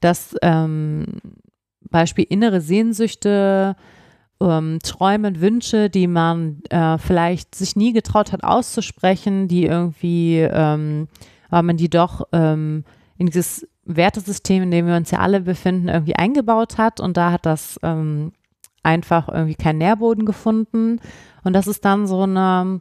dass 0.00 0.34
ähm, 0.42 1.06
Beispiel 1.90 2.24
innere 2.28 2.60
Sehnsüchte, 2.62 3.76
ähm, 4.40 4.78
Träume, 4.82 5.40
Wünsche, 5.40 5.90
die 5.90 6.06
man 6.06 6.62
äh, 6.70 6.96
vielleicht 6.98 7.54
sich 7.54 7.76
nie 7.76 7.92
getraut 7.92 8.32
hat 8.32 8.42
auszusprechen, 8.44 9.46
die 9.46 9.66
irgendwie, 9.66 10.38
ähm, 10.38 11.08
weil 11.50 11.62
man 11.62 11.76
die 11.76 11.90
doch 11.90 12.26
ähm, 12.32 12.84
in 13.18 13.26
dieses 13.26 13.68
Wertesystem, 13.84 14.62
in 14.64 14.70
dem 14.70 14.86
wir 14.86 14.96
uns 14.96 15.10
ja 15.10 15.18
alle 15.18 15.40
befinden, 15.40 15.88
irgendwie 15.88 16.16
eingebaut 16.16 16.78
hat. 16.78 17.00
Und 17.00 17.16
da 17.16 17.32
hat 17.32 17.46
das 17.46 17.78
ähm, 17.82 18.32
einfach 18.82 19.28
irgendwie 19.28 19.54
keinen 19.54 19.78
Nährboden 19.78 20.24
gefunden. 20.26 21.00
Und 21.44 21.52
das 21.52 21.66
ist 21.66 21.84
dann 21.84 22.06
so 22.06 22.22
eine, 22.22 22.80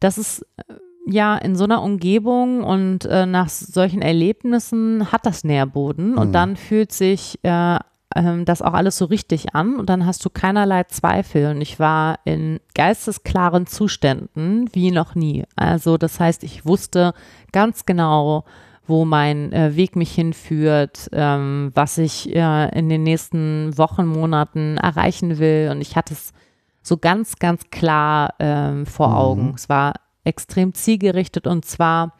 das 0.00 0.18
ist 0.18 0.42
äh, 0.56 0.74
ja 1.06 1.36
in 1.36 1.56
so 1.56 1.64
einer 1.64 1.82
Umgebung 1.82 2.62
und 2.64 3.04
äh, 3.06 3.24
nach 3.26 3.48
solchen 3.48 4.02
Erlebnissen 4.02 5.10
hat 5.10 5.24
das 5.24 5.42
Nährboden 5.44 6.16
und 6.18 6.28
Mhm. 6.28 6.32
dann 6.32 6.56
fühlt 6.56 6.92
sich 6.92 7.38
äh, 7.44 7.78
ähm, 8.14 8.44
das 8.44 8.62
auch 8.62 8.74
alles 8.74 8.98
so 8.98 9.04
richtig 9.06 9.54
an 9.54 9.76
und 9.76 9.88
dann 9.88 10.04
hast 10.06 10.24
du 10.24 10.30
keinerlei 10.30 10.84
Zweifel. 10.84 11.50
Und 11.50 11.60
ich 11.60 11.78
war 11.78 12.18
in 12.24 12.58
geistesklaren 12.74 13.66
Zuständen 13.66 14.68
wie 14.72 14.90
noch 14.90 15.14
nie. 15.14 15.44
Also 15.56 15.96
das 15.98 16.18
heißt, 16.20 16.42
ich 16.42 16.66
wusste 16.66 17.12
ganz 17.52 17.86
genau, 17.86 18.44
wo 18.88 19.04
mein 19.04 19.52
äh, 19.52 19.76
Weg 19.76 19.96
mich 19.96 20.12
hinführt, 20.12 21.08
ähm, 21.12 21.70
was 21.74 21.98
ich 21.98 22.34
äh, 22.34 22.68
in 22.78 22.88
den 22.88 23.02
nächsten 23.02 23.76
Wochen, 23.76 24.06
Monaten 24.06 24.78
erreichen 24.78 25.38
will. 25.38 25.68
Und 25.70 25.80
ich 25.80 25.94
hatte 25.94 26.14
es 26.14 26.32
so 26.82 26.96
ganz, 26.96 27.36
ganz 27.36 27.70
klar 27.70 28.34
ähm, 28.38 28.86
vor 28.86 29.08
Mhm. 29.10 29.14
Augen. 29.14 29.52
Es 29.54 29.68
war 29.68 29.94
extrem 30.24 30.74
zielgerichtet 30.74 31.46
und 31.46 31.64
zwar 31.64 32.14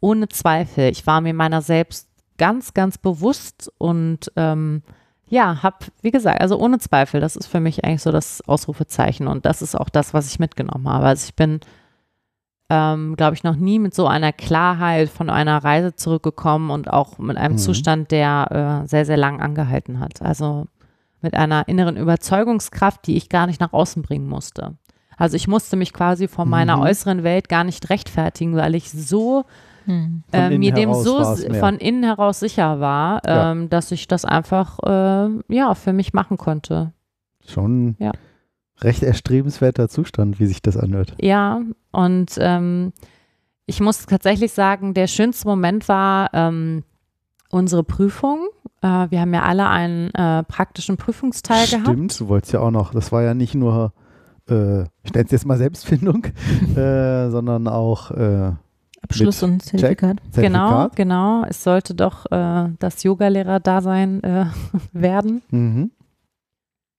ohne 0.00 0.28
Zweifel. 0.28 0.90
Ich 0.90 1.06
war 1.06 1.20
mir 1.20 1.34
meiner 1.34 1.62
selbst 1.62 2.08
ganz, 2.38 2.74
ganz 2.74 2.98
bewusst 2.98 3.70
und 3.78 4.30
ähm, 4.36 4.82
ja, 5.28 5.62
habe, 5.62 5.78
wie 6.02 6.10
gesagt, 6.12 6.40
also 6.40 6.58
ohne 6.58 6.78
Zweifel, 6.78 7.20
das 7.20 7.34
ist 7.34 7.46
für 7.46 7.60
mich 7.60 7.84
eigentlich 7.84 8.02
so 8.02 8.12
das 8.12 8.46
Ausrufezeichen 8.46 9.26
und 9.26 9.44
das 9.44 9.60
ist 9.62 9.74
auch 9.74 9.88
das, 9.88 10.14
was 10.14 10.28
ich 10.28 10.38
mitgenommen 10.38 10.88
habe. 10.88 11.06
Also 11.06 11.26
ich 11.26 11.34
bin, 11.34 11.60
ähm, 12.68 13.14
glaube 13.16 13.34
ich, 13.34 13.44
noch 13.44 13.56
nie 13.56 13.78
mit 13.78 13.94
so 13.94 14.06
einer 14.06 14.32
Klarheit 14.32 15.08
von 15.08 15.30
einer 15.30 15.62
Reise 15.62 15.94
zurückgekommen 15.94 16.70
und 16.70 16.90
auch 16.92 17.18
mit 17.18 17.36
einem 17.36 17.54
Mhm. 17.54 17.58
Zustand, 17.58 18.10
der 18.10 18.82
äh, 18.84 18.88
sehr, 18.88 19.04
sehr 19.04 19.16
lang 19.16 19.40
angehalten 19.40 20.00
hat. 20.00 20.20
Also 20.22 20.66
mit 21.22 21.34
einer 21.34 21.68
inneren 21.68 21.96
Überzeugungskraft, 21.96 23.06
die 23.06 23.16
ich 23.16 23.28
gar 23.28 23.46
nicht 23.46 23.60
nach 23.60 23.72
außen 23.72 24.02
bringen 24.02 24.28
musste. 24.28 24.74
Also 25.16 25.36
ich 25.36 25.48
musste 25.48 25.76
mich 25.76 25.92
quasi 25.92 26.28
vor 26.28 26.44
meiner 26.44 26.76
Mhm. 26.76 26.82
äußeren 26.82 27.22
Welt 27.22 27.48
gar 27.48 27.64
nicht 27.64 27.88
rechtfertigen, 27.90 28.54
weil 28.56 28.74
ich 28.74 28.90
so 28.90 29.44
Hm. 29.86 30.24
Äh, 30.32 30.58
mir 30.58 30.72
dem 30.72 30.92
so 30.94 31.24
von 31.60 31.76
innen 31.78 32.02
heraus 32.02 32.40
sicher 32.40 32.80
war, 32.80 33.22
Ja. 33.24 33.52
ähm, 33.52 33.68
dass 33.70 33.92
ich 33.92 34.08
das 34.08 34.24
einfach 34.24 34.80
äh, 34.84 35.28
ja 35.48 35.74
für 35.76 35.92
mich 35.92 36.12
machen 36.12 36.36
konnte. 36.36 36.92
Schon 37.46 37.94
Ja. 38.00 38.10
Recht 38.80 39.02
erstrebenswerter 39.02 39.88
Zustand, 39.88 40.38
wie 40.40 40.46
sich 40.46 40.62
das 40.62 40.76
anhört. 40.76 41.14
Ja, 41.20 41.60
und 41.92 42.32
ähm, 42.38 42.92
ich 43.66 43.80
muss 43.80 44.06
tatsächlich 44.06 44.52
sagen, 44.52 44.94
der 44.94 45.06
schönste 45.06 45.48
Moment 45.48 45.88
war 45.88 46.30
ähm, 46.32 46.84
unsere 47.50 47.82
Prüfung. 47.82 48.48
Äh, 48.82 49.10
wir 49.10 49.20
haben 49.20 49.34
ja 49.34 49.42
alle 49.42 49.68
einen 49.68 50.10
äh, 50.14 50.42
praktischen 50.44 50.96
Prüfungsteil 50.96 51.66
gehabt. 51.66 51.86
Stimmt, 51.86 52.20
du 52.20 52.28
wolltest 52.28 52.52
ja 52.52 52.60
auch 52.60 52.70
noch, 52.70 52.92
das 52.92 53.12
war 53.12 53.22
ja 53.22 53.34
nicht 53.34 53.54
nur, 53.54 53.92
äh, 54.48 54.82
ich 55.02 55.12
nenne 55.12 55.24
es 55.24 55.30
jetzt 55.32 55.46
mal 55.46 55.58
Selbstfindung, 55.58 56.26
äh, 56.76 57.30
sondern 57.30 57.66
auch 57.66 58.10
äh, 58.12 58.52
Abschluss 59.02 59.42
und 59.42 59.62
Zertifikat. 59.62 60.18
Genau, 60.34 60.68
Zertifikat. 60.68 60.96
genau. 60.96 61.44
Es 61.48 61.62
sollte 61.62 61.94
doch 61.94 62.26
äh, 62.30 62.68
das 62.78 63.02
Yogalehrer-Dasein 63.02 64.22
äh, 64.22 64.46
werden. 64.92 65.42
Mhm. 65.50 65.90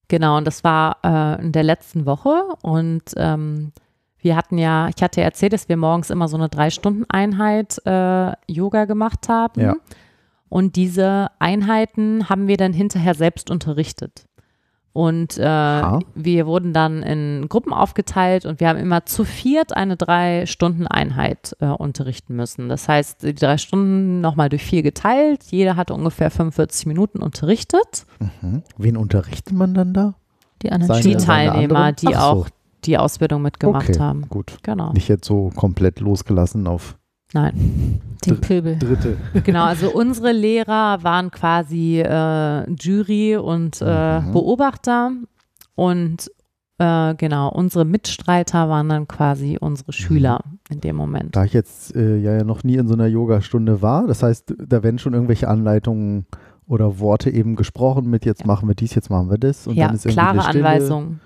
Genau, 0.08 0.38
und 0.38 0.46
das 0.46 0.64
war 0.64 0.98
äh, 1.04 1.42
in 1.42 1.52
der 1.52 1.64
letzten 1.64 2.06
Woche 2.06 2.44
und 2.62 3.04
ähm, 3.18 3.74
wir 4.20 4.36
hatten 4.36 4.58
ja, 4.58 4.90
ich 4.96 5.02
hatte 5.02 5.22
ja 5.22 5.26
erzählt, 5.26 5.54
dass 5.54 5.70
wir 5.70 5.78
morgens 5.78 6.10
immer 6.10 6.28
so 6.28 6.38
eine 6.38 6.50
Drei-Stunden-Einheit 6.50 7.82
äh, 7.86 8.32
Yoga 8.48 8.86
gemacht 8.86 9.30
haben. 9.30 9.62
Ja. 9.62 9.76
Und 10.50 10.76
diese 10.76 11.30
Einheiten 11.40 12.30
haben 12.30 12.48
wir 12.48 12.58
dann 12.58 12.74
hinterher 12.74 13.16
selbst 13.16 13.52
unterrichtet. 13.52 14.27
Und 14.98 15.38
äh, 15.38 15.44
wir 15.44 16.48
wurden 16.48 16.74
dann 16.74 17.04
in 17.04 17.48
Gruppen 17.50 17.72
aufgeteilt 17.72 18.48
und 18.48 18.60
wir 18.60 18.68
haben 18.68 18.80
immer 18.80 19.06
zu 19.06 19.26
viert 19.26 19.78
eine 19.78 19.96
Drei-Stunden-Einheit 19.96 21.56
äh, 21.60 21.68
unterrichten 21.68 22.36
müssen. 22.36 22.68
Das 22.68 22.88
heißt, 22.90 23.22
die 23.22 23.36
drei 23.36 23.60
Stunden 23.60 24.22
nochmal 24.22 24.50
durch 24.50 24.64
vier 24.64 24.82
geteilt. 24.82 25.44
Jeder 25.52 25.76
hatte 25.76 25.94
ungefähr 25.94 26.32
45 26.32 26.88
Minuten 26.88 27.20
unterrichtet. 27.22 28.08
Mhm. 28.42 28.64
Wen 28.80 28.98
unterrichtet 28.98 29.54
man 29.54 29.76
dann 29.76 29.94
da? 29.94 30.16
Die 30.64 30.72
anderen 30.72 31.04
Seine- 31.04 31.16
Die 31.16 31.24
Teilnehmer, 31.24 31.76
anderen? 31.76 31.96
die 31.98 32.14
so. 32.16 32.20
auch 32.20 32.50
die 32.86 32.98
Ausbildung 32.98 33.44
mitgemacht 33.44 33.90
okay, 33.90 34.00
haben. 34.00 34.28
gut. 34.30 34.58
Genau. 34.64 34.94
Nicht 34.94 35.10
jetzt 35.10 35.28
so 35.28 35.52
komplett 35.56 36.00
losgelassen 36.00 36.66
auf 36.66 36.98
Nein. 37.34 38.02
Den 38.26 38.42
Pöbel. 38.42 38.78
Dritte. 38.80 39.18
Genau, 39.44 39.64
also 39.66 39.92
unsere 39.92 40.32
Lehrer 40.32 41.04
waren 41.04 41.30
quasi 41.32 42.00
äh, 42.02 42.70
Jury 42.72 43.36
und 43.38 43.82
äh, 43.82 44.20
Mhm. 44.22 44.32
Beobachter 44.34 45.12
und 45.76 46.32
äh, 46.80 47.16
genau, 47.16 47.50
unsere 47.50 47.86
Mitstreiter 47.86 48.70
waren 48.70 48.90
dann 48.90 49.08
quasi 49.08 49.58
unsere 49.60 49.94
Schüler 49.94 50.42
in 50.70 50.80
dem 50.82 50.96
Moment. 50.96 51.36
Da 51.36 51.44
ich 51.46 51.54
jetzt 51.54 51.96
äh, 51.96 52.18
ja, 52.18 52.44
noch 52.44 52.64
nie 52.64 52.76
in 52.76 52.88
so 52.88 52.94
einer 52.94 53.08
Yogastunde 53.08 53.82
war, 53.82 54.08
das 54.08 54.24
heißt, 54.24 54.54
da 54.68 54.84
werden 54.84 55.00
schon 55.00 55.14
irgendwelche 55.14 55.48
Anleitungen 55.48 56.26
oder 56.68 57.00
Worte 57.00 57.30
eben 57.30 57.56
gesprochen 57.56 58.10
mit 58.10 58.26
jetzt 58.26 58.42
Ja. 58.42 58.48
machen 58.48 58.68
wir 58.68 58.76
dies, 58.76 58.94
jetzt 58.96 59.10
machen 59.10 59.30
wir 59.30 59.38
das 59.38 59.68
und 59.68 59.76
ja, 59.76 59.88
dann 59.88 59.96
ist 59.96 60.06
irgendwie 60.06 60.20
klare. 60.20 60.46
Anweisungen. 60.46 61.20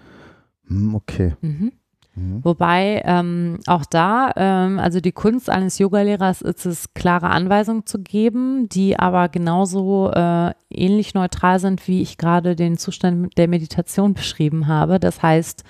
Hm, 0.67 0.95
okay. 0.95 1.33
Mhm. 1.41 1.71
Mhm. 2.15 2.43
Wobei 2.43 3.01
ähm, 3.05 3.59
auch 3.67 3.85
da, 3.85 4.31
ähm, 4.35 4.79
also 4.79 4.99
die 4.99 5.13
Kunst 5.13 5.49
eines 5.49 5.79
Yogalehrers 5.79 6.41
ist 6.41 6.65
es, 6.65 6.93
klare 6.93 7.29
Anweisungen 7.29 7.85
zu 7.85 7.99
geben, 7.99 8.67
die 8.67 8.99
aber 8.99 9.29
genauso 9.29 10.11
äh, 10.11 10.51
ähnlich 10.69 11.13
neutral 11.13 11.59
sind, 11.59 11.87
wie 11.87 12.01
ich 12.01 12.17
gerade 12.17 12.55
den 12.57 12.77
Zustand 12.77 13.37
der 13.37 13.47
Meditation 13.47 14.13
beschrieben 14.13 14.67
habe. 14.67 14.99
Das 14.99 15.23
heißt, 15.23 15.63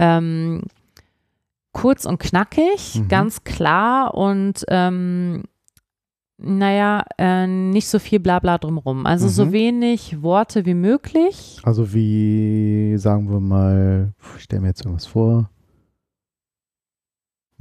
ähm, 0.00 0.62
kurz 1.72 2.04
und 2.06 2.18
knackig, 2.18 2.96
Mhm. 3.00 3.08
ganz 3.08 3.44
klar 3.44 4.14
und 4.14 4.64
ähm, 4.68 5.44
naja, 6.44 7.04
äh, 7.18 7.46
nicht 7.46 7.86
so 7.86 8.00
viel 8.00 8.18
Blabla 8.18 8.58
drumherum. 8.58 9.06
Also 9.06 9.28
so 9.28 9.46
Mhm. 9.46 9.52
wenig 9.52 10.22
Worte 10.22 10.66
wie 10.66 10.74
möglich. 10.74 11.60
Also 11.62 11.94
wie, 11.94 12.94
sagen 12.98 13.30
wir 13.30 13.38
mal, 13.38 14.12
ich 14.36 14.42
stelle 14.42 14.62
mir 14.62 14.68
jetzt 14.68 14.80
irgendwas 14.84 15.06
vor. 15.06 15.48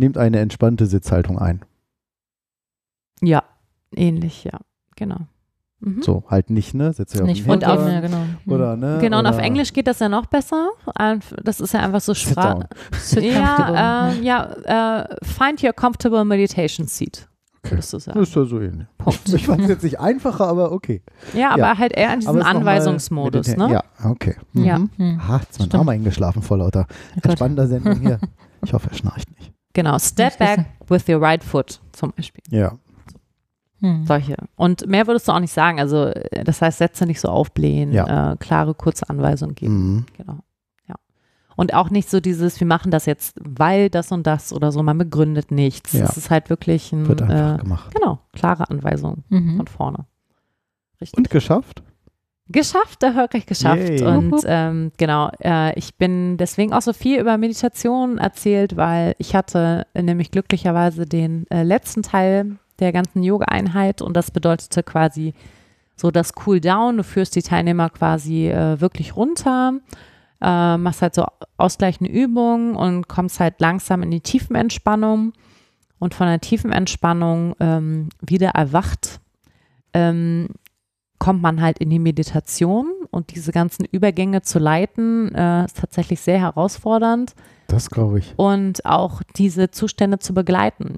Nehmt 0.01 0.17
eine 0.17 0.39
entspannte 0.39 0.87
Sitzhaltung 0.87 1.37
ein. 1.37 1.61
Ja, 3.21 3.43
ähnlich, 3.95 4.43
ja, 4.45 4.57
genau. 4.95 5.27
Mhm. 5.79 6.01
So, 6.01 6.23
halt 6.27 6.49
nicht, 6.49 6.73
ne? 6.73 6.91
Setz 6.91 7.11
dich 7.11 7.21
auf 7.21 7.27
Nicht 7.27 7.47
Und 7.47 7.63
auf- 7.65 7.87
ja, 7.87 7.99
genau. 7.99 8.17
Hm. 8.17 8.51
Oder, 8.51 8.75
ne? 8.77 8.97
Genau, 8.99 9.19
und 9.19 9.27
auf 9.27 9.35
oder 9.35 9.43
Englisch 9.43 9.73
geht 9.73 9.85
das 9.85 9.99
ja 9.99 10.09
noch 10.09 10.25
besser. 10.25 10.71
Das 11.43 11.59
ist 11.59 11.73
ja 11.75 11.81
einfach 11.81 12.01
so 12.01 12.15
Sprache. 12.15 12.67
Ja, 13.19 14.09
äh, 14.09 14.21
ja 14.21 15.01
äh, 15.03 15.15
find 15.23 15.63
your 15.63 15.73
comfortable 15.73 16.25
meditation 16.25 16.87
seat, 16.87 17.27
Okay. 17.63 17.73
würdest 17.73 17.93
du 17.93 17.99
sagen. 17.99 18.19
Das 18.19 18.29
ist 18.29 18.35
ja 18.35 18.45
so 18.45 18.59
ähnlich. 18.59 18.87
Punkt. 18.97 19.29
Ich 19.31 19.45
fand 19.45 19.61
es 19.61 19.67
jetzt 19.69 19.83
nicht 19.83 19.99
einfacher, 19.99 20.47
aber 20.47 20.71
okay. 20.71 21.03
Ja, 21.35 21.49
aber 21.51 21.59
Ja. 21.59 21.77
halt 21.77 21.93
eher 21.93 22.13
in 22.15 22.27
Aber 22.27 22.39
diesem 22.39 22.57
Anweisungsmodus, 22.57 23.55
ne? 23.55 23.69
Ja, 23.71 23.83
okay. 24.09 24.35
Ja. 24.53 24.79
Mhm. 24.79 24.89
Hm. 24.97 25.21
Ah, 25.27 25.39
jetzt 25.43 25.59
ist 25.59 25.71
mein. 25.71 25.79
Arm 25.79 25.89
eingeschlafen 25.89 26.41
vor 26.41 26.57
lauter 26.57 26.87
Gott. 27.17 27.25
entspannender 27.25 27.67
Sendung 27.67 27.99
hier. 28.01 28.19
Ich 28.63 28.73
hoffe, 28.73 28.89
er 28.89 28.95
schnarcht 28.97 29.29
nicht. 29.39 29.51
Genau, 29.73 29.97
step 29.99 30.37
back 30.37 30.65
with 30.87 31.07
your 31.07 31.21
right 31.21 31.43
foot 31.43 31.79
zum 31.91 32.11
Beispiel. 32.11 32.43
Ja. 32.49 32.77
Hm. 33.79 34.05
Solche. 34.05 34.35
Und 34.55 34.85
mehr 34.87 35.07
würdest 35.07 35.27
du 35.27 35.31
auch 35.31 35.39
nicht 35.39 35.53
sagen. 35.53 35.79
Also, 35.79 36.05
äh, 36.07 36.43
das 36.43 36.61
heißt, 36.61 36.77
Sätze 36.77 37.05
nicht 37.05 37.19
so 37.19 37.29
aufblähen, 37.29 37.91
Ja. 37.93 38.33
äh, 38.33 38.37
klare, 38.37 38.75
kurze 38.75 39.09
Anweisungen 39.09 39.55
geben. 39.55 39.73
Mhm. 39.95 40.05
Genau. 40.17 40.37
Ja. 40.87 40.95
Und 41.55 41.73
auch 41.73 41.89
nicht 41.89 42.09
so 42.09 42.19
dieses, 42.19 42.59
wir 42.59 42.67
machen 42.67 42.91
das 42.91 43.05
jetzt, 43.07 43.39
weil 43.43 43.89
das 43.89 44.11
und 44.11 44.27
das 44.27 44.53
oder 44.53 44.71
so, 44.71 44.83
man 44.83 44.97
begründet 44.99 45.49
nichts. 45.51 45.93
Ja. 45.93 46.03
Es 46.05 46.15
ist 46.17 46.29
halt 46.29 46.49
wirklich 46.51 46.91
ein, 46.93 47.07
Wird 47.07 47.23
einfach 47.23 47.55
äh, 47.55 47.57
gemacht. 47.57 47.93
genau, 47.95 48.19
klare 48.33 48.69
Anweisung 48.69 49.23
Mhm. 49.29 49.57
von 49.57 49.67
vorne. 49.67 50.05
Richtig. 50.99 51.17
Und 51.17 51.29
geschafft? 51.31 51.81
Geschafft, 52.51 53.03
erfolgreich 53.03 53.45
geschafft. 53.45 53.89
Yay. 53.89 54.03
Und 54.03 54.41
ähm, 54.45 54.91
genau, 54.97 55.29
äh, 55.39 55.77
ich 55.77 55.95
bin 55.95 56.37
deswegen 56.37 56.73
auch 56.73 56.81
so 56.81 56.93
viel 56.93 57.19
über 57.19 57.37
Meditation 57.37 58.17
erzählt, 58.17 58.77
weil 58.77 59.15
ich 59.17 59.35
hatte 59.35 59.85
nämlich 59.93 60.31
glücklicherweise 60.31 61.05
den 61.05 61.45
äh, 61.49 61.63
letzten 61.63 62.03
Teil 62.03 62.57
der 62.79 62.91
ganzen 62.91 63.23
Yoga-Einheit 63.23 64.01
und 64.01 64.17
das 64.17 64.31
bedeutete 64.31 64.83
quasi 64.83 65.33
so 65.95 66.11
das 66.11 66.33
Cool 66.45 66.59
Down. 66.59 66.97
Du 66.97 67.03
führst 67.03 67.35
die 67.35 67.43
Teilnehmer 67.43 67.89
quasi 67.89 68.49
äh, 68.49 68.81
wirklich 68.81 69.15
runter, 69.15 69.73
äh, 70.41 70.77
machst 70.77 71.01
halt 71.01 71.15
so 71.15 71.25
ausgleichende 71.57 72.11
Übungen 72.11 72.75
und 72.75 73.07
kommst 73.07 73.39
halt 73.39 73.61
langsam 73.61 74.01
in 74.03 74.11
die 74.11 74.21
Tiefenentspannung 74.21 75.33
und 75.99 76.15
von 76.15 76.27
der 76.27 76.41
Tiefenentspannung 76.41 77.55
ähm, 77.59 78.09
wieder 78.19 78.49
erwacht. 78.49 79.19
Ähm, 79.93 80.47
kommt 81.21 81.43
man 81.43 81.61
halt 81.61 81.77
in 81.77 81.91
die 81.91 81.99
Meditation 81.99 82.87
und 83.11 83.35
diese 83.35 83.51
ganzen 83.51 83.85
Übergänge 83.85 84.41
zu 84.41 84.57
leiten, 84.57 85.33
äh, 85.35 85.65
ist 85.65 85.77
tatsächlich 85.77 86.19
sehr 86.19 86.39
herausfordernd 86.39 87.35
Das 87.67 87.91
glaube 87.91 88.17
ich. 88.17 88.33
und 88.37 88.83
auch 88.87 89.21
diese 89.35 89.69
Zustände 89.69 90.17
zu 90.17 90.33
begleiten. 90.33 90.95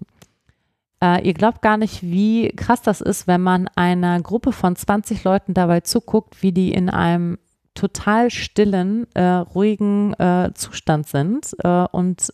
Äh, 1.03 1.27
ihr 1.27 1.33
glaubt 1.33 1.61
gar 1.61 1.75
nicht, 1.75 2.03
wie 2.03 2.53
krass 2.55 2.81
das 2.81 3.01
ist, 3.01 3.27
wenn 3.27 3.41
man 3.41 3.67
einer 3.75 4.21
Gruppe 4.21 4.53
von 4.53 4.77
20 4.77 5.25
Leuten 5.25 5.53
dabei 5.53 5.81
zuguckt, 5.81 6.41
wie 6.41 6.53
die 6.53 6.73
in 6.73 6.89
einem 6.89 7.37
total 7.73 8.29
stillen, 8.29 9.07
äh, 9.15 9.23
ruhigen 9.23 10.13
äh, 10.13 10.51
Zustand 10.53 11.05
sind 11.05 11.53
äh, 11.65 11.85
und 11.91 12.33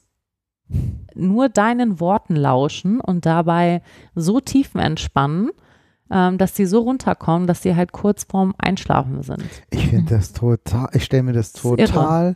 nur 1.16 1.50
deinen 1.50 2.00
Worten 2.00 2.36
lauschen 2.36 3.02
und 3.02 3.26
dabei 3.26 3.82
so 4.14 4.40
tiefen 4.42 4.80
entspannen, 4.80 5.50
ähm, 6.12 6.38
dass 6.38 6.56
sie 6.56 6.66
so 6.66 6.82
runterkommen, 6.82 7.48
dass 7.48 7.62
sie 7.62 7.76
halt 7.76 7.92
kurz 7.92 8.24
vorm 8.24 8.54
Einschlafen 8.58 9.24
sind. 9.24 9.44
Ich 9.70 9.88
finde 9.88 10.16
das 10.16 10.34
total, 10.34 10.90
ich 10.94 11.04
stelle 11.04 11.24
mir 11.24 11.34
das 11.34 11.54
total 11.54 12.36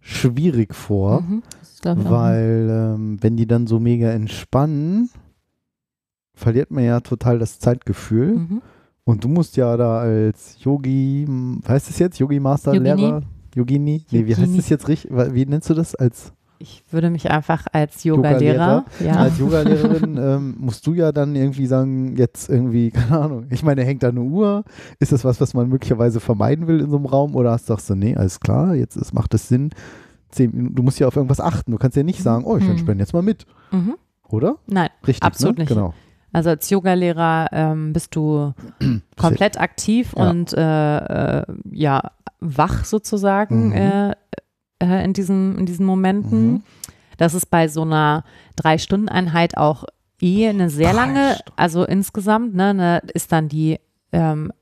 schwierig 0.00 0.74
vor, 0.74 1.22
Mhm. 1.22 1.42
Das 1.82 1.96
weil 2.10 2.68
ähm, 2.70 3.16
wenn 3.22 3.38
die 3.38 3.46
dann 3.46 3.66
so 3.66 3.80
mega 3.80 4.10
entspannen, 4.10 5.08
verliert 6.34 6.70
man 6.70 6.84
ja 6.84 7.00
total 7.00 7.38
das 7.38 7.58
Zeitgefühl. 7.58 8.36
Mhm. 8.36 8.62
Und 9.04 9.24
du 9.24 9.28
musst 9.28 9.56
ja 9.56 9.76
da 9.76 10.00
als 10.00 10.62
Yogi, 10.62 11.24
hm, 11.26 11.62
heißt 11.66 11.88
das 11.88 11.98
jetzt? 11.98 12.18
Yogi 12.18 12.38
Master, 12.38 12.74
Yogini? 12.74 12.94
Lehrer? 12.94 13.22
Yogini? 13.54 14.04
Nee, 14.10 14.26
wie 14.26 14.36
heißt 14.36 14.58
das 14.58 14.68
jetzt 14.68 14.88
richtig? 14.88 15.10
Wie 15.10 15.46
nennst 15.46 15.70
du 15.70 15.74
das? 15.74 15.94
Als, 15.94 16.32
Ich 16.62 16.84
würde 16.90 17.08
mich 17.08 17.30
einfach 17.30 17.64
als 17.72 18.04
Yoga-Lehrer, 18.04 18.84
ja. 19.02 19.12
als 19.14 19.38
Yogalehrerin 19.38 20.18
ähm, 20.18 20.56
musst 20.58 20.86
du 20.86 20.92
ja 20.92 21.10
dann 21.10 21.34
irgendwie 21.34 21.66
sagen, 21.66 22.16
jetzt 22.16 22.50
irgendwie, 22.50 22.90
keine 22.90 23.18
Ahnung, 23.18 23.46
ich 23.48 23.62
meine, 23.62 23.82
hängt 23.82 24.02
da 24.02 24.08
eine 24.10 24.20
Uhr? 24.20 24.64
Ist 24.98 25.10
das 25.12 25.24
was, 25.24 25.40
was 25.40 25.54
man 25.54 25.70
möglicherweise 25.70 26.20
vermeiden 26.20 26.66
will 26.66 26.80
in 26.80 26.90
so 26.90 26.96
einem 26.98 27.06
Raum? 27.06 27.34
Oder 27.34 27.52
hast 27.52 27.68
du 27.68 27.72
sagst 27.72 27.88
du, 27.88 27.94
nee, 27.94 28.14
alles 28.14 28.40
klar, 28.40 28.74
jetzt 28.74 28.96
ist, 28.96 29.14
macht 29.14 29.32
es 29.32 29.48
Sinn. 29.48 29.70
Zehn 30.28 30.54
Minuten, 30.54 30.74
du 30.74 30.82
musst 30.82 31.00
ja 31.00 31.06
auf 31.08 31.16
irgendwas 31.16 31.40
achten. 31.40 31.72
Du 31.72 31.78
kannst 31.78 31.96
ja 31.96 32.02
nicht 32.02 32.22
sagen, 32.22 32.44
oh, 32.44 32.58
ich 32.58 32.68
entspanne 32.68 33.00
jetzt 33.00 33.14
mal 33.14 33.22
mit, 33.22 33.46
Mhm. 33.72 33.94
oder? 34.28 34.56
Nein, 34.66 34.90
Richtig, 35.06 35.22
Absolut 35.24 35.56
ne? 35.56 35.62
nicht. 35.64 35.70
Genau. 35.72 35.94
also 36.32 36.50
als 36.50 36.68
Yoga-Lehrer 36.68 37.46
ähm, 37.52 37.94
bist 37.94 38.14
du 38.14 38.52
komplett 39.16 39.58
aktiv 39.58 40.12
Ja. 40.14 40.28
und 40.30 40.52
äh, 40.52 41.38
äh, 41.40 41.44
ja, 41.72 42.02
wach 42.38 42.84
sozusagen 42.84 43.68
Mhm. 43.68 43.72
äh, 43.72 44.12
äh, 44.80 45.04
in, 45.04 45.12
diesen, 45.12 45.58
in 45.58 45.66
diesen 45.66 45.86
Momenten. 45.86 46.52
Mhm. 46.52 46.62
Das 47.16 47.34
ist 47.34 47.46
bei 47.46 47.68
so 47.68 47.82
einer 47.82 48.24
Drei-Stunden-Einheit 48.56 49.56
auch 49.56 49.84
eh 50.20 50.48
eine 50.48 50.70
sehr 50.70 50.92
lange, 50.92 51.38
also 51.56 51.84
insgesamt, 51.84 52.54
ne, 52.54 52.74
ne, 52.74 53.02
ist 53.12 53.32
dann 53.32 53.48
die 53.48 53.78
ähm, 54.12 54.52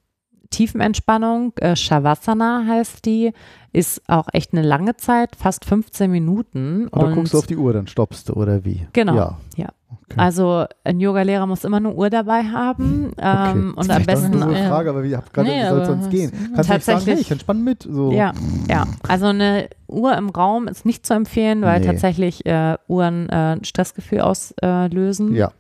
Tiefenentspannung, 0.51 1.53
äh, 1.57 1.77
Shavasana 1.77 2.65
heißt 2.67 3.05
die, 3.05 3.33
ist 3.73 4.03
auch 4.09 4.29
echt 4.33 4.53
eine 4.53 4.63
lange 4.63 4.97
Zeit, 4.97 5.37
fast 5.37 5.65
15 5.65 6.11
Minuten. 6.11 6.89
Und 6.89 7.03
dann 7.03 7.11
und 7.11 7.15
guckst 7.17 7.35
du 7.35 7.39
auf 7.39 7.47
die 7.47 7.57
Uhr, 7.57 7.73
dann 7.73 7.87
stoppst 7.87 8.29
du, 8.29 8.33
oder 8.33 8.65
wie? 8.65 8.87
Genau, 8.93 9.15
Ja. 9.15 9.39
ja. 9.57 9.69
Okay. 10.11 10.21
Also 10.21 10.65
ein 10.85 11.01
Yogalehrer 11.01 11.47
muss 11.47 11.65
immer 11.65 11.77
eine 11.79 11.93
Uhr 11.93 12.09
dabei 12.11 12.43
haben 12.45 13.13
ähm, 13.19 13.75
und 13.77 13.79
am 13.79 13.85
Vielleicht 13.85 14.01
auch 14.03 14.07
besten 14.15 14.31
nur 14.31 14.41
so 14.41 14.49
eine 14.49 14.59
Ja. 14.61 14.69
Frage, 14.69 14.91
aber 14.91 15.05
ich 15.05 15.15
habe 15.15 15.27
gerade, 15.33 15.49
Nee, 15.49 15.57
wie 15.63 15.69
soll 15.69 15.69
es 15.69 15.73
aber 15.73 15.85
sonst 15.87 16.05
das- 16.05 16.11
gehen? 16.11 16.33
Kannst 16.55 16.71
du 16.71 16.75
nicht 16.75 16.85
sagen, 16.85 17.03
hey, 17.05 17.15
ich 17.21 17.31
entspanne 17.31 17.61
mit? 17.61 17.83
So. 17.83 18.13
Ja, 18.13 18.33
ja. 18.69 18.85
Also 19.07 19.27
eine 19.27 19.69
Uhr 19.87 20.17
im 20.17 20.31
Raum 20.31 20.67
ist 20.69 20.87
nicht 20.87 21.05
zu 21.05 21.13
empfehlen, 21.15 21.61
weil 21.63 21.81
Nee. 21.81 21.87
tatsächlich 21.87 22.47
äh, 22.47 22.77
Uhren 22.89 23.29
äh, 23.29 23.57
ein 23.57 23.65
Stressgefühl 23.65 24.21
auslösen. 24.23 25.35
Ja, 25.35 25.53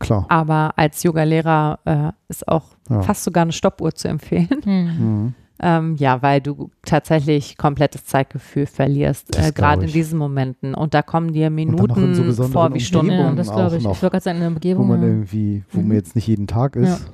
klar. 0.00 0.26
Aber 0.28 0.72
als 0.76 1.02
Yogalehrer 1.04 1.78
äh, 1.84 2.10
ist 2.28 2.48
auch 2.48 2.64
Ja. 2.90 3.02
fast 3.02 3.22
sogar 3.24 3.42
eine 3.42 3.52
Stoppuhr 3.52 3.94
zu 3.94 4.08
empfehlen. 4.08 4.48
Hm. 4.64 4.84
Mhm. 4.98 5.34
Ähm, 5.64 5.94
ja, 5.94 6.22
weil 6.22 6.40
du 6.40 6.70
tatsächlich 6.84 7.56
komplettes 7.56 8.04
Zeitgefühl 8.04 8.66
verlierst, 8.66 9.36
äh, 9.36 9.52
gerade 9.52 9.82
in 9.82 9.86
ich. 9.86 9.92
diesen 9.92 10.18
Momenten. 10.18 10.74
Und 10.74 10.92
da 10.92 11.02
kommen 11.02 11.32
dir 11.32 11.50
Minuten 11.50 12.14
so 12.14 12.48
vor 12.48 12.74
wie 12.74 12.80
Stunden. 12.80 13.12
Ja, 13.12 13.32
das 13.32 13.46
glaube 13.52 13.76
ich. 13.76 13.84
noch, 13.84 13.92
Ich 13.94 14.02
wollte 14.02 14.14
gerade 14.14 14.24
sagen, 14.24 14.36
in 14.38 14.42
der 14.42 14.50
Wo 14.50 14.54
Umgebung, 14.56 14.88
man 14.88 15.02
ja, 15.02 15.08
irgendwie, 15.08 15.62
wo 15.70 15.80
Mhm. 15.80 15.88
man 15.88 15.96
jetzt 15.96 16.16
nicht 16.16 16.26
jeden 16.26 16.48
Tag 16.48 16.74
ist. 16.74 17.06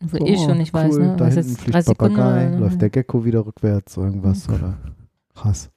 wo 0.00 0.16
So, 0.18 0.24
eh 0.26 0.36
schon 0.38 0.56
nicht 0.58 0.72
weiß, 0.72 0.90
cool, 0.94 1.00
ne? 1.06 1.16
Da 1.18 1.26
Was 1.26 1.34
hinten 1.34 1.50
jetzt 1.50 1.60
fliegt 1.60 1.74
30 1.74 1.88
Sekunden 1.88 2.16
Papagei, 2.16 2.56
läuft 2.58 2.80
der 2.80 2.90
Gecko 2.90 3.24
wieder 3.26 3.44
rückwärts, 3.46 3.96
irgendwas 3.98 4.48
oder 4.48 4.78
krass. 5.34 5.70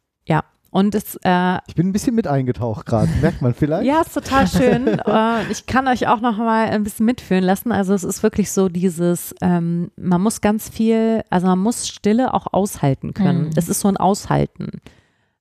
Und 0.71 0.93
es 0.93 1.15
äh, 1.23 1.57
Ich 1.67 1.73
bin 1.75 1.87
ein 1.87 1.91
bisschen 1.93 2.13
mit 2.15 2.27
eingetaucht 2.27 2.85
gerade, 2.85 3.09
merkt 3.21 3.41
man 3.41 3.53
vielleicht? 3.55 3.85
Ja, 3.85 4.01
ist 4.01 4.13
total 4.13 4.47
schön. 4.47 4.87
äh, 5.05 5.51
ich 5.51 5.65
kann 5.65 5.87
euch 5.87 6.07
auch 6.07 6.21
noch 6.21 6.37
mal 6.37 6.67
ein 6.69 6.83
bisschen 6.83 7.05
mitführen 7.07 7.43
lassen. 7.43 7.71
Also 7.71 7.93
es 7.93 8.03
ist 8.03 8.21
wirklich 8.21 8.51
so 8.51 8.69
dieses, 8.69 9.33
ähm, 9.41 9.89
man 9.97 10.21
muss 10.21 10.41
ganz 10.41 10.69
viel, 10.69 11.23
also 11.31 11.47
man 11.47 11.59
muss 11.59 11.87
Stille 11.87 12.33
auch 12.33 12.47
aushalten 12.53 13.13
können. 13.15 13.45
Mhm. 13.45 13.51
Es 13.55 13.67
ist 13.67 13.79
so 13.79 13.87
ein 13.87 13.97
Aushalten. 13.97 14.81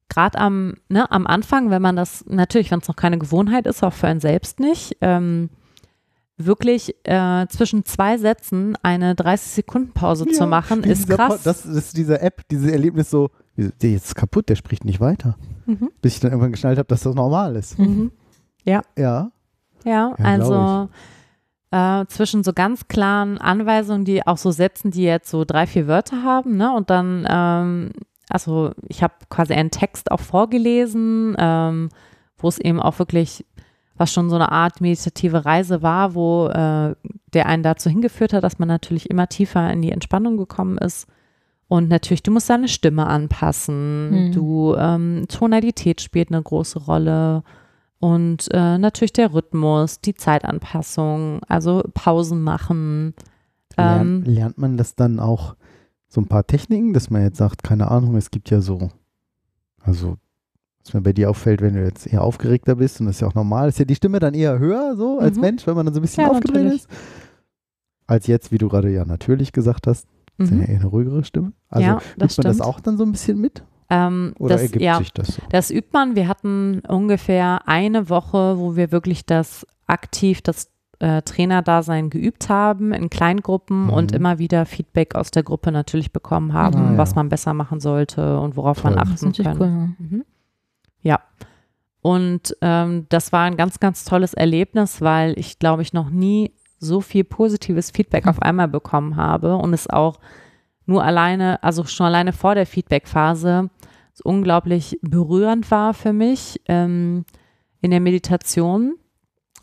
Gerade 0.09 0.39
am, 0.39 0.77
ne, 0.89 1.11
am 1.13 1.27
Anfang, 1.27 1.69
wenn 1.69 1.83
man 1.83 1.95
das, 1.95 2.25
natürlich, 2.27 2.71
wenn 2.71 2.81
es 2.81 2.89
noch 2.89 2.97
keine 2.97 3.19
Gewohnheit 3.19 3.67
ist, 3.67 3.83
auch 3.83 3.93
für 3.93 4.07
einen 4.07 4.21
selbst 4.21 4.59
nicht, 4.61 4.97
ähm, 5.03 5.51
wirklich 6.39 6.95
äh, 7.05 7.47
zwischen 7.49 7.85
zwei 7.85 8.17
Sätzen 8.17 8.77
eine 8.83 9.13
30-Sekunden-Pause 9.15 10.27
Ja, 10.29 10.33
zu 10.33 10.47
machen, 10.47 10.85
ist 10.85 11.09
krass. 11.11 11.29
Po- 11.37 11.41
Das 11.45 11.67
ist 11.67 11.97
diese 11.97 12.21
App, 12.23 12.49
dieses 12.49 12.71
Erlebnis 12.71 13.11
so, 13.11 13.31
der 13.59 13.91
ist 13.91 14.15
kaputt, 14.15 14.49
der 14.49 14.57
spricht 14.57 14.85
nicht 14.85 15.01
weiter. 15.01 15.37
Mhm. 15.67 15.91
Bis 16.01 16.15
ich 16.15 16.21
dann 16.21 16.31
irgendwann 16.31 16.53
geschnallt 16.53 16.79
habe, 16.79 16.87
dass 16.89 17.03
das 17.03 17.15
normal 17.15 17.57
ist. 17.57 17.79
Mhm. 17.79 18.13
Ja, 18.65 18.83
Ja, 18.97 19.31
Ja, 19.85 20.15
also 20.23 20.89
äh, 21.71 22.07
zwischen 22.07 22.45
so 22.45 22.53
ganz 22.53 22.89
klaren 22.89 23.39
Anweisungen, 23.39 24.05
die 24.05 24.27
auch 24.27 24.39
so 24.39 24.51
Sätzen, 24.51 24.91
die 24.91 25.03
jetzt 25.03 25.31
so 25.31 25.45
drei, 25.45 25.67
vier 25.67 25.87
Wörter 25.87 26.23
haben, 26.23 26.57
ne? 26.57 26.75
Und 26.75 26.89
dann, 26.91 27.27
ähm, 27.29 27.91
also 28.31 28.73
ich 28.87 29.03
habe 29.03 29.15
quasi 29.29 29.55
einen 29.55 29.71
Text 29.71 30.11
auch 30.11 30.21
vorgelesen, 30.21 31.37
ähm, 31.39 31.91
wo 32.39 32.49
es 32.49 32.59
eben 32.59 32.81
auch 32.81 32.99
wirklich, 32.99 33.45
was 33.97 34.13
schon 34.13 34.31
so 34.31 34.37
eine 34.37 34.53
Art 34.53 34.81
meditative 34.81 35.45
Reise 35.45 35.83
war, 35.83 36.15
wo 36.15 36.47
äh, 36.47 36.95
der 37.35 37.47
einen 37.47 37.63
dazu 37.63 37.91
hingeführt 37.91 38.33
hat, 38.33 38.45
dass 38.45 38.59
man 38.59 38.69
natürlich 38.69 39.11
immer 39.11 39.29
tiefer 39.29 39.71
in 39.71 39.83
die 39.83 39.93
Entspannung 39.93 40.37
gekommen 40.37 40.79
ist. 40.79 41.07
Und 41.69 41.89
natürlich, 41.89 42.23
du 42.23 42.31
musst 42.31 42.49
deine 42.49 42.69
Stimme 42.69 43.07
anpassen. 43.07 44.29
Mhm. 44.29 44.33
Du, 44.33 44.75
ähm, 44.77 45.27
Tonalität 45.29 46.01
spielt 46.01 46.31
eine 46.33 46.43
große 46.43 46.79
Rolle. 46.79 47.43
Und 48.01 48.49
äh, 48.53 48.79
natürlich 48.79 49.13
der 49.13 49.35
Rhythmus, 49.35 50.01
die 50.01 50.15
Zeitanpassung, 50.15 51.41
also 51.47 51.83
Pausen 51.95 52.41
machen. 52.43 53.13
Ähm, 53.77 54.23
lernt 54.25 54.57
man 54.59 54.77
das 54.77 54.95
dann 54.95 55.21
auch 55.21 55.57
so 56.09 56.21
ein 56.21 56.27
paar 56.27 56.47
Techniken, 56.47 56.95
dass 56.95 57.11
man 57.11 57.23
jetzt 57.23 57.37
sagt, 57.39 57.63
keine 57.63 57.91
Ahnung, 57.91 58.17
es 58.17 58.31
gibt 58.31 58.51
ja 58.51 58.61
so, 58.61 58.91
also 59.83 60.17
was 60.85 60.95
mir 60.95 61.03
bei 61.03 61.13
dir 61.13 61.29
auffällt, 61.29 61.61
wenn 61.61 61.75
du 61.75 61.85
jetzt 61.85 62.07
eher 62.07 62.23
aufgeregter 62.23 62.77
bist 62.77 62.99
und 63.01 63.07
das 63.07 63.17
ist 63.17 63.21
ja 63.21 63.29
auch 63.29 63.35
normal, 63.35 63.69
ist 63.69 63.79
ja 63.79 63.85
die 63.85 63.95
Stimme 63.95 64.21
dann 64.21 64.33
eher 64.33 64.59
höher 64.59 64.97
so 64.97 65.19
als 65.19 65.37
Mhm. 65.37 65.43
Mensch, 65.43 65.67
wenn 65.67 65.75
man 65.77 65.85
dann 65.85 65.95
so 65.95 66.01
ein 66.01 66.03
bisschen 66.03 66.25
Ja, 66.25 66.31
aufgedreht 66.31 66.63
natürlich. 66.65 66.83
ist, 66.85 66.89
als 68.07 68.27
jetzt, 68.27 68.51
wie 68.53 68.59
du 68.59 68.69
gerade 68.69 68.91
ja 68.91 69.05
natürlich 69.05 69.53
gesagt 69.53 69.87
hast, 69.87 70.07
ist 70.39 70.53
ja 70.53 70.65
eine 70.77 70.87
ruhigere 70.87 71.25
Stimme. 71.25 71.53
Also 71.69 71.87
Ja, 71.87 71.97
übt 71.97 72.05
das 72.19 72.37
man 72.39 72.45
das 72.45 72.57
stimmt. 72.57 72.69
auch 72.69 72.81
dann 72.81 72.97
so 72.97 73.05
ein 73.05 73.13
bisschen 73.13 73.41
mit 73.41 73.63
Ähm, 73.91 74.35
oder 74.39 74.55
das, 74.55 74.63
ergibt 74.63 74.83
ja, 74.83 74.99
sich 74.99 75.13
das 75.13 75.29
so? 75.29 75.43
Das 75.51 75.71
übt 75.71 75.89
man. 75.93 76.15
Wir 76.15 76.29
hatten 76.29 76.81
ungefähr 76.87 77.67
eine 77.67 78.09
Woche, 78.11 78.59
wo 78.59 78.77
wir 78.77 78.93
wirklich 78.93 79.25
das 79.27 79.67
aktiv, 79.87 80.43
das 80.43 80.71
äh, 81.01 81.23
Trainerdasein 81.23 82.11
geübt 82.11 82.49
haben 82.49 82.93
in 82.93 83.09
Kleingruppen 83.09 83.85
Mhm. 83.85 83.91
und 83.91 84.13
immer 84.13 84.39
wieder 84.39 84.67
Feedback 84.67 85.15
aus 85.15 85.31
der 85.31 85.43
Gruppe 85.45 85.71
natürlich 85.73 86.13
bekommen 86.13 86.53
haben, 86.53 86.77
Ah, 86.77 86.91
ja. 86.93 86.99
was 86.99 87.15
man 87.15 87.29
besser 87.29 87.55
machen 87.55 87.81
sollte 87.81 88.39
und 88.41 88.57
worauf 88.57 88.83
Toll. 88.83 88.91
man 88.95 88.99
Das 89.09 89.25
achten 89.25 89.33
kann. 89.43 89.59
cool. 89.61 89.69
Mhm. 89.99 90.25
Ja. 91.03 91.21
Und 92.01 92.57
ähm, 92.63 93.07
das 93.09 93.33
war 93.33 93.45
ein 93.45 93.57
ganz, 93.57 93.81
ganz 93.81 94.05
tolles 94.05 94.35
Erlebnis, 94.35 95.01
weil 95.01 95.39
ich, 95.39 95.59
glaube 95.59 95.83
ich, 95.83 95.93
noch 95.93 96.11
nie 96.11 96.53
so 96.79 97.01
viel 97.01 97.25
positives 97.25 97.91
Feedback 97.91 98.27
auf 98.27 98.41
einmal 98.43 98.69
bekommen 98.69 99.17
habe 99.17 99.57
und 99.57 99.73
es 99.75 99.89
auch 99.89 100.19
nur 100.87 101.05
alleine, 101.05 101.63
also 101.63 101.85
schon 101.85 102.07
alleine 102.07 102.33
vor 102.33 102.55
der 102.55 102.67
Feedbackphase 102.67 103.69
so 104.15 104.23
unglaublich 104.25 104.99
berührend 105.03 105.71
war 105.71 105.95
für 105.95 106.13
mich 106.13 106.61
ähm, 106.67 107.25
in 107.81 107.91
der 107.91 108.01
Meditation, 108.01 108.97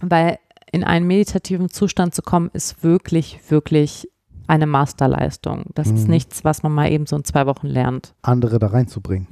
weil 0.01 0.37
in 0.71 0.83
einen 0.83 1.07
meditativen 1.07 1.69
Zustand 1.69 2.13
zu 2.15 2.21
kommen, 2.21 2.49
ist 2.53 2.83
wirklich, 2.83 3.39
wirklich 3.49 4.09
eine 4.47 4.67
Masterleistung. 4.67 5.65
Das 5.73 5.89
ist 5.89 6.03
Mhm. 6.05 6.11
nichts, 6.11 6.43
was 6.43 6.63
man 6.63 6.71
mal 6.73 6.91
eben 6.91 7.05
so 7.05 7.15
in 7.15 7.23
zwei 7.23 7.45
Wochen 7.47 7.67
lernt. 7.67 8.13
Andere 8.21 8.59
da 8.59 8.67
reinzubringen. 8.67 9.27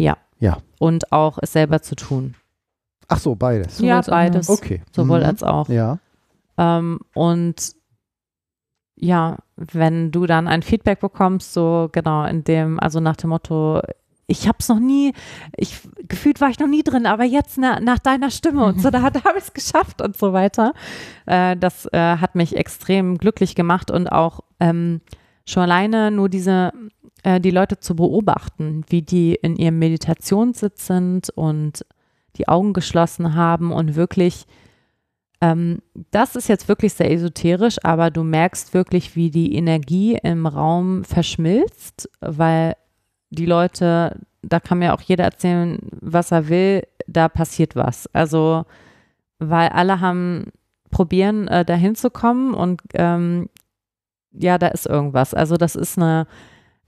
Und 0.80 1.12
auch 1.12 1.38
es 1.42 1.54
selber 1.54 1.82
zu 1.82 1.96
tun. 1.96 2.36
Ach 3.08 3.20
so, 3.20 3.36
beides. 3.36 3.80
Ja, 3.80 4.00
auch, 4.00 4.06
beides. 4.08 4.50
Okay. 4.50 4.82
Sowohl 4.92 5.20
Mhm. 5.20 5.26
als 5.26 5.44
auch. 5.44 5.70
Ja. 5.70 6.00
Ähm, 6.58 7.00
und 7.14 7.74
ja, 8.96 9.38
wenn 9.56 10.12
du 10.12 10.26
dann 10.26 10.48
ein 10.48 10.62
Feedback 10.62 11.00
bekommst, 11.00 11.54
so 11.54 11.90
genau 11.92 12.26
in 12.26 12.44
dem, 12.44 12.80
also 12.80 13.00
nach 13.00 13.16
dem 13.16 13.32
Motto, 13.32 13.82
ich 14.28 14.48
habe 14.48 14.58
es 14.60 14.70
noch 14.70 14.80
nie, 14.80 15.14
ich 15.58 15.80
gefühlt 16.08 16.40
war 16.42 16.50
ich 16.50 16.60
noch 16.60 16.68
nie 16.68 16.84
drin, 16.84 17.06
aber 17.06 17.24
jetzt 17.24 17.58
na, 17.58 17.80
nach 17.80 18.00
deiner 18.00 18.32
Stimme 18.32 18.64
und 18.64 18.82
so, 18.82 18.90
da, 18.90 19.10
da 19.10 19.24
habe 19.24 19.38
ich 19.38 19.46
es 19.46 19.54
geschafft 19.54 20.02
und 20.02 20.16
so 20.16 20.34
weiter. 20.34 20.74
Äh, 21.26 21.58
das 21.58 21.86
äh, 21.92 22.18
hat 22.18 22.36
mich 22.36 22.56
extrem 22.56 23.18
glücklich 23.18 23.56
gemacht 23.56 23.92
und 23.92 24.08
auch 24.08 24.42
ähm, 24.60 25.02
schon 25.46 25.64
alleine 25.64 26.12
nur 26.12 26.30
diese, 26.30 26.72
äh, 27.24 27.40
die 27.40 27.52
Leute 27.52 27.80
zu 27.80 27.96
beobachten, 27.96 28.86
wie 28.90 29.02
die 29.02 29.36
in 29.36 29.56
ihrem 29.56 29.80
Meditationssitz 29.80 30.88
sind 30.88 31.30
und 31.30 31.86
die 32.38 32.48
Augen 32.48 32.74
geschlossen 32.74 33.36
haben 33.36 33.72
und 33.72 33.96
wirklich 33.96 34.46
Ähm, 35.44 35.80
das 36.12 36.38
ist 36.38 36.48
jetzt 36.48 36.70
wirklich 36.70 36.94
sehr 36.94 37.12
esoterisch, 37.12 37.76
aber 37.84 38.12
du 38.12 38.24
merkst 38.24 38.74
wirklich, 38.74 39.18
wie 39.18 39.30
die 39.30 39.56
Energie 39.56 40.18
im 40.24 40.46
Raum 40.46 41.04
verschmilzt, 41.04 42.10
weil 42.22 42.76
die 43.30 43.46
Leute, 43.46 44.22
da 44.42 44.62
kann 44.62 44.80
mir 44.80 44.94
auch 44.94 45.02
jeder 45.02 45.26
erzählen, 45.26 45.80
was 46.00 46.32
er 46.32 46.48
will, 46.48 46.84
da 47.08 47.28
passiert 47.28 47.76
was. 47.76 48.08
Also, 48.14 48.64
weil 49.40 49.68
alle 49.70 50.00
haben 50.00 50.46
probieren, 50.92 51.50
äh, 51.50 51.66
dahin 51.66 51.96
zu 51.96 52.10
und 52.54 52.82
ähm, 52.94 53.50
ja, 54.32 54.58
da 54.58 54.68
ist 54.68 54.86
irgendwas. 54.86 55.34
Also, 55.34 55.58
das 55.58 55.76
ist 55.76 55.98
eine, 55.98 56.26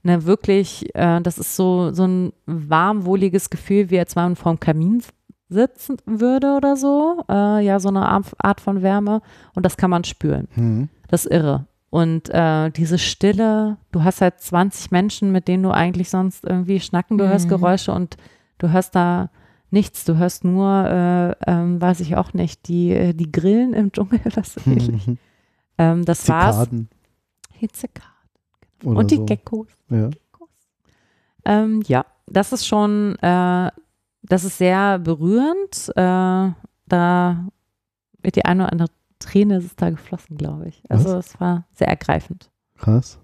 eine 0.02 0.24
wirklich, 0.24 0.94
äh, 0.94 1.20
das 1.20 1.36
ist 1.36 1.56
so, 1.56 1.92
so 1.92 2.06
ein 2.06 2.32
warmwohliges 2.46 3.50
Gefühl, 3.50 3.90
wie 3.90 3.98
als 3.98 4.14
man 4.14 4.34
vorm 4.34 4.58
Kamin 4.60 5.02
sitzen 5.48 5.96
würde 6.06 6.56
oder 6.56 6.76
so. 6.76 7.22
Äh, 7.28 7.64
ja, 7.64 7.78
so 7.80 7.88
eine 7.88 8.06
Art 8.08 8.60
von 8.60 8.82
Wärme. 8.82 9.20
Und 9.54 9.64
das 9.64 9.76
kann 9.76 9.90
man 9.90 10.04
spüren. 10.04 10.48
Mhm. 10.56 10.88
Das 11.08 11.24
ist 11.26 11.32
irre. 11.32 11.66
Und 11.90 12.28
äh, 12.30 12.70
diese 12.70 12.98
Stille, 12.98 13.76
du 13.92 14.02
hast 14.04 14.20
halt 14.20 14.40
20 14.40 14.90
Menschen, 14.90 15.30
mit 15.32 15.48
denen 15.48 15.62
du 15.62 15.70
eigentlich 15.70 16.10
sonst 16.10 16.44
irgendwie 16.44 16.80
schnacken, 16.80 17.16
du 17.16 17.28
hörst 17.28 17.46
Mhm. 17.46 17.50
Geräusche 17.50 17.92
und 17.92 18.16
du 18.58 18.70
hörst 18.70 18.94
da 18.94 19.30
nichts, 19.70 20.04
du 20.04 20.16
hörst 20.16 20.44
nur, 20.44 20.68
äh, 20.88 21.50
ähm, 21.50 21.80
weiß 21.80 22.00
ich 22.00 22.16
auch 22.16 22.32
nicht, 22.34 22.68
die, 22.68 22.90
äh, 22.92 23.12
die 23.14 23.30
Grillen 23.30 23.72
im 23.72 23.92
Dschungel, 23.92 24.20
was 24.34 24.54
so 24.54 24.60
ähnlich. 24.70 25.08
Ähm, 25.78 26.04
das 26.04 26.28
war's. 26.28 26.56
Zikaden 26.64 26.88
Hitzekaden. 27.52 28.10
oder 28.84 28.98
Und 28.98 29.10
die 29.10 29.16
so. 29.16 29.24
Geckos. 29.24 29.68
Ja. 29.88 30.10
Ähm, 31.44 31.82
ja, 31.86 32.04
das 32.26 32.52
ist 32.52 32.66
schon, 32.66 33.16
äh, 33.22 33.70
das 34.28 34.44
ist 34.44 34.58
sehr 34.58 34.98
berührend. 34.98 35.90
Äh, 35.96 36.52
da 36.86 37.46
wird 38.22 38.36
die 38.36 38.44
eine 38.44 38.64
oder 38.64 38.72
andere 38.72 38.88
Träne 39.18 39.58
ist 39.58 39.80
da 39.80 39.90
geflossen, 39.90 40.36
glaube 40.36 40.68
ich. 40.68 40.82
Also 40.88 41.16
es 41.16 41.40
war 41.40 41.64
sehr 41.72 41.88
ergreifend. 41.88 42.50
Krass. 42.76 43.18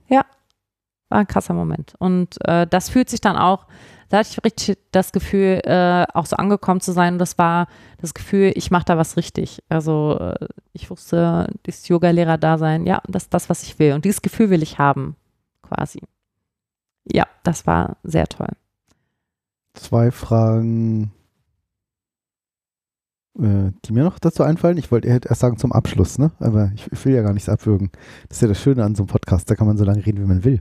War 1.09 1.19
ein 1.19 1.27
krasser 1.27 1.55
Moment. 1.55 1.95
Und 1.99 2.39
äh, 2.47 2.66
das 2.66 2.89
fühlt 2.89 3.11
sich 3.11 3.20
dann 3.20 3.37
auch, 3.37 3.66
da 4.09 4.19
hatte 4.19 4.31
ich 4.31 4.45
richtig 4.45 4.79
das 4.93 5.12
Gefühl, 5.12 5.61
äh, 5.65 6.07
auch 6.15 6.27
so 6.27 6.37
angekommen 6.37 6.81
zu 6.81 6.93
sein. 6.93 7.15
Und 7.15 7.19
das 7.19 7.37
war 7.37 7.66
das 7.99 8.15
Gefühl, 8.15 8.53
ich 8.55 8.70
mache 8.70 8.87
da 8.87 8.97
was 8.97 9.16
richtig. 9.16 9.62
Also 9.69 10.19
äh, 10.19 10.47
ich 10.73 10.89
wusste, 10.89 11.49
dieses 11.66 11.89
Yoga-Lehrer-Dasein, 11.89 12.87
ja, 12.87 13.03
das 13.07 13.24
ist 13.24 13.35
das, 13.35 13.51
was 13.51 13.62
ich 13.62 13.79
will. 13.79 13.93
Und 13.93 14.05
dieses 14.07 14.23
Gefühl 14.23 14.49
will 14.49 14.62
ich 14.62 14.79
haben, 14.79 15.16
quasi. 15.62 16.01
Ja, 17.05 17.27
das 17.43 17.66
war 17.66 17.97
sehr 18.03 18.27
toll. 18.27 18.49
Zwei 19.74 20.11
Fragen, 20.11 21.12
äh, 23.39 23.73
die 23.85 23.93
mir 23.93 24.05
noch 24.05 24.19
dazu 24.19 24.43
einfallen. 24.43 24.77
Ich 24.77 24.90
wollte 24.93 25.09
erst 25.09 25.40
sagen 25.40 25.57
zum 25.57 25.73
Abschluss, 25.73 26.19
ne? 26.19 26.32
Aber 26.39 26.70
ich, 26.74 26.90
ich 26.93 27.05
will 27.05 27.15
ja 27.15 27.23
gar 27.23 27.32
nichts 27.32 27.49
abwürgen. 27.49 27.90
Das 28.28 28.39
ist 28.39 28.43
ja 28.43 28.49
das 28.49 28.61
Schöne 28.61 28.85
an 28.85 28.94
so 28.94 29.03
einem 29.03 29.09
Podcast, 29.09 29.51
da 29.51 29.55
kann 29.55 29.66
man 29.66 29.78
so 29.78 29.85
lange 29.85 30.05
reden, 30.05 30.23
wie 30.23 30.28
man 30.28 30.44
will. 30.44 30.61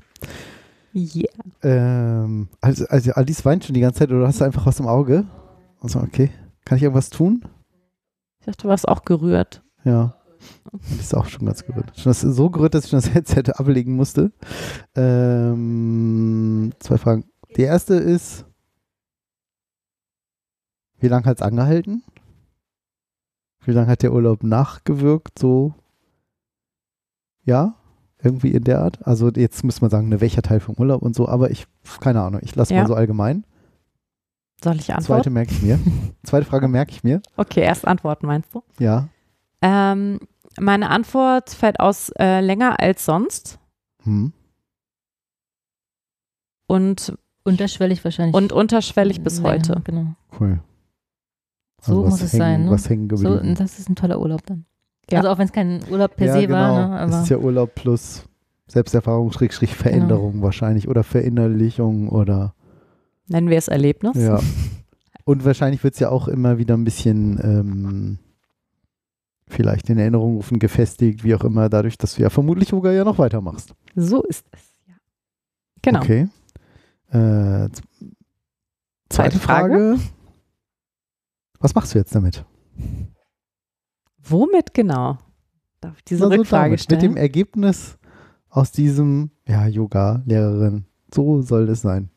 Yeah. 0.93 1.29
Ähm, 1.63 2.49
also, 2.59 2.85
also 2.87 3.11
Alice 3.13 3.45
weint 3.45 3.63
schon 3.63 3.73
die 3.73 3.81
ganze 3.81 3.99
Zeit 3.99 4.11
oder 4.11 4.27
hast 4.27 4.41
du 4.41 4.45
einfach 4.45 4.65
was 4.65 4.79
im 4.79 4.87
Auge? 4.87 5.25
Also, 5.81 5.99
okay. 5.99 6.31
Kann 6.65 6.77
ich 6.77 6.83
irgendwas 6.83 7.09
tun? 7.09 7.43
Ich 8.39 8.45
dachte, 8.45 8.63
du 8.63 8.67
warst 8.69 8.87
auch 8.87 9.03
gerührt. 9.03 9.63
Ja. 9.83 10.15
Die 10.89 10.99
ist 10.99 11.15
auch 11.15 11.27
schon 11.27 11.45
ganz 11.45 11.65
gerührt. 11.65 11.91
Schon 11.95 12.09
das, 12.09 12.21
so 12.21 12.49
gerührt, 12.49 12.73
dass 12.73 12.85
ich 12.85 12.89
schon 12.89 12.99
das 12.99 13.13
Headset 13.13 13.53
ablegen 13.53 13.95
musste. 13.95 14.31
Ähm, 14.95 16.71
zwei 16.79 16.97
Fragen. 16.97 17.25
Die 17.55 17.63
erste 17.63 17.95
ist, 17.95 18.45
wie 21.01 21.07
lange 21.07 21.25
hat 21.25 21.37
es 21.37 21.41
angehalten? 21.41 22.03
Wie 23.65 23.71
lange 23.71 23.87
hat 23.87 24.01
der 24.01 24.13
Urlaub 24.13 24.43
nachgewirkt? 24.43 25.37
So, 25.37 25.73
ja, 27.43 27.75
irgendwie 28.23 28.51
in 28.51 28.63
der 28.63 28.81
Art. 28.81 29.05
Also 29.05 29.29
jetzt 29.29 29.63
müsste 29.63 29.81
man 29.81 29.91
sagen, 29.91 30.09
ne, 30.09 30.21
welcher 30.21 30.41
Teil 30.41 30.59
vom 30.59 30.75
Urlaub 30.75 31.01
und 31.01 31.15
so, 31.15 31.27
aber 31.27 31.51
ich, 31.51 31.65
keine 31.99 32.21
Ahnung, 32.21 32.41
ich 32.43 32.55
lasse 32.55 32.73
Ja. 32.73 32.81
mal 32.81 32.87
so 32.87 32.95
allgemein. 32.95 33.45
Soll 34.63 34.75
ich 34.75 34.85
Zweite 34.85 34.97
antworten? 34.97 35.33
merke 35.33 35.51
ich 35.53 35.61
mir. 35.63 35.79
Zweite 36.23 36.45
Frage 36.45 36.67
merke 36.67 36.91
ich 36.91 37.03
mir. 37.03 37.21
Okay, 37.35 37.61
erst 37.61 37.87
antworten, 37.87 38.27
meinst 38.27 38.53
du? 38.53 38.63
Ja. 38.79 39.09
Ähm, 39.63 40.19
meine 40.59 40.89
Antwort 40.91 41.49
fällt 41.49 41.79
aus 41.79 42.09
äh, 42.19 42.41
länger 42.41 42.79
als 42.79 43.05
sonst 43.05 43.59
Hm. 44.03 44.33
und, 46.67 47.17
Unterschwellig 47.43 48.03
wahrscheinlich. 48.03 48.35
und 48.35 48.51
unterschwellig 48.51 49.23
bis 49.23 49.37
länger, 49.37 49.49
heute. 49.49 49.81
Genau. 49.83 50.13
Cool. 50.39 50.59
So 51.81 52.03
was 52.03 52.11
muss 52.11 52.21
es 52.21 52.33
hängen, 52.33 52.39
sein, 52.41 52.65
ne? 52.65 52.71
Was 52.71 52.89
hängen 52.89 53.09
So, 53.15 53.29
geblieben. 53.29 53.55
das 53.55 53.79
ist 53.79 53.89
ein 53.89 53.95
toller 53.95 54.19
Urlaub 54.19 54.45
dann. 54.45 54.65
Ja. 55.09 55.19
Also 55.19 55.29
auch 55.31 55.37
wenn 55.37 55.45
es 55.45 55.51
kein 55.51 55.81
Urlaub 55.89 56.15
per 56.15 56.27
ja, 56.27 56.33
se 56.33 56.41
genau. 56.47 56.53
war, 56.53 56.87
ne? 56.89 56.95
es 57.05 57.13
aber 57.13 57.23
ist 57.23 57.29
ja 57.29 57.37
Urlaub 57.37 57.75
plus 57.75 58.23
Selbsterfahrung, 58.67 59.31
Schrägstrich 59.31 59.75
Veränderung 59.75 60.33
Genau. 60.33 60.43
wahrscheinlich 60.43 60.87
oder 60.87 61.03
Verinnerlichung 61.03 62.07
oder 62.09 62.53
Nennen 63.27 63.49
wir 63.49 63.57
es 63.57 63.67
Erlebnis? 63.67 64.15
ja. 64.15 64.39
Und 65.23 65.45
wahrscheinlich 65.45 65.83
wird 65.83 65.93
es 65.93 65.99
ja 65.99 66.09
auch 66.09 66.27
immer 66.27 66.57
wieder 66.57 66.75
ein 66.75 66.83
bisschen 66.83 67.39
ähm, 67.43 68.19
vielleicht 69.47 69.89
in 69.89 69.99
Erinnerung 69.99 70.35
rufen, 70.37 70.57
gefestigt, 70.57 71.23
wie 71.23 71.35
auch 71.35 71.43
immer, 71.43 71.69
dadurch, 71.69 71.97
dass 71.97 72.15
du 72.15 72.23
ja 72.23 72.29
vermutlich 72.29 72.69
sogar 72.69 72.91
ja 72.91 73.03
noch 73.03 73.19
weitermachst. 73.19 73.73
So 73.95 74.23
ist 74.23 74.45
es. 74.51 74.59
Ja. 74.87 74.95
Genau. 75.83 75.99
Okay. 75.99 76.27
Äh, 77.09 77.69
zweite 77.69 77.71
Zweite 79.09 79.39
Frage. 79.39 79.73
Frage. 79.97 79.99
Was 81.61 81.75
machst 81.75 81.93
du 81.93 81.99
jetzt 81.99 82.13
damit? 82.15 82.43
Womit 84.23 84.73
genau? 84.73 85.17
Darf 85.79 85.97
ich 85.97 86.03
diese 86.03 86.23
Na, 86.23 86.29
so 86.29 86.35
Rückfrage 86.35 86.65
damit, 86.65 86.81
stellen? 86.81 87.01
Mit 87.01 87.11
dem 87.11 87.17
Ergebnis 87.17 87.97
aus 88.49 88.71
diesem, 88.71 89.31
ja, 89.47 89.65
Yoga-Lehrerin. 89.67 90.85
So 91.13 91.41
soll 91.41 91.69
es 91.69 91.81
sein. 91.81 92.09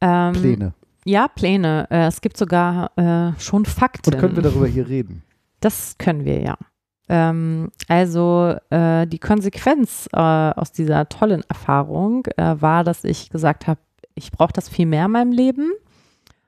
ähm, 0.00 0.32
Pläne. 0.34 0.74
Ja, 1.04 1.28
Pläne. 1.28 1.86
Äh, 1.90 2.06
es 2.06 2.20
gibt 2.20 2.36
sogar 2.36 2.90
äh, 2.96 3.38
schon 3.38 3.64
Fakten. 3.64 4.14
Und 4.14 4.20
können 4.20 4.36
wir 4.36 4.42
darüber 4.42 4.66
hier 4.66 4.88
reden? 4.88 5.22
Das 5.60 5.96
können 5.98 6.24
wir 6.24 6.40
ja. 6.40 6.56
Ähm, 7.08 7.70
also 7.88 8.54
äh, 8.70 9.06
die 9.06 9.18
Konsequenz 9.18 10.08
äh, 10.12 10.18
aus 10.18 10.72
dieser 10.72 11.08
tollen 11.08 11.42
Erfahrung 11.48 12.26
äh, 12.36 12.56
war, 12.60 12.84
dass 12.84 13.04
ich 13.04 13.28
gesagt 13.28 13.66
habe, 13.66 13.80
ich 14.14 14.32
brauche 14.32 14.52
das 14.52 14.68
viel 14.68 14.86
mehr 14.86 15.06
in 15.06 15.10
meinem 15.10 15.32
Leben 15.32 15.72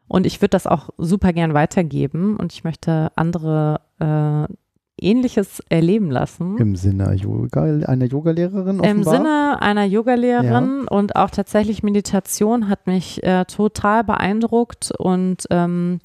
und 0.09 0.27
ich 0.27 0.41
würde 0.41 0.51
das 0.51 0.66
auch 0.66 0.91
super 0.99 1.33
gern 1.33 1.55
weitergeben 1.55 2.37
und 2.37 2.53
ich 2.53 2.65
möchte 2.65 3.11
andere 3.16 3.81
äh, 3.99 4.53
Ähnliches 4.99 5.62
erleben 5.69 6.11
lassen. 6.11 6.57
Im 6.59 6.74
Sinne 6.74 7.12
Yoga, 7.15 7.62
einer 7.62 8.07
Yogalehrerin 8.07 8.81
offenbar? 8.81 8.91
Im 8.91 9.05
Sinne 9.05 9.59
einer 9.61 9.85
Yogalehrerin 9.85 10.89
und 10.89 11.16
auch 11.16 11.31
tatsächlich 11.31 11.83
Meditation 11.83 12.69
hat 12.69 12.87
mich 12.87 13.23
äh, 13.23 13.45
total 13.45 14.05
beeindruckt 14.05 14.93
und 14.97 15.47
ähm, 15.51 16.01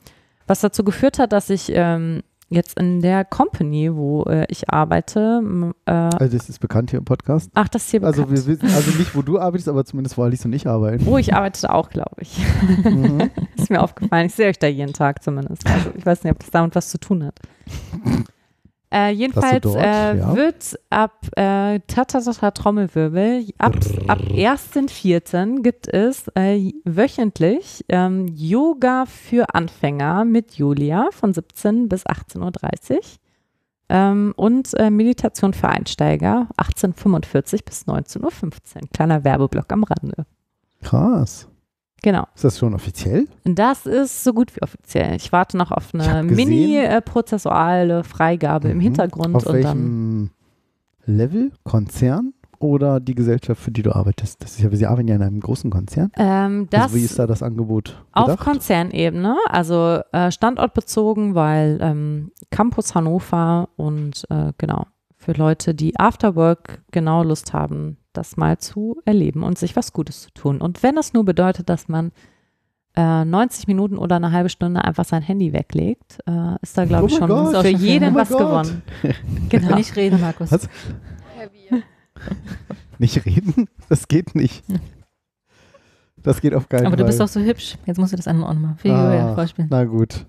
was 0.46 0.60
dazu 0.60 0.84
geführt 0.84 1.20
hat, 1.20 1.32
dass 1.32 1.50
ich 1.50 1.72
ähm, 1.74 2.22
jetzt 2.52 2.78
in 2.80 3.02
der 3.02 3.26
Company, 3.26 3.94
wo 3.96 4.24
äh, 4.26 4.46
ich 4.50 4.70
arbeite, 4.70 5.42
äh, 5.86 5.92
Also 5.92 6.38
das 6.38 6.50
ist 6.50 6.60
bekannt 6.60 6.92
hier 6.92 7.00
im 7.00 7.06
Podcast. 7.06 7.50
ach, 7.54 7.68
das 7.70 7.86
ist 7.86 7.92
hier 7.92 8.04
Also 8.04 8.24
bekannt. 8.26 8.46
wir 8.48 8.54
wissen, 8.54 8.76
also 8.76 8.92
nicht, 8.98 9.16
wo 9.16 9.22
du 9.22 9.40
arbeitest, 9.40 9.70
aber 9.70 9.86
zumindest 9.86 10.18
wo 10.18 10.24
Alice 10.24 10.46
und 10.46 10.54
ich 10.54 10.68
arbeiten. 10.68 11.08
Oh, 11.08 11.18
ich 11.18 11.34
arbeite 11.34 11.74
auch, 11.74 11.90
glaube 11.90 12.16
ich. 12.20 12.38
Mhm. 12.84 13.30
ist 13.58 13.70
mir 13.70 13.82
aufgefallen. 13.82 14.28
Ich 14.28 14.36
sehe 14.36 14.50
euch 14.50 14.60
da 14.60 14.68
jeden 14.68 14.94
Tag 14.94 15.24
zumindest. 15.24 15.66
Also 15.68 15.90
ich 15.98 16.06
weiß 16.06 16.24
nicht, 16.24 16.34
ob 16.34 16.40
das 16.40 16.52
damit 16.52 16.76
was 16.76 16.90
zu 16.90 17.00
tun 17.00 17.24
hat. 17.26 17.40
Äh, 18.94 19.12
jedenfalls 19.12 19.62
dort, 19.62 19.78
äh, 19.78 20.18
ja. 20.18 20.36
wird 20.36 20.78
ab 20.90 21.26
äh, 21.38 21.80
Tatatata 21.88 22.52
Trommelwirbel 22.52 23.46
ab, 23.58 23.76
ab 24.08 24.20
1.4. 24.20 25.62
gibt 25.62 25.88
es 25.88 26.28
äh, 26.36 26.74
wöchentlich 26.84 27.86
ähm, 27.88 28.28
Yoga 28.28 29.06
für 29.06 29.56
Anfänger 29.56 30.26
mit 30.26 30.56
Julia 30.56 31.08
von 31.12 31.34
17 31.34 31.88
bis 31.88 32.06
18.30 32.06 32.92
Uhr 32.92 33.02
ähm, 33.88 34.34
und 34.36 34.74
äh, 34.74 34.90
Meditation 34.90 35.54
für 35.54 35.70
Einsteiger 35.70 36.50
18.45 36.58 37.64
bis 37.64 37.88
19.15 37.88 38.22
Uhr. 38.24 38.90
Kleiner 38.94 39.24
Werbeblock 39.24 39.72
am 39.72 39.84
Rande. 39.84 40.26
Krass. 40.82 41.48
Genau. 42.04 42.26
Ist 42.34 42.44
das 42.44 42.58
schon 42.58 42.74
offiziell? 42.74 43.28
Das 43.44 43.86
ist 43.86 44.24
so 44.24 44.34
gut 44.34 44.56
wie 44.56 44.62
offiziell. 44.64 45.16
Ich 45.16 45.32
warte 45.32 45.56
noch 45.58 45.72
auf 45.72 45.94
eine 45.94 46.24
mini-prozessuale 46.24 48.04
Freigabe 48.04 48.70
im 48.70 48.78
Mhm. 48.78 48.82
Hintergrund 48.82 49.36
Auf 49.36 49.46
und 49.46 49.62
dann. 49.62 49.64
welchem 49.64 50.30
Level? 51.06 51.52
Konzern? 51.64 52.34
Oder 52.60 53.00
die 53.00 53.16
Gesellschaft, 53.16 53.60
für 53.60 53.72
die 53.72 53.82
du 53.82 53.92
arbeitest? 53.96 54.44
Das 54.44 54.52
ist 54.52 54.62
ja, 54.62 54.70
Sie 54.70 54.86
arbeiten 54.86 55.08
ja 55.08 55.16
in 55.16 55.24
einem 55.24 55.40
großen 55.40 55.72
Konzern. 55.72 56.12
Ähm, 56.16 56.68
das 56.70 56.84
also 56.84 56.96
wie 56.96 57.04
ist 57.04 57.18
da 57.18 57.26
das 57.26 57.42
Angebot 57.42 58.04
auf 58.12 58.26
gedacht? 58.28 58.46
Konzernebene, 58.46 59.36
also 59.50 60.00
äh, 60.12 60.32
standortbezogen, 60.32 61.34
weil 61.34 61.80
ähm, 61.82 62.32
Campus 62.52 62.94
Hannover 62.94 63.70
und 63.78 64.26
äh, 64.30 64.54
genau 64.60 64.86
für 65.18 65.32
Leute, 65.34 65.74
die 65.74 66.00
Afterwork 66.00 66.84
genau 66.92 67.24
Lust 67.24 67.52
haben, 67.54 67.98
das 68.14 68.38
mal 68.38 68.58
zu 68.58 69.02
erleben 69.06 69.44
und 69.44 69.58
sich 69.58 69.76
was 69.76 69.94
Gutes 69.94 70.22
zu 70.22 70.32
tun. 70.32 70.62
Und 70.62 70.84
wenn 70.84 70.96
das 70.96 71.14
nur 71.14 71.26
bedeutet, 71.26 71.70
dass 71.70 71.88
man 71.88 72.12
äh, 72.96 73.24
90 73.26 73.68
Minuten 73.68 73.98
oder 73.98 74.18
eine 74.18 74.32
halbe 74.32 74.50
Stunde 74.50 74.84
einfach 74.84 75.06
sein 75.06 75.22
Handy 75.22 75.54
weglegt, 75.54 76.20
äh, 76.28 76.56
ist 76.62 76.78
da, 76.78 76.86
glaube 76.86 77.04
Oh 77.06 77.08
ich, 77.08 77.16
schon 77.16 77.30
Gott. 77.30 77.56
für 77.62 77.70
jeden 77.70 78.14
Oh 78.14 78.18
was 78.20 78.30
Gott. 78.30 78.40
gewonnen. 78.40 78.82
Genau. 79.50 79.76
Nicht 79.76 79.96
reden, 79.96 80.20
Markus. 80.22 80.52
Was? 80.52 80.68
Nicht 83.00 83.26
reden? 83.26 83.68
Das 83.90 84.08
geht 84.08 84.36
nicht. 84.36 84.64
Das 86.18 86.40
geht 86.42 86.54
auf 86.54 86.70
keinen 86.70 86.82
Aber 86.86 86.92
Fall. 86.92 86.98
du 86.98 87.06
bist 87.06 87.20
doch 87.20 87.28
so 87.28 87.40
hübsch. 87.40 87.78
Jetzt 87.86 87.98
musst 87.98 88.14
du 88.14 88.18
das 88.18 88.28
andere 88.28 88.48
auch 88.50 88.54
nochmal 88.54 88.76
Ah. 88.86 89.34
Vorspielen. 89.34 89.70
Na 89.72 89.84
gut. 89.86 90.26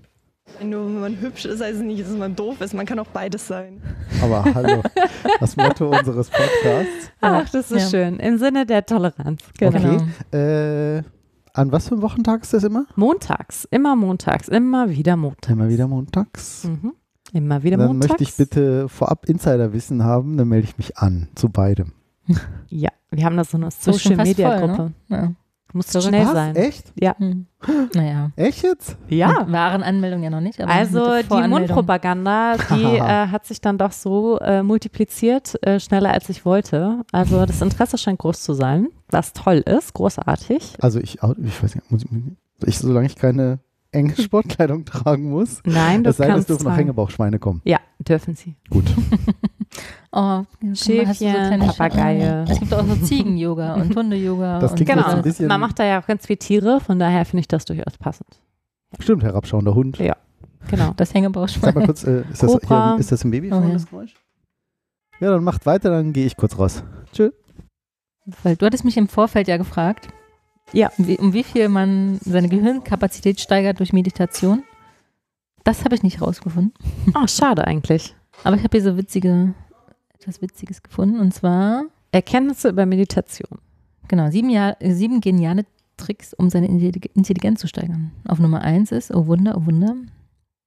Nur 0.63 0.85
wenn 0.85 0.99
man 1.01 1.19
hübsch 1.19 1.45
ist, 1.45 1.61
heißt 1.61 1.77
es 1.77 1.81
nicht, 1.81 2.01
dass 2.03 2.15
man 2.15 2.35
doof 2.35 2.61
ist. 2.61 2.73
Man 2.73 2.85
kann 2.85 2.99
auch 2.99 3.07
beides 3.07 3.47
sein. 3.47 3.81
Aber 4.21 4.43
hallo. 4.53 4.81
Das 5.39 5.57
Motto 5.57 5.89
unseres 5.89 6.29
Podcasts. 6.29 7.11
Ach, 7.21 7.49
das 7.49 7.71
ist 7.71 7.91
Ja. 7.91 8.05
schön. 8.05 8.19
Im 8.19 8.37
Sinne 8.37 8.65
der 8.65 8.85
Toleranz. 8.85 9.41
Genau. 9.57 9.97
Okay. 10.31 10.97
Äh, 10.97 11.03
an 11.53 11.71
was 11.71 11.87
für 11.87 11.95
einem 11.95 12.01
Wochentag 12.03 12.43
ist 12.43 12.53
das 12.53 12.63
immer? 12.63 12.85
Montags, 12.95 13.65
immer 13.71 13.95
montags, 13.95 14.47
immer 14.47 14.89
wieder 14.89 15.15
montags. 15.17 15.49
Immer 15.49 15.69
wieder 15.69 15.87
montags. 15.87 16.63
Mhm. 16.65 16.93
Immer 17.33 17.63
wieder 17.63 17.77
Dann 17.77 17.87
montags. 17.87 18.09
möchte 18.11 18.23
ich 18.23 18.35
bitte 18.35 18.87
vorab 18.89 19.25
Insiderwissen 19.27 20.03
haben, 20.03 20.37
dann 20.37 20.47
melde 20.47 20.67
ich 20.67 20.77
mich 20.77 20.97
an 20.97 21.29
zu 21.35 21.49
beidem. 21.49 21.93
Ja, 22.69 22.89
wir 23.11 23.25
haben 23.25 23.37
da 23.37 23.43
so 23.43 23.57
eine 23.57 23.67
ist 23.67 23.83
schon 23.83 23.93
Social 23.93 24.15
fast 24.15 24.27
Media 24.29 24.57
voll, 24.59 24.67
Gruppe. 24.67 24.91
ne? 25.09 25.17
Ja. 25.17 25.31
Musst 25.73 25.91
Verrückt. 25.91 26.09
schnell 26.09 26.25
Was? 26.25 26.33
sein. 26.33 26.55
Echt? 26.55 26.93
Hm. 27.17 27.47
Naja. 27.95 28.31
Echt 28.35 28.63
jetzt? 28.63 28.95
Ja. 29.09 29.47
Waren 29.51 29.81
Anmeldungen 29.81 30.23
ja 30.23 30.29
noch 30.29 30.39
nicht. 30.39 30.61
Aber 30.61 30.71
Also 30.71 31.03
die. 31.21 31.47
Mundpropaganda, 31.47 32.57
die 32.69 32.83
äh, 32.97 32.99
hat 33.01 33.45
sich 33.45 33.59
dann 33.59 33.79
doch 33.79 33.91
so 33.91 34.39
äh, 34.39 34.61
multipliziert, 34.61 35.61
äh, 35.65 35.79
schneller 35.79 36.11
als 36.11 36.29
ich 36.29 36.45
wollte. 36.45 37.01
Also 37.11 37.45
das 37.45 37.61
Interesse 37.61 37.97
scheint 37.97 38.19
groß 38.19 38.43
zu 38.43 38.53
sein, 38.53 38.87
was 39.09 39.33
toll 39.33 39.63
ist, 39.65 39.93
großartig. 39.93 40.75
Also 40.79 40.99
ich, 40.99 41.15
ich 41.15 41.63
weiß 41.63 41.75
nicht, 41.75 41.91
muss 41.91 42.03
ich, 42.03 42.09
ich, 42.67 42.77
solange 42.77 43.07
ich 43.07 43.15
keine 43.15 43.59
enge 43.91 44.15
Sportkleidung 44.21 44.85
tragen 44.85 45.29
muss, 45.31 45.61
Nein, 45.65 46.03
du 46.03 46.11
es 46.11 46.17
sei 46.17 46.27
denn, 46.27 46.37
es 46.37 46.45
dürfen 46.45 46.65
noch 46.65 46.77
Hängebauchschweine 46.77 47.39
kommen. 47.39 47.61
Ja, 47.65 47.79
dürfen 47.99 48.35
sie. 48.35 48.55
Gut. 48.69 48.85
Oh, 50.11 50.43
Schäfchen, 50.73 51.33
kleine 51.33 51.65
Sch- 51.65 51.77
Papagei. 51.77 52.45
Es 52.47 52.59
gibt 52.59 52.73
auch 52.73 52.85
so 52.85 52.95
Ziegen-Yoga 52.95 53.73
und 53.75 53.95
Hunde-Yoga. 53.95 54.59
Das 54.59 54.71
und 54.71 54.75
klingt 54.77 54.91
Genau, 54.91 55.01
jetzt 55.07 55.15
ein 55.15 55.21
bisschen- 55.23 55.47
man 55.47 55.59
macht 55.59 55.79
da 55.79 55.85
ja 55.85 55.99
auch 56.01 56.05
ganz 56.05 56.27
viele 56.27 56.37
Tiere, 56.39 56.79
von 56.81 56.99
daher 56.99 57.25
finde 57.25 57.41
ich 57.41 57.47
das 57.47 57.65
durchaus 57.65 57.97
passend. 57.97 58.29
Stimmt, 58.99 59.23
herabschauender 59.23 59.73
Hund. 59.73 59.97
Ja. 59.97 60.15
Genau. 60.69 60.93
Das 60.95 61.09
Sag 61.09 61.75
mal 61.75 61.85
kurz, 61.85 62.03
äh, 62.03 62.21
ist, 62.31 62.43
das, 62.43 62.57
hier, 62.67 62.95
ist 62.99 63.11
das 63.11 63.23
ein 63.23 63.31
Babyphone, 63.31 63.63
Oh, 63.63 63.67
ja. 63.67 63.73
das 63.73 63.89
Geräusch? 63.89 64.13
Ja, 65.19 65.31
dann 65.31 65.43
macht 65.43 65.65
weiter, 65.65 65.89
dann 65.89 66.13
gehe 66.13 66.25
ich 66.25 66.37
kurz 66.37 66.57
raus. 66.59 66.83
Tschö. 67.11 67.31
Weil 68.43 68.55
du 68.55 68.65
hattest 68.65 68.85
mich 68.85 68.95
im 68.97 69.07
Vorfeld 69.07 69.47
ja 69.47 69.57
gefragt, 69.57 70.07
Ja. 70.71 70.91
wie, 70.97 71.17
um 71.17 71.33
wie 71.33 71.43
viel 71.43 71.67
man 71.69 72.19
seine 72.23 72.47
Gehirnkapazität 72.49 73.39
steigert 73.41 73.79
durch 73.79 73.93
Meditation. 73.93 74.63
Das 75.63 75.83
habe 75.85 75.95
ich 75.95 76.03
nicht 76.03 76.21
rausgefunden. 76.21 76.73
Oh, 77.15 77.27
schade 77.27 77.65
eigentlich. 77.65 78.15
Aber 78.43 78.55
ich 78.55 78.63
habe 78.63 78.77
hier 78.77 78.83
so 78.91 78.97
witzige, 78.97 79.53
etwas 80.23 80.41
Witziges 80.41 80.81
gefunden. 80.83 81.19
Und 81.19 81.33
zwar, 81.33 81.83
Erkenntnisse 82.11 82.69
über 82.69 82.85
Meditation. 82.85 83.59
genau, 84.07 84.29
sieben, 84.29 84.49
Jahr, 84.49 84.75
äh, 84.81 84.93
sieben 84.93 85.21
geniale 85.21 85.65
Tricks, 85.97 86.33
um 86.33 86.49
seine 86.49 86.67
Intellig- 86.67 87.11
Intelligenz 87.15 87.59
zu 87.61 87.67
steigern. 87.67 88.11
Auf 88.27 88.39
Nummer 88.39 88.61
eins 88.61 88.91
ist, 88.91 89.13
oh 89.13 89.27
Wunder, 89.27 89.55
oh 89.57 89.65
Wunder, 89.65 89.95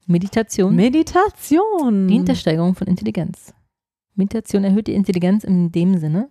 Meditation 0.07 0.75
Meditation. 0.77 2.07
dient 2.09 2.29
der 2.29 2.35
Steigerung 2.37 2.75
von 2.75 2.87
Intelligenz. 2.87 3.53
Meditation 4.15 4.65
erhöht 4.65 4.87
die 4.87 4.95
Intelligenz 4.95 5.43
in 5.45 5.73
dem 5.73 5.99
Sinne, 5.99 6.29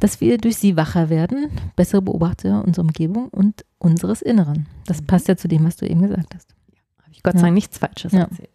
dass 0.00 0.20
wir 0.20 0.38
durch 0.38 0.56
sie 0.56 0.76
wacher 0.76 1.10
werden, 1.10 1.48
bessere 1.74 2.00
Beobachter 2.02 2.64
unserer 2.64 2.84
Umgebung 2.84 3.28
und 3.30 3.64
unseres 3.78 4.22
Inneren. 4.22 4.66
Das 4.86 5.02
passt 5.02 5.26
ja 5.28 5.36
zu 5.36 5.48
dem, 5.48 5.64
was 5.64 5.76
du 5.76 5.86
eben 5.86 6.02
gesagt 6.02 6.34
hast. 6.34 6.54
Habe 7.02 7.10
ich 7.12 7.22
Gott 7.22 7.32
sei 7.34 7.38
Ja. 7.40 7.42
Dank 7.46 7.54
nichts 7.54 7.78
Falsches 7.78 8.12
Ja. 8.12 8.20
erzählt. 8.20 8.50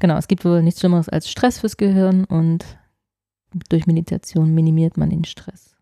Genau, 0.00 0.16
es 0.16 0.28
gibt 0.28 0.44
wohl 0.44 0.62
nichts 0.62 0.80
Schlimmeres 0.80 1.08
als 1.08 1.30
Stress 1.30 1.58
fürs 1.60 1.76
Gehirn 1.76 2.24
und 2.24 2.64
durch 3.68 3.86
Meditation 3.86 4.52
minimiert 4.54 4.96
man 4.96 5.10
den 5.10 5.24
Stress. 5.24 5.76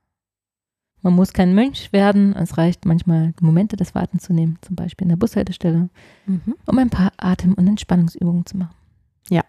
Man 1.02 1.12
muss 1.14 1.32
kein 1.32 1.54
Mönch 1.54 1.92
werden, 1.92 2.34
es 2.34 2.58
reicht 2.58 2.84
manchmal 2.84 3.32
Momente 3.40 3.76
des 3.76 3.94
Wartens 3.94 4.24
zu 4.24 4.32
nehmen, 4.32 4.58
zum 4.62 4.74
Beispiel 4.74 5.04
in 5.04 5.10
der 5.10 5.16
Bushaltestelle, 5.16 5.88
Mhm. 6.26 6.54
um 6.66 6.78
ein 6.78 6.90
paar 6.90 7.12
Atem- 7.18 7.54
und 7.54 7.66
Entspannungsübungen 7.68 8.44
zu 8.46 8.56
machen. 8.56 8.74
Ja. 9.30 9.44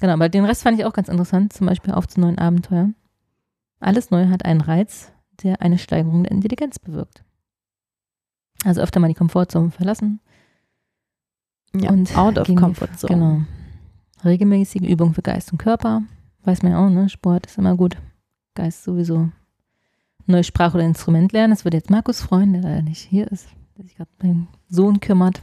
Genau, 0.00 0.14
aber 0.14 0.28
den 0.30 0.44
Rest 0.46 0.62
fand 0.62 0.78
ich 0.78 0.84
auch 0.86 0.92
ganz 0.94 1.08
interessant, 1.08 1.52
zum 1.52 1.66
Beispiel 1.66 1.92
auf 1.92 2.08
zu 2.08 2.20
neuen 2.20 2.38
Abenteuern. 2.38 2.94
Alles 3.80 4.10
Neue 4.10 4.30
hat 4.30 4.44
einen 4.46 4.60
Reiz, 4.62 5.12
der 5.42 5.60
eine 5.60 5.76
Steigerung 5.78 6.22
der 6.22 6.32
Intelligenz 6.32 6.78
bewirkt. 6.78 7.22
Also 8.64 8.80
öfter 8.80 8.98
mal 8.98 9.08
die 9.08 9.14
Komfortzone 9.14 9.70
verlassen. 9.70 10.20
Ja. 11.74 11.90
Und 11.90 12.16
Out 12.16 12.38
of 12.38 12.46
gegen- 12.46 12.58
comfort 12.58 12.96
zone. 12.96 13.14
Genau. 13.14 13.40
Regelmäßige 14.24 14.82
Übung 14.82 15.14
für 15.14 15.22
Geist 15.22 15.52
und 15.52 15.58
Körper. 15.58 16.02
Weiß 16.44 16.62
man 16.62 16.72
ja 16.72 16.84
auch, 16.84 16.90
ne? 16.90 17.08
Sport 17.08 17.46
ist 17.46 17.58
immer 17.58 17.76
gut. 17.76 17.96
Geist 18.54 18.84
sowieso. 18.84 19.30
Neue 20.26 20.44
Sprache 20.44 20.76
oder 20.76 20.84
Instrument 20.84 21.32
lernen. 21.32 21.52
Das 21.52 21.64
würde 21.64 21.76
jetzt 21.76 21.90
Markus 21.90 22.20
freuen, 22.20 22.52
der 22.52 22.62
leider 22.62 22.82
nicht 22.82 23.00
hier 23.00 23.30
ist, 23.30 23.48
der 23.76 23.84
sich 23.84 23.96
gerade 23.96 24.10
um 24.20 24.28
den 24.28 24.48
Sohn 24.68 25.00
kümmert. 25.00 25.40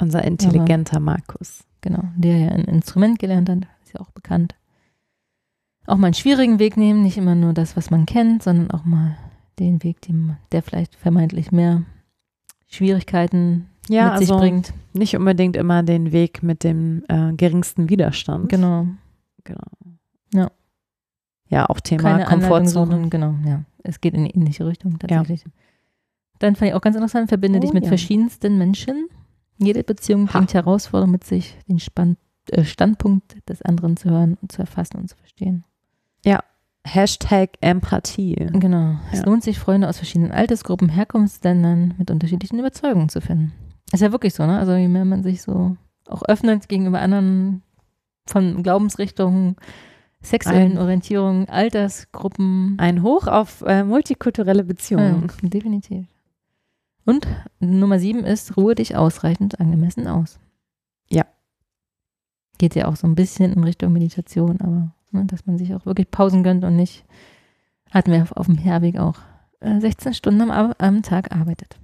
Unser 0.00 0.24
intelligenter 0.24 1.00
Markus. 1.00 1.64
Genau, 1.80 2.02
der 2.16 2.38
ja 2.38 2.48
ein 2.48 2.64
Instrument 2.64 3.18
gelernt 3.18 3.48
hat, 3.48 3.58
ist 3.84 3.94
ja 3.94 4.00
auch 4.00 4.10
bekannt. 4.10 4.54
Auch 5.86 5.96
mal 5.96 6.08
einen 6.08 6.14
schwierigen 6.14 6.58
Weg 6.58 6.76
nehmen, 6.76 7.02
nicht 7.02 7.16
immer 7.16 7.34
nur 7.34 7.52
das, 7.52 7.76
was 7.76 7.90
man 7.90 8.06
kennt, 8.06 8.42
sondern 8.42 8.70
auch 8.72 8.84
mal 8.84 9.16
den 9.58 9.82
Weg, 9.84 10.00
den, 10.02 10.36
der 10.52 10.62
vielleicht 10.62 10.96
vermeintlich 10.96 11.52
mehr 11.52 11.84
Schwierigkeiten 12.66 13.68
Ja, 13.88 14.10
mit 14.10 14.18
sich 14.18 14.30
also 14.30 14.38
bringt. 14.40 14.72
nicht 14.92 15.16
unbedingt 15.16 15.56
immer 15.56 15.82
den 15.82 16.12
Weg 16.12 16.42
mit 16.42 16.64
dem 16.64 17.04
äh, 17.08 17.32
geringsten 17.32 17.88
Widerstand. 17.88 18.48
Genau. 18.48 18.86
genau. 19.44 19.60
Ja. 20.34 20.50
Ja, 21.48 21.66
auch 21.66 21.80
Thema 21.80 22.02
Keine 22.02 22.24
Komfortzone. 22.24 23.08
genau, 23.08 23.34
ja. 23.44 23.62
Es 23.82 24.00
geht 24.00 24.14
in 24.14 24.20
eine 24.20 24.34
ähnliche 24.34 24.66
Richtung 24.66 24.98
tatsächlich. 24.98 25.44
Dann 26.40 26.56
fand 26.56 26.70
ich 26.70 26.74
auch 26.74 26.80
ganz 26.80 26.96
interessant, 26.96 27.28
verbinde 27.28 27.58
Oh, 27.58 27.62
dich 27.62 27.72
mit 27.72 27.84
ja. 27.84 27.88
verschiedensten 27.88 28.58
Menschen. 28.58 29.06
Jede 29.58 29.84
Beziehung 29.84 30.28
Ha. 30.28 30.38
bringt 30.38 30.52
Herausforderungen 30.54 31.12
mit 31.12 31.24
sich, 31.24 31.56
den 31.68 31.78
Spann 31.78 32.16
äh, 32.50 32.64
Standpunkt 32.64 33.48
des 33.48 33.62
anderen 33.62 33.96
zu 33.96 34.10
hören, 34.10 34.36
und 34.42 34.50
zu 34.52 34.60
erfassen 34.60 34.98
und 34.98 35.08
zu 35.08 35.16
verstehen. 35.16 35.64
Hashtag 36.88 37.50
Empathie. 37.62 38.36
Genau. 38.52 38.94
Es 39.10 39.18
Ja. 39.18 39.24
lohnt 39.26 39.42
sich, 39.42 39.58
Freunde 39.58 39.88
aus 39.88 39.96
verschiedenen 39.96 40.30
Altersgruppen, 40.30 40.88
Herkunftsländern 40.88 41.94
mit 41.98 42.12
unterschiedlichen 42.12 42.60
Überzeugungen 42.60 43.08
zu 43.08 43.20
finden. 43.20 43.52
Ist 43.92 44.00
ja 44.00 44.12
wirklich 44.12 44.34
so, 44.34 44.44
ne? 44.46 44.58
Also 44.58 44.72
je 44.74 44.88
mehr 44.88 45.04
man 45.04 45.22
sich 45.22 45.42
so 45.42 45.76
auch 46.08 46.22
öffnet 46.28 46.68
gegenüber 46.68 47.00
anderen 47.00 47.62
von 48.26 48.62
Glaubensrichtungen, 48.62 49.56
sexuellen 50.20 50.72
Ein- 50.72 50.78
Orientierungen, 50.78 51.48
Altersgruppen. 51.48 52.74
Ein 52.78 53.02
Hoch 53.02 53.26
auf 53.28 53.62
äh, 53.62 53.84
multikulturelle 53.84 54.64
Beziehungen. 54.64 55.28
Ja, 55.42 55.48
definitiv. 55.48 56.06
Und 57.04 57.26
Nummer 57.60 58.00
sieben 58.00 58.24
ist, 58.24 58.56
ruhe 58.56 58.74
dich 58.74 58.96
ausreichend 58.96 59.60
angemessen 59.60 60.08
aus. 60.08 60.40
Ja. 61.08 61.24
Geht 62.58 62.74
ja 62.74 62.88
auch 62.88 62.96
so 62.96 63.06
ein 63.06 63.14
bisschen 63.14 63.52
in 63.52 63.62
Richtung 63.62 63.92
Meditation, 63.92 64.60
aber 64.60 64.90
ne, 65.12 65.24
dass 65.26 65.46
man 65.46 65.56
sich 65.58 65.72
auch 65.74 65.86
wirklich 65.86 66.10
Pausen 66.10 66.42
gönnt 66.42 66.64
und 66.64 66.74
nicht, 66.74 67.04
hatten 67.92 68.10
wir 68.10 68.22
auf, 68.22 68.32
auf 68.32 68.46
dem 68.46 68.58
Herweg 68.58 68.98
auch, 68.98 69.18
äh, 69.60 69.78
16 69.80 70.14
Stunden 70.14 70.50
am, 70.50 70.74
am 70.78 71.02
Tag 71.02 71.30
arbeitet. 71.32 71.78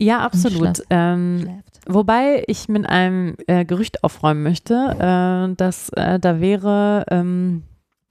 Ja, 0.00 0.20
absolut. 0.20 0.82
Ähm, 0.90 1.62
wobei 1.86 2.42
ich 2.46 2.68
mit 2.68 2.86
einem 2.88 3.36
äh, 3.46 3.64
Gerücht 3.64 4.02
aufräumen 4.02 4.42
möchte, 4.42 4.74
äh, 4.74 5.54
dass 5.56 5.90
äh, 5.90 6.18
da 6.18 6.40
wäre 6.40 7.04
ähm, 7.10 7.64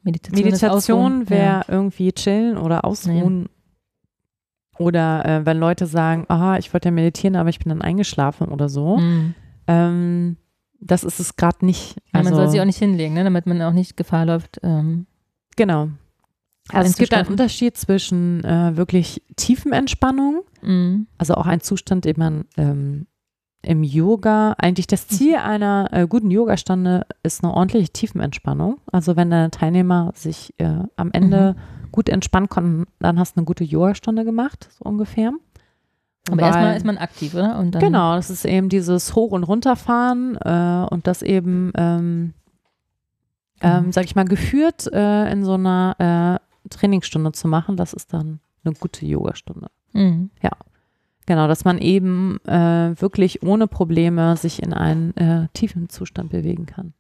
Meditation, 0.03 0.45
Meditation 0.45 1.29
wäre 1.29 1.65
irgendwie 1.67 2.11
chillen 2.13 2.57
oder 2.57 2.85
ausruhen. 2.85 3.49
Oder 4.77 5.25
äh, 5.25 5.45
wenn 5.45 5.57
Leute 5.57 5.87
sagen, 5.87 6.25
aha, 6.29 6.57
ich 6.57 6.73
wollte 6.73 6.87
ja 6.87 6.91
meditieren, 6.91 7.35
aber 7.35 7.49
ich 7.49 7.59
bin 7.59 7.69
dann 7.69 7.81
eingeschlafen 7.81 8.47
oder 8.47 8.69
so. 8.69 8.97
Ja. 8.97 9.03
Mhm. 9.03 9.35
Ähm, 9.67 10.37
das 10.79 11.03
ist 11.03 11.19
es 11.19 11.35
gerade 11.35 11.65
nicht. 11.65 11.97
Ja, 12.13 12.19
Also, 12.19 12.29
man 12.29 12.39
soll 12.39 12.49
sich 12.49 12.61
auch 12.61 12.65
nicht 12.65 12.79
hinlegen, 12.79 13.13
ne, 13.13 13.23
damit 13.25 13.45
man 13.45 13.61
auch 13.61 13.73
nicht 13.73 13.97
Gefahr 13.97 14.25
läuft. 14.25 14.59
Ähm, 14.63 15.05
Genau. 15.57 15.89
Also 16.73 16.89
es 16.89 16.97
gibt 16.97 17.13
einen. 17.13 17.27
Unterschied 17.27 17.77
zwischen 17.77 18.43
äh, 18.43 18.75
wirklich 18.77 19.21
tiefen 19.35 19.71
Entspannung, 19.73 20.41
mhm. 20.61 21.07
also 21.17 21.35
auch 21.35 21.45
ein 21.47 21.61
Zustand, 21.61 22.05
den 22.05 22.15
man 22.17 22.45
ähm, 22.57 23.07
im 23.61 23.83
Yoga, 23.83 24.53
eigentlich 24.57 24.87
das 24.87 25.07
Ziel 25.07 25.35
einer 25.35 25.89
äh, 25.91 26.07
guten 26.07 26.31
Yogastunde 26.31 27.05
ist 27.23 27.43
eine 27.43 27.53
ordentliche 27.53 27.89
Tiefenentspannung. 27.91 28.79
Also 28.91 29.17
wenn 29.17 29.29
der 29.31 29.51
Teilnehmer 29.51 30.11
sich 30.15 30.53
äh, 30.59 30.83
am 30.95 31.11
Ende 31.11 31.55
gut 31.91 32.07
entspannen 32.07 32.47
konnten, 32.47 32.85
dann 32.99 33.19
hast 33.19 33.35
du 33.35 33.39
eine 33.39 33.45
gute 33.45 33.63
Yogastunde 33.65 34.23
gemacht, 34.23 34.69
so 34.77 34.85
ungefähr. 34.89 35.33
Aber 36.29 36.37
Weil- 36.37 36.45
erstmal 36.45 36.77
ist 36.77 36.85
man 36.85 36.97
aktiv, 36.99 37.33
oder? 37.33 37.61
Genau, 37.79 38.15
das 38.15 38.29
ist 38.29 38.45
eben 38.45 38.69
dieses 38.69 39.15
Hoch- 39.15 39.31
und 39.31 39.43
Runterfahren 39.43 40.37
äh, 40.37 40.85
und 40.89 41.07
das 41.07 41.21
eben, 41.21 41.71
ähm, 41.75 42.33
ähm, 43.61 43.87
Mhm. 43.87 43.91
sag 43.91 44.05
ich 44.05 44.15
mal, 44.15 44.25
geführt 44.25 44.87
äh, 44.93 45.29
in 45.31 45.43
so 45.43 45.55
einer 45.55 46.39
äh, 46.39 46.48
Trainingsstunde 46.69 47.31
zu 47.33 47.47
machen, 47.47 47.75
das 47.77 47.93
ist 47.93 48.13
dann 48.13 48.39
eine 48.63 48.73
gute 48.75 49.05
Yogastunde. 49.05 49.69
Mhm. 49.93 50.29
Genau, 51.25 51.47
dass 51.47 51.63
man 51.63 51.77
eben 51.77 52.39
äh, 52.47 52.99
wirklich 52.99 53.43
ohne 53.43 53.67
Probleme 53.67 54.35
sich 54.35 54.63
in 54.63 54.73
einen 54.73 55.15
äh, 55.15 55.47
tiefen 55.53 55.87
Zustand 55.87 56.31
bewegen 56.31 56.65
kann. 56.65 56.93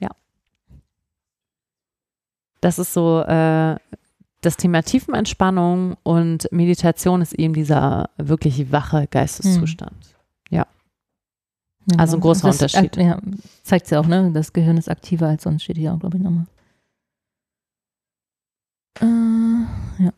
Ja. 0.00 0.08
Das 2.60 2.78
ist 2.78 2.94
so 2.94 3.20
äh, 3.20 3.76
das 4.40 4.56
Thema 4.56 4.82
Tiefenentspannung 4.82 5.96
und 6.02 6.48
Meditation 6.52 7.20
ist 7.22 7.34
eben 7.34 7.52
dieser 7.54 8.08
wirklich 8.16 8.72
wache 8.72 9.06
Geisteszustand. 9.08 10.16
Ja, 10.50 10.66
Also 11.98 12.16
ein 12.16 12.20
großer 12.20 12.48
das 12.48 12.56
Unterschied. 12.74 12.96
ak- 12.98 13.04
Ja, 13.04 13.20
zeigt 13.62 13.90
ja 13.90 14.00
auch, 14.00 14.06
ne? 14.06 14.30
Das 14.32 14.52
Gehirn 14.54 14.78
ist 14.78 14.88
aktiver 14.90 15.28
als 15.28 15.42
sonst, 15.42 15.64
steht 15.64 15.76
hier 15.76 15.92
auch, 15.92 15.98
glaube 15.98 16.16
ich, 16.16 16.22
nochmal. 16.22 16.46
Äh, 19.00 20.04
ja. 20.04 20.10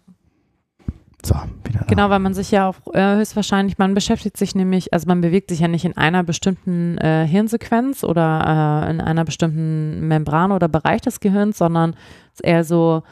So, 1.25 1.35
wieder 1.65 1.81
da. 1.81 1.87
Genau, 1.87 2.11
weil 2.11 2.19
man 2.21 2.35
sich 2.35 2.51
ja 2.51 2.69
auch 2.69 2.95
äh, 2.95 3.17
höchstwahrscheinlich, 3.17 3.79
man 3.79 3.95
beschäftigt 3.95 4.37
sich 4.37 4.55
nämlich, 4.55 4.93
also 4.93 5.07
man 5.07 5.21
bewegt 5.21 5.51
sich 5.51 5.61
ja 5.61 5.69
nicht 5.69 5.85
in 5.85 5.97
einer 5.97 6.23
bestimmten 6.23 6.99
äh, 6.99 7.27
Hirnsequenz 7.27 8.05
oder 8.05 8.85
äh, 8.87 8.91
in 8.91 9.01
einer 9.01 9.25
bestimmten 9.25 10.07
Membran 10.07 10.53
oder 10.53 10.69
Bereich 10.69 11.01
des 11.01 11.21
Gehirns, 11.21 11.59
sondern 11.59 11.91
es 12.33 12.41
ist 12.41 12.45
eher 12.45 12.65
so, 12.65 13.03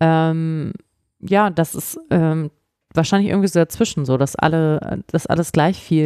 ähm, 0.00 0.72
ja, 1.20 1.50
das 1.50 1.74
ist 1.74 2.00
ähm, 2.10 2.50
wahrscheinlich 2.94 3.30
irgendwie 3.30 3.48
so 3.48 3.58
dazwischen, 3.60 4.04
so 4.04 4.16
dass 4.16 4.36
alle, 4.36 5.02
dass 5.08 5.26
alles 5.26 5.52
gleich 5.52 5.82
viel 5.82 6.04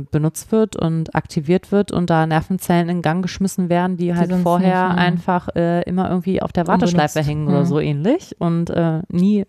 äh, 0.00 0.04
benutzt 0.10 0.52
wird 0.52 0.76
und 0.76 1.14
aktiviert 1.14 1.72
wird 1.72 1.92
und 1.92 2.10
da 2.10 2.26
Nervenzellen 2.26 2.88
in 2.88 3.02
Gang 3.02 3.22
geschmissen 3.22 3.68
werden, 3.68 3.96
die, 3.96 4.14
halt 4.14 4.30
sonst 4.30 4.42
vorher 4.42 4.88
nicht, 4.90 4.98
einfach 4.98 5.48
äh, 5.54 5.82
immer 5.82 6.08
irgendwie 6.10 6.40
auf 6.42 6.52
der 6.52 6.66
Warteschleife 6.66 7.18
Unbenutzt. 7.20 7.28
hängen 7.28 7.48
oder 7.48 7.58
Ja. 7.58 7.64
so 7.66 7.80
ähnlich 7.80 8.36
und 8.38 8.70
äh, 8.70 9.00
nie 9.08 9.44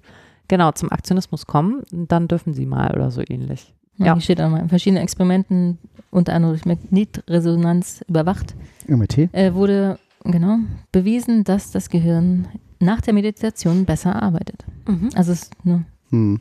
genau 0.47 0.71
zum 0.73 0.91
Aktionismus 0.91 1.47
kommen, 1.47 1.83
dann 1.91 2.27
dürfen 2.27 2.53
sie 2.53 2.65
mal 2.65 2.91
oder 2.93 3.11
so 3.11 3.21
ähnlich. 3.27 3.73
Ja. 3.97 4.07
Ja. 4.07 4.13
Hier 4.13 4.21
steht 4.21 4.41
auch 4.41 4.49
mal, 4.49 4.59
in 4.59 4.69
verschiedenen 4.69 5.03
Experimenten, 5.03 5.77
unter 6.11 6.33
anderem 6.33 6.53
durch 6.55 6.65
Magnetresonanz 6.65 8.03
überwacht, 8.07 8.55
MRT? 8.87 9.29
äh, 9.33 9.53
wurde 9.53 9.99
genau 10.23 10.57
bewiesen, 10.91 11.43
dass 11.43 11.71
das 11.71 11.89
Gehirn 11.89 12.47
nach 12.79 13.01
der 13.01 13.13
Meditation 13.13 13.85
besser 13.85 14.21
arbeitet. 14.21 14.65
Also 15.15 15.31
es 15.31 15.49
ne, 15.63 15.85
Hm. 16.13 16.39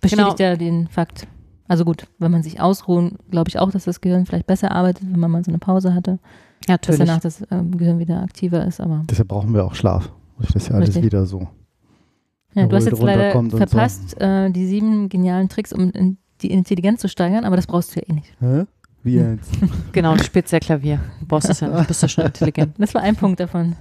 bestätigt 0.00 0.36
Genau. 0.38 0.50
ja 0.50 0.56
den 0.56 0.88
Fakt. 0.88 1.26
Also 1.66 1.84
gut, 1.84 2.06
wenn 2.18 2.30
man 2.30 2.42
sich 2.42 2.60
ausruhen, 2.60 3.18
glaube 3.30 3.48
ich 3.50 3.58
auch, 3.58 3.70
dass 3.70 3.84
das 3.84 4.00
Gehirn 4.00 4.24
vielleicht 4.26 4.46
besser 4.46 4.72
arbeitet, 4.72 5.02
wenn 5.10 5.20
man 5.20 5.30
mal 5.30 5.44
so 5.44 5.50
eine 5.50 5.58
Pause 5.58 5.92
hatte, 5.94 6.12
Ja, 6.12 6.18
dass 6.78 6.88
natürlich. 6.88 6.98
danach 7.00 7.20
das 7.20 7.42
ähm, 7.50 7.76
Gehirn 7.76 7.98
wieder 7.98 8.22
aktiver 8.22 8.64
ist. 8.64 8.80
Aber 8.80 9.02
Deshalb 9.10 9.28
brauchen 9.28 9.52
wir 9.54 9.64
auch 9.64 9.74
Schlaf. 9.74 10.10
Das 10.38 10.50
ist 10.54 10.68
ja 10.68 10.76
alles 10.76 10.88
Richtig. 10.90 11.04
wieder 11.04 11.26
so. 11.26 11.48
ja, 12.54 12.66
du 12.66 12.76
hast 12.76 12.86
jetzt 12.86 13.02
leider 13.02 13.36
und 13.38 13.50
so. 13.50 13.56
verpasst, 13.58 14.18
äh, 14.20 14.50
die 14.50 14.66
sieben 14.66 15.08
genialen 15.08 15.48
Tricks, 15.48 15.72
um 15.72 15.90
in 15.90 16.16
die 16.40 16.52
Intelligenz 16.52 17.00
zu 17.00 17.08
steigern, 17.08 17.44
aber 17.44 17.56
das 17.56 17.66
brauchst 17.66 17.94
du 17.94 18.00
ja 18.00 18.06
eh 18.08 18.12
nicht. 18.12 18.32
Hä? 18.40 18.64
Wie 19.02 19.18
Hm. 19.18 19.36
jetzt? 19.36 19.50
Genau, 19.92 20.14
du 20.16 20.22
spielst 20.22 20.52
ja 20.52 20.60
Klavier. 20.60 21.00
Du 21.20 21.26
brauchst 21.26 21.50
es 21.50 21.60
ja 21.60 21.68
nicht, 21.68 21.88
bist 21.88 22.00
ja 22.02 22.08
schon 22.08 22.24
intelligent. 22.32 22.74
Das 22.78 22.94
war 22.94 23.02
ein 23.02 23.16
Punkt 23.16 23.40
davon. 23.40 23.74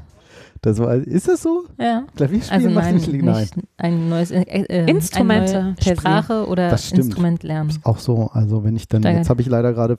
Das 0.62 0.80
war, 0.80 0.96
ist 0.96 1.28
das 1.28 1.42
so? 1.44 1.66
Ja. 1.80 2.06
Klavierspielen 2.16 2.64
Also 2.64 2.74
macht 2.74 2.86
nein, 2.86 2.96
nicht 2.96 3.12
nicht 3.12 3.24
Nein. 3.24 3.48
ein 3.78 4.10
neues 4.10 4.32
äh, 4.32 4.42
äh, 4.42 4.90
Instrumente 4.90 5.58
eine 5.60 5.76
neue. 5.86 5.96
Sprache 5.96 6.48
oder 6.48 6.70
Das 6.70 6.88
stimmt. 6.88 7.06
Instrument 7.06 7.44
lernen. 7.44 7.70
Ist 7.70 7.86
auch 7.86 8.00
so. 8.00 8.30
Also 8.34 8.64
wenn 8.64 8.76
ich 8.76 8.88
dann, 8.88 9.02
Steigert. 9.02 9.20
jetzt 9.20 9.30
habe 9.30 9.42
ich 9.42 9.48
leider 9.48 9.74
gerade 9.74 9.98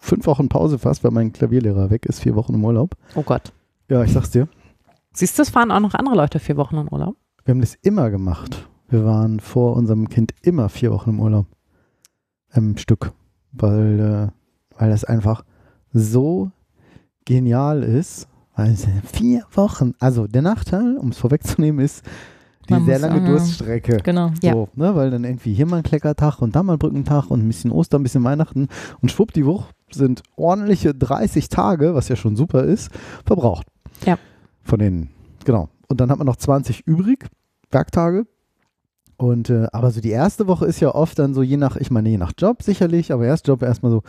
fünf 0.00 0.26
Wochen 0.26 0.48
Pause 0.48 0.78
fast, 0.78 1.04
weil 1.04 1.10
mein 1.12 1.32
Klavierlehrer 1.32 1.90
weg 1.90 2.06
ist, 2.06 2.20
vier 2.20 2.34
Wochen 2.34 2.54
im 2.54 2.64
Urlaub. 2.64 2.96
Oh 3.14 3.22
Gott. 3.22 3.52
Ja, 3.88 4.02
ich 4.02 4.12
sag's 4.12 4.30
dir. 4.30 4.48
Siehst 5.12 5.38
du, 5.38 5.42
es 5.42 5.50
fahren 5.50 5.70
auch 5.70 5.80
noch 5.80 5.94
andere 5.94 6.16
Leute 6.16 6.38
vier 6.38 6.56
Wochen 6.56 6.76
in 6.78 6.88
Urlaub. 6.90 7.16
Wir 7.44 7.52
haben 7.52 7.60
das 7.60 7.74
immer 7.82 8.10
gemacht. 8.10 8.68
Wir 8.88 9.04
waren 9.04 9.40
vor 9.40 9.76
unserem 9.76 10.08
Kind 10.08 10.32
immer 10.42 10.68
vier 10.68 10.90
Wochen 10.90 11.10
im 11.10 11.20
Urlaub. 11.20 11.46
Im 12.54 12.76
Stück. 12.76 13.12
Weil, 13.52 14.00
äh, 14.32 14.78
weil 14.80 14.90
das 14.90 15.04
einfach 15.04 15.44
so 15.92 16.50
genial 17.24 17.82
ist. 17.82 18.28
Sind 18.56 19.02
vier 19.10 19.44
Wochen. 19.54 19.94
Also 19.98 20.26
der 20.26 20.42
Nachteil, 20.42 20.96
um 20.96 21.08
es 21.08 21.18
vorwegzunehmen, 21.18 21.84
ist 21.84 22.04
die 22.68 22.74
Man 22.74 22.84
sehr 22.84 22.98
lange 22.98 23.24
äh, 23.24 23.26
Durststrecke. 23.26 23.98
Genau. 24.04 24.30
Ja. 24.42 24.52
So, 24.52 24.68
ne, 24.74 24.94
weil 24.94 25.10
dann 25.10 25.24
irgendwie 25.24 25.54
hier 25.54 25.66
mal 25.66 25.78
ein 25.78 25.82
Kleckertag 25.82 26.40
und 26.40 26.54
da 26.54 26.62
mal 26.62 26.74
ein 26.74 26.78
Brückentag 26.78 27.30
und 27.30 27.40
ein 27.40 27.48
bisschen 27.48 27.72
Ostern, 27.72 28.00
ein 28.00 28.04
bisschen 28.04 28.24
Weihnachten 28.24 28.68
und 29.00 29.10
schwuppdiwupp 29.10 29.64
sind 29.90 30.22
ordentliche 30.36 30.94
30 30.94 31.48
Tage, 31.48 31.94
was 31.94 32.08
ja 32.08 32.16
schon 32.16 32.36
super 32.36 32.64
ist, 32.64 32.90
verbraucht. 33.24 33.66
Ja. 34.06 34.18
Von 34.62 34.78
den, 34.78 35.10
genau. 35.44 35.68
Und 35.88 36.00
dann 36.00 36.10
hat 36.10 36.18
man 36.18 36.26
noch 36.26 36.36
20 36.36 36.86
übrig, 36.86 37.26
Werktage. 37.70 38.26
Und, 39.16 39.50
äh, 39.50 39.66
aber 39.72 39.90
so 39.90 40.00
die 40.00 40.10
erste 40.10 40.46
Woche 40.46 40.66
ist 40.66 40.80
ja 40.80 40.94
oft 40.94 41.18
dann 41.18 41.34
so 41.34 41.42
je 41.42 41.56
nach, 41.56 41.76
ich 41.76 41.90
meine, 41.90 42.08
je 42.08 42.18
nach 42.18 42.32
Job 42.36 42.62
sicherlich, 42.62 43.12
aber 43.12 43.24
erst 43.24 43.46
Job 43.48 43.62
erstmal 43.62 43.92
so, 43.92 44.02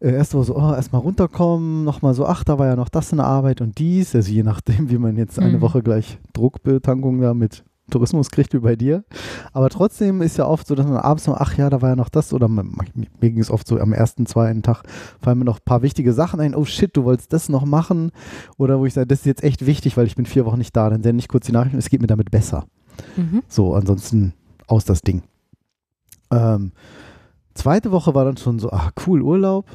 äh, 0.00 0.12
erst 0.12 0.32
so, 0.32 0.42
so 0.42 0.56
oh, 0.56 0.72
erstmal 0.74 1.02
runterkommen, 1.02 1.84
nochmal 1.84 2.14
so, 2.14 2.26
ach, 2.26 2.44
da 2.44 2.58
war 2.58 2.66
ja 2.66 2.76
noch 2.76 2.88
das 2.88 3.12
in 3.12 3.18
der 3.18 3.26
Arbeit 3.26 3.60
und 3.60 3.78
dies, 3.78 4.14
also 4.14 4.30
je 4.30 4.42
nachdem, 4.42 4.90
wie 4.90 4.98
man 4.98 5.16
jetzt 5.16 5.38
eine 5.38 5.58
Mhm. 5.58 5.60
Woche 5.60 5.82
gleich 5.82 6.18
Druckbetankung 6.32 7.20
da 7.20 7.34
mit 7.34 7.64
Tourismus 7.88 8.30
kriegt 8.30 8.52
wie 8.52 8.58
bei 8.58 8.74
dir. 8.74 9.04
Aber 9.52 9.70
trotzdem 9.70 10.20
ist 10.20 10.36
ja 10.38 10.46
oft 10.46 10.66
so, 10.66 10.74
dass 10.74 10.86
man 10.86 10.96
abends 10.96 11.26
noch, 11.28 11.36
ach 11.36 11.56
ja, 11.56 11.70
da 11.70 11.82
war 11.82 11.90
ja 11.90 11.96
noch 11.96 12.08
das 12.08 12.32
oder 12.32 12.48
mir 12.48 12.64
ging 13.20 13.38
es 13.38 13.48
oft 13.48 13.66
so 13.66 13.78
am 13.78 13.92
ersten, 13.92 14.26
zweiten 14.26 14.62
Tag 14.62 14.82
fallen 15.22 15.38
mir 15.38 15.44
noch 15.44 15.58
ein 15.58 15.64
paar 15.64 15.82
wichtige 15.82 16.12
Sachen 16.12 16.40
ein. 16.40 16.56
Oh 16.56 16.64
shit, 16.64 16.96
du 16.96 17.04
wolltest 17.04 17.32
das 17.32 17.48
noch 17.48 17.64
machen. 17.64 18.10
Oder 18.58 18.80
wo 18.80 18.86
ich 18.86 18.94
sage, 18.94 19.06
das 19.06 19.20
ist 19.20 19.26
jetzt 19.26 19.44
echt 19.44 19.66
wichtig, 19.66 19.96
weil 19.96 20.06
ich 20.06 20.16
bin 20.16 20.26
vier 20.26 20.44
Wochen 20.46 20.58
nicht 20.58 20.74
da. 20.76 20.90
Dann 20.90 21.04
sende 21.04 21.20
ich 21.20 21.28
kurz 21.28 21.46
die 21.46 21.52
Nachricht 21.52 21.74
und 21.74 21.78
es 21.78 21.88
geht 21.88 22.00
mir 22.00 22.08
damit 22.08 22.32
besser. 22.32 22.64
Mhm. 23.16 23.44
So, 23.46 23.74
ansonsten 23.74 24.32
aus 24.66 24.84
das 24.84 25.02
Ding. 25.02 25.22
Ähm, 26.32 26.72
zweite 27.56 27.90
Woche 27.92 28.14
war 28.14 28.24
dann 28.24 28.36
schon 28.36 28.58
so, 28.58 28.70
ach 28.70 28.92
cool, 29.06 29.22
Urlaub. 29.22 29.66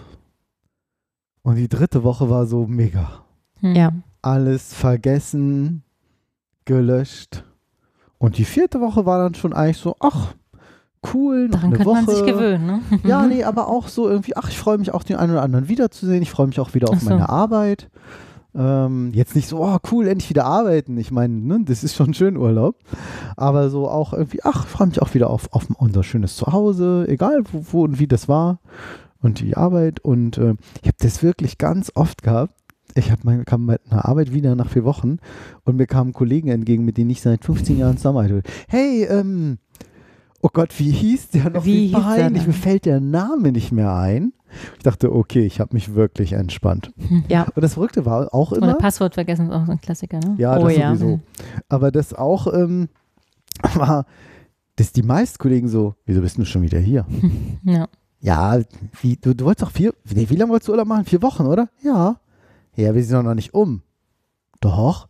Und 1.44 1.56
die 1.56 1.68
dritte 1.68 2.04
Woche 2.04 2.30
war 2.30 2.46
so 2.46 2.68
mega. 2.68 3.24
Hm. 3.60 3.76
Ja. 3.76 3.92
Alles 4.22 4.74
vergessen, 4.74 5.84
gelöscht. 6.66 7.44
Und 8.18 8.38
die 8.38 8.46
vierte 8.46 8.80
Woche 8.80 9.06
war 9.06 9.18
dann 9.18 9.34
schon 9.34 9.54
eigentlich 9.54 9.78
so, 9.78 9.96
ach, 10.00 10.36
cool, 11.14 11.48
noch 11.48 11.56
Daran 11.56 11.68
eine 11.68 11.78
könnte 11.78 11.92
Woche. 11.92 12.02
man 12.06 12.16
sich 12.16 12.26
gewöhnen, 12.26 12.66
ne? 12.66 12.82
Ja, 13.04 13.26
nee, 13.26 13.44
aber 13.44 13.68
auch 13.68 13.88
so 13.88 14.08
irgendwie, 14.08 14.36
ach, 14.38 14.50
ich 14.50 14.60
freue 14.60 14.78
mich 14.78 14.94
auch 14.94 15.04
den 15.04 15.18
einen 15.18 15.32
oder 15.32 15.42
anderen 15.42 15.68
wiederzusehen. 15.68 16.22
Ich 16.22 16.30
freue 16.30 16.48
mich 16.48 16.60
auch 16.60 16.74
wieder 16.76 16.90
auf 16.90 17.00
so. 17.00 17.10
meine 17.10 17.30
Arbeit. 17.30 17.90
Ähm, 18.54 19.12
jetzt 19.14 19.36
nicht 19.36 19.48
so, 19.48 19.64
oh 19.64 19.78
cool, 19.92 20.08
endlich 20.08 20.30
wieder 20.30 20.46
arbeiten. 20.46 20.98
Ich 20.98 21.12
meine, 21.12 21.34
ne, 21.34 21.62
das 21.64 21.84
ist 21.84 21.96
schon 21.96 22.14
schön 22.14 22.38
Urlaub. 22.38 22.76
Aber 23.38 23.70
so 23.70 23.88
auch 23.88 24.14
irgendwie, 24.14 24.40
ach, 24.44 24.68
freue 24.68 24.88
mich 24.88 25.02
auch 25.02 25.14
wieder 25.14 25.30
auf, 25.30 25.52
auf 25.54 25.68
unser 25.78 26.04
schönes 26.04 26.36
Zuhause, 26.36 27.06
egal 27.08 27.44
wo, 27.52 27.66
wo 27.72 27.84
und 27.84 28.00
wie 28.00 28.08
das 28.08 28.28
war. 28.28 28.60
Und 29.22 29.40
die 29.40 29.56
Arbeit. 29.56 30.00
Und 30.00 30.38
äh, 30.38 30.56
ich 30.82 30.88
habe 30.88 30.98
das 31.00 31.24
wirklich 31.24 31.58
ganz 31.58 31.92
oft 31.96 32.24
gehabt. 32.24 32.56
Ich 32.96 33.10
hab 33.10 33.24
mein, 33.24 33.46
kam 33.46 33.68
bei 33.68 33.80
einer 33.90 34.04
Arbeit 34.06 34.34
wieder 34.34 34.56
nach 34.56 34.70
vier 34.70 34.84
Wochen 34.84 35.20
und 35.64 35.78
mir 35.78 35.88
kamen 35.88 36.12
Kollegen 36.12 36.50
entgegen, 36.50 36.84
mit 36.84 36.98
denen 36.98 37.10
ich 37.10 37.22
seit 37.22 37.46
15 37.46 37.78
Jahren 37.78 37.96
zusammenarbeite. 37.96 38.44
Hey, 38.68 39.06
ähm, 39.06 39.60
oh 40.42 40.50
Gott, 40.52 40.78
wie 40.78 40.92
hieß 40.92 41.30
der 41.30 41.52
noch? 41.52 41.64
Wie 41.64 41.88
hieß 41.88 41.92
der 41.92 42.00
peinlich, 42.00 42.48
mir 42.48 42.54
fällt 42.54 42.84
der 42.84 43.00
Name 43.00 43.54
nicht 43.54 43.72
mehr 43.72 43.94
ein. 43.96 44.34
Ich 44.78 44.84
dachte, 44.84 45.14
okay, 45.14 45.46
ich 45.46 45.60
habe 45.60 45.74
mich 45.74 45.94
wirklich 45.96 46.34
entspannt. 46.34 46.92
Ja. 47.28 47.44
Und 47.56 47.62
das 47.62 47.74
Verrückte 47.76 48.06
war 48.06 48.34
auch 48.34 48.52
Oder 48.52 48.62
immer. 48.62 48.74
Passwort 48.76 49.14
vergessen 49.14 49.48
ist 49.48 49.52
auch 49.54 49.66
so 49.66 49.72
ein 49.72 49.82
Klassiker, 49.82 50.20
ne? 50.20 50.36
Ja, 50.38 50.58
Oh 50.58 50.66
das 50.66 50.78
ja. 50.78 50.96
sowieso. 50.96 51.20
Aber 51.70 51.92
das 51.92 52.14
auch 52.14 52.52
ähm, 52.54 52.90
war, 53.76 54.06
dass 54.76 54.92
die 54.94 55.04
meisten 55.04 55.38
Kollegen 55.38 55.68
so, 55.68 55.96
wieso 56.06 56.22
bist 56.22 56.38
du 56.38 56.46
schon 56.46 56.62
wieder 56.62 56.80
hier? 56.80 57.06
Ja. 57.64 57.88
Ja, 58.24 58.60
wie, 59.02 59.16
du, 59.18 59.34
du 59.34 59.46
wolltest 59.46 59.64
doch 59.64 59.72
vier, 59.72 59.94
nee, 60.14 60.28
wie 60.30 60.36
lange 60.36 60.52
wolltest 60.52 60.68
du 60.68 60.74
Urlaub 60.74 60.88
machen? 60.88 61.06
Vier 61.06 61.24
Wochen, 61.24 61.48
oder? 61.48 61.70
Ja. 61.84 62.18
Ja, 62.76 62.94
wir 62.94 63.04
sind 63.04 63.16
doch 63.18 63.24
noch 63.24 63.34
nicht 63.34 63.54
um. 63.56 63.82
Doch. 64.60 65.08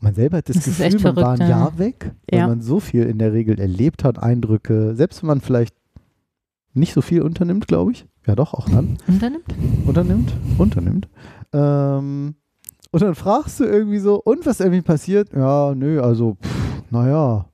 Man 0.00 0.14
selber 0.14 0.36
hat 0.38 0.48
das, 0.48 0.54
Das 0.56 0.68
ist 0.68 0.76
Gefühl, 0.78 0.86
echt 0.94 1.02
man 1.04 1.16
war 1.16 1.30
ein 1.32 1.36
verrückt, 1.38 1.50
ja. 1.50 1.58
Jahr 1.58 1.78
weg, 1.78 2.12
weil 2.30 2.38
Ja. 2.38 2.46
man 2.46 2.60
so 2.60 2.78
viel 2.78 3.02
in 3.04 3.18
der 3.18 3.32
Regel 3.32 3.58
erlebt 3.58 4.04
hat, 4.04 4.22
Eindrücke, 4.22 4.94
selbst 4.94 5.20
wenn 5.22 5.26
man 5.26 5.40
vielleicht 5.40 5.74
nicht 6.74 6.92
so 6.94 7.00
viel 7.02 7.22
unternimmt, 7.22 7.66
glaube 7.66 7.90
ich. 7.90 8.06
Ja, 8.28 8.34
doch, 8.34 8.52
auch 8.52 8.68
dann 8.68 8.98
Unternimmt? 9.06 9.54
unternimmt, 9.86 10.34
unternimmt. 10.58 11.08
Ähm, 11.54 12.34
und 12.90 13.02
dann 13.02 13.14
fragst 13.14 13.58
du 13.58 13.64
irgendwie 13.64 14.00
so, 14.00 14.20
und 14.22 14.44
was 14.44 14.60
irgendwie 14.60 14.82
passiert? 14.82 15.32
Ja, 15.32 15.74
nö, 15.74 16.02
also, 16.02 16.34
pff, 16.34 16.82
naja, 16.90 17.46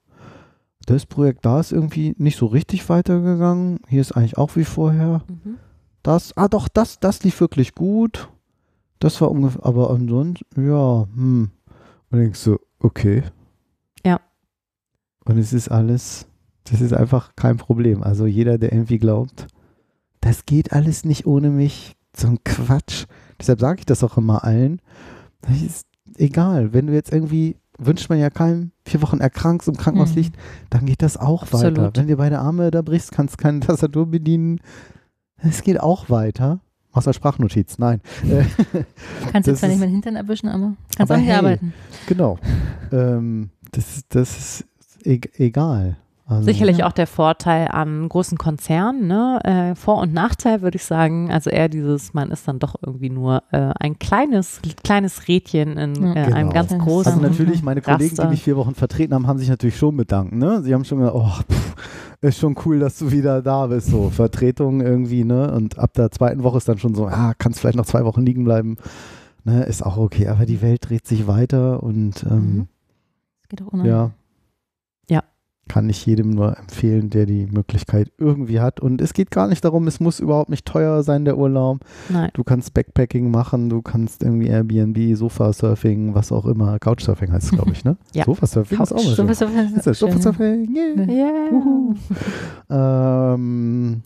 das 0.87 1.07
Projekt 1.07 1.47
da 1.47 1.61
ist 1.61 1.71
irgendwie 1.71 2.17
nicht 2.19 2.37
so 2.37 2.47
richtig 2.47 2.89
weitergegangen. 2.89 3.79
Hier 3.87 4.01
ist 4.01 4.13
eigentlich 4.17 4.37
auch 4.37 4.57
wie 4.57 4.65
vorher. 4.65 5.23
Mhm. 5.29 5.59
Das, 6.03 6.37
ah 6.37 6.49
doch, 6.49 6.67
das, 6.67 6.99
das 6.99 7.23
lief 7.23 7.41
wirklich 7.41 7.77
gut. 7.77 8.29
Das 8.99 9.21
war 9.21 9.31
ungefähr, 9.31 9.65
aber 9.65 9.91
ansonsten, 9.91 10.45
ja, 10.69 11.07
hm. 11.15 11.51
Und 12.11 12.19
denkst 12.19 12.45
du, 12.45 12.59
okay. 12.81 13.23
Ja. 14.05 14.21
Und 15.25 15.39
es 15.39 15.53
ist 15.53 15.69
alles, 15.69 16.27
das 16.65 16.81
ist 16.81 16.93
einfach 16.93 17.37
kein 17.37 17.59
Problem. 17.59 18.03
Also 18.03 18.27
jeder, 18.27 18.59
der 18.59 18.73
irgendwie 18.73 18.99
glaubt, 18.99 19.47
das 20.25 20.47
geht 20.47 20.73
alles 20.73 21.05
nicht 21.05 21.27
ohne 21.27 21.51
mich, 21.51 21.97
so 22.17 22.29
ein 22.29 22.39
Quatsch. 22.45 23.05
Deshalb 23.41 23.61
sage 23.61 23.81
ich 23.81 23.87
das 23.87 24.03
auch 24.03 24.17
immer 24.17 24.45
allen. 24.45 24.81
Das 25.43 25.61
ist 25.61 25.87
egal, 26.17 26.73
wenn 26.73 26.87
du 26.87 26.95
jetzt 26.95 27.13
irgendwie, 27.13 27.57
wünscht 27.79 28.09
man 28.09 28.19
ja 28.19 28.31
keinem, 28.31 28.71
vier 28.87 29.03
Wochen 29.03 29.19
erkrankt, 29.21 29.67
im 29.69 29.77
Krankenhaus 29.77 30.11
Mhm. 30.11 30.17
liegt, 30.17 30.37
dann 30.71 30.87
geht 30.87 31.03
das 31.03 31.17
auch 31.17 31.43
Absolut. 31.43 31.77
weiter. 31.79 31.91
Wenn 31.95 32.07
dir 32.07 32.17
beide 32.17 32.39
Arme 32.39 32.71
da 32.71 32.83
brichst, 32.83 33.13
kannst 33.13 33.37
keine 33.39 33.61
Tastatur 33.61 34.07
bedienen. 34.07 34.61
Es 35.37 35.63
geht 35.63 35.81
auch 35.81 36.09
weiter. 36.09 36.61
Außer 36.93 37.13
Sprachnotiz, 37.13 37.77
nein. 37.79 38.01
Kannst 39.33 39.47
jetzt 39.49 39.59
zwar 39.59 39.69
nicht 39.69 39.81
meinen 39.81 39.91
Hintern 39.93 40.15
erwischen, 40.17 40.49
aber 40.49 40.75
kannst 40.97 41.01
Aber 41.11 41.15
auch 41.15 41.19
nicht 41.19 41.29
hey. 41.29 41.37
arbeiten. 41.37 41.75
genau. 42.07 42.39
Ähm, 42.93 43.51
das, 43.73 44.03
das 44.09 44.39
ist 44.39 44.65
e 45.05 45.21
egal. 45.35 45.97
Also, 46.27 46.45
Sicherlich 46.45 46.79
Ja. 46.79 46.87
auch 46.87 46.93
der 46.93 47.07
Vorteil 47.07 47.69
an 47.69 48.09
großen 48.09 48.39
Konzernen, 48.39 49.07
ne? 49.07 49.41
Äh, 49.45 49.75
Vor- 49.75 49.99
und 50.01 50.15
Nachteil 50.15 50.63
würde 50.63 50.77
ich 50.77 50.85
sagen. 50.85 51.31
Also 51.31 51.51
eher 51.51 51.69
dieses, 51.69 52.15
man 52.15 52.31
ist 52.31 52.49
dann 52.49 52.59
doch 52.59 52.77
irgendwie 52.81 53.11
nur 53.11 53.43
äh, 53.53 53.73
ein 53.79 53.99
kleines, 53.99 54.61
kleines 54.83 55.29
Rädchen 55.29 55.77
in 55.77 55.95
Ja. 56.03 56.15
äh, 56.15 56.19
einem 56.33 56.49
Genau. 56.49 56.53
ganz 56.53 56.73
Also 56.73 56.83
großen. 56.85 57.13
Also 57.13 57.21
natürlich, 57.27 57.63
meine 57.63 57.83
Kollegen, 57.83 58.17
die 58.17 58.27
mich 58.29 58.43
vier 58.43 58.57
Wochen 58.57 58.75
vertreten 58.75 59.13
haben, 59.13 59.27
haben 59.27 59.39
sich 59.39 59.51
natürlich 59.51 59.77
schon 59.77 59.99
bedankt. 59.99 60.33
Ne? 60.33 60.63
Sie 60.63 60.73
haben 60.73 60.87
schon 60.87 60.99
gesagt, 61.01 61.15
oh, 61.15 61.29
pff, 61.53 61.75
ist 62.23 62.39
schon 62.39 62.57
cool, 62.65 62.79
dass 62.79 62.99
du 62.99 63.11
wieder 63.13 63.43
da 63.43 63.67
bist. 63.67 63.89
So, 63.89 64.09
Vertretung 64.09 64.81
irgendwie, 64.81 65.25
ne? 65.25 65.53
Und 65.53 65.79
ab 65.79 65.93
der 65.93 66.11
zweiten 66.11 66.43
Woche 66.43 66.57
ist 66.57 66.67
dann 66.67 66.79
schon 66.79 66.95
so, 66.95 67.07
ah, 67.07 67.35
kannst 67.37 67.61
vielleicht 67.61 67.77
noch 67.77 67.85
zwei 67.85 68.07
Wochen 68.07 68.23
liegen 68.25 68.45
bleiben. 68.45 68.77
Ne? 69.45 69.65
Ist 69.65 69.85
auch 69.85 69.99
okay, 69.99 70.29
aber 70.29 70.47
die 70.47 70.63
Welt 70.63 70.89
dreht 70.89 71.07
sich 71.07 71.27
weiter 71.27 71.83
und 71.83 72.25
ähm, 72.31 72.39
Mhm. 72.57 72.69
Das 73.43 73.49
geht 73.51 73.61
auch 73.63 73.75
ohne. 73.75 73.87
ja. 73.87 74.11
Ja. 75.67 75.75
Kann 75.75 75.89
ich 75.89 76.05
jedem 76.07 76.31
nur 76.31 76.59
empfehlen, 76.59 77.09
der 77.11 77.27
die 77.27 77.47
Möglichkeit 77.47 78.13
irgendwie 78.19 78.61
hat. 78.61 78.81
Und 78.81 79.01
es 79.01 79.13
geht 79.15 79.31
gar 79.31 79.49
nicht 79.49 79.65
darum, 79.65 79.87
es 79.87 79.99
muss 79.99 80.21
überhaupt 80.21 80.51
nicht 80.51 80.67
teuer 80.67 81.03
sein, 81.03 81.25
der 81.25 81.39
Urlaub. 81.39 81.79
Nein. 82.11 82.31
Du 82.35 82.45
kannst 82.45 82.75
Backpacking 82.75 83.31
machen, 83.31 83.71
du 83.71 83.81
kannst 83.83 84.23
irgendwie 84.23 84.49
Airbnb, 84.49 85.17
Sofasurfing, 85.17 86.15
was 86.15 86.33
auch 86.33 86.45
immer. 86.47 86.79
Couchsurfing 86.79 87.33
heißt 87.33 87.47
es, 87.47 87.53
glaube 87.53 87.73
ich, 87.73 87.85
ne? 87.85 87.97
Ja. 88.13 88.25
Sofasurfing 88.25 88.81
ist 88.81 88.93
auch 88.93 88.97
mal 88.97 89.03
So 89.05 89.15
schön. 89.17 89.29
was 89.29 89.39
so 89.39 89.47
Ist 89.47 89.87
das 89.87 89.99
Sofasurfing? 89.99 90.69
Yeah. 90.77 91.95
Yeah. 92.71 93.35
Ähm, 93.35 94.03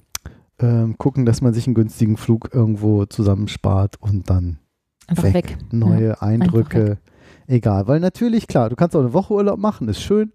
ähm, 0.60 0.98
gucken, 0.98 1.24
dass 1.26 1.40
man 1.40 1.54
sich 1.54 1.66
einen 1.66 1.74
günstigen 1.74 2.16
Flug 2.16 2.50
irgendwo 2.52 3.04
zusammenspart 3.06 3.96
und 4.00 4.28
dann 4.30 4.58
Einfach 5.06 5.24
weg. 5.24 5.34
weg. 5.34 5.58
neue 5.72 6.20
Eindrücke. 6.20 6.98
Egal, 7.46 7.86
weil 7.88 8.00
natürlich, 8.00 8.46
klar, 8.46 8.68
du 8.68 8.76
kannst 8.76 8.94
auch 8.94 9.00
eine 9.00 9.14
Woche 9.14 9.32
Urlaub 9.34 9.58
machen, 9.58 9.88
ist 9.88 10.02
schön, 10.02 10.32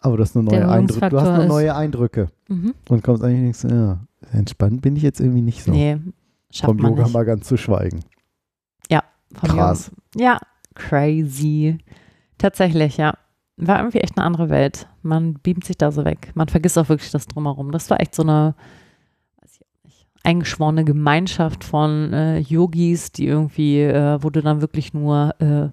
aber 0.00 0.16
du 0.16 0.22
hast 0.22 0.34
nur 0.34 0.44
neue 0.44 0.68
Eindrücke. 0.68 1.08
Du 1.10 1.20
hast 1.20 1.36
nur 1.36 1.46
neue 1.46 1.74
Eindrücke 1.74 2.28
Mhm. 2.48 2.74
und 2.88 3.02
kommst 3.02 3.22
eigentlich 3.22 3.56
denkst, 3.60 3.64
ja, 3.74 3.98
entspannt 4.32 4.82
bin 4.82 4.96
ich 4.96 5.02
jetzt 5.02 5.20
irgendwie 5.20 5.42
nicht 5.42 5.62
so. 5.62 5.70
Nee, 5.72 5.98
schafft 6.50 6.66
Vom 6.66 6.76
man 6.78 6.90
Yoga 6.92 7.02
nicht. 7.04 7.12
mal 7.12 7.24
ganz 7.24 7.46
zu 7.46 7.56
schweigen. 7.56 8.00
Vom 9.34 9.50
krass. 9.50 9.90
Yoga. 10.14 10.24
Ja, 10.24 10.38
crazy. 10.74 11.76
Tatsächlich, 12.38 12.96
ja. 12.96 13.12
War 13.58 13.78
irgendwie 13.80 13.98
echt 13.98 14.16
eine 14.16 14.24
andere 14.24 14.48
Welt. 14.48 14.88
Man 15.02 15.34
beamt 15.34 15.64
sich 15.64 15.76
da 15.76 15.92
so 15.92 16.06
weg. 16.06 16.30
Man 16.34 16.48
vergisst 16.48 16.78
auch 16.78 16.88
wirklich 16.88 17.10
das 17.10 17.26
Drumherum. 17.26 17.70
Das 17.70 17.90
war 17.90 18.00
echt 18.00 18.14
so 18.14 18.22
eine, 18.22 18.54
nicht, 19.84 20.06
eingeschworene 20.24 20.84
Gemeinschaft 20.86 21.62
von 21.62 22.14
äh, 22.14 22.38
Yogis, 22.38 23.12
die 23.12 23.26
irgendwie, 23.26 23.82
äh, 23.82 24.16
wo 24.22 24.30
du 24.30 24.40
dann 24.40 24.62
wirklich 24.62 24.94
nur 24.94 25.34
äh, 25.40 25.68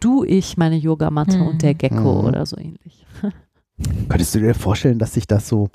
du, 0.00 0.24
ich, 0.24 0.56
meine 0.56 0.76
Yogamatte 0.76 1.38
Mhm. 1.38 1.46
und 1.46 1.62
der 1.62 1.74
Gecko 1.74 2.20
Mhm. 2.22 2.28
oder 2.28 2.46
so 2.46 2.56
ähnlich. 2.56 3.06
Könntest 4.08 4.34
du 4.34 4.40
dir 4.40 4.54
vorstellen, 4.54 4.98
dass 4.98 5.14
sich 5.14 5.26
das 5.26 5.48
so 5.48 5.68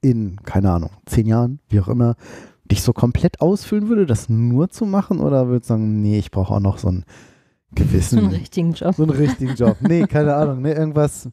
in, 0.00 0.36
keine 0.44 0.70
Ahnung, 0.72 0.90
zehn 1.06 1.26
Jahren, 1.26 1.60
wie 1.68 1.80
auch 1.80 1.88
immer, 1.88 2.16
dich 2.64 2.82
so 2.82 2.92
komplett 2.92 3.40
ausfüllen 3.40 3.88
würde, 3.88 4.06
das 4.06 4.28
nur 4.28 4.70
zu 4.70 4.86
machen? 4.86 5.20
Oder 5.20 5.48
würdest 5.48 5.70
du 5.70 5.74
sagen, 5.74 6.00
nee, 6.02 6.18
ich 6.18 6.30
brauche 6.30 6.54
auch 6.54 6.60
noch 6.60 6.78
so 6.78 6.88
einen 6.88 7.04
So 7.04 7.84
gewissen, 7.84 8.18
einen 8.20 8.28
richtigen 8.28 8.72
Job. 8.72 8.94
so 8.94 9.02
einen 9.04 9.12
richtigen 9.12 9.54
Job? 9.54 9.76
Nee, 9.80 10.06
keine 10.06 10.34
Ahnung, 10.34 10.62
ne, 10.62 10.72
irgendwas, 10.74 11.28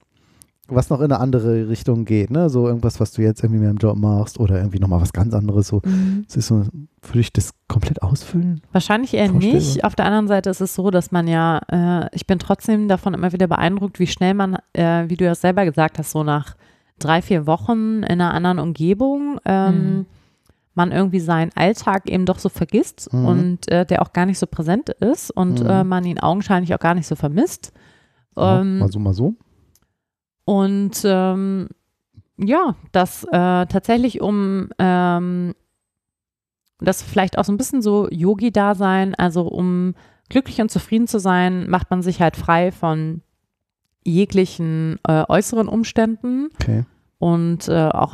was 0.69 0.89
noch 0.89 0.99
in 0.99 1.06
eine 1.06 1.19
andere 1.19 1.69
Richtung 1.69 2.06
geht, 2.06 2.30
ne? 2.30 2.49
So 2.49 2.68
irgendwas, 2.68 2.99
was 2.99 3.11
du 3.14 3.22
jetzt 3.22 3.44
irgendwie 3.44 3.61
mehr 3.61 3.69
im 3.72 3.77
Job 3.77 3.95
machst 3.98 4.39
oder 4.39 4.57
irgendwie 4.57 4.80
nochmal 4.80 5.02
was 5.02 5.14
ganz 5.14 5.34
anderes. 5.34 5.68
So, 5.68 5.81
es 6.27 6.35
ist 6.35 6.48
so, 6.48 6.65
würde 7.02 7.19
ich 7.19 7.31
das 7.31 7.52
komplett 7.68 8.02
ausfüllen? 8.02 8.61
Wahrscheinlich 8.72 9.14
eher 9.14 9.30
Vorstellbar. 9.30 9.60
nicht. 9.60 9.84
Auf 9.84 9.95
der 9.95 10.06
anderen 10.06 10.27
Seite 10.27 10.49
ist 10.49 10.61
es 10.61 10.76
so, 10.76 10.91
dass 10.91 11.11
man 11.11 11.27
ja, 11.27 11.61
äh, 11.72 12.10
ich 12.14 12.27
bin 12.27 12.39
trotzdem 12.39 12.88
davon 12.88 13.14
immer 13.14 13.31
wieder 13.34 13.48
beeindruckt, 13.48 13.99
wie 13.99 14.07
schnell 14.07 14.34
man, 14.34 14.57
äh, 14.73 15.06
wie 15.07 15.15
du 15.18 15.26
ja 15.26 15.35
selber 15.35 15.64
gesagt 15.65 15.99
hast, 15.99 16.11
so 16.11 16.23
nach 16.23 16.56
drei, 16.99 17.22
vier 17.22 17.45
Wochen 17.48 18.03
in 18.03 18.19
einer 18.22 18.34
anderen 18.34 18.60
Umgebung, 18.60 19.39
ähm, 19.45 19.98
Mhm. 19.99 20.06
man 20.76 20.91
irgendwie 20.91 21.19
seinen 21.19 21.52
Alltag 21.56 22.10
eben 22.10 22.26
doch 22.26 22.39
so 22.39 22.49
vergisst 22.49 23.11
Mhm. 23.14 23.26
und 23.26 23.72
äh, 23.72 23.85
der 23.85 24.02
auch 24.02 24.14
gar 24.14 24.26
nicht 24.26 24.38
so 24.39 24.48
präsent 24.48 24.89
ist 24.89 25.31
und 25.31 25.61
Mhm. 25.61 25.65
äh, 25.69 25.84
man 25.84 26.03
ihn 26.06 26.19
augenscheinlich 26.19 26.73
auch 26.76 26.80
gar 26.80 26.94
nicht 26.94 27.07
so 27.07 27.15
vermisst. 27.15 27.72
Ja, 28.35 28.60
Ähm, 28.61 28.80
mal 28.80 28.91
so, 28.91 28.99
mal 28.99 29.14
so. 29.14 29.34
Und 30.48 31.02
ähm, 31.03 31.68
ja, 32.38 32.76
das 32.94 33.26
äh, 33.26 33.65
tatsächlich 33.65 34.22
um 34.22 34.69
ähm, 34.80 35.53
das 36.80 37.02
vielleicht 37.03 37.38
auch 37.38 37.44
so 37.44 37.52
ein 37.52 37.57
bisschen 37.57 37.82
so 37.82 38.07
Yogi-Dasein, 38.10 39.14
also 39.15 39.41
um 39.41 39.94
glücklich 40.30 40.61
und 40.61 40.72
zufrieden 40.72 41.07
zu 41.07 41.19
sein, 41.19 41.69
macht 41.69 41.90
man 41.90 42.02
sich 42.02 42.22
halt 42.22 42.38
frei 42.38 42.72
von 42.72 43.22
jeglichen 44.06 44.99
äh, 45.06 45.26
äußeren 45.28 45.68
Umständen 45.68 46.48
Okay. 46.61 46.86
und 47.19 47.68
äh, 47.68 47.90
auch 47.90 48.14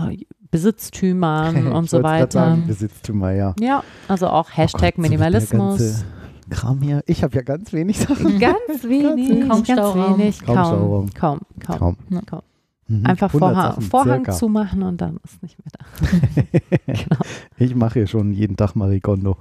Besitztümern 0.49 1.67
und 1.71 1.87
so 1.87 2.01
weiter. 2.01 2.31
Sagen, 2.31 2.65
Besitztümer, 2.65 3.31
ja. 3.31 3.53
Ja, 3.59 3.83
also 4.07 4.27
auch 4.27 4.49
Hashtag 4.57 4.81
Oh 4.81 4.81
Gott, 4.87 4.95
so 4.95 5.01
Minimalismus. 5.01 5.77
ganze 5.79 6.05
Kram 6.53 6.81
hier. 6.81 7.03
Ich 7.07 7.23
habe 7.23 7.35
ja 7.35 7.41
ganz 7.41 7.73
wenig 7.73 7.99
Sachen. 7.99 8.39
Ganz 8.39 8.83
wenig, 8.83 9.39
Kaum 9.41 9.49
ganz 9.49 9.67
Stauraum. 9.67 10.17
wenig, 10.19 10.39
Kaum 10.45 10.55
kaum, 10.55 10.65
Stauraum. 10.65 11.13
kaum, 11.13 11.39
kaum, 11.59 11.97
Kaum. 12.09 12.25
kaum. 12.25 12.41
Mhm. 12.87 13.05
Einfach 13.05 13.33
100 13.33 13.39
Vorhang, 13.53 13.71
Sachen, 13.71 13.81
Vorhang 13.83 14.31
zumachen 14.31 14.83
und 14.83 14.99
dann 15.01 15.17
ist 15.23 15.41
nicht 15.41 15.57
mehr 15.59 15.71
da. 15.77 16.83
Genau. 16.93 17.21
Ich 17.57 17.75
mache 17.75 17.99
hier 17.99 18.07
schon 18.07 18.33
jeden 18.33 18.55
Tag 18.57 18.75
Marie 18.75 18.99
Kondo. 18.99 19.37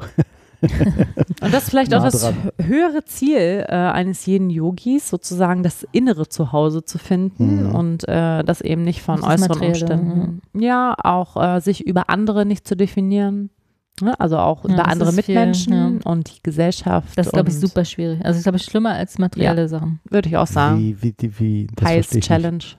Und 0.63 1.53
das 1.53 1.65
ist 1.65 1.71
vielleicht 1.71 1.93
auch 1.93 1.99
Nah 2.05 2.11
das 2.11 2.21
dran. 2.21 2.37
höhere 2.61 3.05
Ziel 3.05 3.65
äh, 3.69 3.73
eines 3.75 4.25
jeden 4.27 4.49
Yogis, 4.49 5.09
sozusagen 5.11 5.65
das 5.65 5.85
innere 5.91 6.29
Zuhause 6.29 6.85
zu 6.85 6.99
finden 6.99 7.69
Mhm. 7.71 7.75
und 7.75 8.09
äh, 8.09 8.45
das 8.45 8.61
eben 8.61 8.83
nicht 8.83 9.03
von 9.03 9.21
Das 9.23 9.29
äußeren 9.43 9.61
Umständen. 9.67 10.43
Ja, 10.55 10.95
auch 11.03 11.37
äh, 11.57 11.61
sich 11.61 11.85
über 11.85 12.09
andere 12.11 12.47
nicht 12.47 12.67
zu 12.69 12.77
definieren. 12.77 13.51
Ne? 14.01 14.19
Also 14.19 14.39
auch 14.39 14.65
Ja, 14.65 14.75
über 14.75 14.83
das 14.83 14.93
andere 14.93 15.09
ist 15.11 15.25
viel, 15.25 15.35
Mitmenschen 15.35 16.01
ja. 16.03 16.11
und 16.11 16.35
die 16.35 16.43
Gesellschaft. 16.43 17.17
Das 17.17 17.27
ist, 17.27 17.33
glaube 17.33 17.51
ich, 17.51 17.59
super 17.59 17.85
schwierig. 17.85 18.25
Also, 18.25 18.39
ich 18.39 18.43
glaube, 18.43 18.59
schlimmer 18.59 18.95
als 18.95 19.19
materielle 19.19 19.69
Sachen. 19.69 20.01
Würde 20.09 20.29
ich 20.29 20.37
auch 20.37 20.47
sagen. 20.47 20.79
Wie, 20.79 21.03
wie, 21.03 21.15
wie, 21.21 21.39
wie 21.39 21.67
das 21.75 22.13
ich 22.15 22.25
Challenge. 22.25 22.57
Nicht. 22.57 22.79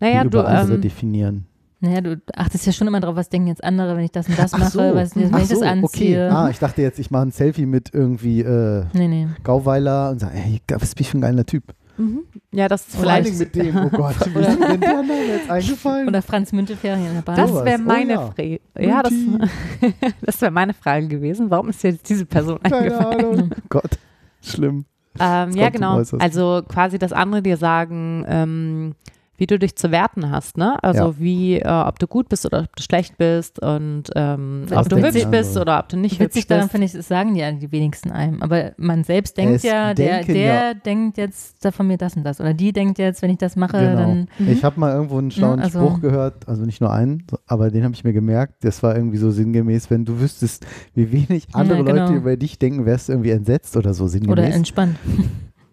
Naja, 0.00 0.24
wie 0.24 0.30
du, 0.30 0.38
über 0.38 0.48
andere 0.48 0.76
ähm, 0.76 0.80
definieren. 0.80 1.46
Naja, 1.80 2.00
du 2.00 2.20
achtest 2.34 2.66
ja 2.66 2.72
schon 2.72 2.88
immer 2.88 3.00
drauf, 3.00 3.14
was 3.14 3.28
denken 3.28 3.48
jetzt 3.48 3.62
andere, 3.62 3.96
wenn 3.96 4.04
ich 4.04 4.10
das 4.10 4.28
und 4.28 4.36
das 4.38 4.52
Ach 4.54 4.58
mache, 4.58 4.70
so. 4.70 4.94
was, 4.94 5.14
wenn 5.14 5.32
Ach 5.32 5.42
ich 5.42 5.48
das 5.48 5.58
so, 5.58 5.64
okay. 5.64 5.68
anziehe. 5.68 6.32
Ah, 6.32 6.50
ich 6.50 6.58
dachte 6.58 6.82
jetzt, 6.82 6.98
ich 6.98 7.10
mache 7.10 7.26
ein 7.26 7.30
Selfie 7.30 7.66
mit 7.66 7.94
irgendwie 7.94 8.40
äh, 8.40 8.84
Nee, 8.94 9.06
nee. 9.08 9.28
Gauweiler 9.44 10.10
und 10.10 10.18
sage, 10.20 10.36
ey, 10.36 10.60
was 10.68 10.94
bin 10.94 11.02
ich 11.02 11.10
für 11.10 11.18
ein 11.18 11.22
geiler 11.22 11.46
Typ. 11.46 11.74
Mhm. 11.98 12.24
ja, 12.52 12.68
das 12.68 12.88
ist 12.88 12.96
Vor 12.96 13.08
allen 13.08 13.24
vielleicht. 13.24 13.54
Dingen 13.54 13.74
mit 13.74 13.74
dem, 13.74 13.84
oh 13.84 13.90
Gott, 13.90 14.16
wie 14.34 14.40
ist 14.40 14.60
denn 14.60 14.80
der 14.80 14.94
Name 14.94 15.14
jetzt 15.26 15.50
eingefallen? 15.50 16.08
Oder 16.08 16.22
Franz 16.22 16.52
Münteferien 16.52 17.06
in 17.06 17.14
der 17.14 17.22
Bahn. 17.22 17.36
Das 17.36 17.52
wäre 17.64 17.78
Oh 17.78 17.84
meine 17.84 18.12
ja. 18.12 18.26
Frage. 18.26 18.60
Ja, 18.78 19.02
das, 19.02 19.12
das 20.22 20.40
wäre 20.40 20.50
meine 20.50 20.74
Frage 20.74 21.08
gewesen. 21.08 21.50
Warum 21.50 21.68
ist 21.68 21.82
jetzt 21.82 22.08
diese 22.08 22.24
Person 22.24 22.58
Keine 22.62 22.76
eingefallen? 22.76 23.24
Ahnung. 23.24 23.50
Gott, 23.68 23.98
schlimm. 24.40 24.84
Ähm, 25.20 25.50
ja, 25.52 25.68
genau. 25.70 26.02
Also 26.18 26.62
quasi, 26.68 26.98
dass 26.98 27.12
andere 27.12 27.42
dir 27.42 27.56
sagen, 27.56 28.24
ähm, 28.28 28.94
wie 29.38 29.46
du 29.46 29.58
dich 29.58 29.76
zu 29.76 29.90
werten 29.90 30.30
hast, 30.30 30.58
ne? 30.58 30.76
Also 30.82 31.04
Ja. 31.04 31.14
wie, 31.18 31.60
äh, 31.60 31.66
ob 31.68 31.98
du 31.98 32.06
gut 32.06 32.28
bist 32.28 32.44
oder 32.44 32.60
ob 32.64 32.76
du 32.76 32.82
schlecht 32.82 33.16
bist 33.16 33.58
und 33.62 34.04
ähm, 34.14 34.66
ob 34.74 34.88
du 34.88 34.96
hübsch 34.96 35.24
andere? 35.24 35.30
bist 35.30 35.56
oder 35.56 35.78
ob 35.78 35.88
du 35.88 35.96
nicht 35.96 36.20
Witzig 36.20 36.42
hübsch 36.42 36.46
daran 36.48 36.64
bist. 36.64 36.70
finde 36.72 36.86
ich, 36.86 36.92
das 36.92 37.08
sagen 37.08 37.34
ja 37.36 37.50
die 37.52 37.70
wenigsten 37.72 38.10
einem. 38.10 38.42
Aber 38.42 38.72
man 38.76 39.04
selbst 39.04 39.36
denkt 39.38 39.54
Es 39.56 39.62
ja, 39.62 39.94
der, 39.94 40.24
der 40.24 40.36
ja- 40.36 40.74
denkt 40.74 41.16
jetzt 41.18 41.64
da 41.64 41.70
von 41.70 41.86
mir 41.86 41.96
das 41.96 42.16
und 42.16 42.24
das. 42.24 42.40
Oder 42.40 42.52
die 42.52 42.72
denkt 42.72 42.98
jetzt, 42.98 43.22
wenn 43.22 43.30
ich 43.30 43.38
das 43.38 43.56
mache, 43.56 43.78
Genau. 43.78 43.96
dann. 43.96 44.28
Mhm. 44.38 44.48
Ich 44.48 44.64
habe 44.64 44.78
mal 44.78 44.92
irgendwo 44.92 45.18
einen 45.18 45.30
schlauen 45.30 45.58
Ja, 45.60 45.64
also- 45.64 45.86
Spruch 45.86 46.00
gehört, 46.00 46.48
also 46.48 46.64
nicht 46.64 46.80
nur 46.80 46.92
einen, 46.92 47.24
aber 47.46 47.70
den 47.70 47.84
habe 47.84 47.94
ich 47.94 48.04
mir 48.04 48.12
gemerkt. 48.12 48.64
Das 48.64 48.82
war 48.82 48.96
irgendwie 48.96 49.18
so 49.18 49.30
sinngemäß, 49.30 49.88
wenn 49.90 50.04
du 50.04 50.20
wüsstest, 50.20 50.66
wie 50.94 51.12
wenig 51.12 51.46
andere 51.52 51.78
Ja, 51.78 51.84
genau. 51.84 52.02
Leute 52.06 52.14
über 52.14 52.36
dich 52.36 52.58
denken, 52.58 52.84
wärst 52.86 53.08
du 53.08 53.12
irgendwie 53.12 53.30
entsetzt 53.30 53.76
oder 53.76 53.94
so 53.94 54.08
sinngemäß. 54.08 54.32
Oder 54.32 54.54
entspannt. 54.54 54.96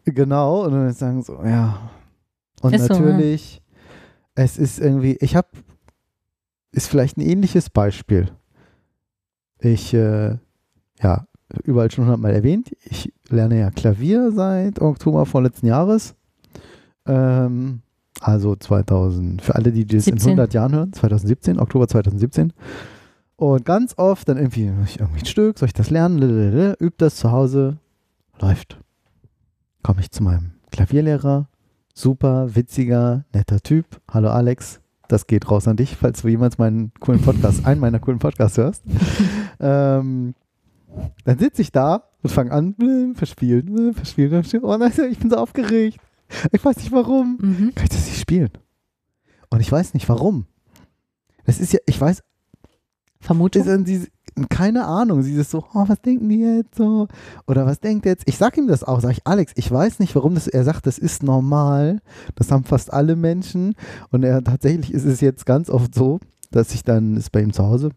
Genau, 0.06 0.66
und 0.66 0.72
dann 0.72 0.94
sagen 0.94 1.24
so, 1.24 1.40
ja. 1.44 1.80
Und 2.66 2.74
Ist 2.74 2.88
so, 2.88 2.94
natürlich, 2.94 3.62
es 4.34 4.58
ist 4.58 4.80
irgendwie, 4.80 5.18
ich 5.20 5.36
habe, 5.36 5.48
ist 6.72 6.88
vielleicht 6.88 7.18
ein 7.18 7.22
ähnliches 7.22 7.70
Beispiel. 7.70 8.32
Ich, 9.60 9.94
äh, 9.94 10.38
ja, 11.02 11.28
überall 11.64 11.92
schon 11.92 12.06
hundertmal 12.06 12.34
erwähnt, 12.34 12.76
ich 12.84 13.14
lerne 13.30 13.60
ja 13.60 13.70
Klavier 13.70 14.32
seit 14.32 14.82
Oktober 14.82 15.26
vorletzten 15.26 15.68
Jahres. 15.68 16.16
Ähm, 17.06 17.82
also 18.20 18.56
2000, 18.56 19.42
für 19.42 19.56
alle, 19.56 19.72
die 19.72 19.86
das 19.86 20.08
in 20.08 20.18
17. 20.18 20.32
100 20.32 20.54
Jahren 20.54 20.74
hören, 20.74 20.94
2017, 20.94 21.60
Oktober 21.60 21.88
2017. 21.88 22.52
Und 23.36 23.64
ganz 23.64 23.94
oft 23.98 24.28
dann 24.28 24.38
irgendwie, 24.38 24.66
irgendwie 24.66 25.20
ein 25.20 25.26
Stück, 25.26 25.60
soll 25.60 25.68
ich 25.68 25.74
das 25.74 25.92
lernen? 25.92 26.76
Übt 26.80 26.96
das 26.98 27.18
zu 27.18 27.32
Hause, 27.32 27.78
läuft 28.40 28.80
komme 29.86 30.02
ich 30.02 30.10
zu 30.10 30.24
meinem 30.24 30.54
Klavierlehrer, 30.72 31.48
super 31.96 32.56
witziger, 32.56 33.26
netter 33.34 33.62
Typ. 33.62 33.86
Hallo 34.12 34.30
Alex, 34.30 34.82
das 35.08 35.28
geht 35.28 35.50
raus 35.50 35.68
an 35.68 35.78
dich, 35.78 35.96
falls 35.96 36.22
du 36.22 36.28
jemals 36.28 36.58
meinen 36.58 36.92
coolen 37.00 37.22
Podcast, 37.22 37.66
einen 37.66 37.80
meiner 37.80 38.00
coolen 38.00 38.20
Podcasts 38.20 38.58
hörst. 38.58 38.84
ähm, 39.60 40.36
dann 41.24 41.40
sitze 41.40 41.62
ich 41.62 41.72
da 41.72 42.04
und 42.22 42.30
fange 42.30 42.52
an, 42.52 42.76
äh, 42.80 43.16
verspielen, 43.16 43.90
äh, 43.90 43.94
verspielen, 43.94 44.32
verspielen. 44.32 44.66
Oh 44.66 44.78
nein, 44.78 44.92
ich 45.10 45.20
bin 45.20 45.30
so 45.30 45.38
aufgeregt. 45.38 45.98
Ich 46.52 46.64
weiß 46.64 46.78
nicht 46.78 46.92
warum. 46.92 47.38
Mhm. 47.42 47.76
Kann 47.76 47.86
ich 47.86 47.90
das 47.90 48.06
nicht 48.06 48.20
spielen? 48.20 48.52
Und 49.50 49.62
ich 49.62 49.72
weiß 49.72 49.94
nicht 49.94 50.10
warum. 50.10 50.46
Das 51.46 51.60
ist 51.60 51.72
ja, 51.72 51.80
ich 51.86 52.00
weiß, 52.00 52.24
Vermutung? 53.20 53.64
Keine 54.50 54.86
Ahnung, 54.86 55.24
sie 55.24 55.34
ist 55.34 55.52
so, 55.52 55.64
oh, 55.74 55.86
was 55.88 56.02
denken 56.02 56.28
die 56.28 56.40
jetzt 56.40 56.76
so? 56.76 57.08
Oder 57.48 57.66
was 57.66 57.80
denkt 57.80 58.06
jetzt? 58.06 58.24
Ich 58.28 58.38
sag 58.38 58.58
ihm 58.58 58.68
das 58.68 58.84
auch, 58.84 59.00
sag 59.00 59.12
ich, 59.12 59.26
Alex, 59.26 59.54
ich 59.56 59.72
weiß 59.72 60.00
nicht, 60.00 60.14
warum 60.16 60.36
das, 60.36 60.48
er 60.48 60.64
sagt, 60.66 60.86
das 60.88 60.98
ist 60.98 61.24
normal. 61.24 62.02
Das 62.36 62.52
haben 62.52 62.66
fast 62.66 62.92
alle 62.92 63.16
Menschen. 63.16 63.76
Und 64.12 64.24
er 64.24 64.44
tatsächlich 64.44 64.94
ist 64.94 65.06
es 65.06 65.22
jetzt 65.22 65.46
ganz 65.46 65.70
oft 65.70 65.96
so, 65.96 66.20
dass 66.52 66.74
ich 66.74 66.84
dann, 66.84 67.16
ist 67.16 67.32
bei 67.32 67.42
ihm 67.42 67.54
zu 67.54 67.64
Hause, 67.64 67.92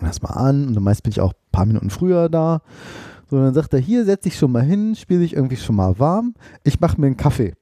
lass 0.00 0.22
mal 0.22 0.30
an, 0.30 0.68
und 0.68 0.74
dann 0.74 0.84
meist 0.84 1.02
bin 1.02 1.10
ich 1.10 1.20
auch 1.20 1.32
ein 1.32 1.50
paar 1.52 1.66
Minuten 1.66 1.90
früher 1.90 2.28
da. 2.28 2.62
So, 3.28 3.38
dann 3.38 3.54
sagt 3.54 3.74
er, 3.74 3.80
hier 3.80 4.04
setz 4.04 4.22
dich 4.22 4.38
schon 4.38 4.52
mal 4.52 4.62
hin, 4.62 4.94
spiel 4.94 5.18
dich 5.18 5.34
irgendwie 5.34 5.56
schon 5.56 5.74
mal 5.74 5.98
warm. 5.98 6.34
Ich 6.62 6.78
mache 6.78 7.00
mir 7.00 7.08
einen 7.08 7.16
Kaffee. 7.16 7.54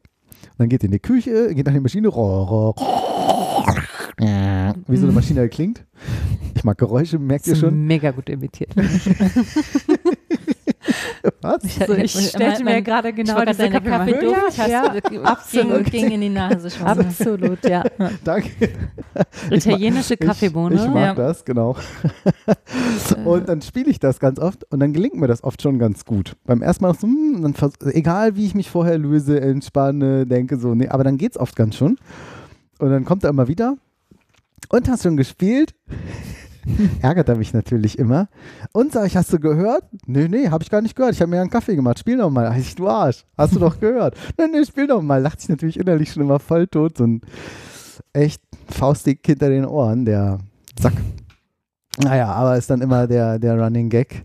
Und 0.42 0.58
dann 0.58 0.68
geht 0.68 0.84
in 0.84 0.90
die 0.90 0.98
Küche, 0.98 1.54
geht 1.54 1.66
an 1.66 1.74
die 1.74 1.80
Maschine, 1.80 2.08
roh, 2.08 2.42
roh, 2.42 2.74
wie 4.18 4.96
so 4.96 5.06
eine 5.06 5.12
Maschine 5.12 5.40
halt 5.40 5.52
klingt. 5.52 5.84
Ich 6.54 6.64
mag 6.64 6.78
Geräusche, 6.78 7.18
merkt 7.18 7.46
ihr 7.46 7.56
schon? 7.56 7.86
Mega 7.86 8.10
gut 8.10 8.28
imitiert. 8.28 8.74
Was? 11.40 11.62
So, 11.86 11.94
ich 11.94 12.12
stellte 12.12 12.64
mir 12.64 12.82
gerade 12.82 13.12
genau 13.12 13.38
ich 13.38 13.44
diese 13.50 13.70
deine 13.70 13.80
Kaffeeduft. 13.80 14.68
Ja, 14.68 14.94
absolut. 15.22 15.84
ging, 15.84 16.02
ging 16.08 16.12
in 16.12 16.20
die 16.20 16.28
Nase 16.28 16.70
schon. 16.70 16.86
Absolut, 16.86 17.64
ja. 17.68 17.82
Danke. 18.24 18.70
Italienische 19.50 20.16
Kaffeebohne. 20.16 20.76
Ich, 20.76 20.82
ich 20.82 20.88
mag 20.88 20.96
Ja. 21.04 21.14
das, 21.14 21.44
genau. 21.44 21.76
und 23.24 23.48
dann 23.48 23.62
spiele 23.62 23.90
ich 23.90 23.98
das 23.98 24.20
ganz 24.20 24.38
oft 24.38 24.64
und 24.70 24.80
dann 24.80 24.92
gelingt 24.92 25.16
mir 25.16 25.26
das 25.26 25.44
oft 25.44 25.62
schon 25.62 25.78
ganz 25.78 26.04
gut. 26.04 26.36
Beim 26.44 26.62
ersten 26.62 26.84
Mal 26.84 26.88
noch 26.88 26.98
so, 26.98 27.06
hm, 27.06 27.42
dann 27.42 27.54
egal 27.92 28.36
wie 28.36 28.46
ich 28.46 28.54
mich 28.54 28.70
vorher 28.70 28.98
löse, 28.98 29.40
entspanne, 29.40 30.26
denke 30.26 30.58
so, 30.58 30.74
nee, 30.74 30.88
aber 30.88 31.04
dann 31.04 31.18
geht's 31.18 31.38
oft 31.38 31.56
ganz 31.56 31.76
schon. 31.76 31.96
Und 32.78 32.90
dann 32.90 33.04
kommt 33.04 33.24
er 33.24 33.30
immer 33.30 33.48
wieder 33.48 33.76
und 34.68 34.88
hast 34.88 35.02
schon 35.02 35.16
gespielt. 35.16 35.74
Ärgert 37.02 37.28
er 37.28 37.36
mich 37.36 37.52
natürlich 37.52 37.98
immer. 37.98 38.28
Und 38.72 38.92
sag 38.92 39.06
ich, 39.06 39.16
hast 39.16 39.32
du 39.32 39.38
gehört? 39.38 39.84
Nee, 40.06 40.28
nee, 40.28 40.48
hab 40.48 40.62
ich 40.62 40.70
gar 40.70 40.80
nicht 40.80 40.96
gehört. 40.96 41.14
Ich 41.14 41.20
habe 41.20 41.30
mir 41.30 41.40
einen 41.40 41.50
Kaffee 41.50 41.76
gemacht. 41.76 41.98
Spiel 41.98 42.16
doch 42.16 42.30
mal. 42.30 42.50
Heißt 42.50 42.68
ich, 42.68 42.74
du 42.74 42.88
Arsch. 42.88 43.24
Hast 43.36 43.54
du 43.54 43.58
doch 43.58 43.78
gehört? 43.78 44.16
nee, 44.38 44.46
nee, 44.50 44.64
spiel 44.64 44.86
doch 44.86 45.02
mal. 45.02 45.20
Lacht 45.20 45.40
sich 45.40 45.50
natürlich 45.50 45.78
innerlich 45.78 46.12
schon 46.12 46.22
immer 46.22 46.38
voll 46.38 46.66
tot. 46.66 46.96
So 46.96 47.04
ein 47.04 47.20
echt 48.12 48.42
faustig 48.68 49.20
hinter 49.24 49.50
den 49.50 49.66
Ohren, 49.66 50.04
der 50.04 50.38
Sack. 50.80 50.94
Naja, 52.02 52.32
aber 52.32 52.56
ist 52.56 52.70
dann 52.70 52.80
immer 52.80 53.06
der, 53.06 53.38
der 53.38 53.60
Running 53.60 53.88
Gag. 53.88 54.24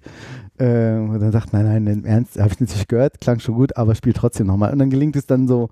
Äh, 0.58 0.98
und 0.98 1.20
dann 1.20 1.32
sagt, 1.32 1.54
nein, 1.54 1.66
nein, 1.66 1.88
im 1.88 2.06
Ernst, 2.06 2.40
habe 2.40 2.52
ich 2.52 2.60
natürlich 2.60 2.88
gehört, 2.88 3.22
klang 3.22 3.40
schon 3.40 3.56
gut, 3.56 3.78
aber 3.78 3.96
spiel 3.96 4.14
trotzdem 4.14 4.48
nochmal. 4.48 4.72
Und 4.72 4.80
dann 4.80 4.90
gelingt 4.90 5.16
es 5.16 5.26
dann 5.26 5.48
so 5.48 5.70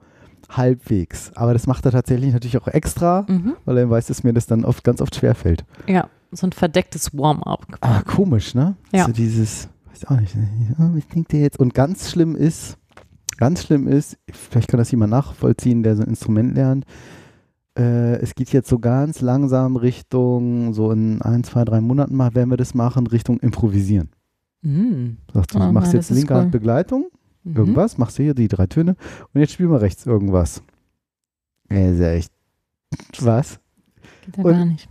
halbwegs. 0.49 1.31
Aber 1.35 1.53
das 1.53 1.67
macht 1.67 1.85
er 1.85 1.91
tatsächlich 1.91 2.33
natürlich 2.33 2.57
auch 2.57 2.67
extra, 2.67 3.25
Mhm. 3.27 3.53
weil 3.65 3.77
er 3.77 3.89
weiß, 3.89 4.07
dass 4.07 4.23
mir 4.23 4.33
das 4.33 4.45
dann 4.47 4.65
oft 4.65 4.83
ganz 4.83 5.01
oft 5.01 5.15
schwerfällt. 5.15 5.65
Ja, 5.87 6.07
so 6.31 6.47
ein 6.47 6.51
verdecktes 6.51 7.17
Warm-up. 7.17 7.65
Ah, 7.81 8.01
komisch, 8.01 8.55
ne? 8.55 8.75
Ja. 8.93 9.05
So 9.05 9.11
dieses, 9.11 9.69
weiß 9.89 10.05
auch 10.05 10.19
nicht, 10.19 10.35
ja, 10.35 10.95
wie 10.95 11.01
denkt 11.01 11.31
der 11.31 11.41
jetzt? 11.41 11.59
Und 11.59 11.73
ganz 11.73 12.09
schlimm 12.11 12.35
ist, 12.35 12.77
ganz 13.37 13.63
schlimm 13.63 13.87
ist, 13.87 14.17
vielleicht 14.31 14.67
kann 14.69 14.77
das 14.77 14.91
jemand 14.91 15.11
nachvollziehen, 15.11 15.83
der 15.83 15.95
so 15.95 16.03
ein 16.03 16.09
Instrument 16.09 16.55
lernt. 16.55 16.85
Äh, 17.77 18.15
es 18.21 18.33
geht 18.33 18.51
jetzt 18.53 18.69
so 18.69 18.79
ganz 18.79 19.21
langsam 19.21 19.75
Richtung, 19.75 20.73
so 20.73 20.91
in 20.91 21.21
ein, 21.21 21.43
zwei, 21.43 21.63
drei 21.63 21.79
Monaten 21.79 22.15
mal 22.15 22.33
werden 22.33 22.49
wir 22.49 22.57
das 22.57 22.73
machen, 22.73 23.05
Richtung 23.07 23.39
Improvisieren. 23.39 24.09
Mhm. 24.63 25.17
Sagst 25.33 25.53
du, 25.53 25.59
Oh, 25.59 25.71
machst 25.71 25.93
ja, 25.93 25.99
jetzt 25.99 26.09
linke 26.09 26.33
cool. 26.33 26.39
Hand 26.41 26.51
Begleitung, 26.51 27.05
Mhm. 27.51 27.55
irgendwas, 27.57 27.97
machst 27.97 28.17
du 28.19 28.23
hier 28.23 28.33
die 28.33 28.47
drei 28.47 28.67
Töne 28.67 28.95
und 29.33 29.39
jetzt 29.41 29.53
spielen 29.53 29.71
wir 29.71 29.81
rechts 29.81 30.05
irgendwas. 30.05 30.61
Ey, 31.69 31.91
ist 31.93 31.99
ja 31.99 32.11
echt, 32.11 32.31
was? 33.19 33.59
Geht 34.25 34.37
ja 34.37 34.43
Und- 34.43 34.51
gar 34.53 34.65
nicht. 34.65 34.89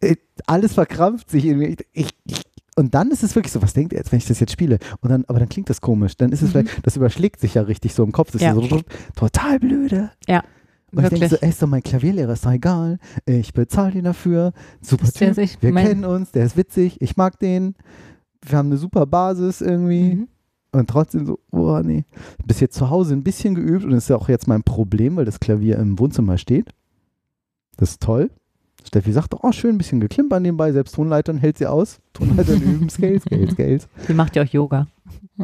äh, 0.00 0.16
alles 0.46 0.74
verkrampft 0.74 1.30
sich 1.30 1.44
irgendwie. 1.44 1.76
Ich, 1.92 2.10
ich, 2.24 2.42
und 2.76 2.94
dann 2.94 3.10
ist 3.10 3.22
es 3.22 3.34
wirklich 3.34 3.52
so, 3.52 3.62
was 3.62 3.72
denkt 3.72 3.92
er 3.94 3.98
jetzt, 4.00 4.12
wenn 4.12 4.18
ich 4.18 4.26
das 4.26 4.38
jetzt 4.40 4.52
spiele? 4.52 4.78
Und 5.00 5.10
dann, 5.10 5.24
aber 5.28 5.38
dann 5.38 5.48
klingt 5.48 5.70
das 5.70 5.80
komisch. 5.80 6.16
Dann 6.16 6.30
ist 6.32 6.42
es 6.42 6.48
Mhm. 6.48 6.66
vielleicht, 6.66 6.86
das 6.86 6.96
überschlägt 6.96 7.40
sich 7.40 7.54
ja 7.54 7.62
richtig 7.62 7.94
so 7.94 8.04
im 8.04 8.12
Kopf. 8.12 8.30
Das 8.32 8.42
Ja. 8.42 8.52
ist 8.58 8.68
so 8.70 8.82
total 9.14 9.58
blöde. 9.58 10.10
Und 10.92 11.02
ich 11.02 11.08
denke 11.10 11.20
Wirklich. 11.20 11.30
so, 11.30 11.36
ey, 11.40 11.48
ist 11.48 11.60
doch 11.62 11.66
mein 11.68 11.82
Klavierlehrer, 11.82 12.32
ist 12.34 12.44
doch 12.46 12.52
egal. 12.52 12.98
Ich 13.26 13.52
bezahle 13.54 13.94
ihn 13.94 14.04
dafür. 14.04 14.52
Super 14.80 15.10
Typ. 15.10 15.36
Wir 15.60 15.72
kennen 15.72 16.04
uns, 16.04 16.30
der 16.32 16.44
ist 16.46 16.56
witzig, 16.56 17.00
ich 17.00 17.16
mag 17.16 17.38
den. 17.38 17.74
Wir 18.42 18.58
haben 18.58 18.66
eine 18.68 18.76
super 18.76 19.04
Basis 19.06 19.60
irgendwie. 19.62 20.14
Mhm. 20.14 20.28
Und 20.76 20.90
trotzdem 20.90 21.24
so, 21.24 21.38
oh 21.52 21.80
nee. 21.82 22.04
Bis 22.44 22.60
jetzt 22.60 22.76
zu 22.76 22.90
Hause 22.90 23.14
ein 23.14 23.22
bisschen 23.22 23.54
geübt 23.54 23.84
und 23.84 23.92
das 23.92 24.04
ist 24.04 24.08
ja 24.10 24.16
auch 24.16 24.28
jetzt 24.28 24.46
mein 24.46 24.62
Problem, 24.62 25.16
weil 25.16 25.24
das 25.24 25.40
Klavier 25.40 25.78
im 25.78 25.98
Wohnzimmer 25.98 26.36
steht. 26.36 26.68
Das 27.78 27.92
ist 27.92 28.02
toll. 28.02 28.30
Steffi 28.84 29.10
sagt, 29.12 29.34
oh 29.42 29.52
schön, 29.52 29.74
ein 29.74 29.78
bisschen 29.78 30.00
geklimpert 30.00 30.42
nebenbei, 30.42 30.70
selbst 30.72 30.94
Tonleitern 30.94 31.38
hält 31.38 31.58
sie 31.58 31.66
aus. 31.66 31.98
Tonleitern 32.12 32.60
üben, 32.60 32.88
Scales, 32.90 33.22
Scales, 33.22 33.52
Scales. 33.52 33.88
Die 34.06 34.14
macht 34.14 34.36
ja 34.36 34.42
auch 34.42 34.46
Yoga. 34.46 34.86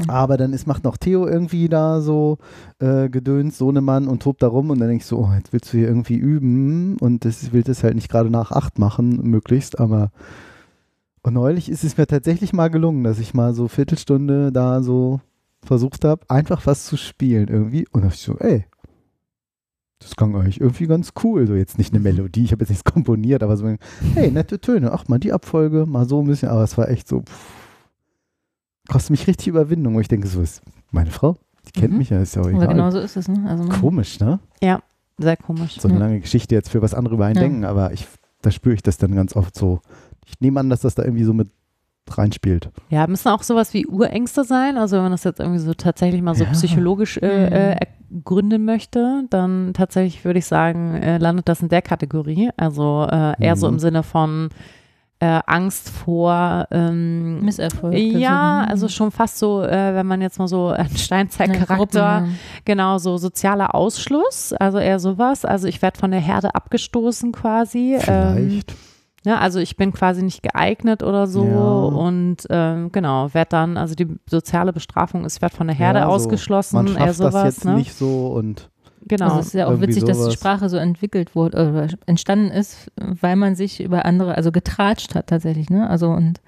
Aber 0.07 0.37
dann 0.37 0.53
ist, 0.53 0.67
macht 0.67 0.85
noch 0.85 0.97
Theo 0.97 1.27
irgendwie 1.27 1.69
da 1.69 2.01
so 2.01 2.39
äh, 2.79 3.09
Gedöns, 3.09 3.59
Sohnemann 3.59 4.07
und 4.07 4.23
tobt 4.23 4.43
da 4.43 4.49
rum 4.49 4.71
und 4.71 4.81
dann 4.81 4.89
denke 4.89 5.03
ich 5.03 5.07
so, 5.07 5.19
oh, 5.19 5.31
jetzt 5.35 5.53
willst 5.53 5.73
du 5.73 5.79
hier 5.79 5.89
irgendwie 5.89 6.17
üben 6.17 6.97
und 6.99 7.25
das 7.25 7.53
will 7.53 7.63
das 7.63 7.83
halt 7.83 7.95
nicht 7.95 8.11
gerade 8.11 8.31
nach 8.31 8.53
acht 8.53 8.79
machen, 8.79 9.23
möglichst, 9.23 9.81
aber 9.81 10.11
und 11.23 11.35
neulich 11.35 11.69
ist 11.69 11.85
es 11.85 11.97
mir 11.97 12.07
tatsächlich 12.07 12.53
mal 12.53 12.69
gelungen, 12.69 13.05
dass 13.05 13.19
ich 13.19 13.35
mal 13.35 13.55
so 13.55 13.69
Viertelstunde 13.69 14.53
da 14.53 14.83
so 14.83 15.21
versucht 15.65 16.05
habe, 16.05 16.29
einfach 16.29 16.67
was 16.67 16.87
zu 16.87 16.97
spielen 16.97 17.49
irgendwie 17.49 17.87
und 17.93 18.03
da 18.03 18.09
dachte 18.09 18.17
ich 18.17 18.23
so, 18.23 18.39
ey, 18.39 18.65
das 20.01 20.17
klang 20.17 20.35
eigentlich 20.35 20.61
irgendwie 20.61 20.89
ganz 20.89 21.13
cool. 21.23 21.47
So 21.47 21.55
jetzt 21.55 21.79
nicht 21.79 21.93
eine 21.95 22.03
Melodie, 22.03 22.43
ich 22.45 22.51
habe 22.53 22.63
jetzt 22.63 22.71
nichts 22.71 22.85
komponiert, 22.85 23.43
aber 23.45 23.57
so, 23.57 23.73
hey, 24.15 24.31
nette 24.33 24.61
Töne, 24.61 24.93
ach 24.93 25.07
mal 25.07 25.19
die 25.21 25.33
Abfolge, 25.33 25.87
mal 25.87 26.09
so 26.09 26.21
ein 26.21 26.27
bisschen, 26.27 26.49
aber 26.49 26.65
es 26.65 26.77
war 26.77 26.89
echt 26.89 27.07
so, 27.07 27.21
pff, 27.21 27.69
kostet 28.89 29.11
mich 29.11 29.27
richtig 29.29 29.47
Überwindung, 29.49 29.95
wo 29.95 30.01
ich 30.01 30.09
denke, 30.09 30.27
so 30.27 30.43
ist 30.43 30.61
meine 30.91 31.11
Frau, 31.13 31.37
die 31.67 31.71
kennt 31.81 31.93
Mhm. 31.93 31.99
mich 31.99 32.11
ja, 32.11 32.21
ist 32.21 32.35
ja 32.35 32.43
auch 32.43 32.47
Aber 32.47 32.57
egal. 32.57 32.69
genau 32.75 32.91
so 32.91 32.99
ist 32.99 33.17
es, 33.17 33.29
ne? 33.29 33.45
Also 33.49 33.69
Komisch, 33.69 34.19
ne? 34.21 34.41
Sehr 35.19 35.37
komisch. 35.37 35.79
So 35.79 35.87
eine 35.89 35.99
Ja. 35.99 36.05
lange 36.07 36.21
Geschichte 36.21 36.55
jetzt 36.55 36.71
für 36.71 36.83
was 36.83 36.95
andere 36.95 37.15
über 37.15 37.27
einen 37.27 37.37
Ja. 37.37 37.43
denken, 37.43 37.65
aber 37.65 37.93
ich, 37.93 38.09
da 38.41 38.51
spüre 38.51 38.75
ich 38.75 38.83
das 38.83 38.97
dann 38.97 39.15
ganz 39.15 39.37
oft 39.37 39.55
so. 39.55 39.81
Ich 40.27 40.41
nehme 40.41 40.61
an, 40.61 40.71
dass 40.71 40.81
das 40.81 40.95
da 40.95 41.03
irgendwie 41.05 41.25
so 41.25 41.33
mit 41.35 41.49
reinspielt. 42.11 42.71
Ja, 42.91 43.07
müssen 43.07 43.29
auch 43.29 43.43
sowas 43.43 43.73
wie 43.75 43.87
Urängste 43.87 44.45
sein. 44.45 44.77
Also 44.77 44.97
wenn 44.97 45.05
man 45.05 45.13
das 45.13 45.25
jetzt 45.25 45.41
irgendwie 45.41 45.61
so 45.61 45.73
tatsächlich 45.73 46.21
mal 46.21 46.35
so 46.35 46.45
Ja. 46.45 46.51
psychologisch 46.51 47.17
äh, 47.19 47.47
äh, 47.73 47.77
ergründen 48.11 48.65
möchte, 48.65 49.25
dann 49.31 49.73
tatsächlich 49.73 50.25
würde 50.25 50.41
ich 50.41 50.47
sagen, 50.47 50.95
äh, 50.97 51.19
landet 51.19 51.49
das 51.49 51.63
in 51.63 51.69
der 51.69 51.81
Kategorie. 51.81 52.51
Also 52.57 53.07
äh, 53.11 53.35
eher 53.43 53.57
so 53.57 53.67
Mhm. 53.69 53.75
im 53.75 53.79
Sinne 53.79 54.03
von 54.03 54.49
äh, 55.21 55.41
Angst 55.47 55.89
vor 55.91 56.67
ähm, 56.73 57.41
Misserfolg. 57.45 57.95
ja, 57.97 58.65
so, 58.67 58.71
also 58.73 58.89
schon 58.89 59.13
fast 59.13 59.39
so, 59.39 59.63
äh, 59.63 59.95
wenn 59.95 60.07
man 60.07 60.21
jetzt 60.21 60.39
mal 60.41 60.49
so 60.49 60.67
einen 60.71 60.97
Steinzeit-Charakter, 60.97 62.27
genau, 62.65 62.99
so 62.99 63.17
sozialer 63.17 63.75
Ausschluss, 63.75 64.53
also 64.53 64.79
eher 64.79 64.99
sowas. 64.99 65.45
Also 65.45 65.69
ich 65.69 65.81
werde 65.81 65.99
von 65.99 66.11
der 66.11 66.21
Herde 66.21 66.55
abgestoßen 66.57 67.31
quasi. 67.33 67.95
Ähm, 67.95 68.01
Vielleicht. 68.35 68.75
Ja, 69.25 69.39
also 69.39 69.59
ich 69.61 69.77
bin 69.77 69.93
quasi 69.93 70.23
nicht 70.23 70.43
geeignet 70.43 71.03
oder 71.03 71.27
so 71.27 71.45
Ja. 71.45 71.85
und 71.97 72.39
ähm, 72.51 72.91
genau, 72.93 73.33
werde 73.35 73.49
dann, 73.51 73.77
also 73.77 73.95
die 73.95 74.09
soziale 74.29 74.73
Bestrafung 74.73 75.25
ist, 75.25 75.41
werde 75.43 75.55
von 75.57 75.67
der 75.69 75.77
Herde 75.77 76.01
Ja, 76.01 76.07
so, 76.07 76.11
ausgeschlossen, 76.13 76.77
Man 76.77 76.87
eher 76.89 76.93
schafft 76.93 77.09
das 77.09 77.17
sowas, 77.33 77.45
jetzt 77.57 77.65
ne? 77.65 77.75
nicht 77.75 77.95
so 77.95 78.29
und 78.29 78.69
Genau. 79.09 79.25
Also 79.27 79.41
es 79.41 79.47
ist 79.49 79.55
ja 79.55 79.67
auch 79.67 79.81
witzig, 79.81 80.05
dass 80.05 80.17
die 80.19 80.23
sowas. 80.23 80.35
Sprache 80.35 80.69
so 80.69 80.77
entwickelt 80.77 81.35
wurde 81.35 81.57
oder 81.71 81.89
entstanden 82.07 82.53
ist, 82.53 82.89
weil 82.97 83.35
man 83.35 83.57
sich 83.57 83.83
über 83.83 84.05
andere, 84.05 84.37
also 84.37 84.53
getratscht 84.53 85.17
hat 85.17 85.27
tatsächlich, 85.27 85.71
ne? 85.71 85.91
Also 85.91 86.11
und 86.11 86.41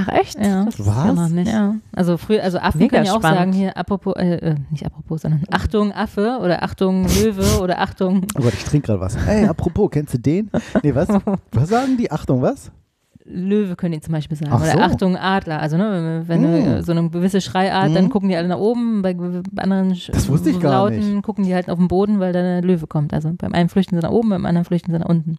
Ach 0.00 0.08
echt? 0.08 0.38
Ja. 0.38 0.64
Das 0.64 0.78
Was? 0.78 1.04
ja 1.06 1.12
noch 1.12 1.28
nicht. 1.28 1.50
ja, 1.50 1.74
also 1.92 2.16
früher, 2.16 2.42
also 2.44 2.58
Affen 2.58 2.78
Mega 2.78 2.96
können 2.98 3.06
ja 3.06 3.12
auch 3.14 3.18
spannend. 3.18 3.38
sagen 3.38 3.52
hier 3.52 3.76
apropos, 3.76 4.14
äh, 4.16 4.34
äh, 4.36 4.54
nicht 4.70 4.86
apropos, 4.86 5.22
sondern 5.22 5.42
Achtung 5.50 5.92
Affe 5.92 6.38
oder 6.40 6.62
Achtung 6.62 7.02
Löwe 7.04 7.58
oder 7.60 7.80
Achtung 7.80 8.22
Oh 8.38 8.42
Gott, 8.42 8.54
ich 8.54 8.64
trinke 8.64 8.86
gerade 8.86 9.00
was. 9.00 9.16
Ey, 9.26 9.44
apropos, 9.46 9.90
kennst 9.90 10.14
du 10.14 10.18
den? 10.18 10.50
Nee, 10.84 10.94
was? 10.94 11.08
Was 11.52 11.68
sagen 11.68 11.96
die? 11.96 12.10
Achtung, 12.12 12.40
was? 12.42 12.70
Löwe 13.30 13.74
können 13.76 13.92
die 13.92 14.00
zum 14.00 14.12
Beispiel 14.12 14.36
sagen 14.38 14.52
Ach 14.54 14.62
oder 14.62 14.70
so. 14.72 14.78
Achtung 14.78 15.16
Adler. 15.16 15.60
Also 15.60 15.76
ne, 15.76 16.22
wenn 16.26 16.40
Mm. 16.40 16.64
du 16.76 16.82
so 16.82 16.92
eine 16.92 17.10
gewisse 17.10 17.40
Schreiart, 17.42 17.94
dann 17.94 18.04
Mhm. 18.04 18.08
gucken 18.10 18.28
die 18.30 18.36
alle 18.36 18.48
nach 18.48 18.56
oben, 18.58 19.02
bei 19.02 19.14
anderen 19.62 19.90
Das 20.12 20.28
wusste 20.28 20.48
ich 20.50 20.60
gar 20.60 20.70
Lauten 20.88 21.20
gucken 21.22 21.44
die 21.44 21.54
halt 21.54 21.68
auf 21.68 21.76
den 21.78 21.88
Boden, 21.88 22.20
weil 22.20 22.32
da 22.32 22.40
der 22.40 22.62
Löwe 22.62 22.86
kommt. 22.86 23.12
Also 23.12 23.30
beim 23.36 23.52
einen 23.52 23.68
flüchten 23.68 23.96
sie 23.96 24.02
nach 24.02 24.12
oben, 24.12 24.30
beim 24.30 24.46
anderen 24.46 24.64
flüchten 24.64 24.92
sie 24.92 24.98
nach 24.98 25.08
unten. 25.08 25.38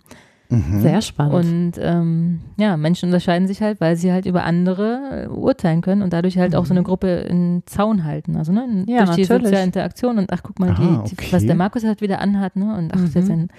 Mhm. 0.51 0.81
Sehr 0.81 1.01
spannend. 1.01 1.33
Und 1.35 1.71
ähm, 1.79 2.39
ja, 2.57 2.75
Menschen 2.75 3.05
unterscheiden 3.09 3.47
sich 3.47 3.61
halt, 3.61 3.79
weil 3.79 3.95
sie 3.95 4.11
halt 4.11 4.25
über 4.25 4.43
andere 4.45 5.25
äh, 5.25 5.27
urteilen 5.27 5.81
können 5.81 6.01
und 6.01 6.11
dadurch 6.11 6.37
halt 6.39 6.55
auch 6.55 6.65
so 6.65 6.73
eine 6.73 6.81
Gruppe 6.81 7.07
in 7.07 7.61
Zaun 7.67 8.03
halten. 8.03 8.35
Also 8.35 8.51
ne, 8.51 8.65
Mhm. 8.67 8.85
Ja, 8.87 9.05
durch 9.05 9.15
die 9.15 9.21
natürlich. 9.21 9.43
soziale 9.45 9.63
Interaktion 9.63 10.17
und 10.17 10.33
ach, 10.33 10.41
guck 10.41 10.57
mal, 10.59 10.73
die, 10.73 10.81
Ah, 10.81 11.03
die, 11.07 11.13
okay. 11.13 11.27
was 11.31 11.45
der 11.45 11.55
Markus 11.55 11.83
halt 11.83 12.01
wieder 12.01 12.19
anhat, 12.19 12.55
ne? 12.55 12.75
Und 12.75 12.91
ach, 12.95 12.99
Mhm. 12.99 13.07
sein 13.21 13.49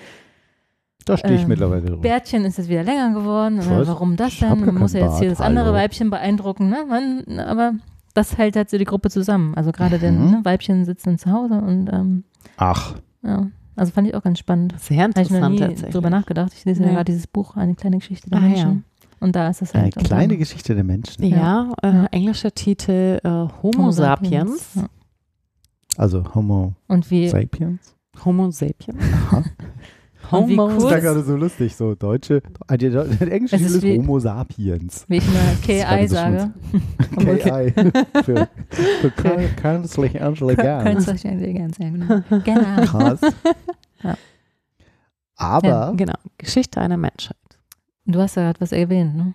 Da 1.06 1.16
stehe 1.16 1.34
ich 1.36 1.42
ähm, 1.42 1.48
mittlerweile 1.48 1.82
drüber. 1.82 2.02
Bärtchen 2.02 2.44
ist 2.44 2.58
jetzt 2.58 2.68
wieder 2.68 2.82
länger 2.82 3.12
geworden. 3.14 3.60
Oder 3.60 3.80
weiß, 3.80 3.86
warum 3.88 4.16
das 4.16 4.38
denn? 4.38 4.60
Man 4.60 4.74
muss 4.74 4.92
ja 4.92 5.00
jetzt 5.00 5.18
hier 5.20 5.28
Bart, 5.28 5.38
das 5.40 5.46
andere 5.46 5.66
hallo. 5.66 5.76
Weibchen 5.76 6.10
beeindrucken, 6.10 6.68
ne? 6.68 6.84
Man, 6.88 7.38
aber 7.38 7.72
das 8.14 8.36
hält 8.36 8.56
halt 8.56 8.68
so 8.68 8.76
die 8.78 8.84
Gruppe 8.84 9.10
zusammen. 9.10 9.54
Also 9.54 9.70
gerade 9.70 9.98
denn 10.00 10.18
Mhm. 10.24 10.30
ne, 10.32 10.40
Weibchen 10.42 10.84
sitzen 10.84 11.18
zu 11.18 11.30
Hause 11.30 11.54
und 11.54 11.88
ähm, 11.92 12.24
Ach, 12.56 12.96
ja, 13.22 13.46
also 13.76 13.92
fand 13.92 14.08
ich 14.08 14.14
auch 14.14 14.22
ganz 14.22 14.38
spannend. 14.38 14.74
Sehr 14.80 15.02
Habe 15.02 15.10
ich 15.10 15.16
noch 15.16 15.22
interessant 15.36 15.54
nie 15.54 15.60
tatsächlich. 15.60 15.92
drüber 15.92 16.10
nachgedacht. 16.10 16.52
Ich 16.54 16.64
lese 16.64 16.80
ja 16.82 16.88
Nee. 16.88 16.94
gerade 16.94 17.12
dieses 17.12 17.26
Buch, 17.26 17.56
eine 17.56 17.74
kleine 17.74 17.98
Geschichte 17.98 18.28
der 18.30 18.38
Ah, 18.38 18.42
ja. 18.42 18.48
Menschen. 18.48 18.84
Und 19.20 19.36
da 19.36 19.48
ist 19.50 19.60
es 19.62 19.74
eine 19.74 19.84
halt. 19.84 19.96
und 19.98 20.04
kleine 20.04 20.36
Geschichte 20.38 20.74
der 20.74 20.84
Menschen. 20.84 21.24
Ja, 21.24 21.72
äh, 21.82 21.86
Ja. 21.88 22.04
englischer 22.06 22.52
Titel 22.54 23.20
äh, 23.22 23.48
Homo, 23.62 23.90
sapiens. 23.90 24.74
Ja. 24.76 24.86
Also 25.96 26.24
Homo 26.34 26.74
Und 26.88 27.10
wie, 27.10 27.28
sapiens. 27.28 27.94
Homo 28.24 28.50
sapiens. 28.50 29.02
Aha. 29.28 29.44
Und 30.32 30.48
wie 30.48 30.56
Homo 30.58 30.68
Das 30.68 30.84
ist- 30.84 31.00
gerade 31.00 31.22
so 31.22 31.36
lustig, 31.36 31.74
so 31.76 31.94
deutsche, 31.94 32.42
äh, 32.68 32.74
englische 33.30 33.56
Titel 33.56 33.86
ist 33.86 33.98
Homo 33.98 34.18
sapiens. 34.18 35.04
wie 35.08 35.16
ich 35.18 35.24
immer 35.26 35.56
KI 35.62 36.08
sage. 36.08 36.50
KI. 37.18 37.72
für, 38.22 38.48
für 38.70 39.08
kün- 39.16 39.54
künstliche 39.56 40.18
Intelligenz. 40.18 40.84
Künstliche 40.84 41.28
Intelligenz, 41.28 41.78
ja, 41.78 41.88
genau. 41.90 42.20
genau. 42.44 42.82
Krass. 42.86 43.20
Ja. 44.02 44.16
Aber 45.36 45.94
Genau, 45.96 46.14
Geschichte 46.38 46.80
einer 46.80 46.96
Menschheit. 46.96 47.36
Du 48.06 48.20
hast 48.20 48.36
ja 48.36 48.42
gerade 48.44 48.60
was 48.60 48.72
erwähnt, 48.72 49.16
ne? 49.16 49.34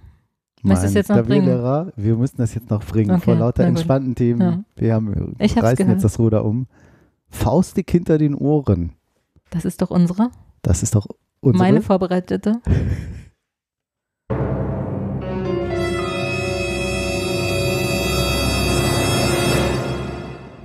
du 0.63 0.87
es 0.87 0.93
jetzt 0.95 1.09
noch 1.09 1.17
bringen? 1.23 1.45
Klavierlehrer, 1.45 1.93
wir 1.95 2.15
müssen 2.15 2.37
das 2.37 2.55
jetzt 2.55 2.69
noch 2.71 2.83
bringen, 2.83 3.11
Okay, 3.11 3.21
vor 3.21 3.35
lauter 3.35 3.63
entspannten 3.65 4.15
Themen. 4.15 4.41
Ja. 4.41 4.63
Wir 4.75 4.93
haben, 4.95 5.35
Ich 5.39 5.51
hab's 5.55 5.63
reißen 5.63 5.77
gehört. 5.77 5.95
jetzt 5.97 6.03
das 6.03 6.17
Ruder 6.19 6.43
um. 6.43 6.65
Faustdick 7.29 7.89
hinter 7.91 8.17
den 8.17 8.33
Ohren. 8.33 8.93
Das 9.51 9.63
ist 9.65 9.81
doch 9.81 9.91
unsere, 9.91 10.31
Das 10.65 10.81
ist 10.81 10.95
doch 10.95 11.05
unsere. 11.41 11.63
meine 11.63 11.81
vorbereitete. 11.83 12.53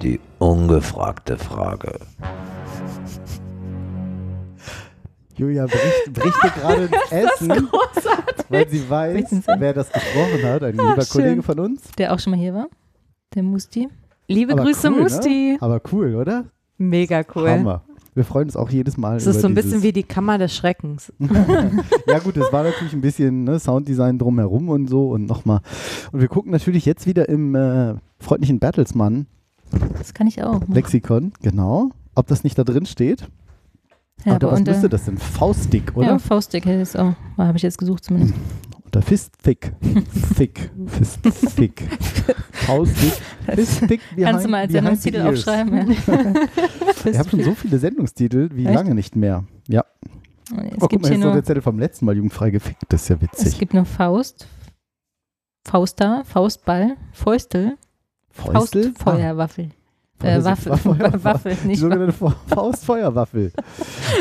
Die 0.01 0.19
ungefragte 0.39 1.37
Frage. 1.37 2.01
Julia 5.37 5.67
bricht, 5.67 6.15
bricht 6.15 6.43
dir 6.45 6.51
gerade 6.51 6.85
ins 6.85 6.95
Essen, 7.11 7.69
weil 8.49 8.67
sie 8.71 8.89
weiß, 8.89 9.43
wer 9.59 9.75
das 9.75 9.93
gesprochen 9.93 10.43
hat. 10.45 10.63
Ein 10.63 10.73
lieber 10.79 11.03
schön. 11.03 11.23
Kollege 11.23 11.43
von 11.43 11.61
uns. 11.61 11.91
Der 11.99 12.15
auch 12.15 12.19
schon 12.19 12.31
mal 12.31 12.41
hier 12.41 12.55
war. 12.55 12.69
Der 13.35 13.43
Musti. 13.43 13.91
Liebe 14.29 14.55
Aber 14.55 14.63
Grüße, 14.63 14.89
cool, 14.89 14.97
ne? 14.97 15.03
Musti. 15.03 15.59
Aber 15.61 15.83
cool, 15.93 16.15
oder? 16.15 16.47
Mega 16.79 17.23
cool. 17.35 17.51
Hammer. 17.51 17.85
Wir 18.15 18.25
freuen 18.25 18.47
uns 18.47 18.57
auch 18.57 18.71
jedes 18.71 18.97
Mal. 18.97 19.17
Es 19.17 19.27
ist 19.27 19.37
über 19.37 19.41
so 19.43 19.47
ein 19.49 19.55
bisschen 19.55 19.83
wie 19.83 19.93
die 19.93 20.03
Kammer 20.03 20.39
des 20.39 20.55
Schreckens. 20.55 21.13
ja 22.07 22.19
gut, 22.19 22.37
es 22.37 22.53
war 22.53 22.65
natürlich 22.65 22.93
ein 22.93 23.01
bisschen 23.01 23.45
ne, 23.45 23.59
Sounddesign 23.61 24.19
drumherum 24.19 24.69
und 24.69 24.89
so 24.89 25.11
und 25.11 25.27
nochmal. 25.27 25.61
Und 26.11 26.21
wir 26.21 26.29
gucken 26.29 26.51
natürlich 26.51 26.85
jetzt 26.87 27.07
wieder 27.07 27.29
im 27.29 27.55
äh, 27.55 27.95
freundlichen 28.19 28.59
Bertelsmann 28.59 29.27
Das 29.99 30.13
kann 30.15 30.27
ich 30.27 30.43
auch. 30.43 30.61
Lexikon, 30.69 31.33
genau. 31.41 31.91
Ob 32.15 32.27
das 32.27 32.43
nicht 32.43 32.59
da 32.59 32.65
drin 32.65 32.87
steht. 32.87 33.29
Ja, 34.25 34.37
Oder 34.37 34.49
aber 34.49 34.57
was 34.57 34.67
müsste 34.67 34.89
das 34.89 35.05
denn? 35.07 35.17
Faustdick, 35.17 35.97
oder? 35.97 36.09
Ja, 36.09 36.19
Faustdick 36.19 36.67
hätte 36.67 36.81
es 36.83 36.97
auch. 36.97 37.15
Habe 37.39 37.57
ich 37.57 37.63
jetzt 37.63 37.79
gesucht 37.79 38.05
zumindest. 38.05 38.35
Oder 38.93 39.03
Fistfick. 39.03 39.73
Fick. 40.35 40.73
Fistfick. 40.89 41.83
Faustdick. 42.51 43.13
Fistfick 43.55 44.01
behind, 44.17 44.31
Kannst 44.31 44.47
du 44.47 44.51
mal 44.51 44.63
als 44.63 44.73
Sendungstitel 44.73 45.23
aufschreiben? 45.23 45.97
Ja. 46.07 46.35
Ich 47.05 47.19
habe 47.19 47.31
schon 47.31 47.43
so 47.43 47.55
viele 47.55 47.79
Sendungstitel 47.79 48.51
wie 48.53 48.67
Echt? 48.67 48.75
lange 48.75 48.95
nicht 48.95 49.17
mehr. 49.17 49.45
Ja. 49.69 49.87
Es 50.51 50.57
oh, 50.57 50.77
guck 50.81 50.91
gibt 50.91 51.03
mal, 51.03 51.09
hier 51.09 51.17
jetzt 51.17 51.21
noch 51.21 51.27
nur, 51.29 51.35
der 51.35 51.45
Zettel 51.45 51.63
vom 51.63 51.79
letzten 51.79 52.05
Mal 52.05 52.15
jugendfrei 52.15 52.51
gefickt. 52.51 52.83
Das 52.91 53.03
ist 53.03 53.09
ja 53.09 53.17
es 53.17 53.23
witzig. 53.23 53.59
gibt 53.59 53.73
nur 53.73 53.87
Faust, 53.87 54.47
Fauster, 55.67 56.25
Faustball, 56.27 56.97
Fäustel, 57.13 57.79
Fäustel? 58.29 58.93
Faustfeuerwaffel. 58.93 59.71
Äh, 60.23 60.41
das 60.41 60.59
ist 60.59 60.69
Waffel, 60.69 60.99
Waffel- 60.99 61.25
Waffel, 61.25 61.57
Die 61.63 61.69
nicht 61.69 61.81
sogenannte 61.81 62.13
Fa- 62.13 62.35
Faustfeuerwaffel. 62.47 63.53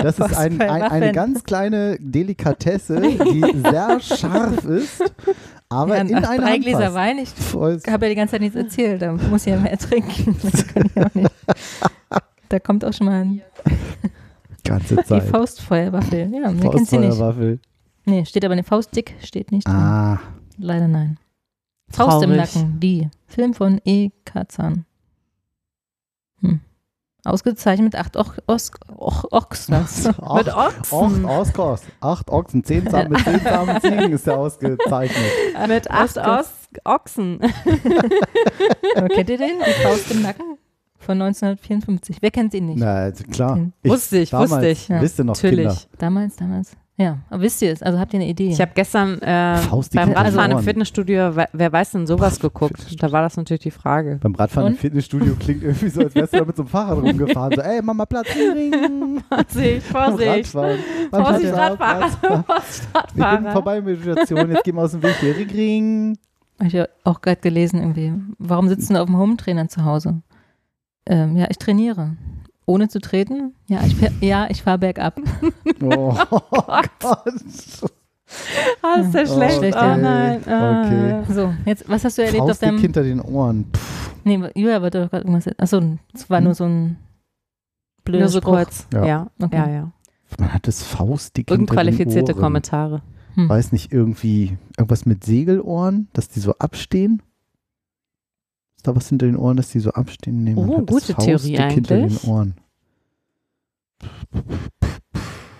Das 0.01 0.17
ist 0.19 0.35
ein, 0.37 0.61
ein, 0.61 0.81
eine 0.83 1.11
ganz 1.11 1.43
kleine 1.43 1.97
Delikatesse, 1.99 3.01
die 3.01 3.43
sehr 3.69 3.99
scharf 3.99 4.63
ist, 4.65 5.01
aber 5.69 5.95
ja, 5.97 6.01
in 6.01 6.07
nach 6.09 6.29
eine 6.29 6.41
drei 6.41 6.51
Hand 6.53 6.63
Gläser 6.63 6.79
passt. 6.79 6.95
Wein. 6.95 7.17
Ich 7.19 7.91
habe 7.91 8.05
ja 8.05 8.09
die 8.09 8.15
ganze 8.15 8.31
Zeit 8.31 8.41
nichts 8.41 8.55
erzählt. 8.55 9.01
Da 9.01 9.11
muss 9.11 9.45
ich 9.45 9.53
ja 9.53 9.59
mehr 9.59 9.77
trinken. 9.77 10.35
Da 12.49 12.59
kommt 12.59 12.83
auch 12.83 12.93
schon 12.93 13.05
mal 13.07 13.21
ein, 13.21 13.41
Ganze 14.63 14.95
die 14.95 15.03
Zeit. 15.03 15.23
Faustfeuerwaffel. 15.23 16.31
Ja, 16.33 16.51
wer 16.53 16.69
kennt 16.71 16.87
sie 16.87 16.97
nicht? 16.97 17.09
Faustfeuerwaffel. 17.09 17.59
Nee, 18.05 18.25
steht 18.25 18.43
aber 18.45 18.53
eine 18.53 18.63
Faustdick, 18.63 19.15
steht 19.21 19.51
nicht. 19.51 19.67
drin. 19.67 19.75
Ah, 19.75 20.19
Leider 20.57 20.87
nein. 20.87 21.17
Faust 21.91 22.23
im 22.23 22.31
Traurig. 22.33 22.55
Nacken, 22.55 22.79
die. 22.79 23.09
Film 23.27 23.53
von 23.53 23.79
E. 23.85 24.09
Kazan. 24.25 24.85
Ausgezeichnet 27.25 27.83
mit 27.93 27.95
acht 27.95 28.15
Och 28.17 28.33
Os 28.47 28.71
Och 28.97 29.25
Ochsners. 29.31 30.05
Mit 30.05 30.49
acht, 30.49 30.91
Ochsen. 30.91 31.25
acht 31.25 31.37
Oskars, 31.39 31.81
acht 31.99 32.29
Ochsen, 32.29 32.63
zehn 32.63 32.89
Samen 32.89 33.09
mit 33.11 33.23
zehn 33.23 33.39
Samen 33.41 33.81
Ziegen 33.81 34.11
ist 34.13 34.25
der 34.25 34.37
ausgezeichnet. 34.37 35.25
Mit 35.67 35.91
acht. 35.91 36.17
Os 36.17 36.49
Ochsen. 36.85 37.39
Kennt 39.13 39.29
ihr 39.29 39.37
den? 39.37 39.59
Die 39.65 39.83
Faust 39.83 40.11
im 40.11 40.21
Nacken? 40.21 40.57
Von 40.97 41.21
1954. 41.21 42.17
Wer 42.21 42.31
kennt 42.31 42.53
ihn 42.53 42.65
nicht? 42.67 42.79
Na, 42.79 42.95
also 42.95 43.23
klar. 43.23 43.55
Den- 43.55 43.73
Wusste 43.83 44.17
ich, 44.19 44.29
damals, 44.31 44.51
wusste 44.51 44.67
ich. 44.67 44.87
Ja. 44.89 45.01
Wisst 45.01 45.17
ihr 45.19 45.23
noch, 45.25 45.35
Natürlich. 45.35 45.67
Kinder? 45.67 45.77
Damals, 45.97 46.35
damals. 46.35 46.71
Ja, 46.99 47.19
aber 47.29 47.43
wisst 47.43 47.61
ihr 47.61 47.71
es? 47.71 47.81
Also 47.81 47.97
habt 47.97 48.13
ihr 48.13 48.19
eine 48.19 48.27
Idee? 48.27 48.49
Ich 48.49 48.59
habe 48.59 48.71
gestern 48.75 49.19
äh, 49.21 49.57
beim 49.93 50.11
Radfahren 50.11 50.51
im. 50.51 50.59
Fitnessstudio, 50.59 51.33
wer, 51.33 51.71
weiß 51.71 51.91
denn 51.91 52.05
sowas 52.05 52.41
geguckt? 52.41 53.01
Da 53.01 53.09
war 53.13 53.21
das 53.21 53.37
natürlich 53.37 53.61
die 53.61 53.71
Frage. 53.71 54.17
Beim 54.21 54.35
Radfahren 54.35 54.67
im 54.67 54.73
Und? 54.73 54.79
Fitnessstudio 54.81 55.35
klingt 55.39 55.63
irgendwie 55.63 55.87
so, 55.87 56.01
als 56.01 56.13
wärst 56.13 56.33
du 56.33 56.39
da 56.39 56.43
mit 56.45 56.57
so 56.57 56.63
einem 56.63 56.69
Fahrrad 56.69 56.97
rumgefahren. 57.01 57.53
So, 57.55 57.61
ey, 57.61 57.81
Mama, 57.81 58.05
Platz. 58.05 58.27
Vorsicht, 58.27 59.85
Vorsicht. 59.87 60.53
Radfahren. 60.53 60.79
Vorsicht, 61.09 61.53
Radfahren. 61.53 62.03
Radfahrer. 62.03 62.43
Vorsicht, 62.43 62.89
Ich 63.07 63.13
bin 63.13 63.23
Radfahrer. 63.23 63.51
vorbei 63.53 63.81
mit 63.81 64.05
der 64.05 64.11
Station, 64.11 64.51
jetzt 64.51 64.63
gehen 64.65 64.75
wir 64.75 64.81
aus 64.81 64.91
dem 64.91 65.01
Weg 65.01 65.15
hier. 65.21 65.37
Ring, 65.37 65.49
ring. 65.51 66.17
Habe 66.57 66.67
ich 66.67 66.73
ja 66.73 66.87
auch 67.05 67.21
gerade 67.21 67.39
gelesen 67.39 67.79
irgendwie. 67.79 68.13
Warum 68.39 68.67
sitzt 68.67 68.89
du 68.89 68.99
auf 68.99 69.05
dem 69.05 69.17
Home-Trainer 69.17 69.69
zu 69.69 69.85
Hause? 69.85 70.21
Ähm, 71.05 71.37
ja, 71.37 71.47
ich 71.49 71.57
trainiere. 71.59 72.17
Ohne 72.69 72.87
zu 72.87 72.99
treten? 72.99 73.53
Ja, 73.67 73.81
ich, 73.85 73.95
ja, 74.21 74.47
ich 74.49 74.61
fahre 74.63 74.77
bergab. 74.79 75.19
Oh, 75.81 76.13
Gott. 76.51 76.89
Ah, 78.83 78.99
ist 79.01 79.13
Ja. 79.13 79.25
schlecht. 79.25 79.57
Schlecht, 79.57 79.75
oh 79.77 79.81
ja. 79.81 79.97
nein. 79.97 80.47
Ah. 80.47 80.83
Okay. 80.85 81.33
So, 81.33 81.53
jetzt, 81.65 81.89
was 81.89 82.03
hast 82.05 82.17
du 82.17 82.21
erlebt 82.23 82.41
auf 82.41 82.49
Faustdick 82.49 82.69
deinem. 82.69 82.79
hinter 82.79 83.03
den 83.03 83.21
Ohren. 83.21 83.65
Pff, 83.73 84.13
Nee, 84.23 84.39
Julia 84.53 84.81
wollte 84.81 85.01
doch 85.01 85.09
gerade 85.09 85.23
irgendwas. 85.25 85.49
Achso, 85.57 85.81
es 86.13 86.29
war 86.29 86.41
nur 86.41 86.53
so 86.53 86.65
ein 86.65 86.97
blöder 88.03 88.19
Nur 88.25 88.29
so 88.29 88.39
Spruch. 88.39 88.51
kurz. 88.57 88.87
Ja. 88.93 89.05
Ja, 89.05 89.27
Okay. 89.41 89.55
ja, 89.55 89.69
ja. 89.69 89.91
man 90.39 90.53
hat 90.53 90.67
das 90.67 90.83
Faustdick 90.83 91.47
hinter 91.49 91.57
den 91.57 91.69
Unqualifizierte. 91.69 92.33
Kommentare. 92.35 93.01
Hm. 93.35 93.49
Weiß 93.49 93.71
nicht, 93.71 93.91
irgendwie 93.91 94.57
irgendwas 94.77 95.05
mit 95.07 95.23
Segelohren, 95.23 96.07
dass 96.13 96.27
die 96.29 96.39
so 96.41 96.53
abstehen? 96.59 97.21
Ist 98.79 98.87
da 98.87 98.95
was 98.95 99.09
hinter 99.09 99.25
den 99.25 99.35
Ohren, 99.35 99.57
dass 99.57 99.71
die 99.71 99.81
so 99.81 99.91
abstehen? 99.91 100.45
Nee, 100.45 100.53
man 100.55 100.69
Oh, 100.69 100.85
gute 100.85 101.13
Theorie 101.13 101.57
Faustdick 101.57 101.71
hinter 101.73 101.95
eigentlich. 101.95 102.21
den 102.21 102.29
Ohren. 102.29 102.53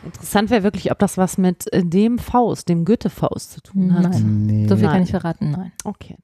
Interessant 0.06 0.50
wäre 0.50 0.64
wirklich, 0.64 0.90
ob 0.90 1.00
das 1.00 1.18
was 1.18 1.38
mit 1.38 1.72
äh, 1.74 1.84
dem 1.84 2.18
Faust, 2.18 2.70
dem 2.70 2.86
Goethe-Faust 2.86 3.52
zu 3.52 3.62
tun 3.62 3.94
hat. 3.94 4.04
Nein. 4.04 4.46
Nee. 4.46 4.68
So 4.70 4.78
viel 4.78 4.88
kann 4.88 5.04
ich 5.04 5.12
verraten, 5.12 5.52
nein. 5.52 5.74
Okay. 5.84 6.16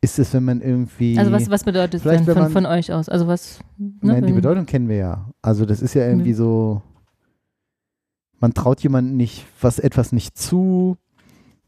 Das 0.00 0.10
ist 0.12 0.18
es, 0.20 0.34
wenn 0.34 0.44
man 0.44 0.60
irgendwie. 0.60 1.18
Also 1.18 1.32
was, 1.32 1.50
was 1.50 1.64
bedeutet 1.64 1.94
es 1.94 2.02
Vielleicht, 2.02 2.28
denn 2.28 2.34
von, 2.34 2.42
man- 2.44 2.52
von 2.52 2.66
euch 2.66 2.92
aus? 2.92 3.08
Also 3.08 3.26
was? 3.26 3.58
Ne, 3.76 3.90
Nein, 4.02 4.26
die 4.26 4.32
Bedeutung 4.34 4.66
kennen 4.66 4.88
wir 4.88 4.96
ja. 4.98 5.30
Also 5.42 5.66
das 5.66 5.82
ist 5.82 5.94
ja 5.94 6.06
irgendwie 6.06 6.32
so, 6.34 6.80
man 8.38 8.54
traut 8.54 8.80
jemandem 8.84 9.16
nicht, 9.16 9.44
was 9.60 9.80
etwas 9.80 10.12
nicht 10.12 10.38
zu, 10.38 10.96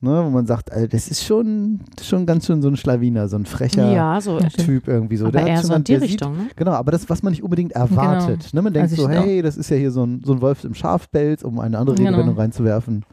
ne, 0.00 0.22
wo 0.24 0.30
man 0.30 0.46
sagt, 0.46 0.72
Alter, 0.72 0.88
das 0.88 1.08
ist 1.08 1.24
schon, 1.24 1.80
schon 2.00 2.24
ganz 2.26 2.46
schön 2.46 2.62
so 2.62 2.68
ein 2.68 2.76
Schlawiner, 2.76 3.28
so 3.28 3.36
ein 3.36 3.46
frecher 3.46 3.90
ja, 3.92 4.20
so. 4.20 4.38
Typ 4.38 4.88
irgendwie 4.88 5.16
so. 5.16 5.26
aber 5.26 5.38
Der 5.38 5.46
eher 5.48 5.62
so 5.62 5.74
in 5.74 5.84
die 5.84 5.92
der 5.92 6.00
sieht- 6.00 6.10
Richtung, 6.10 6.36
ne? 6.36 6.48
Genau, 6.56 6.72
aber 6.72 6.92
das, 6.92 7.08
was 7.10 7.22
man 7.22 7.32
nicht 7.32 7.42
unbedingt 7.42 7.72
erwartet. 7.72 8.52
Ne? 8.54 8.62
Man 8.62 8.72
denkt 8.72 8.90
Also 8.90 9.02
so, 9.02 9.08
hey, 9.08 9.42
das 9.42 9.56
ist 9.56 9.70
ja 9.70 9.76
hier 9.76 9.90
so 9.90 10.04
ein, 10.04 10.22
so 10.24 10.32
ein 10.32 10.40
Wolf 10.40 10.64
im 10.64 10.74
Schafpelz, 10.74 11.42
um 11.42 11.58
eine 11.58 11.78
andere 11.78 11.96
Genau. 11.96 12.10
Redewendung 12.10 12.36
reinzuwerfen. 12.36 13.04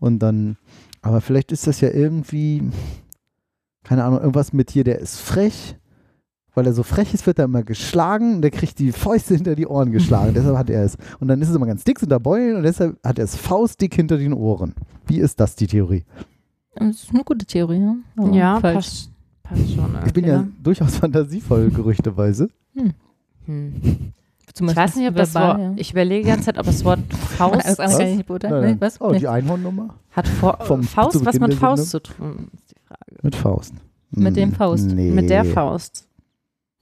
Und 0.00 0.20
dann, 0.20 0.56
aber 1.02 1.20
vielleicht 1.20 1.52
ist 1.52 1.66
das 1.66 1.80
ja 1.80 1.90
irgendwie, 1.90 2.62
keine 3.84 4.04
Ahnung, 4.04 4.20
irgendwas 4.20 4.52
mit 4.52 4.70
hier, 4.70 4.84
der 4.84 4.98
ist 5.00 5.18
frech. 5.20 5.76
Weil 6.58 6.66
er 6.66 6.72
so 6.72 6.82
frech 6.82 7.14
ist, 7.14 7.24
wird 7.26 7.38
er 7.38 7.44
immer 7.44 7.62
geschlagen 7.62 8.34
und 8.36 8.42
der 8.42 8.50
kriegt 8.50 8.78
die 8.80 8.90
Fäuste 8.92 9.34
hinter 9.36 9.54
die 9.54 9.66
Ohren 9.66 9.92
geschlagen. 9.92 10.32
deshalb 10.34 10.56
hat 10.58 10.68
er 10.68 10.84
es. 10.84 10.96
Und 11.20 11.28
dann 11.28 11.40
ist 11.40 11.48
es 11.48 11.54
immer 11.56 11.66
ganz 11.66 11.84
dick, 11.84 12.00
sind 12.00 12.10
da 12.10 12.18
Beulen 12.18 12.56
und 12.56 12.64
deshalb 12.64 12.98
hat 13.04 13.18
er 13.18 13.24
es 13.24 13.36
faustdick 13.36 13.94
hinter 13.94 14.18
den 14.18 14.32
Ohren. 14.32 14.74
Wie 15.06 15.18
ist 15.20 15.38
das 15.38 15.54
die 15.54 15.68
Theorie? 15.68 16.04
Das 16.74 17.04
ist 17.04 17.10
eine 17.14 17.22
gute 17.24 17.46
Theorie, 17.46 17.80
ja. 18.16 18.30
Ja, 18.32 18.60
passt, 18.60 19.10
passt 19.42 19.72
schon. 19.72 19.96
Ich 20.04 20.12
bin 20.12 20.26
ja 20.26 20.38
ne? 20.38 20.48
durchaus 20.62 20.96
fantasievoll, 20.96 21.70
gerüchteweise. 21.70 22.48
Hm. 22.74 22.92
Zum 24.52 24.68
Ich 24.68 24.76
weiß 24.76 24.96
nicht, 24.96 25.08
ob 25.08 25.14
das 25.14 25.34
Wort, 25.34 25.58
ja. 25.58 25.72
ich 25.76 25.92
überlege 25.92 26.24
die 26.24 26.28
ganze 26.30 26.46
Zeit, 26.46 26.58
ob 26.58 26.66
das 26.66 26.84
Wort 26.84 27.00
Faust 27.14 27.78
nicht 28.00 28.26
beurteilen. 28.26 28.60
Nein, 28.60 28.74
Nee, 28.74 28.80
was? 28.80 29.00
Oh, 29.00 29.12
die 29.12 29.28
Einhornnummer 29.28 29.94
hat 30.10 30.26
vor, 30.26 30.58
Vom- 30.62 30.82
Faust 30.82 31.24
was 31.24 31.38
mit 31.38 31.54
Faust 31.54 31.90
zu 31.90 32.02
tun, 32.02 32.48
ist 32.52 32.70
die 32.72 32.80
Frage. 32.86 33.18
mit 33.22 33.36
Faust. 33.36 33.74
Mit 34.10 34.36
dem 34.36 34.50
Hm, 34.50 34.54
Faust. 34.56 34.90
Nee. 34.90 35.10
Mit 35.10 35.30
der 35.30 35.44
Faust. 35.44 36.07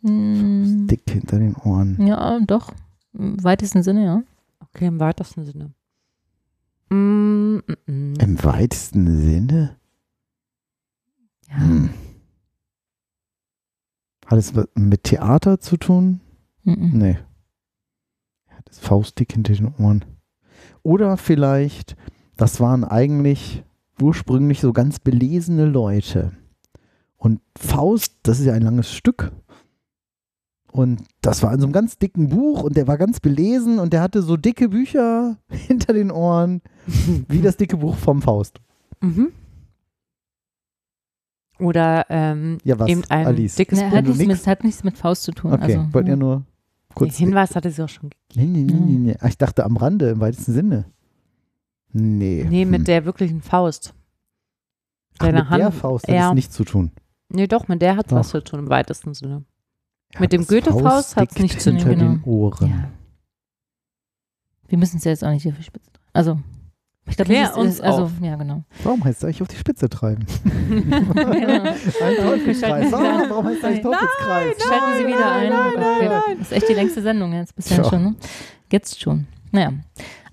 Hm, 0.02 0.86
Dick 0.88 1.02
hinter 1.08 1.38
den 1.38 1.54
Ohren. 1.56 2.06
Ja, 2.06 2.38
doch. 2.40 2.72
Im 3.12 3.42
weitesten 3.42 3.82
Sinne, 3.82 4.04
ja. 4.04 4.22
Okay, 4.60 4.86
im 4.86 5.00
weitesten 5.00 5.44
Sinne. 5.44 5.72
Mm, 6.90 7.56
mm, 7.56 7.62
mm. 7.86 8.14
Im 8.20 8.44
weitesten 8.44 9.20
Sinne? 9.20 9.76
Ja. 11.48 11.56
Hm. 11.58 11.90
Hat 14.26 14.38
es 14.38 14.52
mit 14.74 15.04
Theater 15.04 15.60
zu 15.60 15.76
tun? 15.76 16.20
Mhm. 16.64 16.90
Nee. 16.94 17.18
Er 18.48 18.56
hat 18.58 18.68
das 18.68 18.80
Faustdick 18.80 19.32
hinter 19.32 19.54
den 19.54 19.72
Ohren. 19.78 20.04
Oder 20.82 21.16
vielleicht, 21.16 21.96
das 22.36 22.60
waren 22.60 22.84
eigentlich 22.84 23.64
ursprünglich 24.00 24.60
so 24.60 24.72
ganz 24.72 24.98
belesene 24.98 25.64
Leute. 25.64 26.32
Und 27.16 27.40
Faust, 27.56 28.16
das 28.24 28.40
ist 28.40 28.46
ja 28.46 28.52
ein 28.52 28.62
langes 28.62 28.92
Stück. 28.92 29.32
Und 30.76 31.02
das 31.22 31.42
war 31.42 31.52
in 31.52 31.60
so 31.60 31.66
einem 31.66 31.72
ganz 31.72 31.98
dicken 31.98 32.28
Buch 32.28 32.62
und 32.62 32.76
der 32.76 32.86
war 32.86 32.98
ganz 32.98 33.18
belesen 33.20 33.78
und 33.78 33.92
der 33.92 34.02
hatte 34.02 34.22
so 34.22 34.36
dicke 34.36 34.68
Bücher 34.68 35.38
hinter 35.50 35.92
den 35.92 36.10
Ohren, 36.10 36.60
wie 37.28 37.40
das 37.40 37.56
dicke 37.56 37.78
Buch 37.78 37.96
vom 37.96 38.20
Faust. 38.22 38.60
Mhm. 39.00 39.32
Oder 41.58 42.04
ähm, 42.10 42.58
Ja, 42.64 42.78
was, 42.78 42.88
eben 42.88 43.02
ein 43.08 43.26
Alice? 43.26 43.54
dickes 43.56 43.78
Nee, 43.80 43.88
Buch. 43.88 43.96
hat, 43.96 44.04
mit, 44.06 44.46
hat 44.46 44.64
nichts 44.64 44.84
mit 44.84 44.98
Faust 44.98 45.22
zu 45.22 45.32
tun. 45.32 45.52
Okay, 45.52 45.76
also, 45.76 45.94
wollt 45.94 46.06
ihr 46.06 46.10
ja. 46.12 46.16
nur 46.16 46.36
Den 46.36 46.44
kurz. 46.94 47.16
Hinweis 47.16 47.56
hatte 47.56 47.70
sie 47.70 47.82
auch 47.82 47.88
schon 47.88 48.10
gegeben. 48.10 48.52
Nee, 48.52 48.62
nee, 48.64 48.72
nee, 48.72 48.80
nee, 48.80 48.98
nee. 49.12 49.16
Ah, 49.20 49.28
Ich 49.28 49.38
dachte 49.38 49.64
am 49.64 49.76
Rande, 49.78 50.10
im 50.10 50.20
weitesten 50.20 50.52
Sinne. 50.52 50.84
Nee. 51.92 52.44
Nee, 52.48 52.66
mit 52.66 52.80
Hm. 52.80 52.84
der 52.84 53.04
wirklichen 53.06 53.40
Faust. 53.40 53.94
Ach, 55.14 55.24
deiner 55.26 55.44
mit 55.44 55.52
der 55.58 55.64
Hand- 55.66 55.74
Faust 55.74 56.06
hat 56.08 56.14
es 56.30 56.34
nichts 56.34 56.54
zu 56.54 56.64
tun. 56.64 56.90
Nee, 57.30 57.46
doch, 57.46 57.68
mit 57.68 57.80
der 57.80 57.96
hat 57.96 58.12
was 58.12 58.26
Doch. 58.32 58.42
zu 58.42 58.44
tun 58.44 58.60
im 58.60 58.68
weitesten 58.68 59.14
Sinne. 59.14 59.44
Er 60.14 60.20
Mit 60.20 60.28
hat 60.28 60.32
dem 60.32 60.46
Goethe-Faust 60.46 60.84
hat's 60.84 61.12
Faustdick 61.14 61.42
nichts 61.42 61.64
zu 61.64 61.70
hinter 61.70 61.90
tun, 61.90 61.98
den 61.98 62.22
genau. 62.22 62.26
Ohren. 62.26 62.68
Ja. 62.70 62.88
Wir 64.68 64.78
müssen 64.78 64.96
es 64.98 65.04
ja 65.04 65.10
jetzt 65.10 65.24
auch 65.24 65.30
nicht 65.30 65.42
hier 65.42 65.52
verspitzen. 65.52 65.92
Also, 66.12 66.38
ich 67.08 67.16
glaube, 67.16 67.30
Klär 67.30 67.48
nicht, 67.48 67.56
uns 67.56 67.80
also, 67.80 68.04
auf. 68.04 68.12
ja, 68.20 68.34
genau. 68.36 68.64
Warum 68.82 69.04
heißt 69.04 69.18
es 69.18 69.24
eigentlich 69.24 69.42
auf 69.42 69.48
die 69.48 69.56
Spitze 69.56 69.88
treiben? 69.88 70.24
Ein 70.70 72.16
Teufelskreis. 72.16 72.90
Warum 72.92 73.46
heißt 73.46 73.58
es 73.58 73.64
eigentlich 73.64 73.84
Nein, 73.84 73.92
Teufelskreis? 73.92 74.56
Schalten 74.62 74.98
Sie 74.98 75.06
wieder 75.06 75.32
ein. 75.32 75.52
okay. 75.52 76.36
Das 76.38 76.46
ist 76.48 76.52
echt 76.52 76.68
die 76.68 76.74
längste 76.74 77.02
Sendung 77.02 77.32
jetzt 77.32 77.54
bisher 77.54 77.84
schon. 77.84 78.02
Ne? 78.02 78.14
Jetzt 78.72 79.00
schon. 79.00 79.26
Naja. 79.52 79.72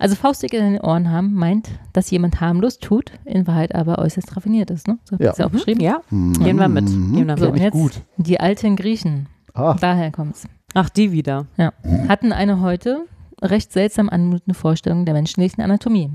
Also 0.00 0.16
Faustdick 0.16 0.52
in 0.54 0.72
den 0.72 0.80
Ohren 0.80 1.10
haben 1.10 1.34
meint, 1.34 1.68
dass 1.92 2.10
jemand 2.10 2.40
harmlos 2.40 2.78
tut, 2.78 3.12
in 3.24 3.46
Wahrheit 3.46 3.74
aber 3.74 3.98
äußerst 4.00 4.36
raffiniert 4.36 4.70
ist. 4.70 4.88
Ne? 4.88 4.98
So 5.04 5.16
Ja. 5.20 5.30
ist 5.30 5.38
ja 5.38 5.46
auch 5.46 5.50
Mhm, 5.50 5.56
beschrieben. 5.56 5.80
Ja. 5.80 6.00
Mhm. 6.10 6.32
Gehen 6.42 6.56
wir 6.56 6.68
mit. 6.68 6.86
Gehen 6.86 7.26
wir 7.28 7.36
So, 7.38 7.44
mit. 7.46 7.52
und 7.54 7.60
jetzt 7.60 7.72
gut. 7.72 8.02
die 8.16 8.40
alten 8.40 8.74
Griechen. 8.76 9.28
Ah, 9.54 9.74
Daher 9.80 10.10
kommt's. 10.10 10.46
Ach, 10.74 10.88
die 10.90 11.12
wieder. 11.12 11.46
hatten 12.08 12.32
eine 12.32 12.60
heute 12.60 13.06
recht 13.40 13.72
seltsam 13.72 14.08
anmutende 14.08 14.54
Vorstellung 14.54 15.04
der 15.04 15.14
menschlichen 15.14 15.62
Anatomie. 15.62 16.10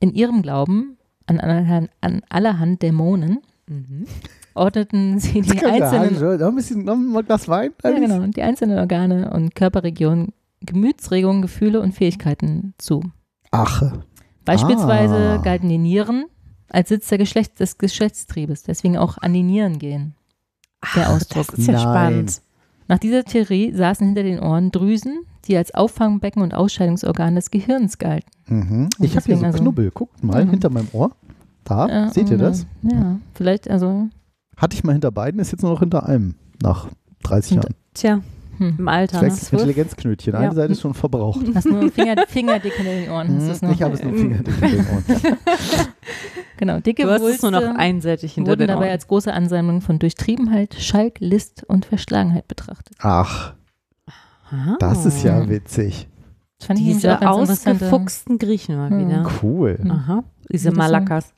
In 0.00 0.12
ihrem 0.14 0.42
Glauben 0.42 0.96
an 1.26 1.38
allerhand, 1.40 1.90
an 2.00 2.22
allerhand 2.28 2.82
Dämonen 2.82 3.38
Mhm. 3.70 4.06
ordneten 4.54 5.18
sie 5.18 5.42
die 5.42 5.56
ja, 5.58 5.68
einzelnen, 5.68 6.14
also, 6.14 6.36
noch 6.38 6.48
ein 6.48 6.54
bisschen, 6.56 6.84
noch 6.84 6.94
ein 6.94 7.24
Glas 7.26 7.48
Wein? 7.48 7.72
ja, 7.84 7.90
genau, 7.90 8.26
die 8.28 8.40
einzelnen 8.42 8.78
Organe 8.78 9.30
und 9.30 9.54
Körperregionen 9.54 10.32
Gemütsregungen, 10.62 11.42
Gefühle 11.42 11.80
und 11.82 11.92
Fähigkeiten 11.94 12.72
zu. 12.78 13.02
Ach, 13.50 13.82
Beispielsweise 14.46 15.34
Ah. 15.38 15.42
galten 15.42 15.68
die 15.68 15.76
Nieren 15.78 16.24
als 16.70 16.88
Sitz 16.88 17.08
der 17.08 17.18
Geschlecht, 17.18 17.60
des 17.60 17.76
Geschlechtstriebes, 17.76 18.62
deswegen 18.62 18.96
auch 18.96 19.18
an 19.18 19.34
die 19.34 19.42
Nieren 19.42 19.78
gehen. 19.78 20.14
Der 20.96 21.10
Ausdruck. 21.10 21.48
Das 21.48 21.58
ist 21.58 21.66
ja 21.66 21.74
Nein. 21.74 21.82
spannend. 21.82 22.42
Nach 22.88 22.98
dieser 22.98 23.24
Theorie 23.24 23.72
saßen 23.72 24.06
hinter 24.06 24.22
den 24.22 24.40
Ohren 24.40 24.70
Drüsen, 24.70 25.20
die 25.44 25.56
als 25.56 25.74
Auffangbecken 25.74 26.42
und 26.42 26.54
Ausscheidungsorgan 26.54 27.34
des 27.34 27.50
Gehirns 27.50 27.98
galten. 27.98 28.28
mhm. 28.46 28.88
ich 29.00 29.14
habe 29.14 29.26
hier 29.26 29.36
so 29.36 29.44
also- 29.44 29.58
Knubbel. 29.58 29.90
Guckt 29.90 30.24
mal 30.24 30.44
Mhm. 30.44 30.50
hinter 30.50 30.70
meinem 30.70 30.88
Ohr. 30.92 31.10
Da, 31.64 31.86
Ja, 31.86 32.10
seht 32.10 32.30
ihr 32.30 32.38
das? 32.38 32.66
Ja, 32.82 33.18
vielleicht, 33.34 33.68
also, 33.70 34.08
Hatte 34.56 34.74
ich 34.74 34.82
mal 34.84 34.92
hinter 34.92 35.10
beiden, 35.12 35.38
ist 35.40 35.52
jetzt 35.52 35.62
nur 35.62 35.70
noch 35.72 35.80
hinter 35.80 36.06
einem. 36.06 36.34
Nach 36.62 36.88
30 37.22 37.52
Hinter- 37.52 37.68
Jahren. 37.68 37.76
Tja, 37.94 38.20
hm. 38.58 38.76
im 38.78 38.88
Alter. 38.88 39.22
Ne? 39.22 39.30
Sechs 39.30 39.52
Intelligenzknötchen. 39.52 40.34
Eine 40.34 40.44
Ja. 40.46 40.54
Seite 40.54 40.72
ist 40.72 40.80
schon 40.80 40.94
verbraucht. 40.94 41.40
Hast 41.54 41.66
nur 41.66 41.90
Finger, 41.90 42.16
Fingerdick 42.26 42.78
in 42.78 42.84
den 42.84 43.10
Ohren. 43.10 43.36
Hast 43.36 43.48
du's 43.48 43.62
noch? 43.62 43.68
Mhm. 43.70 43.74
ich 43.74 43.82
habe 43.82 43.94
es 43.94 44.02
nur 44.02 44.14
Fingerdick 44.14 44.62
in 44.62 44.70
den 44.70 44.86
Ohren. 44.86 45.04
Genau, 46.56 46.80
dicke 46.80 47.04
Du 47.04 47.10
hast 47.10 47.22
es 47.22 47.40
nur 47.42 47.52
noch 47.52 47.60
Wulste 47.60 47.78
einseitig 47.78 48.32
hinter 48.34 48.50
wurden 48.50 48.58
den 48.60 48.68
dabei 48.68 48.90
als 48.90 49.06
große 49.06 49.32
Ansammlung 49.32 49.80
von 49.80 50.00
Durchtriebenheit, 50.00 50.74
Schalk, 50.74 51.20
List 51.20 51.62
und 51.68 51.84
Verschlagenheit 51.86 52.48
betrachtet. 52.48 52.96
Ach, 53.00 53.54
Ah. 54.50 54.76
das 54.80 55.04
ist 55.06 55.22
ja 55.22 55.48
witzig. 55.48 56.08
Das 56.58 56.66
fand 56.66 56.80
ich 56.80 56.86
Diese 56.86 57.20
ausgefuchsten 57.28 58.38
Griechen 58.38 58.76
mal 58.76 58.90
Ja. 58.90 58.98
wieder. 58.98 59.30
Cool. 59.42 59.78
Aha, 59.88 60.24
diese 60.50 60.70
das 60.70 60.74
so- 60.74 60.78
Malakas. 60.78 61.32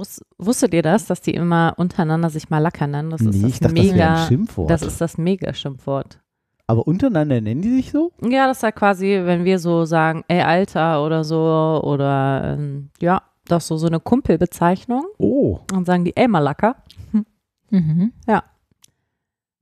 Ja, 0.00 0.06
Wus 0.06 0.20
wusstet 0.38 0.72
ihr 0.74 0.82
das, 0.82 1.06
dass 1.06 1.20
die 1.20 1.34
immer 1.34 1.74
untereinander 1.76 2.30
sich 2.30 2.48
Malaka 2.50 2.86
nennen? 2.86 3.10
Das 3.10 3.20
ist 3.20 3.34
nee, 3.36 3.42
das 3.42 3.50
ich 3.52 3.60
dachte, 3.60 3.74
das 3.74 3.84
wäre 3.84 3.94
mega, 3.94 4.14
ein 4.22 4.28
Schimpfwort. 4.28 4.70
das 4.70 4.82
ist 4.82 5.00
das 5.00 5.18
Mega-Schimpfwort. 5.18 6.18
Aber 6.66 6.86
untereinander 6.86 7.40
nennen 7.40 7.62
die 7.62 7.74
sich 7.74 7.90
so? 7.90 8.12
Ja, 8.22 8.46
das 8.46 8.58
ist 8.58 8.62
ja 8.62 8.72
quasi, 8.72 9.20
wenn 9.24 9.44
wir 9.44 9.58
so 9.58 9.84
sagen, 9.84 10.24
ey 10.28 10.40
Alter 10.42 11.04
oder 11.04 11.24
so 11.24 11.80
oder 11.84 12.56
ähm, 12.56 12.90
ja, 13.00 13.22
das 13.46 13.64
ist 13.64 13.68
so, 13.68 13.76
so 13.76 13.88
eine 13.88 13.98
Kumpelbezeichnung. 14.00 15.04
Oh. 15.18 15.58
Dann 15.66 15.84
sagen 15.84 16.04
die, 16.04 16.16
ey 16.16 16.28
Malaka. 16.28 16.76
Mhm. 17.72 18.12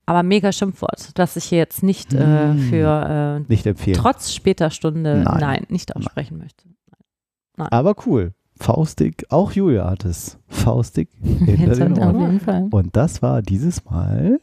Aber 0.06 0.23
mega 0.23 0.51
Schimpfwort, 0.52 1.10
das 1.19 1.36
ich 1.36 1.44
hier 1.44 1.59
jetzt 1.59 1.82
nicht 1.82 2.15
äh, 2.15 2.55
Mm. 2.55 2.59
für 2.70 3.44
äh, 3.47 3.51
Nicht 3.52 3.66
empfehlen. 3.66 3.98
trotz 4.01 4.32
später 4.32 4.70
Stunde 4.70 5.23
Nein. 5.23 5.39
nein, 5.40 5.66
nicht 5.69 5.94
aussprechen 5.94 6.39
möchte. 6.39 6.65
Aber 7.59 7.94
cool. 8.06 8.32
Faustig, 8.60 9.24
auch 9.30 9.52
Julia 9.52 9.89
hat 9.89 10.05
es. 10.05 10.39
Faustig 10.48 11.09
hinter 11.22 11.76
den 11.76 11.98
Ohren. 11.98 12.16
Auf 12.16 12.22
jeden 12.22 12.40
Fall. 12.40 12.68
Und 12.70 12.97
das 12.97 13.22
war 13.22 13.40
dieses 13.40 13.85
Mal. 13.85 14.40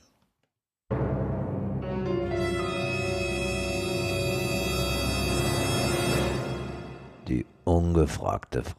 Die 7.27 7.45
ungefragte 7.65 8.63
Frage. 8.63 8.75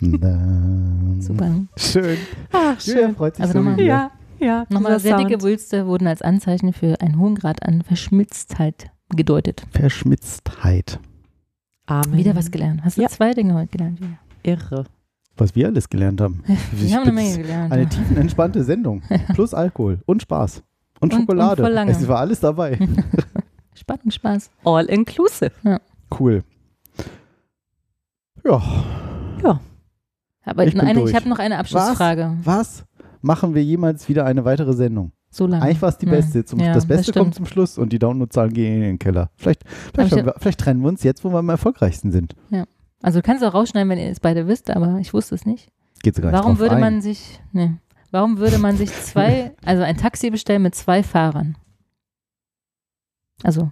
Super. 1.20 1.66
Schön. 1.76 2.18
Ach, 2.52 2.80
Julia 2.80 3.10
freut 3.10 3.36
sich 3.36 3.42
Also 3.42 3.54
so 3.54 3.58
nochmal-. 3.64 3.80
Ja, 3.80 4.10
ja. 4.38 4.64
Nochmal 4.68 5.00
sehr 5.00 5.16
dicke 5.16 5.32
Sound. 5.32 5.42
Wulste 5.42 5.86
wurden 5.86 6.06
als 6.06 6.22
Anzeichen 6.22 6.72
für 6.72 7.00
einen 7.00 7.18
hohen 7.18 7.34
Grad 7.34 7.62
an 7.66 7.82
Verschmitztheit 7.82 8.90
gedeutet. 9.14 9.66
Verschmitztheit. 9.70 11.00
Amen. 11.86 12.16
Wieder 12.16 12.34
was 12.34 12.50
gelernt. 12.50 12.82
Hast 12.84 12.96
du 12.96 13.02
Ja. 13.02 13.08
zwei 13.08 13.32
Dinge 13.32 13.54
heute 13.54 13.68
gelernt? 13.76 14.00
Julia? 14.00 14.18
Irre. 14.42 14.84
Was 15.36 15.54
wir 15.54 15.66
alles 15.66 15.88
gelernt 15.88 16.20
haben. 16.20 16.42
Wir 16.72 16.94
haben 16.96 17.02
eine 17.02 17.12
Menge 17.12 17.36
gelernt. 17.42 17.72
Eine 17.72 17.82
ja. 17.82 17.88
tiefenentspannte 17.88 18.64
Sendung. 18.64 19.02
Plus 19.34 19.52
Alkohol 19.54 20.00
und 20.06 20.22
Spaß. 20.22 20.62
Und 21.00 21.12
Und- 21.12 21.20
Schokolade. 21.20 21.62
und 21.62 21.66
voll 21.68 21.74
lange. 21.74 21.90
Es 21.92 22.08
war 22.08 22.18
alles 22.18 22.40
dabei. 22.40 22.78
Spannend, 23.74 24.14
Spaß. 24.14 24.50
All 24.64 24.86
inclusive. 24.86 25.52
Cool. 26.18 26.42
Ja. 28.44 28.62
Aber 30.44 30.64
Ich 30.64 30.74
ich 30.74 31.14
habe 31.14 31.28
noch 31.28 31.38
eine 31.40 31.58
Abschlussfrage. 31.58 32.36
Was? 32.44 32.84
Machen 33.20 33.54
wir 33.54 33.62
jemals 33.64 34.08
wieder 34.08 34.24
eine 34.24 34.44
weitere 34.44 34.72
Sendung? 34.72 35.10
So 35.30 35.46
lange. 35.46 35.62
Eigentlich 35.64 35.82
war 35.82 35.88
es 35.90 35.98
die 35.98 36.06
beste. 36.06 36.44
Zum, 36.44 36.60
Ja, 36.60 36.72
das 36.72 36.86
Beste 36.86 37.12
stimmt. 37.12 37.16
kommt 37.24 37.34
zum 37.34 37.46
Schluss 37.46 37.76
und 37.78 37.92
die 37.92 37.98
Downloadzahlen 37.98 38.52
gehen 38.52 38.74
in 38.76 38.80
den 38.82 38.98
Keller. 38.98 39.30
Vielleicht, 39.36 39.64
vielleicht, 39.94 40.14
wir, 40.16 40.34
vielleicht 40.38 40.60
trennen 40.60 40.80
wir 40.80 40.88
uns 40.88 41.02
jetzt, 41.02 41.24
wo 41.24 41.30
wir 41.30 41.38
am 41.38 41.48
erfolgreichsten 41.48 42.10
sind. 42.12 42.34
Also 43.02 43.18
du 43.18 43.22
kannst 43.22 43.42
es 43.42 43.48
auch 43.48 43.54
rausschneiden, 43.54 43.88
wenn 43.90 43.98
ihr 43.98 44.08
es 44.10 44.20
beide 44.20 44.48
wisst, 44.48 44.70
aber 44.70 44.98
ich 44.98 45.12
wusste 45.12 45.34
es 45.34 45.44
nicht. 45.44 45.70
Geht 46.02 46.16
sogar 46.16 46.30
nicht 46.32 46.38
Warum 46.40 46.52
drauf 46.54 46.60
würde 46.60 46.74
ein. 46.76 46.80
man 46.80 47.00
sich, 47.02 47.40
ne, 47.52 47.78
warum 48.10 48.38
würde 48.38 48.58
man 48.58 48.76
sich 48.76 48.90
zwei, 48.90 49.54
also 49.64 49.82
ein 49.82 49.96
Taxi 49.98 50.30
bestellen 50.30 50.62
mit 50.62 50.74
zwei 50.74 51.02
Fahrern? 51.02 51.56
Also, 53.42 53.70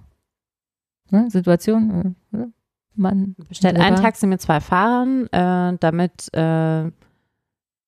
ne, 1.10 1.30
Situation, 1.30 2.14
äh, 2.32 2.36
ne, 2.36 2.52
man 2.94 3.34
Bestellt 3.48 3.76
selber- 3.76 3.86
ein 3.96 3.96
Taxi 4.02 4.26
mit 4.26 4.40
zwei 4.40 4.60
Fahrern, 4.60 5.26
äh, 5.32 5.76
damit 5.80 6.32
äh, 6.34 6.90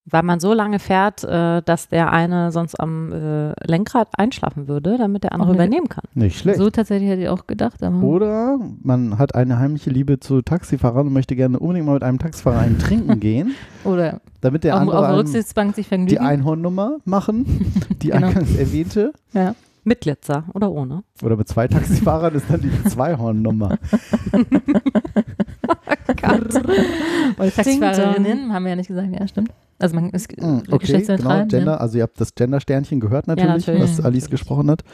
weil 0.08 0.22
man 0.22 0.38
so 0.38 0.54
lange 0.54 0.78
fährt, 0.78 1.24
äh, 1.24 1.62
dass 1.62 1.88
der 1.88 2.12
eine 2.12 2.52
sonst 2.52 2.78
am 2.78 3.12
äh, 3.12 3.52
Lenkrad 3.66 4.08
einschlafen 4.16 4.68
würde, 4.68 4.96
damit 4.98 5.24
der 5.24 5.32
andere 5.32 5.52
übernehmen 5.52 5.88
kann. 5.88 6.04
Nicht 6.14 6.38
schlecht. 6.38 6.58
So 6.58 6.70
tatsächlich 6.70 7.10
hätte 7.10 7.22
ich 7.22 7.28
auch 7.28 7.46
gedacht, 7.46 7.82
aber 7.82 8.00
Oder 8.02 8.58
man 8.82 9.18
hat 9.18 9.34
eine 9.34 9.58
heimliche 9.58 9.90
Liebe 9.90 10.20
zu 10.20 10.42
Taxifahrern 10.42 11.08
und 11.08 11.12
möchte 11.12 11.34
gerne 11.34 11.58
unbedingt 11.58 11.86
mal 11.86 11.94
mit 11.94 12.04
einem 12.04 12.18
Taxifahrer 12.20 12.60
einen 12.60 12.78
trinken 12.78 13.18
gehen, 13.18 13.54
oder 13.84 14.20
damit 14.40 14.62
der 14.64 14.74
auf, 14.76 14.80
andere 14.82 15.08
auf 15.08 15.16
Rücksitzbank 15.16 15.74
sich 15.74 15.86
die 15.86 15.88
vergnügen. 15.88 16.18
Einhornnummer 16.18 16.98
machen, 17.04 17.44
die 18.02 18.10
Genau. 18.10 18.28
eingangs 18.28 18.54
erwähnte. 18.56 19.12
Mit 19.82 20.00
Glitzer 20.00 20.44
oder 20.52 20.70
ohne. 20.72 21.02
Oder 21.22 21.36
mit 21.36 21.46
zwei 21.48 21.68
Taxifahrern 21.68 22.34
ist 22.34 22.46
dann 22.48 22.60
die 22.60 22.70
Zweihornnummer. 22.88 23.78
Oder 27.38 27.50
Taxifahrerinnen, 27.50 28.52
haben 28.52 28.64
wir 28.64 28.70
ja 28.70 28.76
nicht 28.76 28.88
gesagt, 28.88 29.08
ja, 29.12 29.26
stimmt. 29.28 29.50
Also 29.78 29.94
man 29.94 30.10
ist 30.10 30.30
Hm, 30.32 30.62
Okay, 30.68 30.78
geschlechtsneutral. 30.78 31.38
genau, 31.46 31.48
Gender, 31.48 31.80
also 31.80 31.98
ihr 31.98 32.02
habt 32.04 32.20
das 32.20 32.34
Gender-Sternchen 32.34 33.00
gehört 33.00 33.26
natürlich, 33.26 33.66
natürlich. 33.66 33.82
was 33.82 34.00
Alice 34.04 34.30
gesprochen 34.30 34.70
hat. 34.70 34.84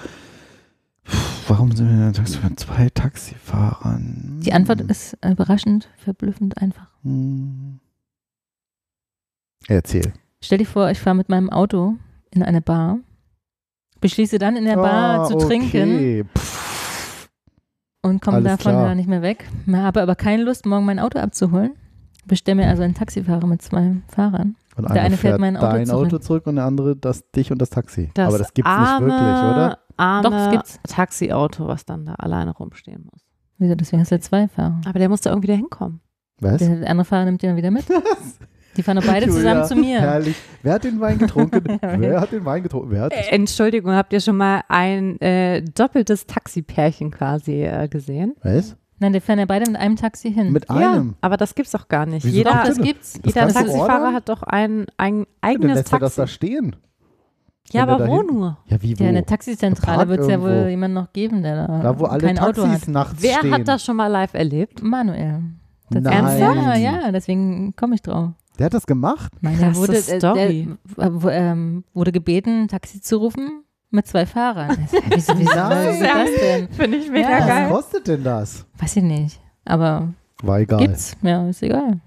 Puh, 1.05 1.17
Warum 1.49 1.73
sind 1.73 1.89
wir 1.89 1.97
denn 2.05 2.13
Taxi 2.13 2.39
mit 2.43 2.59
zwei 2.59 2.89
Taxifahrern? 2.91 4.41
Die 4.45 4.53
Antwort 4.53 4.81
ist 4.83 5.17
überraschend, 5.25 5.89
verblüffend 5.97 6.59
einfach. 6.59 6.87
Hm. 7.03 7.81
Erzähl. 9.69 10.13
Stell 10.41 10.59
dir 10.59 10.67
vor, 10.67 10.91
ich 10.91 10.99
fahre 10.99 11.17
mit 11.17 11.29
meinem 11.29 11.51
Auto 11.51 11.95
in 12.31 12.43
eine 12.43 12.61
Bar, 12.61 12.99
beschließe 14.01 14.39
dann 14.39 14.57
in 14.57 14.65
der 14.65 14.77
Bar 14.77 15.21
Ah, 15.21 15.25
zu 15.29 15.37
trinken 15.39 15.95
okay. 15.95 16.25
Pff, 16.37 17.29
und 18.03 18.21
komme 18.21 18.43
davon 18.43 18.73
klar. 18.73 18.85
wieder 18.85 18.95
nicht 18.97 19.09
mehr 19.09 19.23
weg. 19.23 19.47
Habe 19.73 20.03
aber 20.03 20.17
keine 20.17 20.43
Lust, 20.43 20.67
morgen 20.67 20.85
mein 20.85 20.99
Auto 20.99 21.19
abzuholen. 21.21 21.73
Bestelle 22.27 22.57
mir 22.57 22.69
also 22.69 22.83
einen 22.83 22.95
Taxifahrer 22.95 23.47
mit 23.47 23.63
zwei 23.63 23.97
Fahrern. 24.09 24.57
Und 24.77 24.89
Der 24.91 25.03
eine 25.03 25.17
fährt 25.17 25.33
fährt 25.33 25.41
mein 25.41 25.57
Auto 25.57 25.67
dein 25.67 25.87
zurück. 25.87 26.07
Auto 26.07 26.19
zurück 26.19 26.47
und 26.47 26.57
der 26.57 26.65
andere 26.65 26.97
das 26.97 27.31
dich 27.31 27.53
und 27.53 27.61
das 27.61 27.71
Taxi. 27.71 28.11
Das 28.15 28.29
Aber 28.29 28.39
das 28.39 28.55
gibt's 28.55 28.71
arme, 28.71 29.07
nicht 29.07 29.15
wirklich, 29.15 29.29
oder? 29.29 29.79
Arme 29.99 30.23
Doch, 30.23 30.31
das 30.31 30.51
gibt's. 30.51 30.81
Taxiauto, 30.89 31.69
was 31.69 31.85
dann 31.85 32.07
da 32.07 32.15
alleine 32.15 32.53
rumstehen 32.53 33.07
muss. 33.11 33.23
Wieso? 33.59 33.75
Deswegen 33.75 34.01
hast 34.01 34.11
du 34.11 34.15
ja 34.15 34.21
zwei 34.21 34.49
Fahrer. 34.49 34.81
Aber 34.87 34.99
der 34.99 35.09
muss 35.09 35.21
da 35.21 35.31
irgendwie 35.31 35.49
da 35.49 35.55
hinkommen. 35.55 36.01
Was? 36.41 36.59
Der 36.59 36.89
andere 36.89 37.05
Fahrer 37.05 37.27
nimmt 37.27 37.43
den 37.43 37.51
dann 37.51 37.57
wieder 37.57 37.71
mit. 37.71 37.85
Die 38.77 38.83
fahren 38.83 38.97
doch 38.97 39.05
beide 39.07 39.27
Julia, 39.27 39.39
zusammen 39.39 39.65
zu 39.67 39.77
mir. 39.77 40.01
Herrlich. 40.01 40.37
Wer 40.63 40.73
hat 40.73 40.85
den 40.85 40.99
Wein 40.99 41.19
getrunken? 41.19 41.79
Wer 41.83 42.21
hat 42.21 42.33
den 42.33 42.45
Wein 42.45 42.63
getrunken? 42.63 42.91
Wer 42.91 43.03
hat 43.03 43.13
Äh, 43.13 43.29
Entschuldigung, 43.31 43.93
habt 43.93 44.13
ihr 44.15 44.21
schon 44.21 44.37
mal 44.39 44.63
ein 44.69 45.21
äh, 45.21 45.63
doppeltes 45.63 46.27
Taxipärchen 46.27 47.11
quasi 47.11 47.65
äh, 47.65 47.89
gesehen? 47.89 48.35
Was? 48.43 48.77
Nein, 49.03 49.13
die 49.13 49.21
fahren 49.21 49.41
ja 49.41 49.47
beide 49.47 49.69
mit 49.69 49.81
einem 49.81 49.97
Taxi 49.97 50.33
hin. 50.33 50.53
Mit 50.53 50.69
Ja, 50.69 50.77
einem? 50.93 51.17
aber 51.21 51.37
das 51.37 51.57
gibt's 51.57 51.73
doch 51.73 51.89
gar 51.89 52.07
nicht. 52.07 52.25
Wieso 52.25 52.37
Jeder, 52.37 52.63
das 52.65 52.79
gibt's. 52.79 53.15
Das 53.15 53.35
jeder 53.35 53.49
Taxifahrer 53.49 54.13
hat 54.13 54.29
doch 54.29 54.45
ein, 54.45 54.87
ein 54.97 55.19
Dann 55.19 55.27
eigenes 55.41 55.77
lässt 55.79 55.93
er 55.93 55.99
das 55.99 56.15
da 56.15 56.23
Taxi. 56.23 56.35
stehen. 56.37 56.77
Ja, 57.73 57.85
er 57.85 57.89
aber 57.89 58.07
wo 58.07 58.23
nur? 58.23 58.59
Ja, 58.67 58.81
wie 58.81 58.97
wo? 58.97 59.03
Ja, 59.03 59.09
in 59.09 59.17
der 59.17 59.27
Taxizentrale 59.27 60.09
wird 60.09 60.21
es 60.21 60.29
ja 60.29 60.41
wohl 60.41 60.69
jemanden 60.69 60.95
noch 60.95 61.13
geben, 61.13 61.43
der 61.43 61.67
da, 61.67 61.83
da, 61.83 61.99
wo 61.99 62.05
alle 62.05 62.21
kein 62.23 62.39
Auto 62.39 62.63
Taxis 62.63 62.83
hat. 62.83 62.89
nachts 62.89 63.23
Wer 63.23 63.39
stehen. 63.39 63.55
hat 63.55 63.67
das 63.67 63.85
schon 63.85 63.97
mal 63.97 64.07
live 64.07 64.35
erlebt? 64.35 64.83
Manuel. 64.85 65.43
Nein. 65.91 66.39
Ja, 66.39 66.75
ja, 66.77 67.11
deswegen 67.11 67.75
komme 67.75 67.97
ich 67.97 68.03
drauf. 68.03 68.31
Der 68.61 68.67
hat 68.67 68.75
das 68.75 68.87
gemacht? 68.87 69.33
Krasse 69.43 69.75
wurde, 69.81 69.97
äh, 69.97 70.19
Story. 70.19 70.69
Der, 70.97 71.07
äh, 71.07 71.51
ähm, 71.51 71.85
wurde 71.93 72.13
gebeten, 72.13 72.63
ein 72.63 72.69
Taxi 72.69 73.01
zu 73.01 73.17
rufen 73.17 73.65
mit 73.93 74.07
zwei 74.07 74.27
Fahrern. 74.27 74.77
wieso, 75.09 75.33
wieso, 75.39 75.55
Nein. 75.55 75.71
was 75.71 75.95
ist 75.95 76.03
das 76.03 76.31
denn? 76.41 76.69
Finde 76.71 76.97
ich 76.99 77.11
mega 77.11 77.31
Was 77.39 77.47
geil. 77.47 77.69
kostet 77.71 78.09
denn 78.09 78.25
das? 78.25 78.67
Weiß 78.79 78.97
ich 78.97 79.03
nicht. 79.03 79.41
Aber 79.65 80.13
War 80.43 80.59
egal. 80.61 80.79
gibt's. 80.81 81.17
Ja, 81.23 81.49
ist 81.49 81.63
egal. 81.63 82.01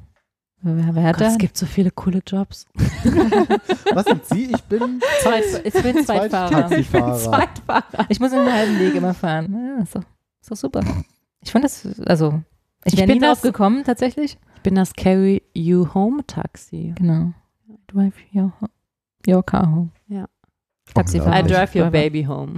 Wer, 0.61 0.95
wer 0.95 1.03
hat 1.03 1.17
Gott, 1.17 1.21
da? 1.27 1.31
es 1.31 1.37
gibt 1.37 1.55
so 1.57 1.65
viele 1.67 1.91
coole 1.91 2.21
Jobs. 2.25 2.65
Was 3.93 4.05
sind 4.05 4.25
Sie? 4.25 4.51
Ich 4.51 4.63
bin 4.63 4.99
Zweit, 5.21 5.43
ich 5.63 5.73
bin 5.83 6.03
Zweitfahrer. 6.03 6.49
Taxifahrer. 6.49 7.15
Zweitfahrer. 7.17 8.05
Ich 8.09 8.19
muss 8.19 8.33
einen 8.33 8.51
halben 8.51 8.79
Weg 8.79 8.95
immer 8.95 9.13
fahren. 9.13 9.53
Ja, 9.77 9.83
ist 9.83 9.95
doch, 9.95 10.01
ist 10.41 10.49
doch 10.51 10.55
super. 10.57 10.81
Ich 11.41 11.51
fand 11.51 11.63
das, 11.65 11.87
also, 12.07 12.41
ich 12.83 12.93
Ich 12.93 12.99
wäre 12.99 13.07
bin 13.07 13.17
nie 13.17 13.21
drauf 13.25 13.41
das- 13.41 13.43
gekommen, 13.43 13.83
tatsächlich. 13.83 14.39
Ich 14.55 14.61
bin 14.63 14.73
das 14.73 14.93
Carry 14.93 15.43
You 15.53 15.93
Home 15.93 16.25
Taxi. 16.25 16.93
Genau. 16.97 17.33
Drive 17.87 18.15
your, 18.33 18.51
your 19.27 19.43
car 19.45 19.67
home. 19.69 19.89
Taxifahrer. 20.95 21.39
I 21.39 21.43
drive 21.47 21.75
your 21.75 21.89
baby 21.91 22.23
home. 22.25 22.53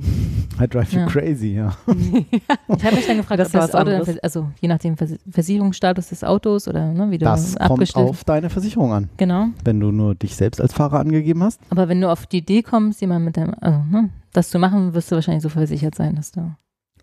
I 0.61 0.67
drive 0.67 0.91
you 0.93 0.99
Ja. 1.01 1.05
crazy, 1.07 1.55
ja. 1.55 1.75
Ich 1.87 2.83
habe 2.85 2.95
mich 2.95 3.05
dann 3.07 3.17
gefragt, 3.17 3.39
Das 3.39 3.49
ob 3.49 3.53
war 3.55 3.61
das 3.61 3.73
was 3.73 3.75
Auto, 3.81 3.91
anderes. 3.91 4.19
also 4.19 4.47
je 4.61 4.67
nach 4.67 4.79
dem 4.79 4.95
Vers 4.97 5.15
Versicherungsstatus 5.29 6.07
des 6.09 6.23
Autos 6.23 6.67
oder 6.67 6.93
ne, 6.93 7.11
wie 7.11 7.17
du 7.17 7.25
Das 7.25 7.55
kommt 7.55 7.71
abgestellt 7.71 8.09
auf 8.09 8.23
deine 8.23 8.49
Versicherung 8.49 8.93
an. 8.93 9.09
Genau. 9.17 9.47
Wenn 9.63 9.79
du 9.79 9.91
nur 9.91 10.15
dich 10.15 10.35
selbst 10.35 10.61
als 10.61 10.73
Fahrer 10.73 10.99
angegeben 10.99 11.43
hast. 11.43 11.59
Aber 11.69 11.89
wenn 11.89 11.99
du 12.01 12.09
auf 12.11 12.25
die 12.27 12.37
Idee 12.37 12.61
kommst, 12.63 13.01
jemand 13.01 13.25
mit 13.25 13.37
deinem, 13.37 13.53
also, 13.59 13.79
ne, 13.89 14.09
das 14.33 14.49
zu 14.49 14.59
machen, 14.59 14.93
wirst 14.93 15.11
du 15.11 15.15
wahrscheinlich 15.15 15.43
so 15.43 15.49
versichert 15.49 15.95
sein, 15.95 16.15
dass 16.15 16.31
du. 16.31 16.51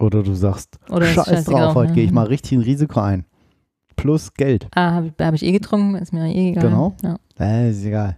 Oder 0.01 0.23
du 0.25 0.35
sagst, 0.35 0.79
Oder 0.91 1.07
ist 1.09 1.15
scheiß 1.15 1.45
drauf, 1.45 1.75
heute 1.75 1.91
ne? 1.91 1.95
gehe 1.95 2.05
ich 2.05 2.11
mal 2.13 2.27
richtig 2.27 2.53
ein 2.59 2.63
Risiko 2.63 3.01
ein. 3.01 3.25
Plus 3.97 4.35
Geld. 4.35 4.67
Ah, 4.75 4.91
habe 4.93 5.07
ich, 5.17 5.25
hab 5.25 5.35
ich 5.35 5.45
eh 5.45 5.53
getrunken, 5.53 5.95
ist 5.95 6.13
mir 6.13 6.27
eh 6.27 6.51
egal. 6.51 6.65
Genau. 6.65 6.97
Ja. 7.03 7.17
Äh, 7.39 7.71
ist 7.71 7.85
egal. 7.85 8.17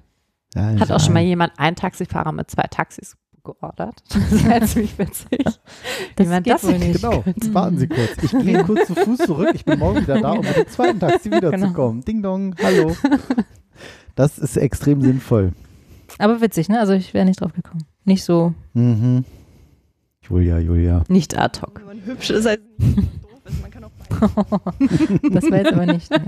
Ja, 0.57 0.71
ist 0.73 0.81
Hat 0.81 0.91
auch 0.91 1.01
schon 1.01 1.13
mal 1.13 1.23
jemand 1.23 1.53
einen 1.59 1.77
Taxifahrer 1.77 2.33
mit 2.33 2.51
zwei 2.51 2.65
Taxis 2.71 3.17
geordert? 3.45 4.03
Das 4.11 4.45
wäre 4.45 4.65
ziemlich 4.67 4.99
witzig. 4.99 5.45
Das 6.17 6.27
man 6.29 6.43
geht 6.43 6.55
das 6.55 6.65
wohl 6.65 6.79
nicht. 6.79 7.01
Genau, 7.03 7.23
jetzt 7.27 7.55
warten 7.55 7.79
Sie 7.79 7.87
kurz. 7.89 8.11
Ich 8.23 8.31
gehe 8.33 8.65
kurz 8.65 8.87
zu 8.87 8.95
Fuß 8.95 9.19
zurück. 9.19 9.51
Ich 9.55 9.65
bin 9.65 9.79
morgen 9.79 10.01
wieder 10.03 10.21
da, 10.21 10.33
um 10.33 10.41
mit 10.45 10.57
dem 10.57 10.67
zweiten 10.69 10.99
Taxi 10.99 11.29
Genau. 11.29 11.49
wiederzukommen. 11.53 12.01
Ding 12.03 12.23
dong, 12.23 12.55
hallo. 12.63 12.97
Das 14.15 14.39
ist 14.39 14.57
extrem 14.57 15.03
sinnvoll. 15.03 15.53
Aber 16.19 16.41
witzig, 16.41 16.69
ne? 16.69 16.81
Also 16.81 16.95
ich 16.95 17.13
wäre 17.15 17.27
nicht 17.27 17.41
drauf 17.41 17.53
gekommen. 17.53 17.85
Nicht 18.05 18.25
so. 18.25 18.55
Mhm. 18.73 19.25
Julia, 20.23 20.59
Julia. 20.59 21.05
Nicht 21.09 21.37
ad 21.39 21.61
hoc. 21.61 21.81
Wenn 21.81 21.99
man 21.99 22.05
hübsch 22.07 22.31
ist, 22.31 22.47
dass 22.47 22.57
man 22.79 22.95
doof 23.23 23.41
ist. 23.45 23.61
Man 23.63 23.71
kann 23.71 23.85
auch 23.85 23.91
das 25.31 25.51
war 25.51 25.59
jetzt 25.59 25.73
aber 25.73 25.87
nicht. 25.87 26.11
Ne. 26.11 26.23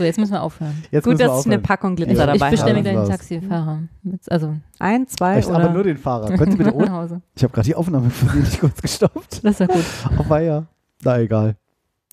So, 0.00 0.04
jetzt 0.06 0.18
müssen 0.18 0.32
wir 0.32 0.42
aufhören. 0.42 0.82
Jetzt 0.90 1.04
Gut, 1.04 1.12
dass 1.12 1.20
ich 1.20 1.28
eine 1.28 1.34
aufhören. 1.56 1.62
Packung 1.62 1.94
Glitzer 1.94 2.14
Ja. 2.14 2.32
Ich 2.32 2.40
dabei 2.40 2.50
bestelle 2.52 2.72
mir 2.72 2.78
habe. 2.78 2.82
gleich 2.84 2.96
einen 2.96 3.00
Raus. 3.02 3.08
Taxifahrer. 3.10 3.78
Also 4.28 4.56
Ein, 4.78 5.06
zwei 5.08 5.36
Echt, 5.36 5.48
oder? 5.48 5.58
aber 5.58 5.68
nur 5.74 5.82
den 5.84 5.98
Fahrer. 5.98 6.34
Können 6.38 6.52
Sie 6.52 6.56
bitte 6.64 6.74
ohne? 6.74 6.86
nach 6.86 6.92
Hause. 6.94 7.20
Ich 7.36 7.42
habe 7.42 7.52
gerade 7.52 7.66
die 7.66 7.74
Aufnahme 7.74 8.08
versehentlich 8.08 8.60
kurz 8.60 8.80
gestoppt. 8.80 9.44
Das 9.44 9.52
ist 9.52 9.60
ja 9.60 9.66
gut. 9.66 9.84
Auf 10.16 10.30
Weiher. 10.30 10.66
Na 11.04 11.20
egal. 11.20 11.56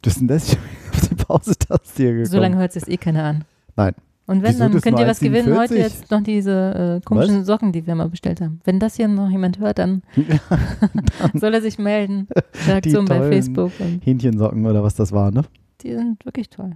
Das 0.01 0.13
ist 0.13 0.19
denn 0.19 0.27
das? 0.27 0.51
Ich 0.51 0.57
auf 0.93 1.07
die 1.07 1.15
Pause-Taste 1.15 1.93
hier 1.95 2.11
gekommen. 2.11 2.25
So 2.25 2.39
lange 2.39 2.57
hört 2.57 2.73
sich 2.73 2.85
eh 2.89 2.97
keiner 2.97 3.23
an. 3.23 3.45
Nein. 3.77 3.93
Und 4.25 4.43
wenn, 4.43 4.49
Wieso, 4.49 4.59
dann 4.67 4.81
könnt 4.81 4.99
ihr 4.99 5.07
was 5.07 5.21
gewinnen. 5.21 5.57
Heute 5.57 5.75
1,47? 5.75 5.77
jetzt 5.77 6.11
noch 6.11 6.21
diese 6.23 6.99
äh, 7.01 7.05
komischen 7.05 7.45
Socken, 7.45 7.71
die 7.71 7.87
wir 7.87 7.95
mal 7.95 8.09
bestellt 8.09 8.41
haben. 8.41 8.59
Wenn 8.65 8.81
das 8.81 8.97
hier 8.97 9.07
noch 9.07 9.29
jemand 9.29 9.59
hört, 9.59 9.79
dann 9.79 10.01
soll 11.33 11.53
er 11.53 11.61
sich 11.61 11.79
melden. 11.79 12.27
Reaktion 12.67 13.05
bei 13.05 13.21
Facebook. 13.29 13.71
Und 13.79 14.05
Hähnchensocken 14.05 14.65
oder 14.65 14.83
was 14.83 14.95
das 14.95 15.13
war, 15.13 15.31
ne? 15.31 15.43
die 15.81 15.93
sind 15.93 16.25
wirklich 16.25 16.49
toll. 16.49 16.71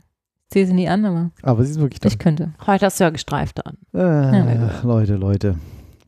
Ich 0.52 0.53
ziehe 0.56 0.68
sie 0.68 0.73
nie 0.73 0.90
an, 0.90 1.06
aber 1.06 1.32
Aber 1.44 1.64
sie 1.64 1.72
ist 1.72 1.80
wirklich 1.80 2.02
toll. 2.02 2.11
ich 2.11 2.19
könnte. 2.19 2.52
Heute 2.68 2.86
hast 2.88 2.99
du 2.99 3.06
ja 3.06 3.10
gestreift 3.10 3.65
an. 3.65 3.78
Äh, 3.94 4.84
Leute, 4.84 5.15
Leute. 5.15 5.56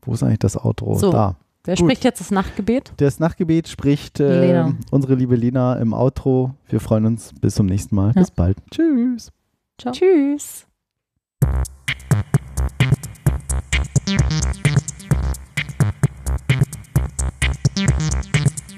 Wo 0.02 0.12
ist 0.12 0.22
eigentlich 0.22 0.40
das 0.40 0.62
Outro? 0.62 0.96
So. 0.96 1.10
Da. 1.10 1.36
Wer 1.64 1.76
Gut. 1.76 1.86
spricht 1.86 2.04
jetzt 2.04 2.20
das 2.20 2.30
Nachtgebet? 2.30 2.92
Das 2.98 3.18
Nachtgebet 3.20 3.68
spricht 3.68 4.20
äh, 4.20 4.70
unsere 4.90 5.14
liebe 5.14 5.34
Lena 5.34 5.76
im 5.76 5.94
Outro. 5.94 6.50
Wir 6.68 6.80
freuen 6.80 7.06
uns. 7.06 7.32
Bis 7.40 7.54
zum 7.54 7.64
nächsten 7.64 7.94
Mal. 7.96 8.08
Ja. 8.08 8.20
Bis 8.20 8.30
bald. 8.32 8.58
Tschüss. 8.70 9.32
Ciao. 9.78 9.94
Tschüss. 9.94 10.66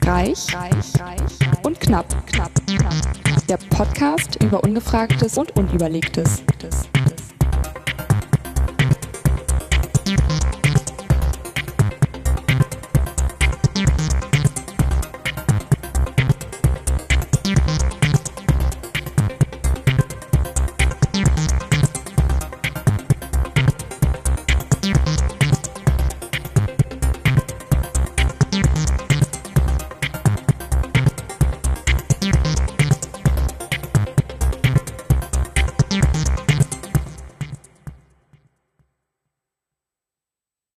Reich, 0.05 0.55
reich, 0.55 1.01
reich 1.01 1.65
und 1.65 1.81
knapp, 1.81 2.07
knapp, 2.29 2.53
knapp. 2.67 3.26
Der 3.49 3.59
Podcast 3.59 4.43
über 4.43 4.65
Ungefragtes 4.65 5.39
und 5.39 5.57
Unüberlegtes. 5.57 6.43